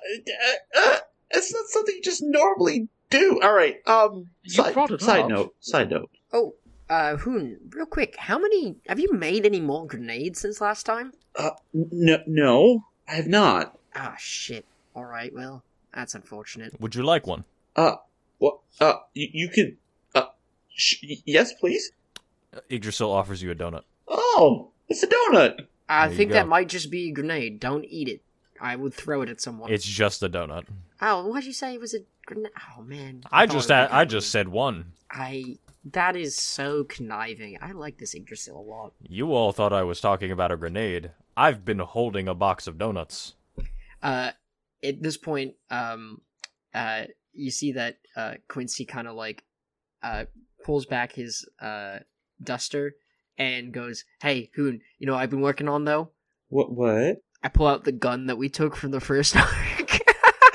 uh, 0.76 0.98
it's 1.30 1.52
not 1.52 1.66
something 1.68 1.94
you 1.94 2.02
just 2.02 2.22
normally 2.24 2.88
do. 3.08 3.40
All 3.42 3.52
right. 3.54 3.76
Um. 3.86 4.26
You 4.42 4.50
side, 4.50 4.74
side 5.00 5.28
note. 5.28 5.54
Side 5.60 5.90
note. 5.90 6.10
Oh, 6.32 6.54
uh, 6.92 7.16
Hoon, 7.16 7.58
real 7.70 7.86
quick, 7.86 8.16
how 8.16 8.38
many 8.38 8.76
have 8.86 9.00
you 9.00 9.12
made 9.12 9.46
any 9.46 9.60
more 9.60 9.86
grenades 9.86 10.40
since 10.40 10.60
last 10.60 10.84
time? 10.84 11.12
Uh. 11.34 11.50
No. 11.72 12.18
No. 12.26 12.84
I 13.08 13.14
have 13.14 13.26
not. 13.26 13.78
Ah, 13.94 14.14
shit. 14.18 14.64
All 14.94 15.04
right, 15.04 15.32
well, 15.34 15.62
that's 15.94 16.14
unfortunate. 16.14 16.78
Would 16.80 16.94
you 16.94 17.02
like 17.02 17.26
one? 17.26 17.44
Uh. 17.74 17.96
What? 18.38 18.58
Uh. 18.78 18.96
You, 19.14 19.28
you 19.32 19.48
could. 19.48 19.76
Uh. 20.14 20.26
Sh- 20.74 21.22
yes, 21.24 21.52
please. 21.54 21.92
Yggdrasil 22.68 23.10
offers 23.10 23.42
you 23.42 23.50
a 23.50 23.54
donut. 23.54 23.84
Oh, 24.06 24.68
it's 24.88 25.02
a 25.02 25.06
donut. 25.06 25.66
I 25.88 26.08
There 26.08 26.16
think 26.16 26.32
that 26.32 26.48
might 26.48 26.68
just 26.68 26.90
be 26.90 27.08
a 27.08 27.12
grenade. 27.12 27.58
Don't 27.58 27.84
eat 27.86 28.08
it. 28.08 28.20
I 28.60 28.76
would 28.76 28.94
throw 28.94 29.22
it 29.22 29.30
at 29.30 29.40
someone. 29.40 29.72
It's 29.72 29.84
just 29.84 30.22
a 30.22 30.28
donut. 30.28 30.66
Oh, 31.00 31.26
why'd 31.26 31.44
you 31.44 31.52
say 31.52 31.74
it 31.74 31.80
was 31.80 31.94
a 31.94 32.00
grenade? 32.26 32.52
Oh 32.76 32.82
man. 32.82 33.24
I 33.32 33.46
thought 33.46 33.54
just 33.54 33.70
it 33.70 33.74
was 33.74 33.88
I, 33.90 33.96
a 33.96 34.00
I 34.00 34.04
just 34.04 34.30
said 34.30 34.48
one. 34.48 34.92
I. 35.10 35.56
That 35.84 36.16
is 36.16 36.36
so 36.36 36.84
conniving. 36.84 37.58
I 37.60 37.72
like 37.72 37.98
this 37.98 38.14
Yggdrasil 38.14 38.56
a 38.56 38.60
lot. 38.60 38.92
You 39.02 39.32
all 39.32 39.52
thought 39.52 39.72
I 39.72 39.82
was 39.82 40.00
talking 40.00 40.30
about 40.30 40.52
a 40.52 40.56
grenade. 40.56 41.10
I've 41.36 41.64
been 41.64 41.80
holding 41.80 42.28
a 42.28 42.34
box 42.34 42.66
of 42.66 42.78
donuts. 42.78 43.34
Uh, 44.02 44.30
at 44.82 45.02
this 45.02 45.16
point, 45.16 45.54
um, 45.70 46.20
uh, 46.74 47.04
you 47.32 47.50
see 47.50 47.72
that 47.72 47.98
uh 48.16 48.34
Quincy 48.48 48.84
kind 48.84 49.08
of 49.08 49.16
like, 49.16 49.42
uh, 50.02 50.26
pulls 50.64 50.86
back 50.86 51.12
his 51.12 51.48
uh 51.60 51.98
duster 52.42 52.94
and 53.38 53.72
goes, 53.72 54.04
"Hey, 54.20 54.50
Hoon, 54.54 54.80
you 54.98 55.06
know 55.06 55.14
what 55.14 55.22
I've 55.22 55.30
been 55.30 55.40
working 55.40 55.68
on 55.68 55.84
though? 55.84 56.10
What? 56.48 56.72
What? 56.72 57.22
I 57.42 57.48
pull 57.48 57.66
out 57.66 57.84
the 57.84 57.92
gun 57.92 58.26
that 58.26 58.36
we 58.36 58.48
took 58.48 58.76
from 58.76 58.90
the 58.92 59.00
first 59.00 59.36
arc." 59.36 60.00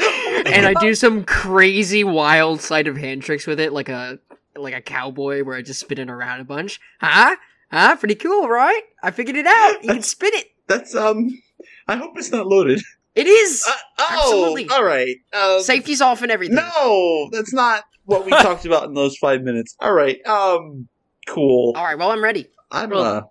and 0.45 0.65
I 0.65 0.73
do 0.79 0.95
some 0.95 1.23
crazy 1.25 2.03
wild 2.03 2.61
sleight 2.61 2.87
of 2.87 2.95
hand 2.97 3.23
tricks 3.23 3.47
with 3.47 3.59
it, 3.59 3.73
like 3.73 3.89
a 3.89 4.19
like 4.61 4.73
a 4.73 4.81
cowboy, 4.81 5.43
where 5.43 5.55
I 5.55 5.61
just 5.61 5.79
spin 5.79 5.99
it 5.99 6.09
around 6.09 6.39
a 6.41 6.43
bunch. 6.45 6.79
Huh? 7.01 7.35
Huh? 7.71 7.95
Pretty 7.97 8.15
cool, 8.15 8.47
right? 8.47 8.81
I 9.03 9.11
figured 9.11 9.35
it 9.35 9.45
out. 9.47 9.83
You 9.83 9.89
can 9.93 10.01
spin 10.03 10.31
it. 10.33 10.47
That's 10.67 10.95
um. 10.95 11.41
I 11.87 11.95
hope 11.95 12.17
it's 12.17 12.31
not 12.31 12.47
loaded. 12.47 12.81
It 13.15 13.25
is. 13.27 13.65
Uh, 13.67 13.71
oh, 13.99 14.07
Absolutely. 14.11 14.69
all 14.69 14.83
right. 14.83 15.15
Um, 15.33 15.61
Safety's 15.61 16.01
off 16.01 16.21
and 16.21 16.31
everything. 16.31 16.55
No, 16.57 17.29
that's 17.31 17.51
not 17.53 17.83
what 18.05 18.25
we 18.25 18.31
talked 18.31 18.65
about 18.65 18.83
in 18.85 18.93
those 18.93 19.17
five 19.17 19.41
minutes. 19.41 19.75
All 19.79 19.93
right. 19.93 20.23
Um. 20.27 20.87
Cool. 21.25 21.73
All 21.75 21.83
right. 21.83 21.97
Well, 21.97 22.11
I'm 22.11 22.23
ready. 22.23 22.47
I'm 22.71 22.89
Well, 22.91 23.03
uh. 23.03 23.21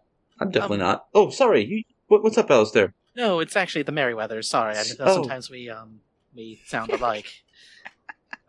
I'm 0.40 0.50
definitely 0.50 0.78
um, 0.82 0.88
not. 0.88 1.06
Oh, 1.14 1.30
sorry. 1.30 1.64
You. 1.64 1.82
What, 2.08 2.22
what's 2.22 2.36
up, 2.36 2.50
Alistair? 2.50 2.92
No, 3.14 3.40
it's 3.40 3.56
actually 3.56 3.82
the 3.82 3.92
Merryweather. 3.92 4.42
Sorry, 4.42 4.76
I 4.76 4.82
know 4.82 4.94
Oh. 5.00 5.14
sometimes 5.14 5.48
we 5.50 5.70
um 5.70 6.00
we 6.34 6.60
sound 6.66 6.90
alike. 6.90 7.32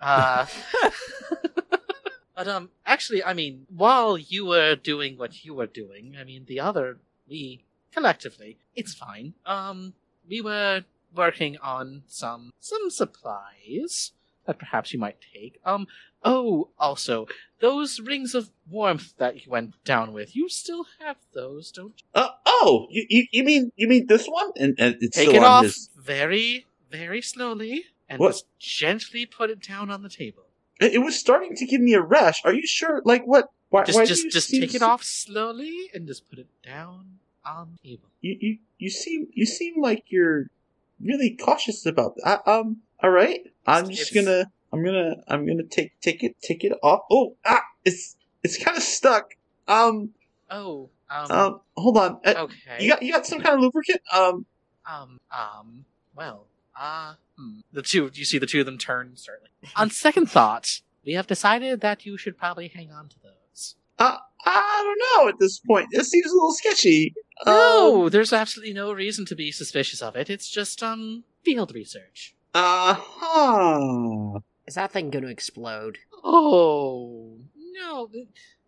Uh, 0.01 0.45
but 2.38 2.48
um, 2.48 2.70
actually, 2.86 3.24
I 3.24 3.34
mean, 3.34 3.66
while 3.76 4.16
you 4.16 4.46
were 4.46 4.76
doing 4.76 5.18
what 5.18 5.44
you 5.44 5.56
were 5.56 5.66
doing, 5.66 6.16
I 6.22 6.24
mean, 6.24 6.46
the 6.46 6.60
other 6.60 7.00
we 7.28 7.64
collectively, 7.92 8.58
it's 8.76 8.94
fine. 8.94 9.34
Um, 9.44 9.94
we 10.30 10.40
were 10.42 10.84
working 11.16 11.58
on 11.64 12.04
some 12.06 12.52
some 12.60 12.92
supplies 12.92 14.12
that 14.46 14.60
perhaps 14.60 14.94
you 14.94 15.00
might 15.00 15.18
take. 15.34 15.60
Um, 15.66 15.88
oh, 16.24 16.70
also 16.78 17.28
those 17.60 18.00
rings 18.00 18.36
of 18.36 18.52
warmth 18.70 19.18
that 19.18 19.44
you 19.44 19.52
went 19.52 19.84
down 19.84 20.14
with, 20.14 20.36
you 20.36 20.48
still 20.48 20.86
have 21.00 21.18
those, 21.34 21.72
don't 21.72 21.96
you? 21.98 22.06
Uh, 22.14 22.30
oh, 22.46 22.86
you, 22.92 23.08
you 23.10 23.26
you 23.32 23.44
mean 23.44 23.72
you 23.76 23.88
mean 23.88 24.06
this 24.06 24.28
one? 24.28 24.52
And, 24.58 24.76
and 24.78 24.96
it's 25.02 25.18
Take 25.18 25.34
it 25.34 25.44
off 25.44 25.64
his. 25.64 25.90
very, 25.98 26.68
very 26.92 27.24
slowly, 27.24 27.86
and 28.08 28.20
What? 28.20 28.34
just 28.34 28.46
gently 28.60 29.26
put 29.26 29.50
it 29.50 29.60
down 29.64 29.90
on 29.90 30.04
the 30.04 30.10
table. 30.10 30.44
It, 30.80 30.93
it 30.93 30.97
was 30.99 31.17
starting 31.19 31.55
to 31.55 31.65
give 31.65 31.82
me 31.82 31.93
a 31.93 32.01
rash. 32.01 32.41
Are 32.45 32.53
you 32.53 32.65
sure? 32.67 33.01
Like 33.05 33.23
what? 33.25 33.49
Why, 33.69 33.84
Just, 33.84 33.97
why 33.97 34.05
do 34.05 34.09
just, 34.09 34.23
you 34.23 34.32
just 34.32 34.49
take 34.49 34.73
it 34.75 34.80
so- 34.80 34.88
off 34.88 35.03
slowly 35.03 35.89
and 35.93 36.07
just 36.07 36.30
put 36.30 36.39
it 36.39 36.47
down 36.63 37.19
on 37.45 37.78
the 37.84 37.89
table. 37.89 38.09
You 38.21 38.38
you 38.39 38.57
you 38.78 38.89
seem 38.89 39.28
you 39.34 39.45
seem 39.45 39.82
like 39.82 40.05
you're 40.07 40.47
really 41.01 41.36
cautious 41.36 41.86
about 41.86 42.15
that. 42.17 42.41
I, 42.45 42.51
um. 42.59 42.78
All 43.03 43.09
right. 43.11 43.41
I'm 43.65 43.89
just 43.89 44.11
it's- 44.11 44.25
gonna. 44.25 44.51
I'm 44.73 44.84
gonna. 44.84 45.15
I'm 45.28 45.45
gonna 45.45 45.63
take 45.63 45.99
take 46.01 46.23
it 46.23 46.36
take 46.41 46.63
it 46.63 46.73
off. 46.84 47.01
Oh 47.11 47.36
ah! 47.45 47.61
It's 47.86 48.15
it's 48.43 48.61
kind 48.63 48.78
of 48.78 48.84
stuck. 48.84 49.34
Um. 49.67 50.11
Oh, 50.49 50.89
um, 51.09 51.32
Um. 51.32 51.61
Hold 51.75 51.97
on. 51.97 52.19
Uh, 52.25 52.34
okay. 52.47 52.78
You 52.84 52.89
got 52.89 53.01
you 53.01 53.11
got 53.13 53.25
some 53.25 53.39
kind 53.41 53.55
of 53.55 53.61
lubricant? 53.61 54.01
Um. 54.13 54.45
Um, 54.89 55.19
um, 55.32 55.86
well, 56.15 56.47
uh, 56.80 57.13
hmm. 57.38 57.59
the 57.71 57.82
two, 57.82 58.09
you 58.13 58.25
see 58.25 58.38
the 58.38 58.45
two 58.45 58.59
of 58.61 58.65
them 58.65 58.78
turn, 58.78 59.11
certainly. 59.15 59.49
On 59.75 59.89
second 59.89 60.30
thought, 60.30 60.82
we 61.05 61.13
have 61.13 61.28
decided 61.28 61.82
that 61.82 62.05
you 62.05 62.17
should 62.17 62.38
probably 62.38 62.67
hang 62.67 62.91
on 62.91 63.09
to 63.09 63.15
those. 63.23 63.75
Uh, 63.99 64.17
I 64.45 64.84
don't 64.84 65.23
know 65.23 65.30
at 65.30 65.39
this 65.39 65.59
point. 65.59 65.88
This 65.91 66.09
seems 66.09 66.30
a 66.32 66.34
little 66.36 66.53
sketchy. 66.53 67.13
No, 67.45 68.03
Um, 68.05 68.09
there's 68.09 68.32
absolutely 68.34 68.73
no 68.73 68.91
reason 68.93 69.25
to 69.25 69.36
be 69.36 69.51
suspicious 69.51 70.01
of 70.01 70.15
it. 70.15 70.30
It's 70.30 70.49
just, 70.49 70.84
um, 70.84 71.23
field 71.43 71.73
research. 71.73 72.36
uh 72.53 72.95
huh. 72.97 74.39
Is 74.67 74.75
that 74.75 74.91
thing 74.91 75.09
going 75.09 75.23
to 75.23 75.32
explode? 75.32 75.97
Oh, 76.23 77.38
no, 77.73 78.09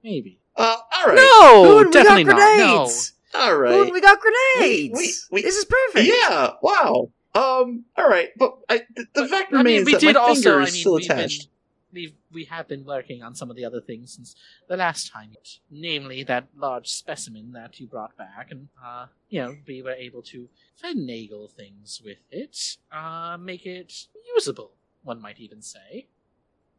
maybe. 0.03 0.39
Uh, 0.55 0.77
all 0.95 1.05
right. 1.07 1.15
No, 1.15 1.63
Boone, 1.63 1.85
we 1.87 1.91
definitely 1.91 2.23
got 2.23 2.37
not. 2.37 2.57
No. 2.57 2.75
grenades! 2.75 3.13
All 3.33 3.91
we 3.91 4.01
got 4.01 4.19
grenades! 4.19 4.93
We- 4.97 4.99
we- 4.99 5.13
we- 5.31 5.41
this 5.43 5.55
is 5.57 5.65
perfect! 5.65 6.07
Yeah. 6.07 6.51
Wow. 6.61 7.11
Um. 7.35 7.85
All 7.97 8.07
right. 8.09 8.29
But 8.37 8.57
I, 8.69 8.77
the, 8.95 9.05
the 9.13 9.21
But, 9.21 9.29
fact 9.29 9.53
I 9.53 9.57
mean, 9.57 9.65
remains 9.65 9.85
we 9.85 9.91
that 9.93 10.01
did 10.01 10.15
my 10.15 10.21
also, 10.21 10.41
finger 10.41 10.59
I 10.59 10.63
is 10.63 10.73
mean, 10.73 10.79
still 10.81 10.95
we've 10.95 11.07
been- 11.07 11.17
attached. 11.17 11.47
We've, 11.91 12.13
we 12.31 12.43
have 12.45 12.67
been 12.67 12.85
working 12.85 13.23
on 13.23 13.33
some 13.33 13.49
of 13.49 13.55
the 13.55 13.65
other 13.65 13.81
things 13.81 14.13
since 14.13 14.35
the 14.67 14.77
last 14.77 15.11
time, 15.11 15.31
namely 15.71 16.21
that 16.21 16.45
large 16.55 16.87
specimen 16.87 17.51
that 17.53 17.79
you 17.79 17.87
brought 17.87 18.15
back, 18.15 18.51
and, 18.51 18.67
uh, 18.85 19.07
you 19.29 19.41
know, 19.41 19.55
we 19.67 19.81
were 19.81 19.93
able 19.93 20.21
to 20.21 20.49
finagle 20.79 21.49
things 21.51 21.99
with 22.05 22.19
it, 22.29 22.77
uh, 22.91 23.37
make 23.41 23.65
it 23.65 24.05
usable, 24.35 24.69
one 25.01 25.19
might 25.19 25.39
even 25.39 25.63
say. 25.63 26.05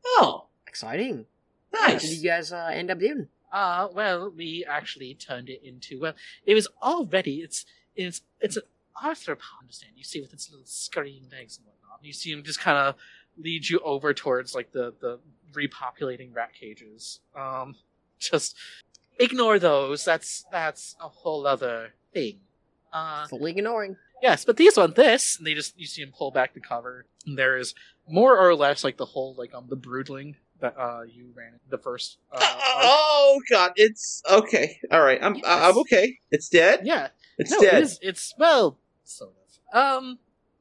Oh, 0.06 0.44
Exciting. 0.68 1.26
What 1.70 1.98
did 2.00 2.10
you 2.10 2.22
guys 2.30 2.52
uh, 2.52 2.70
end 2.72 2.92
up 2.92 3.00
doing? 3.00 3.26
Uh, 3.52 3.88
well, 3.92 4.30
we 4.30 4.64
actually 4.64 5.14
turned 5.14 5.48
it 5.48 5.60
into, 5.64 5.98
well, 5.98 6.14
it 6.46 6.54
was 6.54 6.68
already, 6.80 7.38
it's, 7.40 7.66
it's, 7.96 8.20
it's 8.40 8.58
an 9.02 9.10
arthropod, 9.10 9.60
understand? 9.60 9.92
You 9.96 10.04
see 10.04 10.20
with 10.20 10.32
its 10.32 10.50
little 10.50 10.66
scurrying 10.66 11.24
legs 11.32 11.58
and 11.58 11.66
whatnot. 11.66 12.00
You 12.04 12.12
see 12.12 12.30
him 12.32 12.42
just 12.42 12.60
kind 12.60 12.78
of 12.78 12.94
lead 13.38 13.68
you 13.68 13.80
over 13.80 14.12
towards, 14.14 14.54
like, 14.54 14.72
the, 14.72 14.94
the 15.00 15.18
repopulating 15.52 16.34
rat 16.34 16.52
cages. 16.58 17.20
Um, 17.36 17.74
just 18.18 18.56
ignore 19.18 19.58
those. 19.58 20.04
That's, 20.04 20.44
that's 20.50 20.96
a 21.02 21.08
whole 21.08 21.46
other 21.46 21.94
thing. 22.12 22.40
Uh, 22.92 23.26
Fully 23.28 23.52
ignoring. 23.52 23.96
Yes, 24.22 24.44
but 24.44 24.56
these 24.58 24.76
one, 24.76 24.92
this, 24.94 25.38
and 25.38 25.46
they 25.46 25.54
just 25.54 25.78
you 25.78 25.86
see 25.86 26.02
him 26.02 26.12
pull 26.14 26.30
back 26.30 26.52
the 26.52 26.60
cover. 26.60 27.06
And 27.26 27.38
there 27.38 27.56
is 27.56 27.74
more 28.08 28.36
or 28.38 28.54
less 28.54 28.84
like 28.84 28.98
the 28.98 29.06
whole 29.06 29.34
like 29.38 29.54
um 29.54 29.64
the 29.70 29.76
broodling 29.78 30.34
that 30.60 30.74
uh 30.76 31.02
you 31.10 31.30
ran 31.34 31.52
the 31.70 31.78
first. 31.78 32.18
Uh, 32.30 32.36
arc. 32.42 32.58
oh 32.84 33.40
God! 33.48 33.72
It's 33.76 34.22
okay. 34.30 34.78
All 34.90 35.00
right. 35.02 35.18
I'm 35.22 35.36
I- 35.46 35.68
I'm 35.70 35.78
okay. 35.78 36.18
It's 36.30 36.50
dead. 36.50 36.80
yeah, 36.84 37.08
It's 37.38 37.50
no, 37.52 37.60
dead. 37.60 37.74
it 37.74 37.82
is. 37.84 37.98
It's 38.02 38.34
well, 38.38 38.76
sort 39.10 39.34
of. 39.72 39.76
Um, 39.76 40.18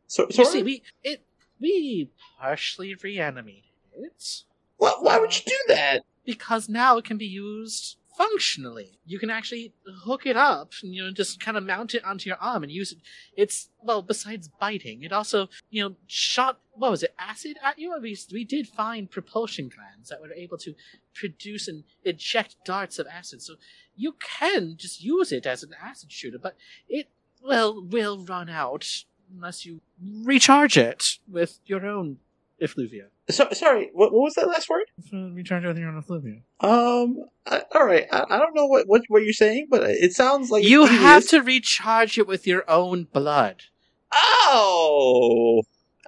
So, 0.07 0.27
you 0.29 0.45
see, 0.45 0.63
we 0.63 0.83
it 1.03 1.23
we 1.59 2.09
partially 2.39 2.95
reanimated 2.95 3.63
it 3.93 4.43
why, 4.77 4.95
why 4.99 5.19
would 5.19 5.35
you 5.35 5.43
do 5.45 5.57
that? 5.67 6.03
because 6.25 6.69
now 6.69 6.97
it 6.97 7.05
can 7.05 7.17
be 7.17 7.25
used 7.25 7.97
functionally. 8.15 8.99
You 9.03 9.17
can 9.17 9.31
actually 9.31 9.73
hook 10.03 10.27
it 10.27 10.37
up, 10.37 10.73
and, 10.83 10.93
you 10.93 11.03
know, 11.03 11.11
just 11.11 11.39
kind 11.39 11.57
of 11.57 11.63
mount 11.63 11.95
it 11.95 12.05
onto 12.05 12.29
your 12.29 12.37
arm 12.37 12.61
and 12.61 12.71
use 12.71 12.91
it. 12.91 12.99
It's 13.35 13.69
well, 13.81 14.03
besides 14.03 14.47
biting, 14.59 15.01
it 15.01 15.11
also 15.11 15.49
you 15.71 15.81
know 15.81 15.95
shot 16.05 16.59
what 16.73 16.91
was 16.91 17.01
it 17.01 17.15
acid 17.17 17.57
at 17.63 17.79
you? 17.79 17.97
We 17.99 18.15
we 18.31 18.43
did 18.43 18.67
find 18.67 19.09
propulsion 19.09 19.69
glands 19.75 20.09
that 20.09 20.21
were 20.21 20.33
able 20.33 20.59
to 20.59 20.75
produce 21.15 21.67
and 21.67 21.83
eject 22.03 22.57
darts 22.63 22.99
of 22.99 23.07
acid. 23.07 23.41
So 23.41 23.55
you 23.95 24.15
can 24.19 24.75
just 24.77 25.03
use 25.03 25.31
it 25.31 25.47
as 25.47 25.63
an 25.63 25.71
acid 25.81 26.11
shooter, 26.11 26.37
but 26.37 26.55
it 26.87 27.09
well 27.41 27.81
will 27.83 28.23
run 28.25 28.49
out 28.49 29.03
unless 29.33 29.65
you 29.65 29.81
recharge 30.23 30.77
it 30.77 31.17
with 31.29 31.59
your 31.65 31.85
own 31.85 32.17
effluvia. 32.59 33.05
So, 33.29 33.47
sorry. 33.51 33.89
What, 33.93 34.11
what 34.11 34.21
was 34.23 34.33
that 34.35 34.47
last 34.47 34.69
word? 34.69 34.85
Recharge 35.13 35.63
it 35.63 35.67
with 35.67 35.77
your 35.77 35.89
own 35.89 35.97
effluvia. 35.97 36.41
Um. 36.61 37.25
I, 37.45 37.63
all 37.73 37.85
right. 37.85 38.07
I, 38.11 38.25
I 38.29 38.37
don't 38.39 38.55
know 38.55 38.65
what, 38.65 38.87
what 38.87 39.03
what 39.07 39.23
you're 39.23 39.33
saying, 39.33 39.67
but 39.69 39.83
it 39.89 40.13
sounds 40.13 40.49
like 40.51 40.63
you 40.63 40.85
have 40.85 41.23
devious. 41.23 41.29
to 41.31 41.41
recharge 41.41 42.17
it 42.17 42.27
with 42.27 42.45
your 42.47 42.69
own 42.69 43.05
blood. 43.11 43.63
Oh. 44.11 45.61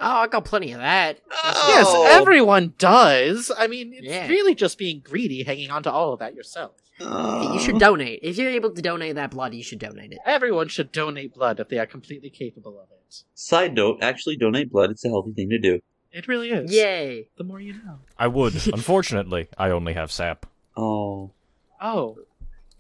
Oh, 0.04 0.16
I 0.18 0.28
got 0.28 0.46
plenty 0.46 0.72
of 0.72 0.80
that. 0.80 1.20
Oh. 1.32 1.66
Yes, 1.68 2.20
everyone 2.20 2.74
does. 2.80 3.52
I 3.56 3.68
mean, 3.68 3.94
it's 3.94 4.04
Yeah. 4.08 4.28
really 4.28 4.56
just 4.56 4.78
being 4.80 5.00
greedy, 5.00 5.44
hanging 5.44 5.70
on 5.70 5.84
to 5.84 5.92
all 5.92 6.14
of 6.14 6.20
that 6.20 6.34
yourself. 6.34 6.72
Oh. 7.04 7.54
You 7.54 7.60
should 7.60 7.80
donate. 7.80 8.20
If 8.24 8.38
you're 8.38 8.50
able 8.50 8.72
to 8.72 8.82
donate 8.82 9.16
that 9.16 9.32
blood, 9.32 9.54
you 9.54 9.64
should 9.64 9.80
donate 9.80 10.12
it. 10.12 10.20
Everyone 10.26 10.68
should 10.68 10.92
donate 10.92 11.34
blood 11.34 11.60
if 11.60 11.70
they 11.70 11.78
are 11.80 11.86
completely 11.86 12.30
capable 12.30 12.80
of 12.80 12.88
it. 12.92 13.24
Side 13.34 13.74
note: 13.74 14.00
Actually, 14.02 14.38
donate 14.38 14.72
blood. 14.72 14.92
It's 14.92 15.04
a 15.06 15.10
healthy 15.10 15.34
thing 15.34 15.50
to 15.50 15.58
do. 15.60 15.80
It 16.12 16.28
really 16.28 16.50
is. 16.52 16.72
Yay! 16.72 17.28
The 17.38 17.44
more 17.44 17.60
you 17.60 17.74
know. 17.74 18.00
I 18.18 18.28
would. 18.28 18.54
Unfortunately, 18.74 19.48
I 19.58 19.70
only 19.70 19.94
have 19.94 20.12
sap. 20.12 20.46
Oh. 20.78 21.32
Oh. 21.82 22.18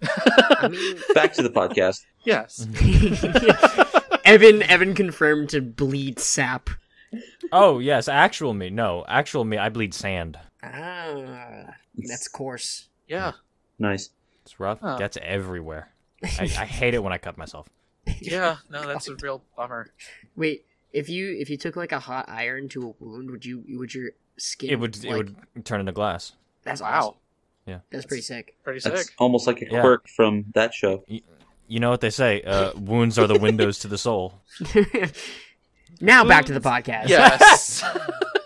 I 0.03 0.67
mean, 0.69 0.97
Back 1.13 1.33
to 1.33 1.41
the 1.43 1.49
podcast. 1.49 2.01
yes. 2.23 2.65
Evin 4.25 4.61
Evin 4.63 4.95
confirmed 4.95 5.49
to 5.49 5.61
bleed 5.61 6.19
sap. 6.19 6.69
Oh 7.51 7.79
yes, 7.79 8.07
actual 8.07 8.53
me. 8.53 8.69
No, 8.69 9.03
actual 9.07 9.43
me. 9.43 9.57
I 9.57 9.69
bleed 9.69 9.93
sand. 9.93 10.37
Ah, 10.63 11.75
that's 11.97 12.27
coarse. 12.27 12.87
Yeah. 13.07 13.33
Nice. 13.81 14.11
It's 14.43 14.59
rough. 14.59 14.79
Huh. 14.79 14.97
Gets 14.97 15.17
everywhere. 15.21 15.89
I, 16.23 16.43
I 16.43 16.65
hate 16.65 16.93
it 16.93 17.03
when 17.03 17.11
I 17.13 17.17
cut 17.17 17.37
myself. 17.37 17.67
Yeah. 18.19 18.57
No, 18.69 18.85
that's 18.87 19.07
a 19.07 19.15
real 19.15 19.43
bummer. 19.57 19.91
Wait, 20.35 20.65
if 20.93 21.09
you 21.09 21.35
if 21.39 21.49
you 21.49 21.57
took 21.57 21.75
like 21.75 21.91
a 21.91 21.99
hot 21.99 22.29
iron 22.29 22.69
to 22.69 22.89
a 22.89 23.03
wound, 23.03 23.31
would 23.31 23.43
you 23.45 23.63
would 23.77 23.93
your 23.93 24.11
skin? 24.37 24.69
It 24.69 24.79
would 24.79 25.03
like, 25.03 25.13
it 25.13 25.17
would 25.55 25.65
turn 25.65 25.79
into 25.79 25.91
glass. 25.91 26.33
That's 26.63 26.81
Wow. 26.81 26.99
awesome. 26.99 27.13
Yeah. 27.65 27.79
That's 27.89 28.05
pretty 28.05 28.21
sick. 28.23 28.55
Pretty 28.63 28.79
That's 28.79 29.07
sick. 29.07 29.15
almost 29.17 29.47
like 29.47 29.61
a 29.61 29.65
Yeah. 29.69 29.81
quirk 29.81 30.07
from 30.07 30.45
that 30.53 30.73
show. 30.73 31.03
You 31.67 31.79
know 31.79 31.89
what 31.89 32.01
they 32.01 32.09
say? 32.09 32.41
Uh, 32.41 32.73
wounds 32.75 33.17
are 33.17 33.27
the 33.27 33.39
windows 33.39 33.79
to 33.79 33.87
the 33.87 33.97
soul. 33.97 34.41
now 36.01 36.23
back 36.25 36.45
to 36.45 36.53
the 36.53 36.59
podcast. 36.59 37.07
Yes. 37.07 37.83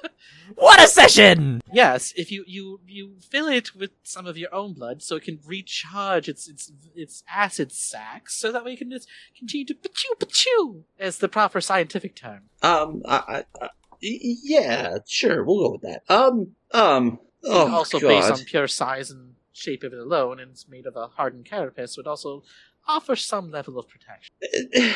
What 0.55 0.81
a 0.81 0.87
session! 0.87 1.61
yes. 1.71 2.13
If 2.15 2.31
you, 2.31 2.43
you 2.47 2.79
you 2.87 3.15
fill 3.19 3.47
it 3.47 3.75
with 3.75 3.91
some 4.03 4.25
of 4.25 4.37
your 4.37 4.53
own 4.53 4.73
blood, 4.73 5.01
so 5.03 5.15
it 5.17 5.23
can 5.23 5.39
recharge 5.45 6.29
its 6.29 6.47
its 6.47 6.71
its 6.95 7.23
acid 7.31 7.71
sacs, 7.71 8.35
so 8.35 8.51
that 8.51 8.63
way 8.63 8.71
you 8.71 8.77
can 8.77 8.91
just 8.91 9.07
continue 9.37 9.65
to 9.65 9.73
pachu 9.73 10.17
pachu, 10.17 10.83
as 10.99 11.17
the 11.19 11.27
proper 11.27 11.61
scientific 11.61 12.15
term. 12.15 12.43
Um. 12.61 13.01
I, 13.05 13.15
I, 13.15 13.43
I, 13.61 13.69
y- 14.01 14.35
yeah. 14.43 14.97
Sure. 15.05 15.43
We'll 15.43 15.67
go 15.67 15.71
with 15.73 15.81
that. 15.81 16.03
Um. 16.09 16.51
Um. 16.71 17.19
Oh 17.43 17.71
also 17.73 17.99
God. 17.99 18.07
based 18.07 18.31
on 18.31 18.45
pure 18.45 18.67
size 18.67 19.11
and 19.11 19.35
shape 19.51 19.83
of 19.83 19.93
it 19.93 19.99
alone, 19.99 20.39
and 20.39 20.51
it's 20.51 20.67
made 20.67 20.85
of 20.85 20.95
a 20.95 21.07
hardened 21.07 21.45
carapace, 21.45 21.97
would 21.97 22.07
also 22.07 22.43
offer 22.87 23.15
some 23.15 23.51
level 23.51 23.77
of 23.77 23.87
protection. 23.87 24.33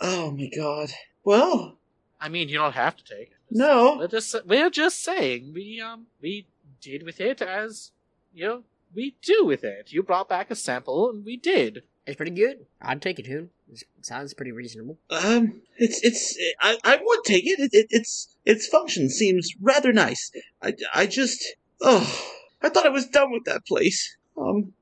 oh 0.00 0.30
my 0.32 0.50
God. 0.54 0.90
Well. 1.24 1.78
I 2.20 2.28
mean, 2.28 2.48
you 2.48 2.58
don't 2.58 2.74
have 2.74 2.96
to 2.96 3.04
take 3.04 3.30
it. 3.30 3.37
No. 3.50 3.96
We're 3.98 4.08
just 4.08 4.34
we're 4.46 4.70
just 4.70 5.02
saying 5.02 5.52
we 5.54 5.80
um 5.80 6.06
we 6.20 6.46
did 6.80 7.02
with 7.02 7.20
it 7.20 7.42
as 7.42 7.90
you 8.34 8.46
know 8.46 8.62
we 8.94 9.16
do 9.22 9.44
with 9.44 9.64
it. 9.64 9.92
You 9.92 10.02
brought 10.02 10.28
back 10.28 10.50
a 10.50 10.54
sample, 10.54 11.10
and 11.10 11.24
we 11.24 11.36
did. 11.36 11.82
It's 12.06 12.16
pretty 12.16 12.32
good. 12.32 12.66
I'd 12.80 13.02
take 13.02 13.18
it, 13.18 13.26
Hoon. 13.26 13.50
This 13.68 13.84
sounds 14.00 14.32
pretty 14.32 14.52
reasonable. 14.52 14.98
Um, 15.10 15.60
it's 15.76 16.02
it's 16.02 16.38
I, 16.60 16.78
I 16.82 16.98
would 17.02 17.20
take 17.24 17.44
it. 17.44 17.60
It, 17.60 17.70
it. 17.74 17.86
Its 17.90 18.34
its 18.44 18.66
function 18.66 19.10
seems 19.10 19.52
rather 19.60 19.92
nice. 19.92 20.30
I, 20.62 20.74
I 20.94 21.06
just 21.06 21.44
oh 21.82 22.24
I 22.62 22.70
thought 22.70 22.86
I 22.86 22.90
was 22.90 23.06
done 23.06 23.30
with 23.30 23.44
that 23.44 23.66
place. 23.66 24.16
Um, 24.36 24.72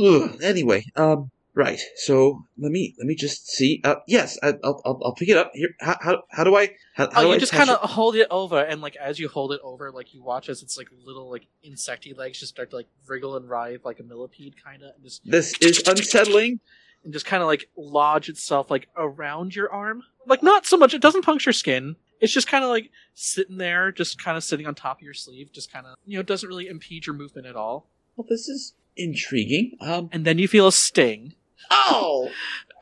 ugh. 0.00 0.38
anyway, 0.42 0.84
um, 0.94 1.30
right. 1.56 1.80
So 1.96 2.44
let 2.58 2.70
me 2.70 2.94
let 2.98 3.06
me 3.06 3.16
just 3.16 3.48
see. 3.48 3.80
Uh, 3.82 3.96
yes, 4.06 4.38
I, 4.42 4.52
will 4.62 4.80
I'll 4.84 5.00
I'll 5.06 5.14
pick 5.14 5.28
it 5.28 5.36
up 5.36 5.50
here. 5.54 5.70
How 5.80 5.96
how, 6.00 6.22
how 6.30 6.44
do 6.44 6.56
I? 6.56 6.76
How, 6.94 7.10
how 7.10 7.20
oh, 7.20 7.22
do 7.22 7.28
you 7.28 7.34
I 7.34 7.38
just 7.38 7.52
kind 7.52 7.70
of 7.70 7.78
hold 7.78 8.14
it 8.14 8.28
over, 8.30 8.60
and 8.60 8.80
like 8.80 8.94
as 8.96 9.18
you 9.18 9.28
hold 9.28 9.52
it 9.52 9.60
over, 9.64 9.90
like 9.90 10.14
you 10.14 10.22
watch 10.22 10.48
as 10.48 10.62
its 10.62 10.76
like 10.76 10.88
little 11.04 11.28
like 11.28 11.46
insecty 11.68 12.16
legs 12.16 12.38
just 12.38 12.52
start 12.52 12.70
to 12.70 12.76
like 12.76 12.86
wriggle 13.08 13.36
and 13.36 13.48
writhe 13.48 13.84
like 13.84 13.98
a 13.98 14.04
millipede, 14.04 14.54
kind 14.62 14.82
of, 14.82 14.90
just 15.02 15.22
This 15.24 15.54
is 15.60 15.82
unsettling. 15.86 16.60
and 17.02 17.12
just 17.12 17.26
kind 17.26 17.42
of 17.42 17.46
like 17.48 17.68
lodge 17.76 18.28
itself 18.28 18.70
like 18.70 18.88
around 18.96 19.56
your 19.56 19.72
arm. 19.72 20.02
Like 20.26 20.42
not 20.42 20.66
so 20.66 20.76
much. 20.76 20.94
It 20.94 21.02
doesn't 21.02 21.24
puncture 21.24 21.52
skin. 21.52 21.96
It's 22.20 22.32
just 22.32 22.48
kind 22.48 22.64
of 22.64 22.70
like 22.70 22.90
sitting 23.14 23.58
there, 23.58 23.92
just 23.92 24.22
kind 24.22 24.36
of 24.36 24.44
sitting 24.44 24.66
on 24.66 24.74
top 24.74 24.98
of 24.98 25.02
your 25.02 25.14
sleeve, 25.14 25.52
just 25.52 25.72
kind 25.72 25.86
of 25.86 25.96
you 26.04 26.18
know 26.18 26.22
doesn't 26.22 26.48
really 26.48 26.68
impede 26.68 27.06
your 27.06 27.16
movement 27.16 27.46
at 27.46 27.56
all. 27.56 27.88
Well, 28.16 28.26
this 28.28 28.48
is 28.48 28.74
intriguing. 28.96 29.76
Um, 29.80 30.08
And 30.12 30.24
then 30.24 30.38
you 30.38 30.48
feel 30.48 30.66
a 30.66 30.72
sting 30.72 31.34
oh, 31.70 32.30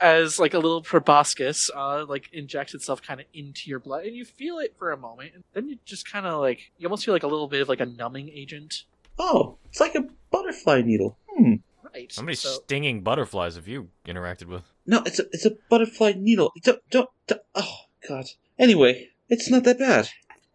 as 0.00 0.38
like 0.38 0.54
a 0.54 0.58
little 0.58 0.82
proboscis 0.82 1.70
uh 1.74 2.04
like 2.08 2.28
injects 2.32 2.74
itself 2.74 3.00
kind 3.02 3.20
of 3.20 3.26
into 3.32 3.68
your 3.70 3.78
blood, 3.78 4.04
and 4.04 4.14
you 4.16 4.24
feel 4.24 4.58
it 4.58 4.74
for 4.78 4.92
a 4.92 4.96
moment, 4.96 5.32
and 5.34 5.44
then 5.52 5.68
you 5.68 5.78
just 5.84 6.10
kind 6.10 6.26
of 6.26 6.40
like 6.40 6.70
you 6.78 6.86
almost 6.86 7.04
feel 7.04 7.14
like 7.14 7.22
a 7.22 7.28
little 7.28 7.48
bit 7.48 7.60
of 7.62 7.68
like 7.68 7.80
a 7.80 7.86
numbing 7.86 8.28
agent. 8.30 8.84
oh, 9.18 9.56
it's 9.66 9.80
like 9.80 9.94
a 9.94 10.04
butterfly 10.30 10.82
needle. 10.82 11.16
Hmm. 11.28 11.54
Right. 11.94 12.12
How 12.16 12.22
many 12.22 12.34
So- 12.34 12.48
stinging 12.64 13.02
butterflies 13.02 13.54
have 13.54 13.68
you 13.68 13.88
interacted 14.06 14.46
with? 14.46 14.62
No, 14.86 15.02
it's 15.06 15.18
a 15.20 15.24
it's 15.32 15.46
a 15.46 15.52
butterfly 15.70 16.14
needle. 16.16 16.52
Don't 16.62 16.80
don't. 16.90 17.08
don't 17.26 17.42
oh 17.54 17.76
God. 18.08 18.26
Anyway, 18.58 19.10
it's 19.28 19.48
not 19.50 19.64
that 19.64 19.78
bad. 19.78 20.08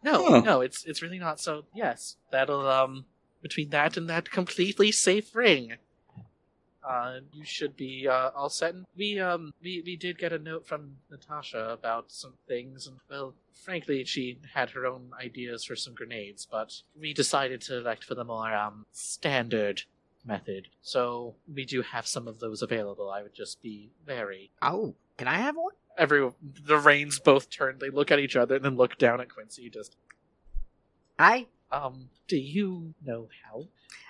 No, 0.03 0.25
Huh. 0.29 0.39
no, 0.41 0.61
it's 0.61 0.83
it's 0.85 1.01
really 1.01 1.19
not. 1.19 1.39
So 1.39 1.63
yes, 1.73 2.17
that'll 2.31 2.67
um 2.67 3.05
between 3.41 3.69
that 3.69 3.95
and 3.97 4.09
that 4.09 4.29
completely 4.31 4.91
safe 4.91 5.33
ring, 5.33 5.73
uh, 6.87 7.19
you 7.33 7.43
should 7.45 7.75
be 7.75 8.07
uh, 8.07 8.31
all 8.35 8.49
set. 8.49 8.73
And 8.73 8.85
we 8.95 9.19
um 9.19 9.53
we 9.61 9.81
we 9.85 9.95
did 9.95 10.17
get 10.17 10.33
a 10.33 10.39
note 10.39 10.67
from 10.67 10.97
Natasha 11.09 11.69
about 11.69 12.11
some 12.11 12.33
things, 12.47 12.87
and 12.87 12.97
well, 13.09 13.33
frankly, 13.53 14.03
she 14.05 14.39
had 14.53 14.69
her 14.71 14.85
own 14.85 15.11
ideas 15.19 15.65
for 15.65 15.75
some 15.75 15.93
grenades, 15.93 16.47
but 16.49 16.81
we 16.99 17.13
decided 17.13 17.61
to 17.61 17.77
elect 17.77 18.03
for 18.03 18.15
the 18.15 18.23
more 18.23 18.53
um 18.53 18.85
standard 18.91 19.83
method. 20.25 20.67
So 20.81 21.35
we 21.53 21.65
do 21.65 21.81
have 21.81 22.07
some 22.07 22.27
of 22.27 22.39
those 22.39 22.61
available. 22.61 23.09
I 23.09 23.21
would 23.23 23.33
just 23.33 23.61
be 23.61 23.91
very. 24.05 24.51
Oh, 24.61 24.95
can 25.17 25.27
I 25.27 25.37
have 25.37 25.55
one? 25.55 25.73
Every 25.97 26.29
the 26.65 26.77
reins 26.77 27.19
both 27.19 27.49
turn. 27.49 27.77
They 27.79 27.89
look 27.89 28.11
at 28.11 28.19
each 28.19 28.35
other 28.35 28.55
and 28.55 28.65
then 28.65 28.77
look 28.77 28.97
down 28.97 29.19
at 29.19 29.33
Quincy. 29.33 29.69
Just 29.69 29.97
I 31.17 31.47
um, 31.71 32.09
do 32.27 32.37
you 32.37 32.93
know 33.05 33.27
how? 33.43 33.65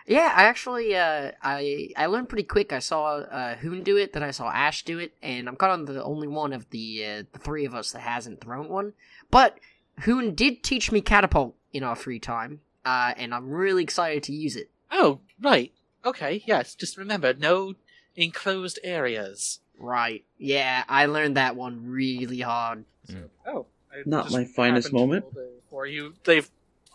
yeah, 0.09 0.33
I 0.35 0.45
actually 0.45 0.95
uh 0.95 1.31
I 1.41 1.91
I 1.95 2.07
learned 2.07 2.29
pretty 2.29 2.43
quick. 2.43 2.73
I 2.73 2.79
saw 2.79 3.17
uh 3.17 3.55
Hoon 3.55 3.83
do 3.83 3.95
it, 3.95 4.11
then 4.13 4.23
I 4.23 4.31
saw 4.31 4.49
Ash 4.49 4.83
do 4.83 4.97
it, 4.97 5.13
and 5.21 5.47
I'm 5.47 5.55
kind 5.55 5.87
of 5.87 5.93
the 5.93 6.03
only 6.03 6.27
one 6.27 6.51
of 6.51 6.69
the 6.71 7.05
uh, 7.05 7.23
the 7.31 7.39
three 7.39 7.65
of 7.65 7.75
us 7.75 7.91
that 7.91 7.99
hasn't 7.99 8.41
thrown 8.41 8.69
one. 8.69 8.93
But 9.29 9.59
Hoon 10.01 10.33
did 10.33 10.63
teach 10.63 10.91
me 10.91 11.01
catapult 11.01 11.55
in 11.73 11.83
our 11.83 11.95
free 11.95 12.19
time, 12.19 12.61
uh, 12.83 13.13
and 13.17 13.35
I'm 13.35 13.49
really 13.51 13.83
excited 13.83 14.23
to 14.23 14.33
use 14.33 14.55
it. 14.55 14.71
Oh, 14.91 15.19
right. 15.39 15.71
Okay, 16.03 16.43
yes. 16.47 16.73
Just 16.73 16.97
remember, 16.97 17.33
no 17.33 17.75
enclosed 18.15 18.79
areas. 18.83 19.59
Right? 19.77 20.25
Yeah, 20.37 20.83
I 20.89 21.05
learned 21.05 21.37
that 21.37 21.55
one 21.55 21.85
really 21.85 22.39
hard. 22.39 22.83
Mm. 23.07 23.29
Oh, 23.45 23.67
I 23.91 24.01
Not 24.05 24.31
my 24.31 24.43
finest 24.43 24.91
moment. 24.91 25.25
roll 25.33 25.51
For 25.69 25.85
you, 25.85 26.15
they've 26.25 26.49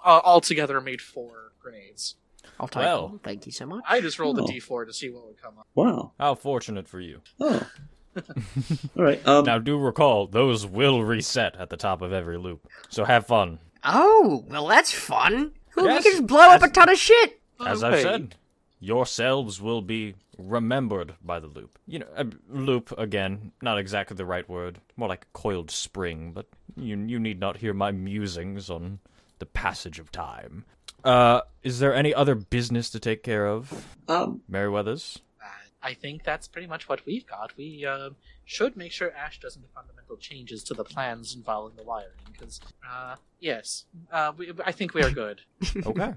uh, 0.05 0.20
altogether 0.24 0.81
made 0.81 1.01
four 1.01 1.52
grenades. 1.60 2.16
I'll 2.60 2.68
take 2.68 2.82
Well. 2.82 3.09
one. 3.09 3.18
Thank 3.20 3.47
you 3.47 3.52
so 3.52 3.66
much. 3.66 3.82
I 3.89 4.01
just 4.01 4.18
rolled 4.18 4.39
Oh. 4.39 4.44
a 4.44 4.47
d4 4.48 4.86
to 4.86 4.93
see 4.93 5.09
what 5.10 5.26
would 5.26 5.40
come 5.43 5.59
up. 5.59 5.66
Wow. 5.74 6.12
How 6.20 6.35
fortunate 6.35 6.86
for 6.86 7.01
you. 7.01 7.20
Oh. 7.40 7.66
All 8.97 9.02
right. 9.02 9.26
Um. 9.26 9.44
Now, 9.44 9.59
do 9.59 9.76
recall, 9.78 10.26
those 10.28 10.64
will 10.66 11.02
reset 11.02 11.56
at 11.56 11.68
the 11.70 11.76
top 11.76 12.01
of 12.01 12.12
every 12.12 12.39
loop. 12.39 12.68
So 12.89 13.05
have 13.05 13.26
fun. 13.26 13.59
Oh, 13.82 14.44
well, 14.48 14.68
that's 14.68 14.93
fun. 14.93 15.52
Hoon, 15.70 15.85
Yes, 15.86 16.05
you 16.05 16.10
can 16.12 16.20
just 16.20 16.26
blow 16.28 16.39
up 16.48 16.62
a 16.62 16.66
as- 16.66 16.70
ton 16.72 16.89
of 16.90 16.98
shit. 16.98 17.40
As 17.66 17.82
I've 17.82 17.93
wait. 17.94 18.02
said, 18.02 18.35
yourselves 18.78 19.60
will 19.60 19.82
be 19.82 20.14
remembered 20.39 21.14
by 21.24 21.40
the 21.40 21.47
loop. 21.48 21.78
You 21.86 22.01
know, 22.01 22.06
uh, 22.16 22.24
loop, 22.48 22.93
again, 22.98 23.52
not 23.62 23.78
exactly 23.78 24.16
the 24.16 24.24
right 24.26 24.48
word. 24.48 24.78
More 24.97 25.09
like 25.09 25.24
a 25.24 25.39
coiled 25.39 25.70
spring, 25.70 26.32
but 26.32 26.47
you, 26.76 26.97
you 26.97 27.18
need 27.18 27.40
not 27.40 27.56
hear 27.59 27.74
my 27.74 27.90
musings 27.93 28.70
on 28.70 29.01
the 29.39 29.47
passage 29.47 29.98
of 29.98 30.11
time. 30.12 30.65
Uh, 31.02 31.43
is 31.62 31.81
there 31.81 31.94
any 31.94 32.15
other 32.15 32.35
business 32.35 32.89
to 32.90 32.98
take 33.01 33.23
care 33.23 33.47
of, 33.47 33.86
Um. 34.09 34.43
Merryweathers? 34.51 35.19
I 35.82 35.93
think 35.93 36.24
that's 36.24 36.48
pretty 36.48 36.66
much 36.66 36.89
what 36.89 37.05
we've 37.05 37.27
got. 37.27 37.55
We 37.59 37.85
uh, 37.85 38.11
should 38.47 38.74
make 38.74 38.90
sure 38.90 39.12
Ash 39.12 39.39
doesn't 39.39 39.61
do 39.61 39.69
fundamental 39.74 40.16
changes 40.16 40.65
to 40.65 40.73
the 40.74 40.82
plans 40.82 41.35
involving 41.36 41.77
the 41.77 41.82
wiring, 41.82 42.09
because, 42.32 42.59
uh, 42.90 43.16
yes, 43.39 43.85
uh, 44.11 44.32
we, 44.35 44.51
I 44.65 44.73
think 44.73 44.94
we 44.94 45.02
are 45.02 45.11
good. 45.11 45.43
Okay. 45.85 46.15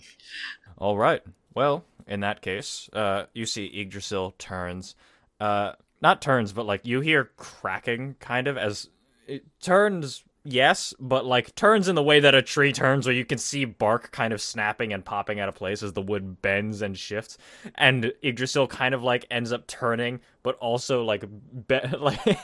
All 0.77 0.97
right. 0.97 1.21
Well, 1.53 1.83
in 2.07 2.21
that 2.21 2.41
case, 2.41 2.89
uh, 2.93 3.25
you 3.33 3.45
see 3.45 3.65
Yggdrasil 3.65 4.35
turns. 4.37 4.95
Uh, 5.37 5.73
not 6.01 6.21
turns, 6.21 6.53
but 6.53 6.65
like 6.65 6.85
you 6.85 7.01
hear 7.01 7.31
cracking, 7.35 8.15
kind 8.21 8.47
of 8.47 8.57
as 8.57 8.89
it 9.27 9.43
turns. 9.61 10.23
Yes, 10.49 10.93
but 10.97 11.25
like 11.25 11.55
turns 11.55 11.89
in 11.89 11.95
the 11.95 12.03
way 12.03 12.21
that 12.21 12.33
a 12.33 12.41
tree 12.41 12.71
turns, 12.71 13.05
where 13.05 13.13
you 13.13 13.25
can 13.25 13.37
see 13.37 13.65
bark 13.65 14.11
kind 14.13 14.31
of 14.31 14.39
snapping 14.41 14.93
and 14.93 15.03
popping 15.03 15.41
out 15.41 15.49
of 15.49 15.55
place 15.55 15.83
as 15.83 15.91
the 15.91 16.01
wood 16.01 16.41
bends 16.41 16.81
and 16.81 16.97
shifts, 16.97 17.37
and 17.75 18.13
Yggdrasil 18.23 18.67
kind 18.67 18.95
of 18.95 19.03
like 19.03 19.25
ends 19.29 19.51
up 19.51 19.67
turning, 19.67 20.21
but 20.43 20.55
also 20.59 21.03
like 21.03 21.25
be- 21.67 21.81
like 21.99 22.39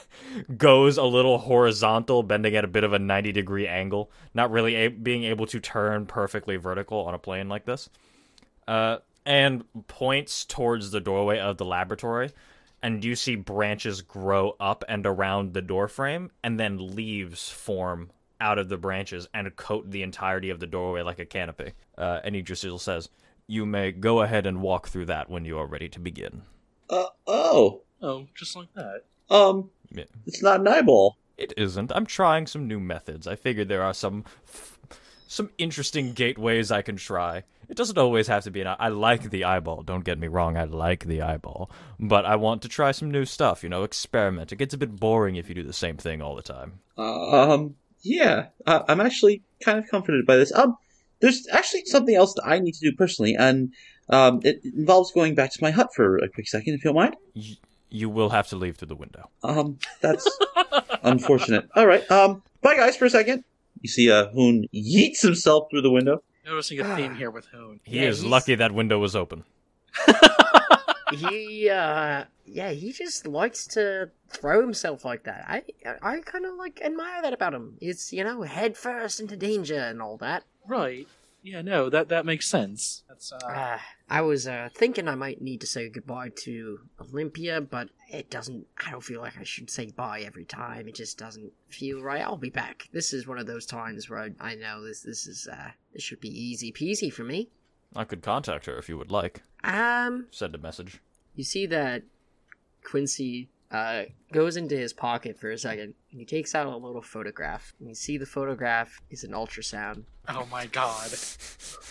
goes 0.58 0.98
a 0.98 1.04
little 1.04 1.38
horizontal, 1.38 2.24
bending 2.24 2.58
at 2.58 2.66
a 2.66 2.68
bit 2.68 2.84
of 2.84 2.92
a 2.92 3.00
ninety 3.00 3.32
degree 3.32 3.68
angle, 3.68 4.12
not 4.34 4.52
really 4.52 4.76
a- 4.76 4.90
being 4.90 5.24
able 5.24 5.46
to 5.46 5.62
turn 5.62 6.06
perfectly 6.06 6.58
vertical 6.58 7.00
on 7.06 7.14
a 7.14 7.20
plane 7.20 7.48
like 7.48 7.64
this 7.64 7.90
uh, 8.68 8.98
and 9.26 9.64
points 9.88 10.46
towards 10.46 10.92
the 10.92 11.00
doorway 11.00 11.40
of 11.40 11.58
the 11.58 11.66
laboratory. 11.66 12.32
And 12.84 13.03
you 13.03 13.15
see 13.15 13.35
branches 13.35 14.01
grow 14.01 14.55
up 14.60 14.84
and 14.88 15.05
around 15.05 15.53
the 15.53 15.61
doorframe, 15.61 16.30
and 16.43 16.60
then 16.60 16.95
leaves 16.95 17.49
form 17.49 18.11
out 18.41 18.60
of 18.60 18.68
the 18.68 18.77
branches 18.77 19.27
and 19.34 19.55
coat 19.55 19.89
the 19.89 20.03
entirety 20.03 20.49
of 20.49 20.60
the 20.60 20.68
doorway 20.68 21.01
like 21.01 21.18
a 21.18 21.26
canopy. 21.26 21.72
Uh, 21.97 22.19
and 22.23 22.35
Yggdrasil 22.35 22.77
says, 22.77 23.10
You 23.47 23.65
may 23.65 23.93
go 23.93 24.22
ahead 24.22 24.45
and 24.45 24.61
walk 24.61 24.89
through 24.89 25.05
that 25.05 25.30
when 25.30 25.45
you 25.45 25.57
are 25.57 25.65
ready 25.65 25.88
to 25.89 25.99
begin. 25.99 26.43
Uh. 26.89 27.05
Oh. 27.26 27.81
Oh, 28.01 28.27
just 28.35 28.55
like 28.55 28.68
that. 28.76 29.03
Um. 29.30 29.69
Yeah. 29.91 30.03
It's 30.27 30.43
not 30.43 30.60
an 30.60 30.68
eyeball. 30.68 31.18
It 31.38 31.53
isn't. 31.57 31.91
I'm 31.95 32.05
trying 32.05 32.45
some 32.45 32.68
new 32.68 32.80
methods. 32.80 33.27
I 33.27 33.35
figured 33.35 33.69
there 33.69 33.81
are 33.81 33.93
some 33.93 34.26
f- 34.47 34.73
some 35.34 35.49
interesting 35.57 36.14
gateways 36.14 36.72
I 36.72 36.84
can 36.84 36.95
try. 36.95 37.43
It 37.68 37.76
doesn't 37.76 37.97
always 37.97 38.27
have 38.27 38.43
to 38.43 38.51
be 38.51 38.61
an 38.61 38.68
eye. 38.68 38.76
I 38.77 38.89
like 38.89 39.31
the 39.31 39.45
eyeball. 39.45 39.81
Don't 39.81 40.03
get 40.03 40.19
me 40.19 40.27
wrong. 40.27 40.57
I 40.57 40.65
like 40.65 41.05
the 41.05 41.23
eyeball, 41.23 41.72
but 41.99 42.23
I 42.23 42.35
want 42.35 42.61
to 42.61 42.68
try 42.69 42.91
some 42.91 43.10
new 43.10 43.26
stuff. 43.26 43.64
You 43.64 43.69
know, 43.69 43.84
experiment. 43.84 44.51
It 44.51 44.57
gets 44.57 44.76
a 44.76 44.77
bit 44.77 44.95
boring 44.97 45.35
if 45.35 45.49
you 45.49 45.55
do 45.55 45.64
the 45.64 45.73
same 45.73 45.97
thing 45.97 46.22
all 46.22 46.35
the 46.35 46.43
time. 46.43 46.80
Um. 46.97 47.76
Yeah. 48.01 48.47
Uh, 48.68 48.84
I'm 48.88 49.01
actually 49.01 49.41
kind 49.64 49.80
of 49.80 49.88
comforted 49.89 50.26
by 50.26 50.35
this. 50.35 50.53
Um. 50.53 50.77
There's 51.19 51.47
actually 51.51 51.85
something 51.85 52.14
else 52.15 52.34
that 52.35 52.45
I 52.45 52.60
need 52.60 52.73
to 52.73 52.91
do 52.91 52.95
personally, 52.95 53.34
and 53.34 53.72
um, 54.10 54.41
it 54.43 54.60
involves 54.65 55.11
going 55.14 55.35
back 55.35 55.51
to 55.53 55.60
my 55.61 55.72
hut 55.72 55.89
for 55.95 56.18
a 56.18 56.27
quick 56.30 56.47
second, 56.49 56.73
if 56.73 56.84
you 56.84 56.89
don't 56.89 56.95
mind. 56.97 57.15
Y- 57.35 57.57
you 57.89 58.10
will 58.10 58.30
have 58.30 58.49
to 58.49 58.55
leave 58.57 58.76
through 58.76 58.89
the 58.89 58.95
window. 58.95 59.30
Um. 59.41 59.80
That's 60.01 60.30
unfortunate. 61.03 61.69
All 61.76 61.88
right. 61.88 62.10
Um. 62.11 62.43
Bye, 62.61 62.76
guys, 62.76 62.95
for 62.97 63.05
a 63.05 63.10
second. 63.10 63.43
You 63.84 63.89
see, 63.89 64.10
uh, 64.11 64.30
Hoon 64.30 64.65
yeets 64.73 65.22
himself 65.22 65.68
through 65.69 65.81
the 65.84 65.91
window. 65.91 66.23
Noticing 66.45 66.80
a 66.80 66.95
theme 66.95 67.14
here 67.15 67.30
with 67.30 67.45
Hoon. 67.47 67.80
He 67.84 67.97
Yeah, 67.99 68.10
is 68.10 68.22
he's- 68.22 68.31
lucky 68.31 68.55
that 68.55 68.72
window 68.73 68.97
was 68.97 69.15
open. 69.15 69.43
he 71.14 71.69
uh 71.69 72.23
yeah 72.45 72.72
he 72.72 72.91
just 72.91 73.27
likes 73.27 73.68
to 73.68 74.10
throw 74.30 74.61
himself 74.61 75.05
like 75.05 75.23
that 75.23 75.45
i 75.47 75.61
i 76.01 76.19
kind 76.22 76.43
of 76.45 76.55
like 76.55 76.81
admire 76.84 77.22
that 77.22 77.34
about 77.34 77.53
him 77.53 77.77
it's 77.80 78.11
you 78.11 78.23
know 78.23 78.41
head 78.41 78.76
first 78.76 79.19
into 79.19 79.35
danger 79.38 79.77
and 79.77 80.01
all 80.01 80.18
that 80.18 80.43
Right. 80.68 81.07
Yeah, 81.44 81.61
no, 81.61 81.90
that 81.90 82.07
that 82.10 82.26
makes 82.26 82.48
sense. 82.48 83.03
That's 83.10 83.32
uh, 83.34 83.38
uh, 83.45 83.78
i 84.10 84.22
was 84.22 84.48
uh 84.48 84.70
thinking 84.76 85.07
i 85.07 85.15
might 85.15 85.41
need 85.41 85.61
to 85.61 85.68
say 85.68 85.88
goodbye 85.90 86.30
to 86.36 86.80
olympia 87.02 87.61
but 87.61 87.90
it 88.11 88.30
doesn't 88.30 88.68
i 88.86 88.91
don't 88.91 89.03
feel 89.03 89.22
like 89.22 89.38
i 89.40 89.44
should 89.44 89.70
say 89.70 89.90
bye 89.95 90.22
every 90.26 90.44
time 90.45 90.88
it 90.90 90.95
just 90.95 91.18
doesn't 91.18 91.52
feel 91.70 92.02
right 92.02 92.22
i'll 92.22 92.36
be 92.38 92.49
back 92.49 92.90
this 92.91 93.14
is 93.14 93.26
one 93.28 93.38
of 93.40 93.48
those 93.48 93.65
times 93.65 94.10
where 94.10 94.20
i, 94.20 94.30
I 94.41 94.56
know 94.56 94.84
this 94.84 95.02
this 95.02 95.26
is 95.26 95.48
uh 95.52 95.70
this 95.94 96.03
should 96.03 96.20
be 96.20 96.30
easy 96.30 96.72
peasy 96.72 97.11
for 97.11 97.24
me 97.24 97.49
I 97.95 98.03
could 98.03 98.22
contact 98.24 98.65
her 98.65 98.78
if 98.78 98.90
you 98.90 98.98
would 98.98 99.11
like. 99.11 99.41
um 99.64 100.28
Send 100.32 100.53
a 100.56 100.57
message. 100.57 100.99
you 101.36 101.44
see 101.44 101.65
that 101.68 102.03
Quincy 102.84 103.49
uh, 103.74 104.04
goes 104.32 104.56
into 104.56 104.78
his 104.78 104.94
pocket 104.94 105.38
for 105.40 105.50
a 105.52 105.58
second, 105.58 105.94
and 106.12 106.20
he 106.20 106.26
takes 106.26 106.54
out 106.56 106.68
a 106.68 106.78
little 106.78 107.02
photograph. 107.02 107.74
And 107.80 107.90
you 107.90 107.95
see 107.95 108.18
the 108.18 108.26
photograph 108.26 109.02
is 109.10 109.24
an 109.26 109.32
ultrasound, 109.32 110.04
Oh 110.30 110.48
my 110.52 110.68
god. 110.68 111.10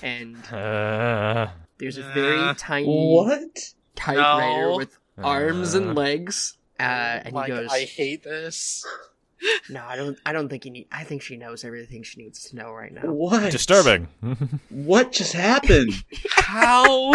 and 0.03 0.37
Uh, 0.53 1.49
there's 1.79 1.99
a 1.99 2.07
Uh, 2.09 2.15
very 2.15 2.55
tiny 2.55 2.87
What? 2.87 3.75
typewriter 3.97 4.69
No. 4.71 4.77
with 4.77 4.97
arms 5.19 5.75
Uh. 5.75 5.79
and 5.79 5.95
legs. 5.95 6.57
Uh, 6.81 6.83
and 7.25 7.35
like, 7.35 7.51
he 7.51 7.57
goes, 7.57 7.71
I 7.71 7.85
hate 7.85 8.23
this. 8.25 8.85
"No, 9.69 9.83
I 9.85 9.97
don't. 9.97 10.17
I 10.25 10.33
don't 10.33 10.49
think 10.49 10.65
you 10.65 10.71
need. 10.71 10.87
I 10.93 11.03
think 11.03 11.21
she 11.21 11.37
knows 11.37 11.65
everything 11.65 12.05
she 12.05 12.21
needs 12.23 12.49
to 12.51 12.57
know 12.57 12.71
right 12.73 12.93
now." 12.93 13.03
What? 13.11 13.51
disturbing. 13.51 14.07
What 14.71 15.11
just 15.13 15.33
happened? 15.33 15.93
How? 16.31 17.13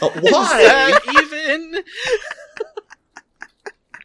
Uh, 0.00 0.10
why? 0.20 0.98
even? 1.22 1.82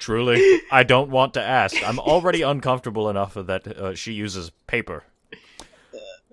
Truly, 0.06 0.62
I 0.72 0.84
don't 0.84 1.10
want 1.10 1.34
to 1.34 1.42
ask. 1.42 1.76
I'm 1.84 1.98
already 1.98 2.44
uncomfortable 2.44 3.10
enough 3.10 3.34
that 3.34 3.68
uh, 3.68 3.96
she 3.96 4.14
uses 4.14 4.52
paper. 4.68 5.04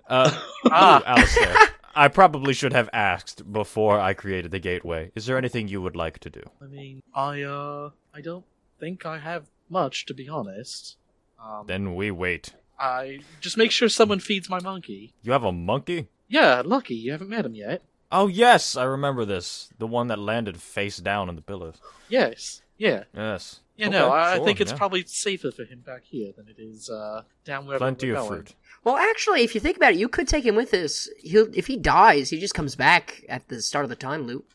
Uh, 0.07 0.39
Ah. 0.71 1.01
ooh, 1.01 1.05
Alistair, 1.07 1.57
I 1.95 2.09
probably 2.09 2.53
should 2.53 2.75
have 2.75 2.91
asked 2.93 3.51
before 3.51 3.99
I 3.99 4.13
created 4.13 4.51
the 4.51 4.59
gateway. 4.59 5.11
Is 5.15 5.25
there 5.25 5.39
anything 5.39 5.69
you 5.69 5.81
would 5.81 5.97
like 5.97 6.19
to 6.19 6.29
do? 6.29 6.43
I 6.61 6.67
mean, 6.67 7.03
I 7.15 7.41
uh, 7.45 7.91
I 8.15 8.21
don't 8.21 8.45
think 8.79 9.07
I 9.07 9.17
have 9.19 9.47
much 9.71 10.05
to 10.05 10.13
be 10.13 10.29
honest. 10.29 10.99
Um, 11.43 11.65
Then 11.67 11.95
we 11.95 12.11
wait. 12.11 12.53
I 12.79 13.21
just 13.41 13.57
make 13.57 13.71
sure 13.71 13.89
someone 13.89 14.21
feeds 14.21 14.51
my 14.51 14.61
monkey. 14.61 15.15
You 15.23 15.33
have 15.33 15.45
a 15.45 15.51
monkey? 15.53 16.09
Yeah, 16.29 16.61
Lucky, 16.63 16.95
you 16.95 17.13
haven't 17.13 17.31
met 17.31 17.47
him 17.47 17.55
yet. 17.55 17.81
Oh 18.11 18.27
yes, 18.27 18.77
I 18.77 18.85
remember 18.85 19.25
this. 19.25 19.71
The 19.79 19.87
one 19.87 20.09
that 20.09 20.19
landed 20.19 20.61
face 20.61 20.99
down 20.99 21.31
on 21.31 21.37
the 21.37 21.43
pillars. 21.43 21.77
Yes, 22.11 22.61
yeah, 22.77 23.05
Yes. 23.17 23.61
Yeah. 23.77 23.87
Okay, 23.89 23.99
no, 23.99 24.09
I, 24.11 24.33
I 24.33 24.37
sure, 24.37 24.45
think 24.45 24.61
it's 24.61 24.71
yeah. 24.73 24.77
probably 24.79 25.05
safer 25.07 25.51
for 25.51 25.65
him 25.65 25.81
back 25.81 26.03
here 26.05 26.33
than 26.37 26.49
it 26.49 26.57
is 26.61 26.89
uh 26.91 27.23
down 27.45 27.67
where 27.67 27.79
plenty 27.79 28.11
we're 28.11 28.17
of 28.19 28.29
going. 28.29 28.43
fruit. 28.43 28.55
Well, 28.85 28.97
actually, 28.97 29.43
if 29.43 29.55
you 29.55 29.61
think 29.61 29.77
about 29.77 29.93
it, 29.95 29.99
you 29.99 30.09
could 30.09 30.27
take 30.29 30.45
him 30.45 30.57
with 30.57 30.75
us. 30.75 31.09
He'll 31.21 31.49
if 31.55 31.67
he 31.69 31.77
dies, 31.77 32.31
he 32.31 32.39
just 32.41 32.55
comes 32.55 32.75
back 32.77 33.25
at 33.29 33.49
the 33.49 33.61
start 33.63 33.85
of 33.85 33.89
the 33.91 33.97
time 33.97 34.27
loop. 34.27 34.53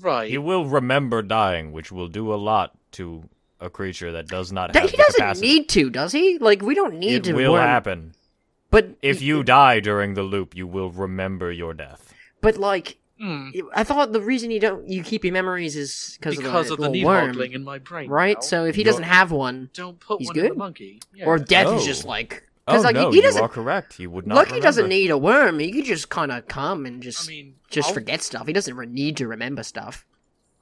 Right. 0.00 0.30
He 0.30 0.38
will 0.38 0.66
remember 0.66 1.22
dying, 1.22 1.72
which 1.72 1.90
will 1.90 2.08
do 2.08 2.32
a 2.32 2.36
lot 2.36 2.76
to 2.92 3.24
a 3.60 3.70
creature 3.70 4.12
that 4.12 4.26
does 4.28 4.52
not 4.52 4.72
That- 4.72 4.82
have 4.82 4.90
he 4.90 4.96
the 4.96 5.02
doesn't 5.02 5.20
capacity. 5.20 5.46
need 5.46 5.68
to, 5.70 5.90
does 5.90 6.12
he? 6.12 6.38
Like 6.38 6.60
we 6.62 6.74
don't 6.74 6.94
need 6.98 7.14
it 7.14 7.24
to. 7.24 7.30
It 7.30 7.34
will 7.36 7.52
worm- 7.52 7.62
happen. 7.66 8.14
But 8.70 8.90
If 9.00 9.22
you 9.22 9.42
die 9.42 9.80
during 9.80 10.12
the 10.14 10.22
loop, 10.22 10.54
you 10.54 10.66
will 10.66 10.90
remember 10.90 11.50
your 11.50 11.72
death. 11.72 12.12
but 12.42 12.58
like, 12.58 12.98
Hmm, 13.20 13.50
I 13.74 13.82
thought 13.84 14.12
the 14.12 14.20
reason 14.20 14.50
you 14.50 14.60
don't 14.60 14.88
you 14.88 15.02
keep 15.02 15.24
your 15.24 15.32
memories 15.32 15.74
is 15.76 16.16
because 16.20 16.36
because 16.36 16.70
of 16.70 16.78
of 16.78 16.84
the, 16.84 16.90
the 16.92 17.04
worm, 17.04 17.32
needle 17.32 17.42
in 17.54 17.64
my 17.64 17.78
brain. 17.78 18.08
right? 18.08 18.36
now. 18.36 18.40
So 18.42 18.64
if 18.64 18.76
he 18.76 18.82
You're- 18.82 18.90
doesn't 18.92 19.04
have 19.04 19.32
one, 19.32 19.70
don't 19.74 19.98
put 19.98 20.20
he's 20.20 20.28
one 20.28 20.36
in 20.36 20.42
the 20.44 20.48
good? 20.50 20.58
monkey. 20.58 21.00
Yeah. 21.14 21.26
or 21.26 21.38
death 21.38 21.66
is 21.74 21.82
Oh. 21.82 21.86
just 21.86 22.04
like 22.04 22.44
Oh 22.68 22.72
because 22.72 22.84
like 22.84 22.94
no, 22.96 23.10
he 23.10 23.16
you 23.16 23.22
doesn't. 23.22 23.40
You 23.40 23.44
are 23.46 23.48
correct. 23.48 23.94
He 23.94 24.06
would 24.06 24.26
not. 24.26 24.34
Lucky 24.36 24.60
doesn't 24.60 24.88
need 24.88 25.10
a 25.10 25.18
worm. 25.18 25.58
He 25.58 25.72
could 25.72 25.84
just 25.86 26.10
kind 26.10 26.30
of 26.30 26.46
come 26.48 26.86
and 26.86 27.02
just 27.02 27.26
I 27.28 27.32
mean, 27.32 27.54
just 27.70 27.88
I'll, 27.88 27.94
forget 27.94 28.22
stuff. 28.22 28.46
He 28.46 28.52
doesn't 28.52 28.76
re- 28.76 28.86
need 28.86 29.16
to 29.16 29.26
remember 29.26 29.62
stuff. 29.62 30.04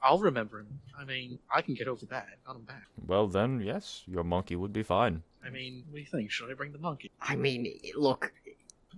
I'll 0.01 0.19
remember 0.19 0.59
him. 0.61 0.79
I 0.97 1.03
mean, 1.03 1.37
I 1.53 1.61
can 1.61 1.73
get 1.73 1.87
over 1.87 2.05
that. 2.07 2.27
Got 2.45 2.55
him 2.55 2.61
back. 2.63 2.83
Well 3.05 3.27
then, 3.27 3.61
yes, 3.61 4.03
your 4.07 4.23
monkey 4.23 4.55
would 4.55 4.71
be 4.73 4.83
fine. 4.83 5.21
I 5.45 5.49
mean, 5.49 5.83
what 5.89 5.95
do 5.97 6.01
you 6.01 6.07
think? 6.07 6.31
Should 6.31 6.49
I 6.49 6.53
bring 6.53 6.71
the 6.71 6.77
monkey? 6.79 7.11
I 7.21 7.35
mean, 7.35 7.71
look, 7.95 8.31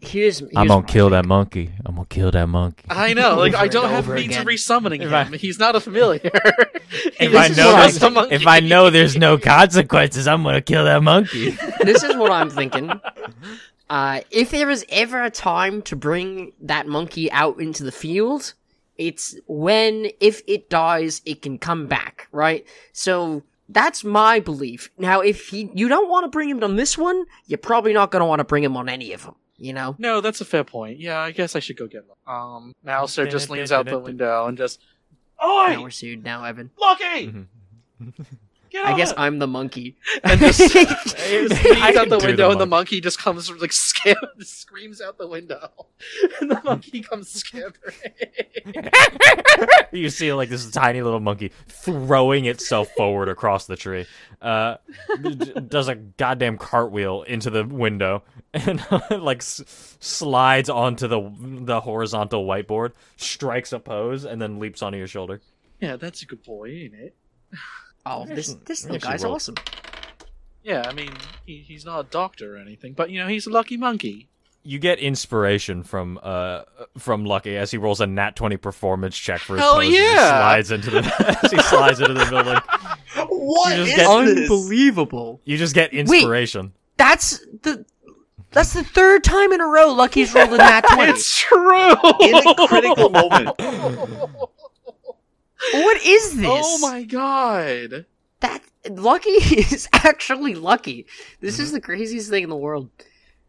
here's, 0.02 0.40
here's 0.40 0.52
I'm 0.56 0.68
gonna 0.68 0.82
my 0.82 0.88
kill 0.88 1.10
that 1.12 1.26
monkey. 1.26 1.72
I'm 1.86 1.96
gonna 1.96 2.08
kill 2.08 2.32
that 2.32 2.48
monkey. 2.48 2.86
I 2.90 3.14
know, 3.14 3.36
like 3.38 3.56
I 3.56 3.68
don't 3.68 3.90
have 3.90 4.06
over 4.06 4.16
means 4.16 4.36
of 4.38 4.46
resummoning 4.46 5.02
If 5.02 5.10
him. 5.10 5.34
I- 5.34 5.38
He's 5.38 5.60
not 5.60 5.76
a 5.76 5.80
familiar. 5.80 6.22
If 7.22 7.36
I 7.36 7.50
know 7.50 7.68
what 7.68 7.76
I 7.76 7.82
there's, 7.82 7.94
was 7.94 8.00
the 8.00 8.10
monkey. 8.10 8.36
if 8.36 8.48
I 8.48 8.60
know 8.62 8.90
there's 8.90 9.16
no 9.18 9.38
consequences, 9.38 10.28
I'm 10.28 10.42
gonna 10.44 10.62
kill 10.62 10.86
that 10.86 11.04
monkey. 11.04 11.52
this 11.82 12.02
is 12.04 12.16
what 12.16 12.32
I'm 12.32 12.50
thinking. 12.50 12.92
Uh, 13.90 14.22
if 14.32 14.52
there 14.52 14.70
is 14.70 14.86
ever 14.90 15.24
a 15.24 15.30
time 15.30 15.82
to 15.84 15.96
bring 15.96 16.54
that 16.62 16.88
monkey 16.88 17.32
out 17.32 17.60
into 17.60 17.84
the 17.84 17.92
field, 17.92 18.54
it's 18.98 19.36
when, 19.48 20.08
if 20.20 20.42
it 20.48 20.70
dies, 20.70 21.22
it 21.26 21.42
can 21.42 21.58
come 21.58 21.88
back, 21.88 22.28
right? 22.32 22.66
So 22.94 23.44
that's 23.68 24.04
my 24.04 24.40
belief. 24.40 24.90
Now, 24.98 25.22
if 25.22 25.48
he, 25.50 25.70
you 25.74 25.88
don't 25.88 26.10
want 26.10 26.24
to 26.26 26.30
bring 26.30 26.50
him 26.50 26.64
on 26.64 26.76
this 26.76 26.98
one, 26.98 27.26
you're 27.48 27.58
probably 27.58 27.94
not 27.94 28.12
going 28.12 28.22
to 28.22 28.26
want 28.26 28.40
to 28.40 28.44
bring 28.46 28.64
him 28.64 28.78
on 28.78 28.90
any 28.90 29.12
of 29.14 29.24
them. 29.24 29.36
You 29.60 29.74
know? 29.74 29.96
no, 29.98 30.22
that's 30.22 30.42
a 30.42 30.46
fair 30.46 30.64
point. 30.64 31.00
Yeah, 31.00 31.20
I 31.20 31.32
guess 31.32 31.56
I 31.56 31.60
should 31.60 31.78
go 31.78 31.88
get 31.88 32.04
him. 32.04 32.34
Um, 32.34 32.74
Alistair 32.88 33.28
just 33.28 33.50
leans 33.50 33.72
out 33.72 33.86
the 33.86 34.00
window 34.00 34.48
and 34.48 34.58
just, 34.58 34.80
Now 35.42 35.44
Oi, 35.44 35.82
we're 35.82 35.90
sued. 35.90 36.24
Now, 36.24 36.42
Evin. 36.44 36.70
Lucky, 36.80 37.34
get 37.34 37.46
I 38.78 38.96
guess! 38.96 39.14
I'm 39.18 39.40
the 39.40 39.48
monkey. 39.48 39.98
And 40.24 40.40
just 40.40 40.60
leans 40.60 41.52
I 41.54 41.94
out 41.98 42.10
the 42.10 42.18
window, 42.20 42.48
the 42.48 42.52
and 42.52 42.62
the 42.62 42.66
monkey. 42.66 42.96
monkey 42.98 43.02
just 43.02 43.20
comes 43.20 43.50
like 43.52 43.72
scam- 43.72 44.16
screams 44.44 45.02
out 45.02 45.18
the 45.18 45.28
window, 45.28 45.70
and 46.40 46.52
the 46.52 46.62
monkey 46.64 47.02
comes 47.02 47.30
scampering. 47.30 47.96
you 49.92 50.10
see 50.10 50.32
like 50.34 50.50
this 50.50 50.70
tiny 50.72 51.02
little 51.02 51.20
monkey 51.20 51.52
throwing 51.68 52.46
itself 52.46 52.90
forward 52.96 53.30
across 53.30 53.66
the 53.68 53.76
tree. 53.76 54.06
Uh, 54.42 54.76
does 55.68 55.88
a 55.88 55.96
goddamn 55.96 56.58
cartwheel 56.58 57.24
into 57.24 57.50
the 57.50 57.66
window 57.66 58.24
and 58.54 58.82
like 59.12 59.40
s- 59.40 59.98
slides 60.00 60.70
onto 60.70 61.08
the 61.08 61.32
the 61.66 61.82
horizontal 61.82 62.46
whiteboard, 62.46 62.92
strikes 63.18 63.74
a 63.74 63.80
pose, 63.80 64.26
and 64.26 64.42
then 64.42 64.60
leaps 64.60 64.82
onto 64.82 64.98
your 64.98 65.08
shoulder. 65.08 65.42
yeah, 65.82 65.96
that's 65.96 66.22
a 66.22 66.26
good 66.26 66.44
boy, 66.44 66.70
ain't 66.70 66.94
it? 66.94 67.16
Oh, 68.10 68.26
this 68.26 68.54
this 68.66 68.84
little 68.86 68.98
guy's 69.00 69.24
will. 69.24 69.36
awesome. 69.36 69.56
Yeah, 70.64 70.84
I 70.88 70.94
mean, 70.94 71.12
he, 71.46 71.60
he's 71.60 71.86
not 71.86 72.00
a 72.00 72.04
doctor 72.10 72.56
or 72.56 72.58
anything, 72.60 72.94
but 72.94 73.10
you 73.10 73.20
know, 73.20 73.28
he's 73.28 73.48
a 73.48 73.50
lucky 73.50 73.78
monkey. 73.78 74.28
You 74.64 74.78
get 74.78 75.00
inspiration 75.00 75.84
from 75.84 76.20
uh 76.22 76.64
from 76.98 77.24
Lucky 77.26 77.56
as 77.56 77.72
he 77.72 77.78
rolls 77.78 78.02
a 78.02 78.08
nat 78.08 78.36
twenty 78.36 78.58
performance 78.58 79.18
check 79.18 79.40
for 79.40 79.54
his 79.56 79.62
Hell 79.64 79.76
pose. 79.76 79.86
as 79.86 79.90
he 79.92 80.16
slides 80.18 80.72
into 80.72 80.90
the 80.92 81.40
as 81.44 81.52
he 81.52 81.62
slides 81.62 82.00
into 82.02 82.14
the 82.14 82.26
building. 82.30 82.58
What 83.30 83.78
You 83.78 83.86
just 83.86 83.96
get- 83.96 84.26
this? 84.36 84.42
Unbelievable. 84.52 85.40
You 85.46 85.58
just 85.58 85.74
get 85.74 85.94
inspiration. 85.94 86.74
That's 86.98 87.40
the 87.64 87.86
that's 88.52 88.74
the 88.74 88.84
third 88.84 89.24
time 89.24 89.54
in 89.54 89.62
a 89.62 89.66
row 89.66 89.94
Lucky's 89.94 90.34
rolled 90.34 90.54
a 90.54 90.58
nat 90.58 90.82
twenty. 90.92 91.14
It's 91.14 91.40
true. 91.40 91.92
In 92.20 92.36
a 92.36 92.68
critical 92.68 93.10
moment. 93.10 93.56
what 95.74 96.06
is 96.06 96.38
this? 96.38 96.46
Oh 96.48 96.80
my 96.80 97.04
god! 97.04 98.06
That 98.40 98.64
Lucky 98.90 99.30
is 99.32 99.88
actually 99.94 100.56
lucky. 100.56 101.06
This 101.42 101.60
is 101.60 101.72
the 101.72 101.82
craziest 101.82 102.30
thing 102.30 102.44
in 102.44 102.50
the 102.50 102.56
world. 102.56 102.90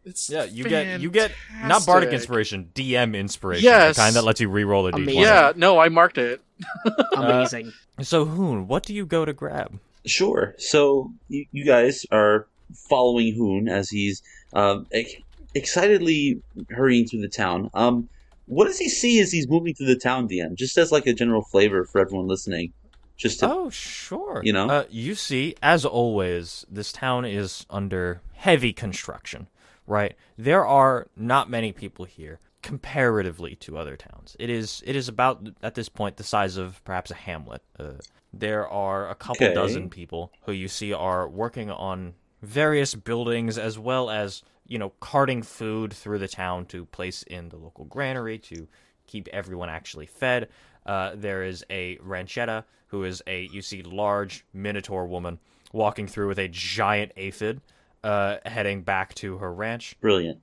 It's 0.03 0.29
Yeah, 0.29 0.45
you 0.45 0.63
get 0.63 0.99
you 0.99 1.11
get 1.11 1.31
not 1.63 1.85
bardic 1.85 2.11
inspiration, 2.11 2.69
DM 2.73 3.15
inspiration. 3.15 3.63
Yes. 3.63 3.95
the 3.95 4.01
kind 4.01 4.15
that 4.15 4.23
lets 4.23 4.41
you 4.41 4.49
re-roll 4.49 4.87
a 4.87 4.91
d20. 4.91 5.03
Amazing. 5.03 5.21
Yeah, 5.21 5.53
no, 5.55 5.79
I 5.79 5.89
marked 5.89 6.17
it. 6.17 6.41
Amazing. 7.15 7.71
So 8.01 8.25
Hoon, 8.25 8.67
what 8.67 8.83
do 8.83 8.93
you 8.93 9.05
go 9.05 9.25
to 9.25 9.33
grab? 9.33 9.79
Sure. 10.05 10.55
So 10.57 11.11
you, 11.27 11.45
you 11.51 11.65
guys 11.65 12.05
are 12.11 12.47
following 12.89 13.35
Hoon 13.35 13.67
as 13.69 13.89
he's 13.89 14.23
um, 14.53 14.87
ex- 14.91 15.13
excitedly 15.53 16.41
hurrying 16.71 17.07
through 17.07 17.21
the 17.21 17.29
town. 17.29 17.69
Um, 17.75 18.09
what 18.51 18.65
does 18.65 18.77
he 18.77 18.89
see 18.89 19.19
as 19.21 19.31
he's 19.31 19.47
moving 19.47 19.73
through 19.73 19.87
the 19.87 19.95
town, 19.95 20.27
DM? 20.27 20.55
Just 20.55 20.77
as 20.77 20.91
like 20.91 21.07
a 21.07 21.13
general 21.13 21.41
flavor 21.41 21.85
for 21.85 22.01
everyone 22.01 22.27
listening. 22.27 22.73
Just 23.15 23.39
to, 23.39 23.49
Oh, 23.49 23.69
sure. 23.69 24.41
You 24.43 24.51
know? 24.51 24.67
uh, 24.69 24.83
you 24.89 25.15
see, 25.15 25.55
as 25.61 25.85
always, 25.85 26.65
this 26.69 26.91
town 26.91 27.23
is 27.23 27.65
under 27.69 28.21
heavy 28.33 28.73
construction. 28.73 29.47
Right, 29.87 30.15
there 30.37 30.65
are 30.65 31.07
not 31.15 31.49
many 31.49 31.71
people 31.71 32.05
here 32.05 32.39
comparatively 32.61 33.55
to 33.55 33.77
other 33.77 33.95
towns. 33.97 34.35
It 34.39 34.49
is 34.49 34.81
it 34.85 34.95
is 34.95 35.07
about 35.07 35.47
at 35.63 35.75
this 35.75 35.89
point 35.89 36.17
the 36.17 36.23
size 36.23 36.55
of 36.57 36.83
perhaps 36.83 37.11
a 37.11 37.15
hamlet. 37.15 37.61
Uh, 37.79 37.93
there 38.33 38.67
are 38.67 39.09
a 39.09 39.15
couple 39.15 39.45
Okay. 39.47 39.53
dozen 39.53 39.89
people 39.89 40.31
who 40.43 40.51
you 40.51 40.67
see 40.67 40.93
are 40.93 41.27
working 41.27 41.69
on 41.71 42.13
various 42.41 42.95
buildings 42.95 43.57
as 43.57 43.77
well 43.77 44.09
as 44.09 44.43
you 44.67 44.77
know 44.77 44.91
carting 44.99 45.41
food 45.41 45.93
through 45.93 46.19
the 46.19 46.27
town 46.27 46.65
to 46.65 46.85
place 46.85 47.23
in 47.23 47.49
the 47.49 47.57
local 47.57 47.85
granary 47.85 48.37
to 48.37 48.67
keep 49.07 49.27
everyone 49.29 49.69
actually 49.69 50.05
fed. 50.05 50.49
Uh, 50.85 51.11
there 51.15 51.43
is 51.43 51.63
a 51.69 51.97
ranchetta 51.97 52.63
who 52.87 53.03
is 53.03 53.21
a 53.27 53.47
you 53.51 53.61
see 53.61 53.83
large 53.83 54.45
minotaur 54.53 55.05
woman 55.05 55.39
walking 55.73 56.07
through 56.07 56.27
with 56.27 56.39
a 56.39 56.47
giant 56.47 57.11
aphid, 57.15 57.61
uh, 58.03 58.37
heading 58.45 58.81
back 58.81 59.13
to 59.15 59.37
her 59.37 59.53
ranch. 59.53 59.95
brilliant. 60.01 60.41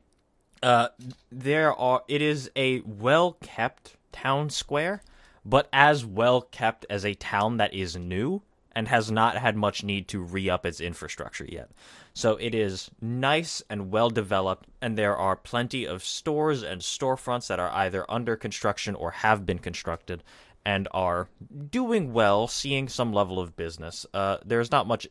Uh, 0.63 0.89
there 1.31 1.73
are. 1.73 2.03
It 2.09 2.21
is 2.23 2.51
a 2.57 2.81
well 2.81 3.37
kept 3.41 3.97
town 4.13 4.51
square, 4.51 5.03
but 5.45 5.69
as 5.73 6.05
well 6.05 6.43
kept 6.43 6.85
as 6.91 7.05
a 7.05 7.15
town 7.15 7.59
that 7.59 7.73
is 7.75 7.97
new 7.97 8.43
and 8.79 8.87
has 8.87 9.11
not 9.11 9.37
had 9.37 9.57
much 9.57 9.83
need 9.83 10.07
to 10.07 10.21
re 10.21 10.49
up 10.49 10.65
its 10.65 10.81
infrastructure 10.81 11.45
yet. 11.49 11.69
So 12.15 12.37
it 12.37 12.55
is 12.55 12.93
nice 13.01 13.61
and 13.69 13.91
well 13.91 14.09
developed, 14.09 14.69
and 14.81 14.97
there 14.97 15.17
are 15.17 15.35
plenty 15.35 15.85
of 15.85 16.05
stores 16.05 16.63
and 16.63 16.81
storefronts 16.81 17.49
that 17.49 17.59
are 17.59 17.73
either 17.73 18.09
under 18.09 18.37
construction 18.37 18.95
or 18.95 19.11
have 19.11 19.45
been 19.45 19.59
constructed 19.59 20.23
and 20.65 20.87
are 20.93 21.29
doing 21.73 22.13
well, 22.13 22.47
seeing 22.47 22.89
some 22.89 23.13
level 23.13 23.41
of 23.41 23.57
business. 23.57 24.07
Uh, 24.15 24.37
there's 24.45 24.71
not 24.71 24.87
much 24.87 25.09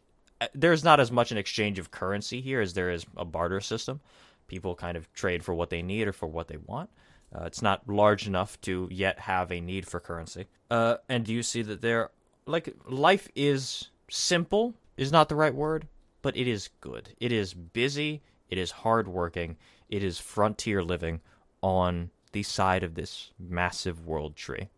there's 0.53 0.85
not 0.85 1.02
as 1.02 1.11
much 1.11 1.34
an 1.34 1.38
exchange 1.38 1.77
of 1.77 1.91
currency 1.91 2.39
here 2.39 2.61
as 2.61 2.73
there 2.73 2.89
is 2.89 3.06
a 3.18 3.26
barter 3.26 3.60
system. 3.60 3.99
People 4.48 4.76
kind 4.76 4.95
of 4.95 5.11
trade 5.11 5.44
for 5.44 5.53
what 5.53 5.72
they 5.72 5.81
need 5.81 6.07
or 6.07 6.14
for 6.14 6.27
what 6.27 6.48
they 6.48 6.57
want. 6.57 6.89
Uh, 7.35 7.44
it's 7.44 7.61
not 7.61 7.81
large 7.89 8.27
enough 8.27 8.61
to 8.61 8.88
yet 8.89 9.19
have 9.19 9.52
a 9.52 9.60
need 9.60 9.85
for 9.85 9.99
currency. 9.99 10.45
Uh, 10.72 10.95
and 11.10 11.26
do 11.26 11.34
you 11.34 11.44
see 11.44 11.61
that 11.61 11.81
there, 11.81 12.11
like, 12.48 12.74
life 12.88 13.28
is 13.36 13.90
simple, 14.10 14.74
is 14.95 15.11
not 15.11 15.30
the 15.30 15.36
right 15.36 15.53
word, 15.53 15.88
but 16.22 16.36
it 16.36 16.48
is 16.48 16.69
good. 16.82 17.10
It 17.19 17.32
is 17.32 17.53
busy, 17.53 18.22
it 18.49 18.57
is 18.57 18.72
hardworking, 18.72 19.57
it 19.90 20.03
is 20.03 20.19
frontier 20.19 20.84
living 20.84 21.22
on 21.61 22.10
the 22.32 22.44
side 22.44 22.84
of 22.84 22.95
this 22.95 23.32
massive 23.40 24.06
world 24.06 24.36
tree. 24.36 24.69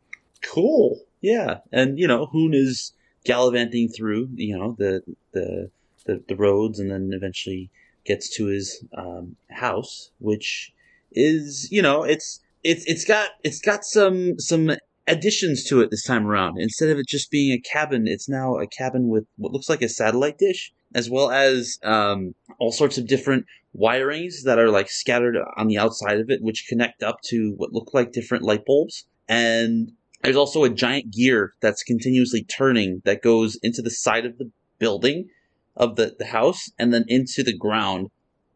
Cool. 0.42 1.02
Yeah, 1.22 1.60
and 1.72 2.00
you 2.00 2.08
know, 2.08 2.28
Hoon 2.28 2.54
is 2.54 2.94
gallivanting 3.26 3.90
through, 3.90 4.30
you 4.36 4.58
know, 4.58 4.76
the 4.78 5.04
the 5.32 5.70
the, 6.06 6.24
the 6.28 6.36
roads, 6.36 6.80
and 6.80 6.90
then 6.92 7.12
eventually 7.14 7.70
gets 8.06 8.36
to 8.38 8.46
his 8.46 8.84
um, 8.98 9.36
house, 9.50 10.12
which 10.20 10.74
is, 11.12 11.70
you 11.72 11.82
know, 11.82 12.04
it's 12.04 12.40
it's 12.64 12.86
it's 12.86 13.06
got 13.06 13.32
it's 13.44 13.60
got 13.60 13.84
some 13.84 14.40
some 14.40 14.72
additions 15.10 15.64
to 15.66 15.82
it 15.82 15.90
this 15.90 16.04
time 16.04 16.28
around. 16.28 16.60
Instead 16.60 16.90
of 16.90 17.00
it 17.00 17.08
just 17.08 17.32
being 17.32 17.52
a 17.52 17.60
cabin, 17.60 18.08
it's 18.08 18.30
now 18.30 18.58
a 18.58 18.68
cabin 18.68 19.10
with 19.10 19.26
what 19.38 19.52
looks 19.52 19.68
like 19.68 19.82
a 19.82 19.90
satellite 19.90 20.38
dish, 20.38 20.72
as 20.94 21.10
well 21.10 21.32
as 21.32 21.80
um, 21.84 22.36
all 22.60 22.72
sorts 22.72 22.98
of 22.98 23.08
different 23.08 23.46
wirings 23.78 24.44
that 24.46 24.60
are 24.60 24.70
like 24.70 24.90
scattered 24.90 25.36
on 25.58 25.68
the 25.68 25.78
outside 25.78 26.20
of 26.20 26.30
it, 26.30 26.42
which 26.42 26.68
connect 26.70 27.04
up 27.04 27.22
to 27.26 27.54
what 27.58 27.74
look 27.74 27.94
like 27.94 28.12
different 28.12 28.44
light 28.44 28.66
bulbs. 28.66 29.06
And 29.28 29.92
there's 30.24 30.36
also 30.36 30.64
a 30.64 30.70
giant 30.70 31.12
gear 31.12 31.54
that's 31.60 31.84
continuously 31.84 32.44
turning 32.44 33.02
that 33.06 33.22
goes 33.22 33.58
into 33.64 33.82
the 33.82 33.92
side 33.92 34.26
of 34.26 34.38
the 34.38 34.52
building 34.78 35.28
of 35.76 35.96
the, 35.96 36.16
the 36.20 36.26
house 36.26 36.70
and 36.78 36.94
then 36.94 37.06
into 37.08 37.44
the 37.44 37.58
ground. 37.58 38.10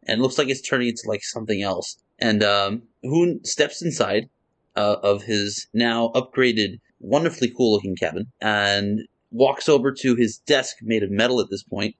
And 0.05 0.21
looks 0.21 0.37
like 0.37 0.49
it's 0.49 0.61
turning 0.61 0.89
into 0.89 1.03
like 1.07 1.23
something 1.23 1.61
else. 1.61 1.97
And 2.19 2.43
um, 2.43 2.83
Hoon 3.03 3.43
steps 3.43 3.81
inside 3.81 4.29
uh, 4.75 4.97
of 5.03 5.23
his 5.23 5.67
now 5.73 6.11
upgraded, 6.15 6.79
wonderfully 6.99 7.51
cool 7.55 7.73
looking 7.73 7.95
cabin 7.95 8.27
and 8.41 9.01
walks 9.31 9.67
over 9.67 9.91
to 9.91 10.15
his 10.15 10.37
desk 10.39 10.77
made 10.81 11.03
of 11.03 11.11
metal 11.11 11.39
at 11.39 11.49
this 11.49 11.63
point. 11.63 11.95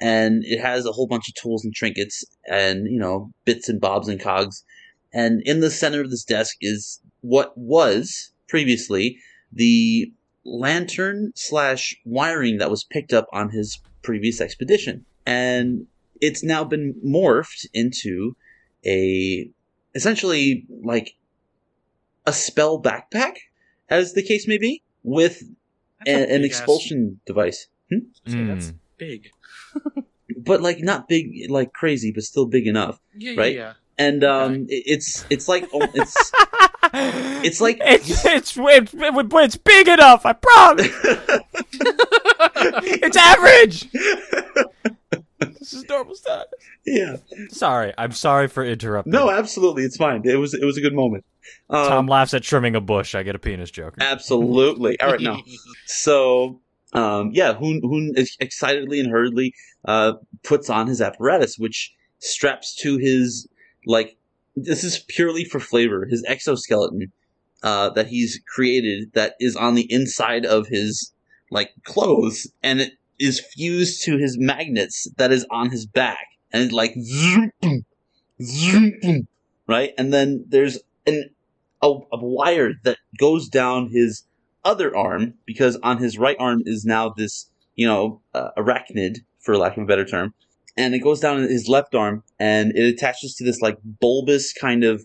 And 0.00 0.44
it 0.44 0.60
has 0.60 0.86
a 0.86 0.92
whole 0.92 1.06
bunch 1.06 1.28
of 1.28 1.34
tools 1.34 1.64
and 1.64 1.74
trinkets 1.74 2.24
and 2.48 2.86
you 2.90 2.98
know 2.98 3.30
bits 3.44 3.68
and 3.68 3.80
bobs 3.80 4.08
and 4.08 4.20
cogs. 4.20 4.64
And 5.12 5.42
in 5.44 5.60
the 5.60 5.70
center 5.70 6.00
of 6.00 6.10
this 6.10 6.24
desk 6.24 6.56
is 6.60 7.00
what 7.20 7.56
was 7.56 8.32
previously 8.48 9.18
the 9.52 10.12
lantern 10.44 11.32
slash 11.34 11.96
wiring 12.04 12.58
that 12.58 12.70
was 12.70 12.84
picked 12.84 13.12
up 13.12 13.26
on 13.32 13.50
his 13.50 13.80
previous 14.02 14.40
expedition. 14.40 15.04
And 15.24 15.86
it's 16.20 16.42
now 16.42 16.64
been 16.64 16.94
morphed 17.04 17.66
into 17.72 18.36
a 18.84 19.48
essentially 19.94 20.66
like 20.82 21.14
a 22.26 22.32
spell 22.32 22.80
backpack 22.80 23.34
as 23.88 24.12
the 24.14 24.22
case 24.22 24.46
may 24.48 24.58
be 24.58 24.82
with 25.02 25.42
a 26.06 26.10
a- 26.10 26.14
an 26.34 26.42
big 26.42 26.50
ass- 26.50 26.58
expulsion 26.58 27.20
device 27.26 27.66
say 27.90 28.44
that's 28.44 28.70
Mm. 28.72 28.74
big. 28.98 29.30
but 30.38 30.60
like 30.62 30.78
not 30.80 31.08
big 31.08 31.50
like 31.50 31.72
crazy 31.72 32.10
but 32.12 32.22
still 32.24 32.46
big 32.46 32.66
enough 32.66 32.98
Yeah, 33.16 33.34
Right? 33.36 33.54
yeah. 33.54 33.72
and 33.98 34.24
um 34.24 34.66
it- 34.68 34.84
it's 34.86 35.24
it's 35.30 35.48
like 35.48 35.68
oh, 35.72 35.86
it's 35.94 36.32
it's 37.44 37.60
like- 37.60 37.78
it's 37.80 38.24
it's 38.24 38.56
it's, 38.56 38.94
it's 38.94 39.56
big 39.56 39.88
enough. 39.88 40.24
I 40.24 40.32
promise. 40.32 40.88
it's 43.02 43.16
average. 43.16 43.88
this 45.72 45.82
is 45.82 45.88
normal 45.88 46.14
status. 46.14 46.46
yeah 46.86 47.16
Sorry, 47.48 47.92
I'm 47.98 48.12
sorry 48.12 48.48
for 48.48 48.64
interrupting. 48.64 49.12
no 49.12 49.30
absolutely 49.30 49.82
it's 49.84 49.96
fine 49.96 50.22
it 50.24 50.36
was 50.36 50.54
it 50.54 50.64
was 50.64 50.76
a 50.76 50.80
good 50.80 50.94
moment 50.94 51.24
um, 51.68 51.88
Tom 51.88 52.06
laughs 52.06 52.32
at 52.32 52.42
trimming 52.42 52.74
a 52.74 52.80
bush. 52.80 53.14
I 53.14 53.22
get 53.22 53.34
a 53.34 53.38
penis 53.38 53.70
joke. 53.70 53.94
absolutely 54.00 54.98
all 55.00 55.10
right 55.10 55.20
now 55.20 55.40
so 55.86 56.60
um 56.92 57.30
yeah 57.32 57.54
Hoon 57.54 57.80
Hoon 57.82 58.14
excitedly 58.40 59.00
and 59.00 59.10
hurriedly 59.10 59.52
uh 59.84 60.14
puts 60.42 60.70
on 60.70 60.86
his 60.86 61.00
apparatus 61.00 61.56
which 61.58 61.92
straps 62.20 62.74
to 62.76 62.96
his 62.96 63.46
like 63.86 64.16
this 64.56 64.84
is 64.84 65.04
purely 65.08 65.44
for 65.44 65.60
flavor 65.60 66.06
his 66.06 66.24
exoskeleton 66.26 67.12
uh 67.62 67.90
that 67.90 68.06
he's 68.06 68.40
created 68.54 69.10
that 69.14 69.34
is 69.40 69.56
on 69.56 69.74
the 69.74 69.90
inside 69.92 70.46
of 70.46 70.66
his 70.68 71.12
like 71.50 71.70
clothes 71.84 72.46
and 72.62 72.80
it 72.80 72.92
is 73.18 73.40
fused 73.40 74.02
to 74.04 74.18
his 74.18 74.36
magnets 74.38 75.08
that 75.16 75.32
is 75.32 75.46
on 75.50 75.70
his 75.70 75.86
back 75.86 76.26
and 76.52 76.72
like 76.72 76.94
zoom, 77.00 77.50
zoom, 78.42 79.28
right? 79.66 79.92
And 79.98 80.12
then 80.12 80.44
there's 80.48 80.78
an 81.06 81.30
a, 81.82 81.88
a 82.12 82.24
wire 82.24 82.72
that 82.84 82.98
goes 83.18 83.48
down 83.48 83.90
his 83.90 84.24
other 84.64 84.96
arm 84.96 85.34
because 85.44 85.76
on 85.82 85.98
his 85.98 86.18
right 86.18 86.36
arm 86.40 86.62
is 86.64 86.84
now 86.84 87.10
this 87.10 87.50
you 87.76 87.86
know 87.86 88.20
uh, 88.32 88.50
arachnid 88.56 89.18
for 89.40 89.56
lack 89.56 89.76
of 89.76 89.82
a 89.82 89.86
better 89.86 90.04
term 90.06 90.32
and 90.76 90.94
it 90.94 91.00
goes 91.00 91.20
down 91.20 91.42
his 91.42 91.68
left 91.68 91.94
arm 91.94 92.22
and 92.38 92.72
it 92.74 92.94
attaches 92.94 93.34
to 93.34 93.44
this 93.44 93.60
like 93.60 93.76
bulbous 94.00 94.54
kind 94.54 94.82
of 94.82 95.04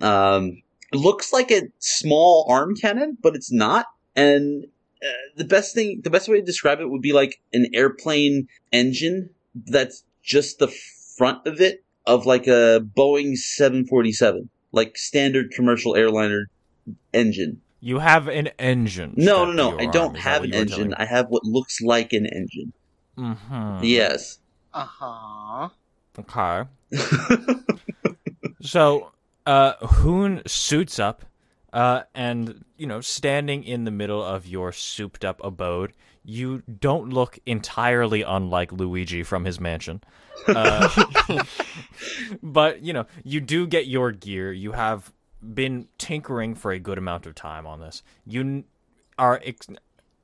um 0.00 0.62
looks 0.92 1.32
like 1.32 1.50
a 1.50 1.62
small 1.80 2.46
arm 2.48 2.74
cannon 2.76 3.18
but 3.20 3.34
it's 3.34 3.50
not 3.50 3.86
and 4.14 4.64
uh, 5.02 5.12
the 5.36 5.44
best 5.44 5.74
thing 5.74 6.00
the 6.04 6.10
best 6.10 6.28
way 6.28 6.38
to 6.40 6.44
describe 6.44 6.80
it 6.80 6.90
would 6.90 7.02
be 7.02 7.12
like 7.12 7.36
an 7.52 7.66
airplane 7.74 8.46
engine 8.72 9.30
that's 9.66 10.04
just 10.22 10.58
the 10.58 10.68
front 11.16 11.46
of 11.46 11.60
it 11.60 11.78
of 12.06 12.26
like 12.26 12.46
a 12.46 12.80
boeing 12.96 13.34
747 13.36 14.50
like 14.72 14.96
standard 14.96 15.50
commercial 15.50 15.96
airliner 15.96 16.46
engine 17.12 17.60
You 17.80 17.98
have 18.00 18.28
an 18.28 18.48
engine. 18.58 19.14
no, 19.16 19.44
no, 19.44 19.52
no. 19.52 19.78
I 19.78 19.86
don't 19.86 20.16
have 20.18 20.44
an 20.44 20.52
engine. 20.52 20.92
I 20.94 21.06
have 21.06 21.26
what 21.28 21.44
looks 21.44 21.80
like 21.80 22.12
an 22.12 22.26
engine. 22.26 22.72
Mhm. 23.18 23.80
Yes. 23.82 24.38
Uh 24.72 24.86
huh. 24.98 25.68
Okay. 26.18 26.68
So, 28.62 29.12
uh, 29.46 29.72
Hoon 29.80 30.42
suits 30.46 30.98
up, 30.98 31.22
uh, 31.72 32.02
and 32.14 32.64
you 32.76 32.86
know, 32.86 33.00
standing 33.00 33.64
in 33.64 33.84
the 33.84 33.90
middle 33.90 34.22
of 34.22 34.46
your 34.46 34.72
souped-up 34.72 35.40
abode, 35.44 35.92
you 36.24 36.62
don't 36.80 37.10
look 37.10 37.38
entirely 37.46 38.22
unlike 38.22 38.72
Luigi 38.72 39.22
from 39.22 39.44
his 39.44 39.60
mansion. 39.60 40.02
Uh, 40.46 41.42
but 42.42 42.82
you 42.82 42.92
know, 42.92 43.06
you 43.24 43.40
do 43.40 43.66
get 43.66 43.86
your 43.86 44.12
gear. 44.12 44.52
You 44.52 44.72
have 44.72 45.12
been 45.42 45.88
tinkering 45.98 46.54
for 46.54 46.72
a 46.72 46.78
good 46.78 46.98
amount 46.98 47.26
of 47.26 47.34
time 47.34 47.66
on 47.66 47.80
this. 47.80 48.02
You 48.26 48.64
are. 49.18 49.40
Ex- 49.44 49.68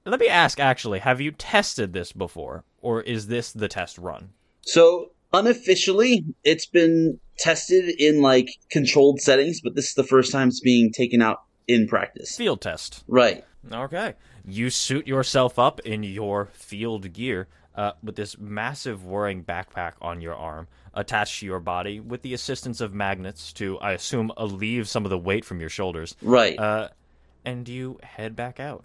Let 0.04 0.20
me 0.20 0.28
ask. 0.28 0.58
Actually, 0.60 1.00
have 1.00 1.20
you 1.20 1.30
tested 1.32 1.92
this 1.92 2.12
before, 2.12 2.64
or 2.80 3.02
is 3.02 3.26
this 3.28 3.52
the 3.52 3.68
test 3.68 3.98
run? 3.98 4.30
so 4.62 5.10
unofficially, 5.32 6.24
it's 6.42 6.66
been 6.66 7.20
tested 7.38 7.88
in 7.98 8.22
like 8.22 8.48
controlled 8.70 9.20
settings, 9.20 9.60
but 9.60 9.74
this 9.74 9.88
is 9.88 9.94
the 9.94 10.04
first 10.04 10.32
time 10.32 10.48
it's 10.48 10.60
being 10.60 10.92
taken 10.92 11.22
out 11.22 11.42
in 11.68 11.86
practice. 11.86 12.36
Field 12.36 12.60
test. 12.60 13.04
Right. 13.06 13.44
Okay. 13.70 14.14
You 14.44 14.70
suit 14.70 15.06
yourself 15.06 15.58
up 15.58 15.80
in 15.80 16.02
your 16.02 16.46
field 16.52 17.12
gear 17.12 17.48
uh, 17.74 17.92
with 18.02 18.16
this 18.16 18.38
massive 18.38 19.04
whirring 19.04 19.44
backpack 19.44 19.92
on 20.00 20.20
your 20.20 20.34
arm, 20.34 20.66
attached 20.94 21.40
to 21.40 21.46
your 21.46 21.60
body 21.60 22.00
with 22.00 22.22
the 22.22 22.32
assistance 22.32 22.80
of 22.80 22.94
magnets 22.94 23.52
to, 23.54 23.78
I 23.80 23.92
assume, 23.92 24.32
alleviate 24.36 24.86
some 24.86 25.04
of 25.04 25.10
the 25.10 25.18
weight 25.18 25.44
from 25.44 25.60
your 25.60 25.68
shoulders. 25.68 26.16
Right. 26.22 26.58
Uh, 26.58 26.88
and 27.44 27.68
you 27.68 27.98
head 28.02 28.34
back 28.34 28.58
out. 28.58 28.84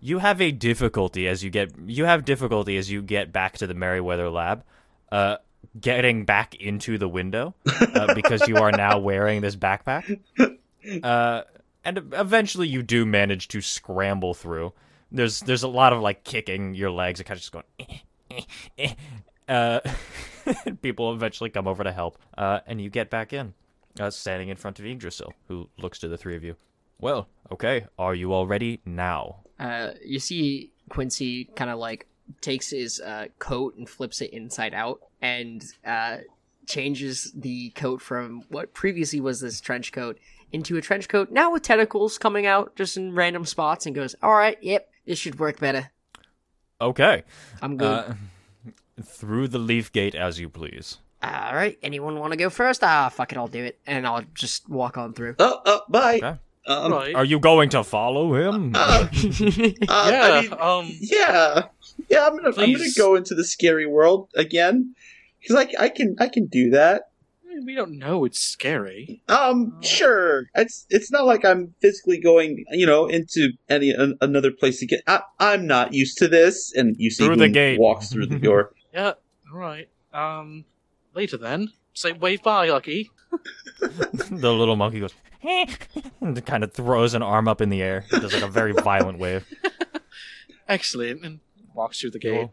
You 0.00 0.18
have 0.18 0.40
a 0.40 0.52
difficulty 0.52 1.26
as 1.28 1.42
you 1.42 1.50
get 1.50 1.72
you 1.86 2.04
have 2.04 2.26
difficulty 2.26 2.76
as 2.76 2.90
you 2.90 3.00
get 3.00 3.32
back 3.32 3.56
to 3.58 3.66
the 3.66 3.72
Merryweather 3.72 4.28
lab, 4.28 4.62
uh, 5.10 5.36
getting 5.80 6.24
back 6.24 6.54
into 6.54 6.98
the 6.98 7.08
window 7.08 7.54
uh, 7.66 8.14
because 8.14 8.46
you 8.48 8.56
are 8.56 8.70
now 8.72 8.98
wearing 8.98 9.40
this 9.40 9.56
backpack. 9.56 10.20
Uh, 11.02 11.44
and 11.82 12.12
eventually 12.12 12.68
you 12.68 12.82
do 12.82 13.06
manage 13.06 13.48
to 13.48 13.62
scramble 13.62 14.34
through. 14.34 14.72
There's 15.10 15.40
there's 15.40 15.62
a 15.62 15.68
lot 15.68 15.92
of 15.92 16.00
like 16.00 16.24
kicking 16.24 16.74
your 16.74 16.90
legs 16.90 17.20
and 17.20 17.26
kind 17.26 17.36
of 17.36 17.40
just 17.40 17.52
going. 17.52 17.64
Eh, 17.78 17.98
eh, 18.30 18.42
eh. 18.78 18.94
Uh, 19.48 19.80
people 20.82 21.12
eventually 21.12 21.50
come 21.50 21.68
over 21.68 21.84
to 21.84 21.92
help, 21.92 22.18
uh, 22.36 22.60
and 22.66 22.80
you 22.80 22.90
get 22.90 23.10
back 23.10 23.32
in, 23.32 23.54
uh, 24.00 24.10
standing 24.10 24.48
in 24.48 24.56
front 24.56 24.78
of 24.78 24.86
Yggdrasil, 24.86 25.32
who 25.48 25.68
looks 25.78 25.98
to 26.00 26.08
the 26.08 26.16
three 26.16 26.36
of 26.36 26.44
you. 26.44 26.56
Well, 27.00 27.28
okay, 27.52 27.86
are 27.98 28.14
you 28.14 28.32
all 28.32 28.46
ready 28.46 28.80
now? 28.84 29.40
Uh, 29.58 29.90
you 30.04 30.18
see 30.18 30.72
Quincy 30.88 31.44
kind 31.56 31.70
of 31.70 31.78
like 31.78 32.06
takes 32.40 32.70
his 32.70 33.00
uh, 33.00 33.26
coat 33.38 33.76
and 33.76 33.88
flips 33.88 34.20
it 34.20 34.30
inside 34.32 34.74
out 34.74 35.00
and 35.20 35.64
uh, 35.86 36.18
changes 36.66 37.32
the 37.34 37.70
coat 37.70 38.00
from 38.00 38.42
what 38.48 38.74
previously 38.74 39.20
was 39.20 39.40
this 39.40 39.60
trench 39.60 39.92
coat 39.92 40.18
into 40.52 40.76
a 40.76 40.80
trench 40.80 41.08
coat 41.08 41.30
now 41.30 41.50
with 41.52 41.62
tentacles 41.62 42.16
coming 42.18 42.46
out 42.46 42.76
just 42.76 42.96
in 42.96 43.14
random 43.14 43.44
spots 43.44 43.86
and 43.86 43.94
goes, 43.94 44.14
"All 44.22 44.34
right, 44.34 44.56
yep, 44.62 44.88
this 45.04 45.18
should 45.18 45.38
work 45.38 45.58
better. 45.58 45.90
Okay. 46.80 47.24
I'm 47.60 47.76
good." 47.76 47.88
Uh, 47.88 48.14
through 49.02 49.48
the 49.48 49.58
leaf 49.58 49.90
gate 49.92 50.14
as 50.14 50.38
you 50.38 50.48
please. 50.48 50.98
All 51.22 51.54
right, 51.54 51.78
anyone 51.82 52.18
want 52.18 52.32
to 52.32 52.36
go 52.36 52.50
first? 52.50 52.84
Ah, 52.84 53.08
fuck 53.08 53.32
it, 53.32 53.38
I'll 53.38 53.48
do 53.48 53.64
it, 53.64 53.78
and 53.86 54.06
I'll 54.06 54.24
just 54.34 54.68
walk 54.68 54.98
on 54.98 55.14
through. 55.14 55.36
Oh, 55.38 55.60
oh, 55.64 55.80
bye. 55.88 56.16
Okay. 56.16 56.38
Um, 56.66 56.92
right. 56.92 57.14
Are 57.14 57.24
you 57.24 57.38
going 57.40 57.70
to 57.70 57.82
follow 57.82 58.34
him? 58.34 58.72
uh, 58.74 58.78
uh, 59.08 59.08
yeah. 59.12 59.78
I 59.88 60.40
mean, 60.42 60.52
um. 60.60 60.90
yeah, 61.00 61.62
yeah. 62.14 62.26
I'm 62.26 62.36
gonna, 62.36 62.48
I'm 62.56 62.72
gonna 62.72 62.84
go 62.96 63.14
into 63.14 63.34
the 63.34 63.44
scary 63.44 63.86
world 63.86 64.30
again 64.34 64.94
because 65.40 65.56
I, 65.56 65.84
I 65.84 65.88
can, 65.88 66.16
I 66.18 66.28
can 66.28 66.46
do 66.46 66.70
that. 66.70 67.02
We 67.64 67.76
don't 67.76 67.98
know 67.98 68.24
it's 68.24 68.40
scary. 68.40 69.22
Um, 69.28 69.80
sure. 69.80 70.46
It's 70.56 70.86
it's 70.90 71.12
not 71.12 71.24
like 71.24 71.44
I'm 71.44 71.72
physically 71.80 72.18
going, 72.18 72.64
you 72.72 72.84
know, 72.84 73.06
into 73.06 73.50
any 73.68 73.90
an, 73.90 74.18
another 74.20 74.50
place 74.50 74.80
to 74.80 74.86
get. 74.86 75.02
I, 75.06 75.20
I'm 75.38 75.64
not 75.66 75.94
used 75.94 76.18
to 76.18 76.26
this. 76.26 76.72
And 76.74 76.96
you 76.98 77.10
see 77.10 77.26
Through 77.26 77.36
the 77.36 77.46
who 77.46 77.52
gate. 77.52 77.78
walks 77.78 78.08
through 78.10 78.26
the 78.26 78.38
door. 78.38 78.72
Yeah. 78.92 79.14
All 79.52 79.58
right. 79.58 79.88
Um. 80.12 80.64
Later 81.14 81.36
then. 81.36 81.72
Say 81.94 82.12
wave 82.12 82.42
bye, 82.44 82.68
Lucky. 82.70 83.10
the 83.80 84.52
little 84.52 84.76
monkey 84.76 85.00
goes 85.00 85.14
and 86.20 86.46
kind 86.46 86.62
of 86.64 86.72
throws 86.72 87.14
an 87.14 87.22
arm 87.22 87.46
up 87.48 87.60
in 87.60 87.70
the 87.70 87.82
air. 87.82 88.04
It 88.12 88.20
does 88.20 88.32
like 88.32 88.42
a 88.42 88.48
very 88.48 88.72
violent 88.72 89.18
wave. 89.18 89.44
Excellent. 90.68 91.24
And 91.24 91.40
walks 91.74 92.00
through 92.00 92.10
the 92.12 92.18
gate. 92.18 92.50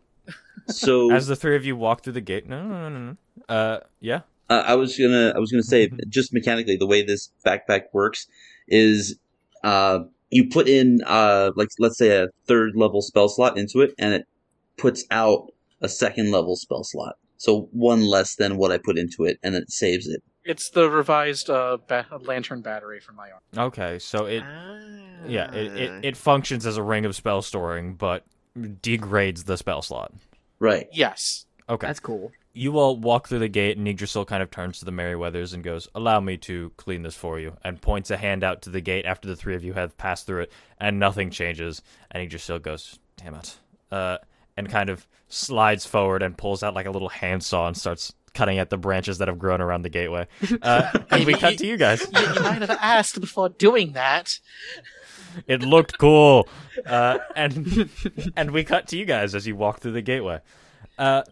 So 0.67 1.11
As 1.15 1.27
the 1.27 1.35
three 1.35 1.55
of 1.55 1.65
you 1.65 1.75
walk 1.75 2.03
through 2.03 2.13
the 2.13 2.21
gate, 2.21 2.47
no, 2.47 2.61
no, 2.63 2.89
no, 2.89 2.89
no, 2.89 2.99
no. 2.99 3.17
Uh, 3.53 3.79
yeah. 3.99 4.21
uh, 4.49 4.63
I 4.65 4.75
was 4.75 4.97
gonna 4.97 5.33
I 5.35 5.39
was 5.39 5.51
gonna 5.51 5.63
say 5.63 5.89
just 6.09 6.33
mechanically 6.33 6.77
the 6.77 6.87
way 6.87 7.03
this 7.03 7.31
backpack 7.45 7.83
works 7.93 8.27
is 8.67 9.17
uh 9.63 9.99
you 10.29 10.47
put 10.49 10.67
in 10.67 11.01
uh 11.05 11.51
like 11.55 11.69
let's 11.79 11.97
say 11.97 12.09
a 12.17 12.27
third 12.47 12.71
level 12.75 13.01
spell 13.01 13.27
slot 13.29 13.57
into 13.57 13.81
it 13.81 13.93
and 13.99 14.13
it 14.13 14.25
puts 14.77 15.03
out 15.11 15.47
a 15.81 15.89
second 15.89 16.31
level 16.31 16.55
spell 16.55 16.83
slot. 16.83 17.15
So 17.37 17.67
one 17.71 18.01
less 18.05 18.35
than 18.35 18.57
what 18.57 18.71
I 18.71 18.77
put 18.77 18.97
into 18.97 19.23
it 19.25 19.39
and 19.43 19.55
it 19.55 19.71
saves 19.71 20.07
it. 20.07 20.21
It's 20.43 20.69
the 20.69 20.89
revised 20.89 21.49
uh, 21.49 21.77
ba- 21.87 22.07
lantern 22.21 22.61
battery 22.61 22.99
for 22.99 23.13
my 23.13 23.29
arm. 23.31 23.67
Okay, 23.67 23.99
so 23.99 24.25
it, 24.25 24.41
Ah. 24.43 24.77
yeah, 25.27 25.53
it, 25.53 25.73
it, 25.75 26.05
it 26.05 26.17
functions 26.17 26.65
as 26.65 26.77
a 26.77 26.83
ring 26.83 27.05
of 27.05 27.15
spell 27.15 27.41
storing, 27.43 27.93
but 27.93 28.25
degrades 28.81 29.43
the 29.45 29.57
spell 29.57 29.81
slot. 29.81 30.13
Right. 30.59 30.87
Yes. 30.91 31.45
Okay. 31.69 31.87
That's 31.87 31.99
cool. 31.99 32.31
You 32.53 32.77
all 32.77 32.97
walk 32.97 33.29
through 33.29 33.39
the 33.39 33.47
gate, 33.47 33.77
and 33.77 33.87
Yggdrasil 33.87 34.25
kind 34.25 34.43
of 34.43 34.51
turns 34.51 34.79
to 34.79 34.85
the 34.85 34.91
Merryweathers 34.91 35.53
and 35.53 35.63
goes, 35.63 35.87
Allow 35.95 36.19
me 36.19 36.35
to 36.37 36.71
clean 36.75 37.01
this 37.01 37.15
for 37.15 37.39
you, 37.39 37.55
and 37.63 37.81
points 37.81 38.11
a 38.11 38.17
hand 38.17 38.43
out 38.43 38.61
to 38.63 38.69
the 38.69 38.81
gate 38.81 39.05
after 39.05 39.27
the 39.27 39.37
three 39.37 39.55
of 39.55 39.63
you 39.63 39.73
have 39.73 39.97
passed 39.97 40.27
through 40.27 40.41
it, 40.41 40.51
and 40.77 40.99
nothing 40.99 41.29
changes. 41.29 41.81
And 42.11 42.21
Yggdrasil 42.21 42.59
goes, 42.59 42.99
Damn 43.15 43.35
it. 43.35 43.57
Uh, 43.89 44.17
and 44.57 44.69
kind 44.69 44.89
of 44.89 45.07
slides 45.29 45.85
forward 45.85 46.21
and 46.21 46.37
pulls 46.37 46.61
out 46.61 46.73
like 46.73 46.85
a 46.85 46.91
little 46.91 47.09
handsaw 47.09 47.67
and 47.67 47.77
starts 47.77 48.13
cutting 48.33 48.59
at 48.59 48.69
the 48.69 48.77
branches 48.77 49.17
that 49.17 49.27
have 49.27 49.39
grown 49.39 49.61
around 49.61 49.81
the 49.83 49.89
gateway. 49.89 50.27
Uh, 50.61 50.91
and 51.09 51.25
we 51.25 51.33
cut 51.37 51.57
to 51.57 51.65
you 51.65 51.77
guys. 51.77 52.01
You, 52.01 52.21
you 52.21 52.41
might 52.41 52.61
have 52.61 52.69
asked 52.69 53.19
before 53.19 53.49
doing 53.49 53.93
that. 53.93 54.39
It 55.47 55.61
looked 55.61 55.97
cool. 55.97 56.47
Uh, 56.85 57.19
and 57.35 57.89
and 58.35 58.51
we 58.51 58.63
cut 58.63 58.87
to 58.89 58.97
you 58.97 59.05
guys 59.05 59.35
as 59.35 59.47
you 59.47 59.55
walk 59.55 59.79
through 59.79 59.93
the 59.93 60.01
gateway. 60.01 60.39
Uh, 60.97 61.23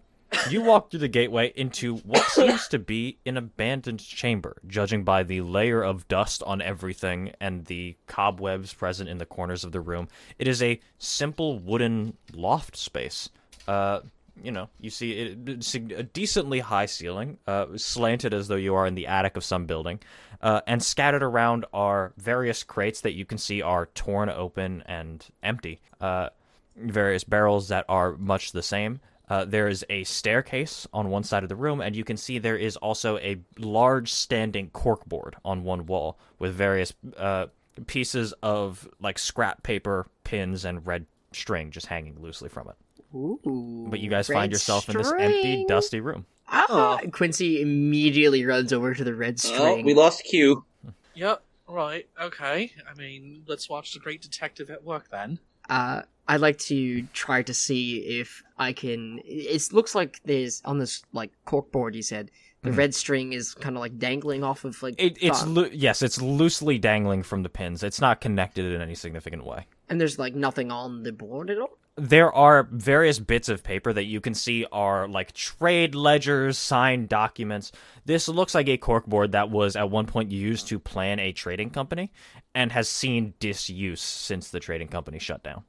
you 0.50 0.62
walk 0.62 0.92
through 0.92 1.00
the 1.00 1.08
gateway 1.08 1.52
into 1.56 1.98
what 1.98 2.24
seems 2.30 2.68
to 2.68 2.80
be 2.80 3.18
an 3.26 3.38
abandoned 3.38 4.00
chamber, 4.00 4.58
judging 4.68 5.04
by 5.04 5.24
the 5.24 5.42
layer 5.42 5.82
of 5.82 6.08
dust 6.08 6.44
on 6.44 6.62
everything 6.62 7.34
and 7.40 7.66
the 7.66 7.96
cobwebs 8.08 8.74
present 8.74 9.10
in 9.10 9.18
the 9.18 9.26
corners 9.26 9.64
of 9.64 9.72
the 9.72 9.82
room. 9.82 10.08
It 10.38 10.48
is 10.48 10.62
a 10.62 10.80
simple 10.98 11.60
wooden 11.60 12.16
loft 12.34 12.78
space. 12.78 13.30
Uh, 13.68 14.02
you 14.44 14.52
know, 14.52 14.70
you 14.80 14.90
see 14.90 15.12
it, 15.12 15.92
a 15.92 16.04
decently 16.04 16.60
high 16.60 16.86
ceiling, 16.86 17.38
uh, 17.48 17.66
slanted 17.76 18.34
as 18.34 18.48
though 18.48 18.56
you 18.56 18.76
are 18.76 18.88
in 18.88 18.96
the 18.96 19.08
attic 19.08 19.38
of 19.38 19.44
some 19.44 19.66
building, 19.66 20.00
uh, 20.42 20.62
and 20.68 20.82
scattered 20.82 21.24
around 21.24 21.66
are 21.74 22.14
various 22.18 22.64
crates 22.64 23.02
that 23.02 23.14
you 23.14 23.26
can 23.26 23.38
see 23.38 23.62
are 23.62 23.88
torn 23.88 24.30
open 24.30 24.84
and 24.86 25.26
empty. 25.44 25.82
Uh, 26.00 26.30
various 26.76 27.24
barrels 27.24 27.68
that 27.68 27.86
are 27.90 28.16
much 28.18 28.52
the 28.52 28.64
same. 28.64 29.00
Uh, 29.28 29.46
there 29.46 29.68
is 29.68 29.86
a 29.90 30.04
staircase 30.06 30.88
on 30.92 31.10
one 31.10 31.24
side 31.24 31.44
of 31.44 31.50
the 31.50 31.56
room, 31.56 31.82
and 31.82 31.96
you 31.96 32.04
can 32.04 32.18
see 32.18 32.40
there 32.40 32.58
is 32.58 32.78
also 32.78 33.18
a 33.20 33.38
large 33.58 34.12
standing 34.12 34.70
corkboard 34.72 35.34
on 35.46 35.64
one 35.64 35.86
wall 35.86 36.18
with 36.40 36.54
various 36.54 36.94
uh, 37.18 37.46
pieces 37.86 38.34
of 38.42 38.90
like 39.00 39.20
scrap 39.20 39.62
paper, 39.62 40.08
pins, 40.24 40.66
and 40.66 40.86
red 40.88 41.06
string 41.32 41.70
just 41.70 41.88
hanging 41.88 42.20
loosely 42.20 42.50
from 42.50 42.70
it. 42.70 42.76
Ooh, 43.14 43.88
But 43.90 44.00
you 44.00 44.10
guys 44.10 44.28
find 44.28 44.52
yourself 44.52 44.88
in 44.90 44.98
this 44.98 45.12
empty, 45.12 45.66
dusty 45.68 46.00
room. 46.00 46.26
Ah, 46.48 47.00
Quincy 47.12 47.62
immediately 47.62 48.46
runs 48.46 48.72
over 48.74 48.94
to 48.94 49.04
the 49.04 49.14
red 49.16 49.36
Oh, 49.46 49.48
string. 49.48 49.86
we 49.86 49.94
lost 49.94 50.24
Q. 50.24 50.66
Yep. 51.16 51.44
Right. 51.68 52.08
Okay. 52.20 52.72
I 52.90 52.98
mean, 52.98 53.44
let's 53.48 53.70
watch 53.70 53.94
the 53.94 54.00
great 54.00 54.22
detective 54.22 54.70
at 54.70 54.84
work 54.84 55.10
then. 55.12 55.40
uh, 55.70 56.02
I'd 56.28 56.42
like 56.42 56.60
to 56.60 57.04
try 57.14 57.42
to 57.42 57.54
see 57.56 57.98
if 58.20 58.44
I 58.58 58.72
can. 58.74 59.20
It 59.26 59.74
looks 59.74 59.96
like 59.96 60.20
there's 60.26 60.62
on 60.64 60.78
this 60.78 61.02
like 61.12 61.32
corkboard. 61.48 61.96
You 61.96 62.04
said 62.04 62.30
the 62.62 62.70
Mhm. 62.70 62.78
red 62.78 62.94
string 62.96 63.34
is 63.34 63.56
kind 63.56 63.76
of 63.76 63.80
like 63.80 63.98
dangling 63.98 64.44
off 64.44 64.64
of 64.64 64.82
like. 64.84 64.94
It, 65.00 65.18
it's 65.22 65.40
thought- 65.40 65.48
loo- 65.50 65.70
yes, 65.74 66.04
it's 66.04 66.22
loosely 66.22 66.78
dangling 66.78 67.24
from 67.24 67.42
the 67.42 67.50
pins. 67.50 67.82
It's 67.82 68.00
not 68.00 68.22
connected 68.22 68.72
in 68.72 68.80
any 68.82 68.94
significant 68.96 69.44
way. 69.44 69.66
and 69.90 70.00
there's 70.00 70.20
like 70.20 70.36
nothing 70.36 70.72
on 70.72 71.02
the 71.02 71.12
board 71.12 71.50
at 71.50 71.58
all. 71.58 71.79
There 72.00 72.34
are 72.34 72.64
various 72.72 73.20
bits 73.20 73.50
of 73.50 73.64
paper 73.64 73.94
that 73.94 74.06
you 74.06 74.22
can 74.22 74.34
see 74.34 74.66
are 74.72 75.08
like 75.08 75.34
trade 75.34 75.96
ledgers, 75.96 76.58
signed 76.58 77.10
documents. 77.10 77.72
This 78.06 78.28
looks 78.28 78.56
like 78.56 78.68
a 78.68 78.78
corkboard 78.78 79.32
that 79.32 79.50
was 79.50 79.76
at 79.76 79.90
one 79.90 80.06
point 80.06 80.32
used 80.32 80.68
to 80.70 80.80
plan 80.80 81.20
a 81.20 81.32
trading 81.32 81.70
company 81.70 82.12
and 82.56 82.72
has 82.72 82.90
seen 82.90 83.34
disuse 83.40 84.02
since 84.02 84.50
the 84.50 84.60
trading 84.60 84.88
company 84.88 85.20
shut 85.20 85.44
down. 85.44 85.64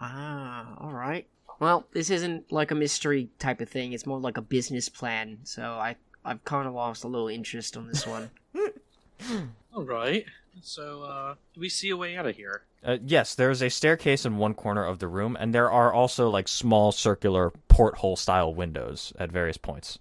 Ah, 0.00 0.74
all 0.78 0.92
right. 0.92 1.26
Well, 1.60 1.86
this 1.92 2.10
isn't 2.10 2.50
like 2.50 2.70
a 2.70 2.74
mystery 2.74 3.28
type 3.38 3.60
of 3.60 3.68
thing. 3.68 3.92
It's 3.92 4.06
more 4.06 4.18
like 4.18 4.36
a 4.36 4.42
business 4.42 4.88
plan. 4.88 5.38
So 5.44 5.62
I 5.62 5.96
I've 6.24 6.44
kind 6.44 6.66
of 6.66 6.74
lost 6.74 7.04
a 7.04 7.08
little 7.08 7.28
interest 7.28 7.76
on 7.76 7.86
this 7.86 8.06
one. 8.06 8.30
All 9.74 9.84
right. 9.84 10.24
So, 10.62 11.02
uh, 11.02 11.34
do 11.52 11.60
we 11.60 11.68
see 11.68 11.90
a 11.90 11.96
way 11.96 12.16
out 12.16 12.26
of 12.26 12.36
here? 12.36 12.62
Uh, 12.84 12.98
yes, 13.04 13.34
there 13.34 13.50
is 13.50 13.62
a 13.62 13.70
staircase 13.70 14.26
in 14.26 14.36
one 14.36 14.52
corner 14.54 14.84
of 14.84 14.98
the 14.98 15.08
room, 15.08 15.36
and 15.40 15.54
there 15.54 15.70
are 15.70 15.92
also 15.92 16.28
like 16.28 16.48
small 16.48 16.92
circular 16.92 17.50
porthole 17.68 18.16
style 18.16 18.54
windows 18.54 19.12
at 19.18 19.32
various 19.32 19.56
points 19.56 19.98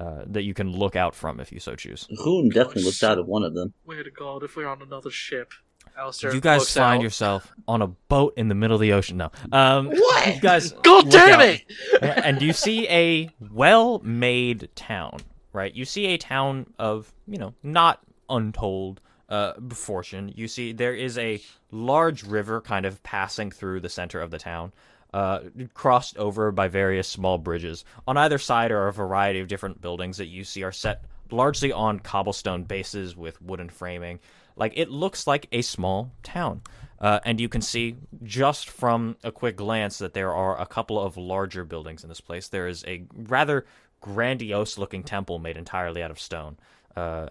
uh, 0.00 0.22
that 0.26 0.42
you 0.42 0.52
can 0.54 0.72
look 0.72 0.96
out 0.96 1.14
from 1.14 1.38
if 1.38 1.52
you 1.52 1.60
so 1.60 1.76
choose. 1.76 2.08
Hoon 2.24 2.48
definitely 2.48 2.82
looked 2.82 3.02
out 3.04 3.18
of 3.18 3.26
one 3.26 3.44
of 3.44 3.54
them. 3.54 3.72
Where 3.84 4.02
to 4.02 4.10
God 4.10 4.42
if 4.42 4.56
we're 4.56 4.66
on 4.66 4.82
another 4.82 5.10
ship? 5.10 5.52
Alistair 5.96 6.34
you 6.34 6.40
guys 6.40 6.62
looks 6.62 6.74
find 6.74 6.98
out. 6.98 7.02
yourself 7.04 7.52
on 7.68 7.80
a 7.80 7.86
boat 7.86 8.34
in 8.36 8.48
the 8.48 8.54
middle 8.56 8.74
of 8.74 8.80
the 8.80 8.92
ocean. 8.94 9.16
No, 9.16 9.30
um, 9.52 9.90
What? 9.90 10.34
You 10.34 10.40
guys, 10.40 10.72
God 10.82 11.04
look 11.04 11.12
damn 11.12 11.38
out. 11.38 11.46
it! 11.46 11.62
and 12.02 12.42
you 12.42 12.52
see 12.52 12.88
a 12.88 13.30
well-made 13.52 14.68
town, 14.74 15.18
right? 15.52 15.72
You 15.72 15.84
see 15.84 16.06
a 16.06 16.18
town 16.18 16.66
of, 16.78 17.12
you 17.28 17.38
know, 17.38 17.54
not 17.62 18.00
untold 18.28 19.00
uh, 19.34 19.54
fortune. 19.70 20.32
You 20.36 20.46
see 20.46 20.72
there 20.72 20.94
is 20.94 21.18
a 21.18 21.42
large 21.72 22.22
river 22.22 22.60
kind 22.60 22.86
of 22.86 23.02
passing 23.02 23.50
through 23.50 23.80
the 23.80 23.88
center 23.88 24.20
of 24.20 24.30
the 24.30 24.38
town, 24.38 24.72
uh, 25.12 25.40
crossed 25.74 26.16
over 26.18 26.52
by 26.52 26.68
various 26.68 27.08
small 27.08 27.38
bridges. 27.38 27.84
On 28.06 28.16
either 28.16 28.38
side 28.38 28.70
are 28.70 28.86
a 28.86 28.92
variety 28.92 29.40
of 29.40 29.48
different 29.48 29.80
buildings 29.80 30.18
that 30.18 30.26
you 30.26 30.44
see 30.44 30.62
are 30.62 30.70
set 30.70 31.04
largely 31.32 31.72
on 31.72 31.98
cobblestone 31.98 32.62
bases 32.62 33.16
with 33.16 33.42
wooden 33.42 33.68
framing. 33.68 34.20
Like 34.54 34.72
it 34.76 34.88
looks 34.88 35.26
like 35.26 35.48
a 35.50 35.62
small 35.62 36.12
town. 36.22 36.62
Uh, 37.00 37.18
and 37.24 37.40
you 37.40 37.48
can 37.48 37.60
see 37.60 37.96
just 38.22 38.68
from 38.68 39.16
a 39.24 39.32
quick 39.32 39.56
glance 39.56 39.98
that 39.98 40.14
there 40.14 40.32
are 40.32 40.60
a 40.60 40.64
couple 40.64 41.00
of 41.00 41.16
larger 41.16 41.64
buildings 41.64 42.04
in 42.04 42.08
this 42.08 42.20
place. 42.20 42.48
There 42.48 42.68
is 42.68 42.84
a 42.86 43.02
rather 43.16 43.66
grandiose 44.00 44.78
looking 44.78 45.02
temple 45.02 45.40
made 45.40 45.56
entirely 45.56 46.04
out 46.04 46.12
of 46.12 46.20
stone. 46.20 46.56
Uh, 46.96 47.30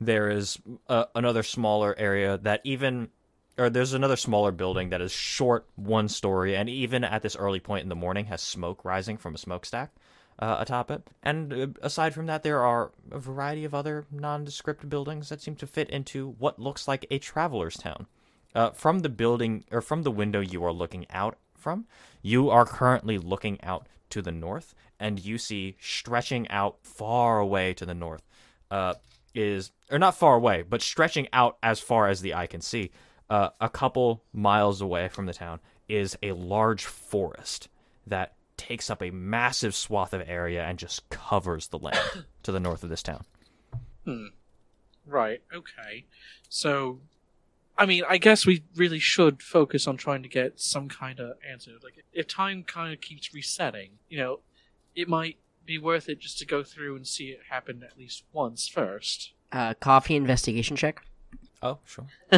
there 0.00 0.30
is 0.30 0.58
uh, 0.88 1.04
another 1.14 1.42
smaller 1.42 1.94
area 1.98 2.38
that 2.38 2.60
even 2.64 3.08
or 3.58 3.68
there's 3.68 3.92
another 3.92 4.16
smaller 4.16 4.52
building 4.52 4.88
that 4.90 5.02
is 5.02 5.12
short 5.12 5.66
one 5.76 6.08
story 6.08 6.56
and 6.56 6.68
even 6.68 7.04
at 7.04 7.22
this 7.22 7.36
early 7.36 7.60
point 7.60 7.82
in 7.82 7.88
the 7.88 7.94
morning 7.94 8.24
has 8.26 8.40
smoke 8.40 8.84
rising 8.84 9.18
from 9.18 9.34
a 9.34 9.38
smokestack 9.38 9.92
uh, 10.38 10.56
atop 10.60 10.90
it. 10.90 11.06
And 11.22 11.52
uh, 11.52 11.66
aside 11.82 12.14
from 12.14 12.26
that 12.26 12.42
there 12.42 12.62
are 12.64 12.92
a 13.10 13.18
variety 13.18 13.64
of 13.64 13.74
other 13.74 14.06
nondescript 14.10 14.88
buildings 14.88 15.28
that 15.28 15.42
seem 15.42 15.56
to 15.56 15.66
fit 15.66 15.90
into 15.90 16.34
what 16.38 16.58
looks 16.58 16.88
like 16.88 17.06
a 17.10 17.18
traveler's 17.18 17.76
town. 17.76 18.06
Uh, 18.54 18.70
from 18.70 19.00
the 19.00 19.08
building 19.08 19.64
or 19.70 19.80
from 19.80 20.02
the 20.02 20.10
window 20.10 20.40
you 20.40 20.64
are 20.64 20.72
looking 20.72 21.06
out 21.10 21.38
from 21.56 21.86
you 22.20 22.50
are 22.50 22.64
currently 22.64 23.16
looking 23.16 23.62
out 23.62 23.86
to 24.08 24.20
the 24.22 24.32
north 24.32 24.74
and 24.98 25.24
you 25.24 25.38
see 25.38 25.76
stretching 25.78 26.48
out 26.48 26.78
far 26.82 27.38
away 27.38 27.72
to 27.72 27.86
the 27.86 27.94
north 27.94 28.22
uh, 28.72 28.94
is 29.34 29.70
or 29.90 29.98
not 29.98 30.16
far 30.16 30.34
away, 30.36 30.62
but 30.62 30.82
stretching 30.82 31.28
out 31.32 31.58
as 31.62 31.80
far 31.80 32.08
as 32.08 32.20
the 32.20 32.34
eye 32.34 32.46
can 32.46 32.60
see, 32.60 32.90
uh, 33.28 33.50
a 33.60 33.68
couple 33.68 34.24
miles 34.32 34.80
away 34.80 35.08
from 35.08 35.26
the 35.26 35.34
town 35.34 35.60
is 35.88 36.16
a 36.22 36.32
large 36.32 36.84
forest 36.84 37.68
that 38.06 38.34
takes 38.56 38.90
up 38.90 39.02
a 39.02 39.10
massive 39.10 39.74
swath 39.74 40.12
of 40.12 40.22
area 40.26 40.64
and 40.64 40.78
just 40.78 41.08
covers 41.08 41.68
the 41.68 41.78
land 41.78 41.98
to 42.42 42.52
the 42.52 42.60
north 42.60 42.82
of 42.82 42.90
this 42.90 43.02
town. 43.02 43.24
Hmm. 44.04 44.26
Right. 45.06 45.42
Okay. 45.52 46.04
So, 46.48 47.00
I 47.78 47.86
mean, 47.86 48.04
I 48.08 48.18
guess 48.18 48.44
we 48.44 48.62
really 48.76 48.98
should 48.98 49.42
focus 49.42 49.86
on 49.86 49.96
trying 49.96 50.22
to 50.22 50.28
get 50.28 50.60
some 50.60 50.88
kind 50.88 51.20
of 51.20 51.32
answer. 51.48 51.72
Like, 51.82 52.04
if 52.12 52.28
time 52.28 52.62
kind 52.64 52.92
of 52.92 53.00
keeps 53.00 53.32
resetting, 53.32 53.92
you 54.08 54.18
know, 54.18 54.40
it 54.94 55.08
might 55.08 55.38
be 55.66 55.78
worth 55.78 56.08
it 56.08 56.18
just 56.20 56.38
to 56.38 56.46
go 56.46 56.62
through 56.62 56.96
and 56.96 57.06
see 57.06 57.26
it 57.28 57.40
happen 57.50 57.82
at 57.82 57.96
least 57.98 58.24
once 58.32 58.68
first. 58.68 59.32
Uh, 59.52 59.74
coffee 59.74 60.16
investigation 60.16 60.76
check. 60.76 61.02
Oh, 61.62 61.78
sure. 61.84 62.06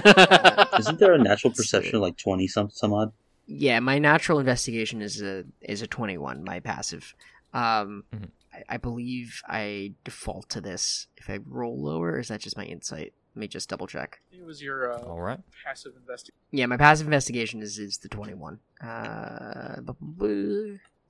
Isn't 0.78 0.99
there 0.99 1.12
a 1.15 1.19
natural 1.19 1.53
perception 1.53 1.97
of 1.97 2.03
like 2.03 2.16
twenty 2.16 2.49
some 2.49 2.70
some 2.70 2.93
odd? 2.93 3.12
Yeah, 3.47 3.81
my 3.81 3.99
natural 3.99 4.39
investigation 4.39 5.01
is 5.03 5.20
a 5.23 5.44
is 5.61 5.82
a 5.82 5.86
twenty 5.86 6.19
one. 6.19 6.43
My 6.44 6.61
passive. 6.61 7.15
Um, 7.55 8.05
Mhm. 8.15 8.28
I, 8.55 8.74
I 8.74 8.77
believe 8.78 9.40
I 9.47 9.93
default 10.05 10.49
to 10.51 10.61
this. 10.61 11.07
If 11.16 11.31
I 11.31 11.39
roll 11.47 11.81
lower, 11.81 12.12
or 12.12 12.19
is 12.20 12.28
that 12.28 12.40
just 12.40 12.57
my 12.57 12.65
insight? 12.65 13.12
Let 13.35 13.40
me 13.40 13.49
just 13.49 13.69
double 13.69 13.86
check. 13.86 14.20
It 14.31 14.44
was 14.44 14.61
your 14.61 14.93
uh, 14.93 15.03
All 15.05 15.20
right. 15.20 15.40
passive 15.65 15.93
investigation. 15.97 16.35
Yeah, 16.51 16.66
my 16.66 16.77
passive 16.77 17.07
investigation 17.07 17.62
is 17.62 17.78
is 17.78 17.99
the 17.99 18.09
twenty 18.09 18.35
one. 18.35 18.59
Uh, 18.82 19.81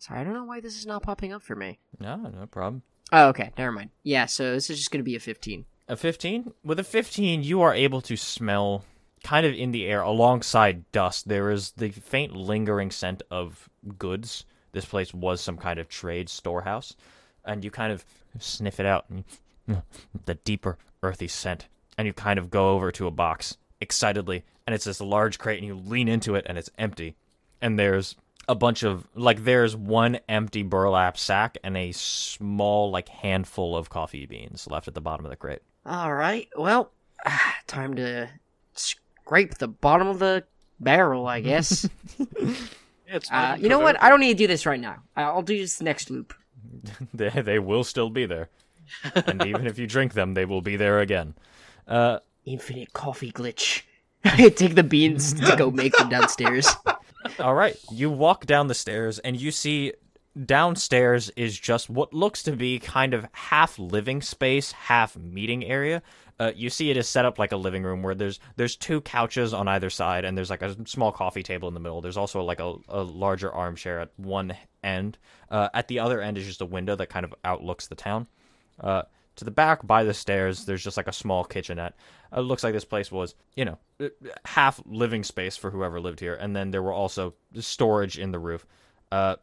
sorry, 0.03 0.20
I 0.20 0.24
don't 0.24 0.35
know 0.35 0.45
why 0.45 0.61
this 0.61 0.79
is 0.79 0.87
not 0.87 1.03
popping 1.03 1.33
up 1.33 1.43
for 1.43 1.55
me. 1.55 1.79
No, 1.99 2.16
no 2.16 2.47
problem. 2.47 2.83
Oh, 3.12 3.29
okay, 3.29 3.53
never 3.57 3.73
mind. 3.73 3.91
Yeah, 4.03 4.27
so 4.27 4.53
this 4.53 4.70
is 4.70 4.79
just 4.79 4.91
gonna 4.91 5.05
be 5.05 5.16
a 5.16 5.20
fifteen. 5.20 5.65
A 5.89 5.97
15? 5.97 6.55
With 6.65 6.79
a 6.79 6.85
15, 6.85 7.43
you 7.43 7.61
are 7.61 7.74
able 7.74 8.01
to 8.03 8.16
smell 8.16 8.85
kind 9.24 9.45
of 9.45 9.53
in 9.55 9.73
the 9.73 9.87
air 9.87 10.01
alongside 10.01 10.91
dust. 10.93 11.29
There 11.29 11.51
is 11.51 11.73
the 11.73 11.91
faint 11.91 12.35
lingering 12.35 12.91
scent 12.91 13.23
of 13.31 13.69
goods. 13.99 14.45
This 14.73 14.85
place 14.85 15.12
was 15.12 15.41
some 15.41 15.57
kind 15.57 15.79
of 15.79 15.89
trade 15.89 16.29
storehouse. 16.29 16.97
And 17.45 17.65
you 17.65 17.70
kind 17.70 17.93
of 17.93 18.05
sniff 18.39 18.81
it 18.81 18.87
out. 18.87 19.07
You, 19.66 19.83
the 20.24 20.35
deeper, 20.37 20.79
earthy 21.03 21.29
scent. 21.29 21.66
And 21.99 22.07
you 22.07 22.12
kind 22.12 22.39
of 22.39 22.51
go 22.51 22.70
over 22.70 22.91
to 22.93 23.07
a 23.07 23.11
box 23.11 23.59
excitedly. 23.81 24.45
And 24.66 24.74
it's 24.74 24.85
this 24.85 25.01
large 25.01 25.39
crate, 25.39 25.59
and 25.59 25.66
you 25.66 25.74
lean 25.74 26.09
into 26.09 26.37
it, 26.37 26.47
and 26.49 26.57
it's 26.57 26.70
empty. 26.79 27.16
And 27.61 27.79
there's 27.79 28.16
a 28.48 28.55
bunch 28.55 28.82
of 28.82 29.06
like 29.14 29.44
there's 29.44 29.77
one 29.77 30.19
empty 30.28 30.62
burlap 30.62 31.16
sack 31.16 31.59
and 31.62 31.77
a 31.77 31.93
small 31.93 32.90
like 32.90 33.09
handful 33.09 33.77
of 33.77 33.90
coffee 33.90 34.27
beans 34.27 34.66
left 34.70 34.89
at 34.89 34.94
the 34.94 35.01
bottom 35.01 35.24
of 35.24 35.31
the 35.31 35.36
crate. 35.36 35.62
All 35.86 36.14
right, 36.14 36.48
well, 36.56 36.93
time 37.66 37.94
to 37.94 38.28
scrape 38.74 39.55
the 39.59 39.69
bottom 39.69 40.09
of 40.09 40.19
the 40.19 40.44
barrel, 40.81 41.27
I 41.27 41.40
guess. 41.40 41.89
It's 43.12 43.31
uh, 43.31 43.59
you 43.60 43.69
know 43.69 43.78
what? 43.78 44.02
I 44.02 44.09
don't 44.09 44.20
need 44.20 44.39
to 44.39 44.39
do 44.39 44.47
this 44.47 44.64
right 44.64 44.81
now. 44.81 45.02
I'll 45.16 45.43
do 45.43 45.59
this 45.59 45.82
next 45.82 46.10
loop. 46.10 46.32
they 47.14 47.28
they 47.28 47.59
will 47.59 47.85
still 47.85 48.09
be 48.09 48.24
there, 48.24 48.48
and 49.14 49.44
even 49.44 49.66
if 49.66 49.78
you 49.78 49.86
drink 49.86 50.14
them, 50.14 50.35
they 50.35 50.47
will 50.47 50.62
be 50.62 50.77
there 50.77 51.01
again. 51.01 51.35
Uh, 51.86 52.20
Infinite 52.44 52.93
coffee 52.93 53.31
glitch. 53.31 53.82
I 54.24 54.48
take 54.48 54.77
the 54.77 54.82
beans 54.82 55.35
to 55.35 55.56
go 55.56 55.70
make 55.70 55.97
them 55.97 56.09
downstairs. 56.09 56.74
All 57.39 57.55
right, 57.55 57.77
you 57.90 58.11
walk 58.11 58.47
down 58.47 58.69
the 58.69 58.74
stairs, 58.74 59.19
and 59.19 59.40
you 59.40 59.51
see 59.51 59.93
downstairs 60.44 61.31
is 61.31 61.59
just 61.59 61.90
what 61.90 62.15
looks 62.15 62.43
to 62.44 62.53
be 62.53 62.78
kind 62.78 63.15
of 63.15 63.27
half 63.32 63.78
living 63.78 64.23
space, 64.23 64.73
half 64.73 65.16
meeting 65.16 65.65
area. 65.65 66.03
Uh, 66.40 66.51
you 66.57 66.70
see 66.70 66.90
it 66.90 66.97
is 66.97 67.07
set 67.07 67.24
up 67.24 67.39
like 67.39 67.53
a 67.53 67.57
living 67.57 67.82
room 67.82 68.03
where 68.03 68.15
there's 68.15 68.40
there's 68.57 68.74
two 68.74 69.01
couches 69.03 69.53
on 69.53 69.69
either 69.69 69.90
side 69.90 70.24
and 70.24 70.36
there's 70.36 70.51
like 70.51 70.62
a 70.62 70.74
small 70.89 71.12
coffee 71.12 71.43
table 71.43 71.69
in 71.69 71.74
the 71.74 71.81
middle. 71.81 72.01
There's 72.01 72.16
also 72.16 72.43
like 72.43 72.61
a, 72.61 72.74
a 72.89 73.03
larger 73.03 73.53
armchair 73.53 74.01
at 74.01 74.11
one 74.16 74.57
end. 74.82 75.19
Uh, 75.51 75.69
at 75.74 75.89
the 75.89 75.99
other 75.99 76.20
end 76.20 76.39
is 76.39 76.47
just 76.47 76.62
a 76.62 76.66
window 76.66 76.97
that 76.97 77.11
kind 77.11 77.24
of 77.24 77.35
outlooks 77.44 77.86
the 77.86 77.94
town. 77.94 78.27
Uh, 78.81 79.03
to 79.36 79.44
the 79.44 79.50
back 79.50 79.86
by 79.86 80.04
the 80.04 80.14
stairs, 80.14 80.64
there's 80.64 80.84
just 80.84 80.96
like 80.96 81.09
a 81.09 81.12
small 81.12 81.44
kitchenette. 81.44 81.94
It 82.34 82.40
looks 82.40 82.64
like 82.64 82.72
this 82.72 82.84
place 82.84 83.10
was, 83.10 83.34
you 83.56 83.64
know, 83.64 83.78
uh, 84.00 84.09
half 84.44 84.80
living 84.86 85.24
space 85.24 85.56
for 85.56 85.70
whoever 85.70 86.00
lived 86.00 86.20
here, 86.20 86.34
and 86.34 86.54
then 86.54 86.70
there 86.70 86.82
were 86.82 86.92
also 86.92 87.34
storage 87.59 88.18
in 88.18 88.32
the 88.32 88.38
roof. 88.38 88.66
Uh, 89.10 89.36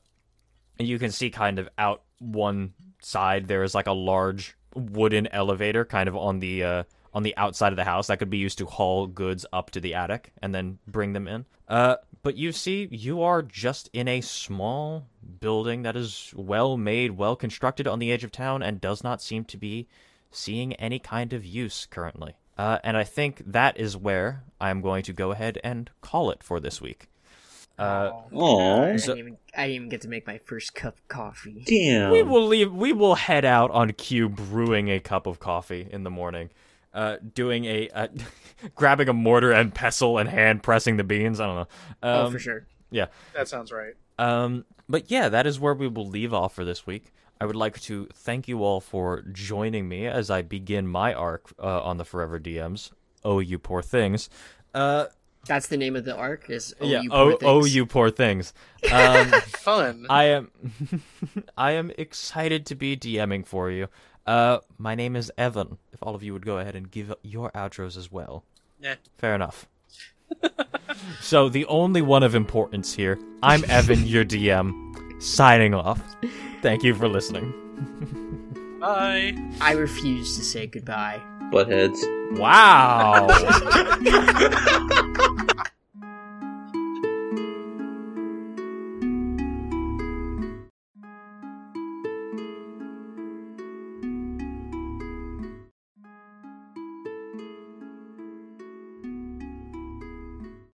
you 0.77 0.97
can 0.97 1.11
see 1.11 1.29
kind 1.29 1.59
of 1.59 1.69
out 1.77 2.03
one 2.19 2.73
side 3.01 3.47
there 3.47 3.63
is 3.63 3.75
like 3.75 3.87
a 3.87 3.93
large 3.93 4.55
wooden 4.75 5.27
elevator 5.27 5.85
kind 5.85 6.07
of 6.07 6.15
on 6.15 6.39
the 6.39 6.63
uh, 6.63 6.83
on 7.13 7.23
the 7.23 7.35
outside 7.37 7.73
of 7.73 7.77
the 7.77 7.83
house 7.83 8.07
that 8.07 8.19
could 8.19 8.29
be 8.29 8.37
used 8.37 8.57
to 8.59 8.65
haul 8.65 9.07
goods 9.07 9.45
up 9.51 9.71
to 9.71 9.79
the 9.79 9.93
attic 9.95 10.31
and 10.41 10.53
then 10.53 10.77
bring 10.87 11.13
them 11.13 11.27
in. 11.27 11.45
Uh, 11.67 11.95
but 12.23 12.35
you 12.35 12.51
see, 12.51 12.87
you 12.91 13.21
are 13.21 13.41
just 13.41 13.89
in 13.93 14.07
a 14.07 14.21
small 14.21 15.07
building 15.39 15.83
that 15.83 15.95
is 15.95 16.33
well 16.35 16.77
made, 16.77 17.11
well 17.11 17.35
constructed 17.35 17.87
on 17.87 17.99
the 17.99 18.11
edge 18.11 18.23
of 18.23 18.31
town, 18.31 18.61
and 18.61 18.81
does 18.81 19.03
not 19.03 19.21
seem 19.21 19.43
to 19.45 19.57
be 19.57 19.87
seeing 20.31 20.73
any 20.73 20.99
kind 20.99 21.33
of 21.33 21.45
use 21.45 21.87
currently. 21.89 22.33
Uh, 22.57 22.77
and 22.83 22.97
I 22.97 23.03
think 23.05 23.41
that 23.45 23.79
is 23.79 23.95
where 23.95 24.43
I'm 24.59 24.81
going 24.81 25.03
to 25.03 25.13
go 25.13 25.31
ahead 25.31 25.59
and 25.63 25.89
call 26.01 26.29
it 26.29 26.43
for 26.43 26.59
this 26.59 26.81
week. 26.81 27.07
Uh, 27.77 28.11
Aw. 28.33 28.81
I 28.81 28.85
didn't, 28.87 28.99
So- 28.99 29.15
even, 29.15 29.37
I 29.55 29.61
didn't 29.67 29.75
even 29.75 29.89
get 29.89 30.01
to 30.01 30.09
make 30.09 30.27
my 30.27 30.37
first 30.39 30.75
cup 30.75 30.97
of 30.97 31.07
coffee. 31.07 31.63
Damn. 31.65 32.11
we 32.11 32.21
will 32.23 32.45
leave. 32.45 32.73
We 32.73 32.91
will 32.91 33.15
head 33.15 33.45
out 33.45 33.71
on 33.71 33.93
cue, 33.93 34.27
brewing 34.27 34.89
a 34.89 34.99
cup 34.99 35.25
of 35.25 35.39
coffee 35.39 35.87
in 35.89 36.03
the 36.03 36.09
morning, 36.09 36.49
uh, 36.93 37.17
doing 37.33 37.65
a, 37.65 37.89
uh, 37.89 38.07
grabbing 38.75 39.09
a 39.09 39.13
mortar 39.13 39.51
and 39.51 39.73
pestle 39.73 40.17
and 40.17 40.29
hand 40.29 40.63
pressing 40.63 40.97
the 40.97 41.03
beans. 41.03 41.39
I 41.39 41.47
don't 41.47 41.55
know. 41.55 41.67
Um, 42.09 42.25
oh, 42.27 42.31
for 42.31 42.39
sure. 42.39 42.67
Yeah, 42.91 43.07
that 43.33 43.47
sounds 43.47 43.71
right. 43.71 43.93
Um, 44.17 44.65
but 44.87 45.11
yeah, 45.11 45.29
that 45.29 45.45
is 45.45 45.59
where 45.59 45.73
we 45.73 45.87
will 45.87 46.07
leave 46.07 46.33
off 46.33 46.55
for 46.55 46.65
this 46.65 46.85
week. 46.87 47.13
I 47.41 47.45
would 47.45 47.55
like 47.55 47.79
to 47.81 48.07
thank 48.13 48.47
you 48.47 48.63
all 48.63 48.81
for 48.81 49.21
joining 49.31 49.87
me 49.87 50.07
as 50.07 50.29
I 50.29 50.41
begin 50.41 50.87
my 50.87 51.13
arc 51.13 51.53
uh, 51.57 51.81
on 51.83 51.97
the 51.97 52.03
Forever 52.03 52.39
DMs. 52.39 52.91
Oh, 53.23 53.39
you 53.39 53.57
poor 53.57 53.81
things. 53.81 54.29
Uh, 54.73 55.05
That's 55.45 55.67
the 55.67 55.77
name 55.77 55.95
of 55.95 56.03
the 56.03 56.15
arc. 56.15 56.49
Is 56.49 56.75
oh, 56.81 56.85
yeah. 56.85 57.01
you 57.01 57.09
oh, 57.11 57.37
poor 57.37 57.49
oh, 57.49 57.61
things. 57.61 57.75
you 57.75 57.85
poor 57.85 58.09
things. 58.09 58.53
Um, 58.91 59.29
Fun. 59.41 60.05
I 60.09 60.25
am, 60.25 60.51
I 61.57 61.73
am 61.73 61.91
excited 61.97 62.65
to 62.67 62.75
be 62.75 62.97
DMing 62.97 63.45
for 63.45 63.69
you. 63.69 63.87
Uh, 64.29 64.59
my 64.77 64.93
name 64.93 65.15
is 65.15 65.31
Evin. 65.39 65.79
If 65.91 66.03
all 66.03 66.13
of 66.13 66.21
you 66.21 66.33
would 66.33 66.45
go 66.45 66.59
ahead 66.59 66.75
and 66.75 66.91
give 66.91 67.11
your 67.23 67.49
outros 67.53 67.97
as 67.97 68.11
well. 68.11 68.43
Yeah. 68.79 68.93
Fair 69.17 69.33
enough. 69.33 69.67
so 71.19 71.49
the 71.49 71.65
only 71.65 72.03
one 72.03 72.21
of 72.21 72.35
importance 72.35 72.93
here. 72.93 73.17
I'm 73.41 73.63
Evin, 73.63 74.07
your 74.07 74.23
DM, 74.23 75.19
signing 75.19 75.73
off. 75.73 75.99
Thank 76.61 76.83
you 76.83 76.93
for 76.93 77.07
listening. 77.07 77.51
Bye. 78.79 79.35
I 79.61 79.71
refuse 79.71 80.37
to 80.37 80.43
say 80.43 80.67
goodbye. 80.67 81.19
Buttheads. 81.51 81.97
Wow. 82.37 83.29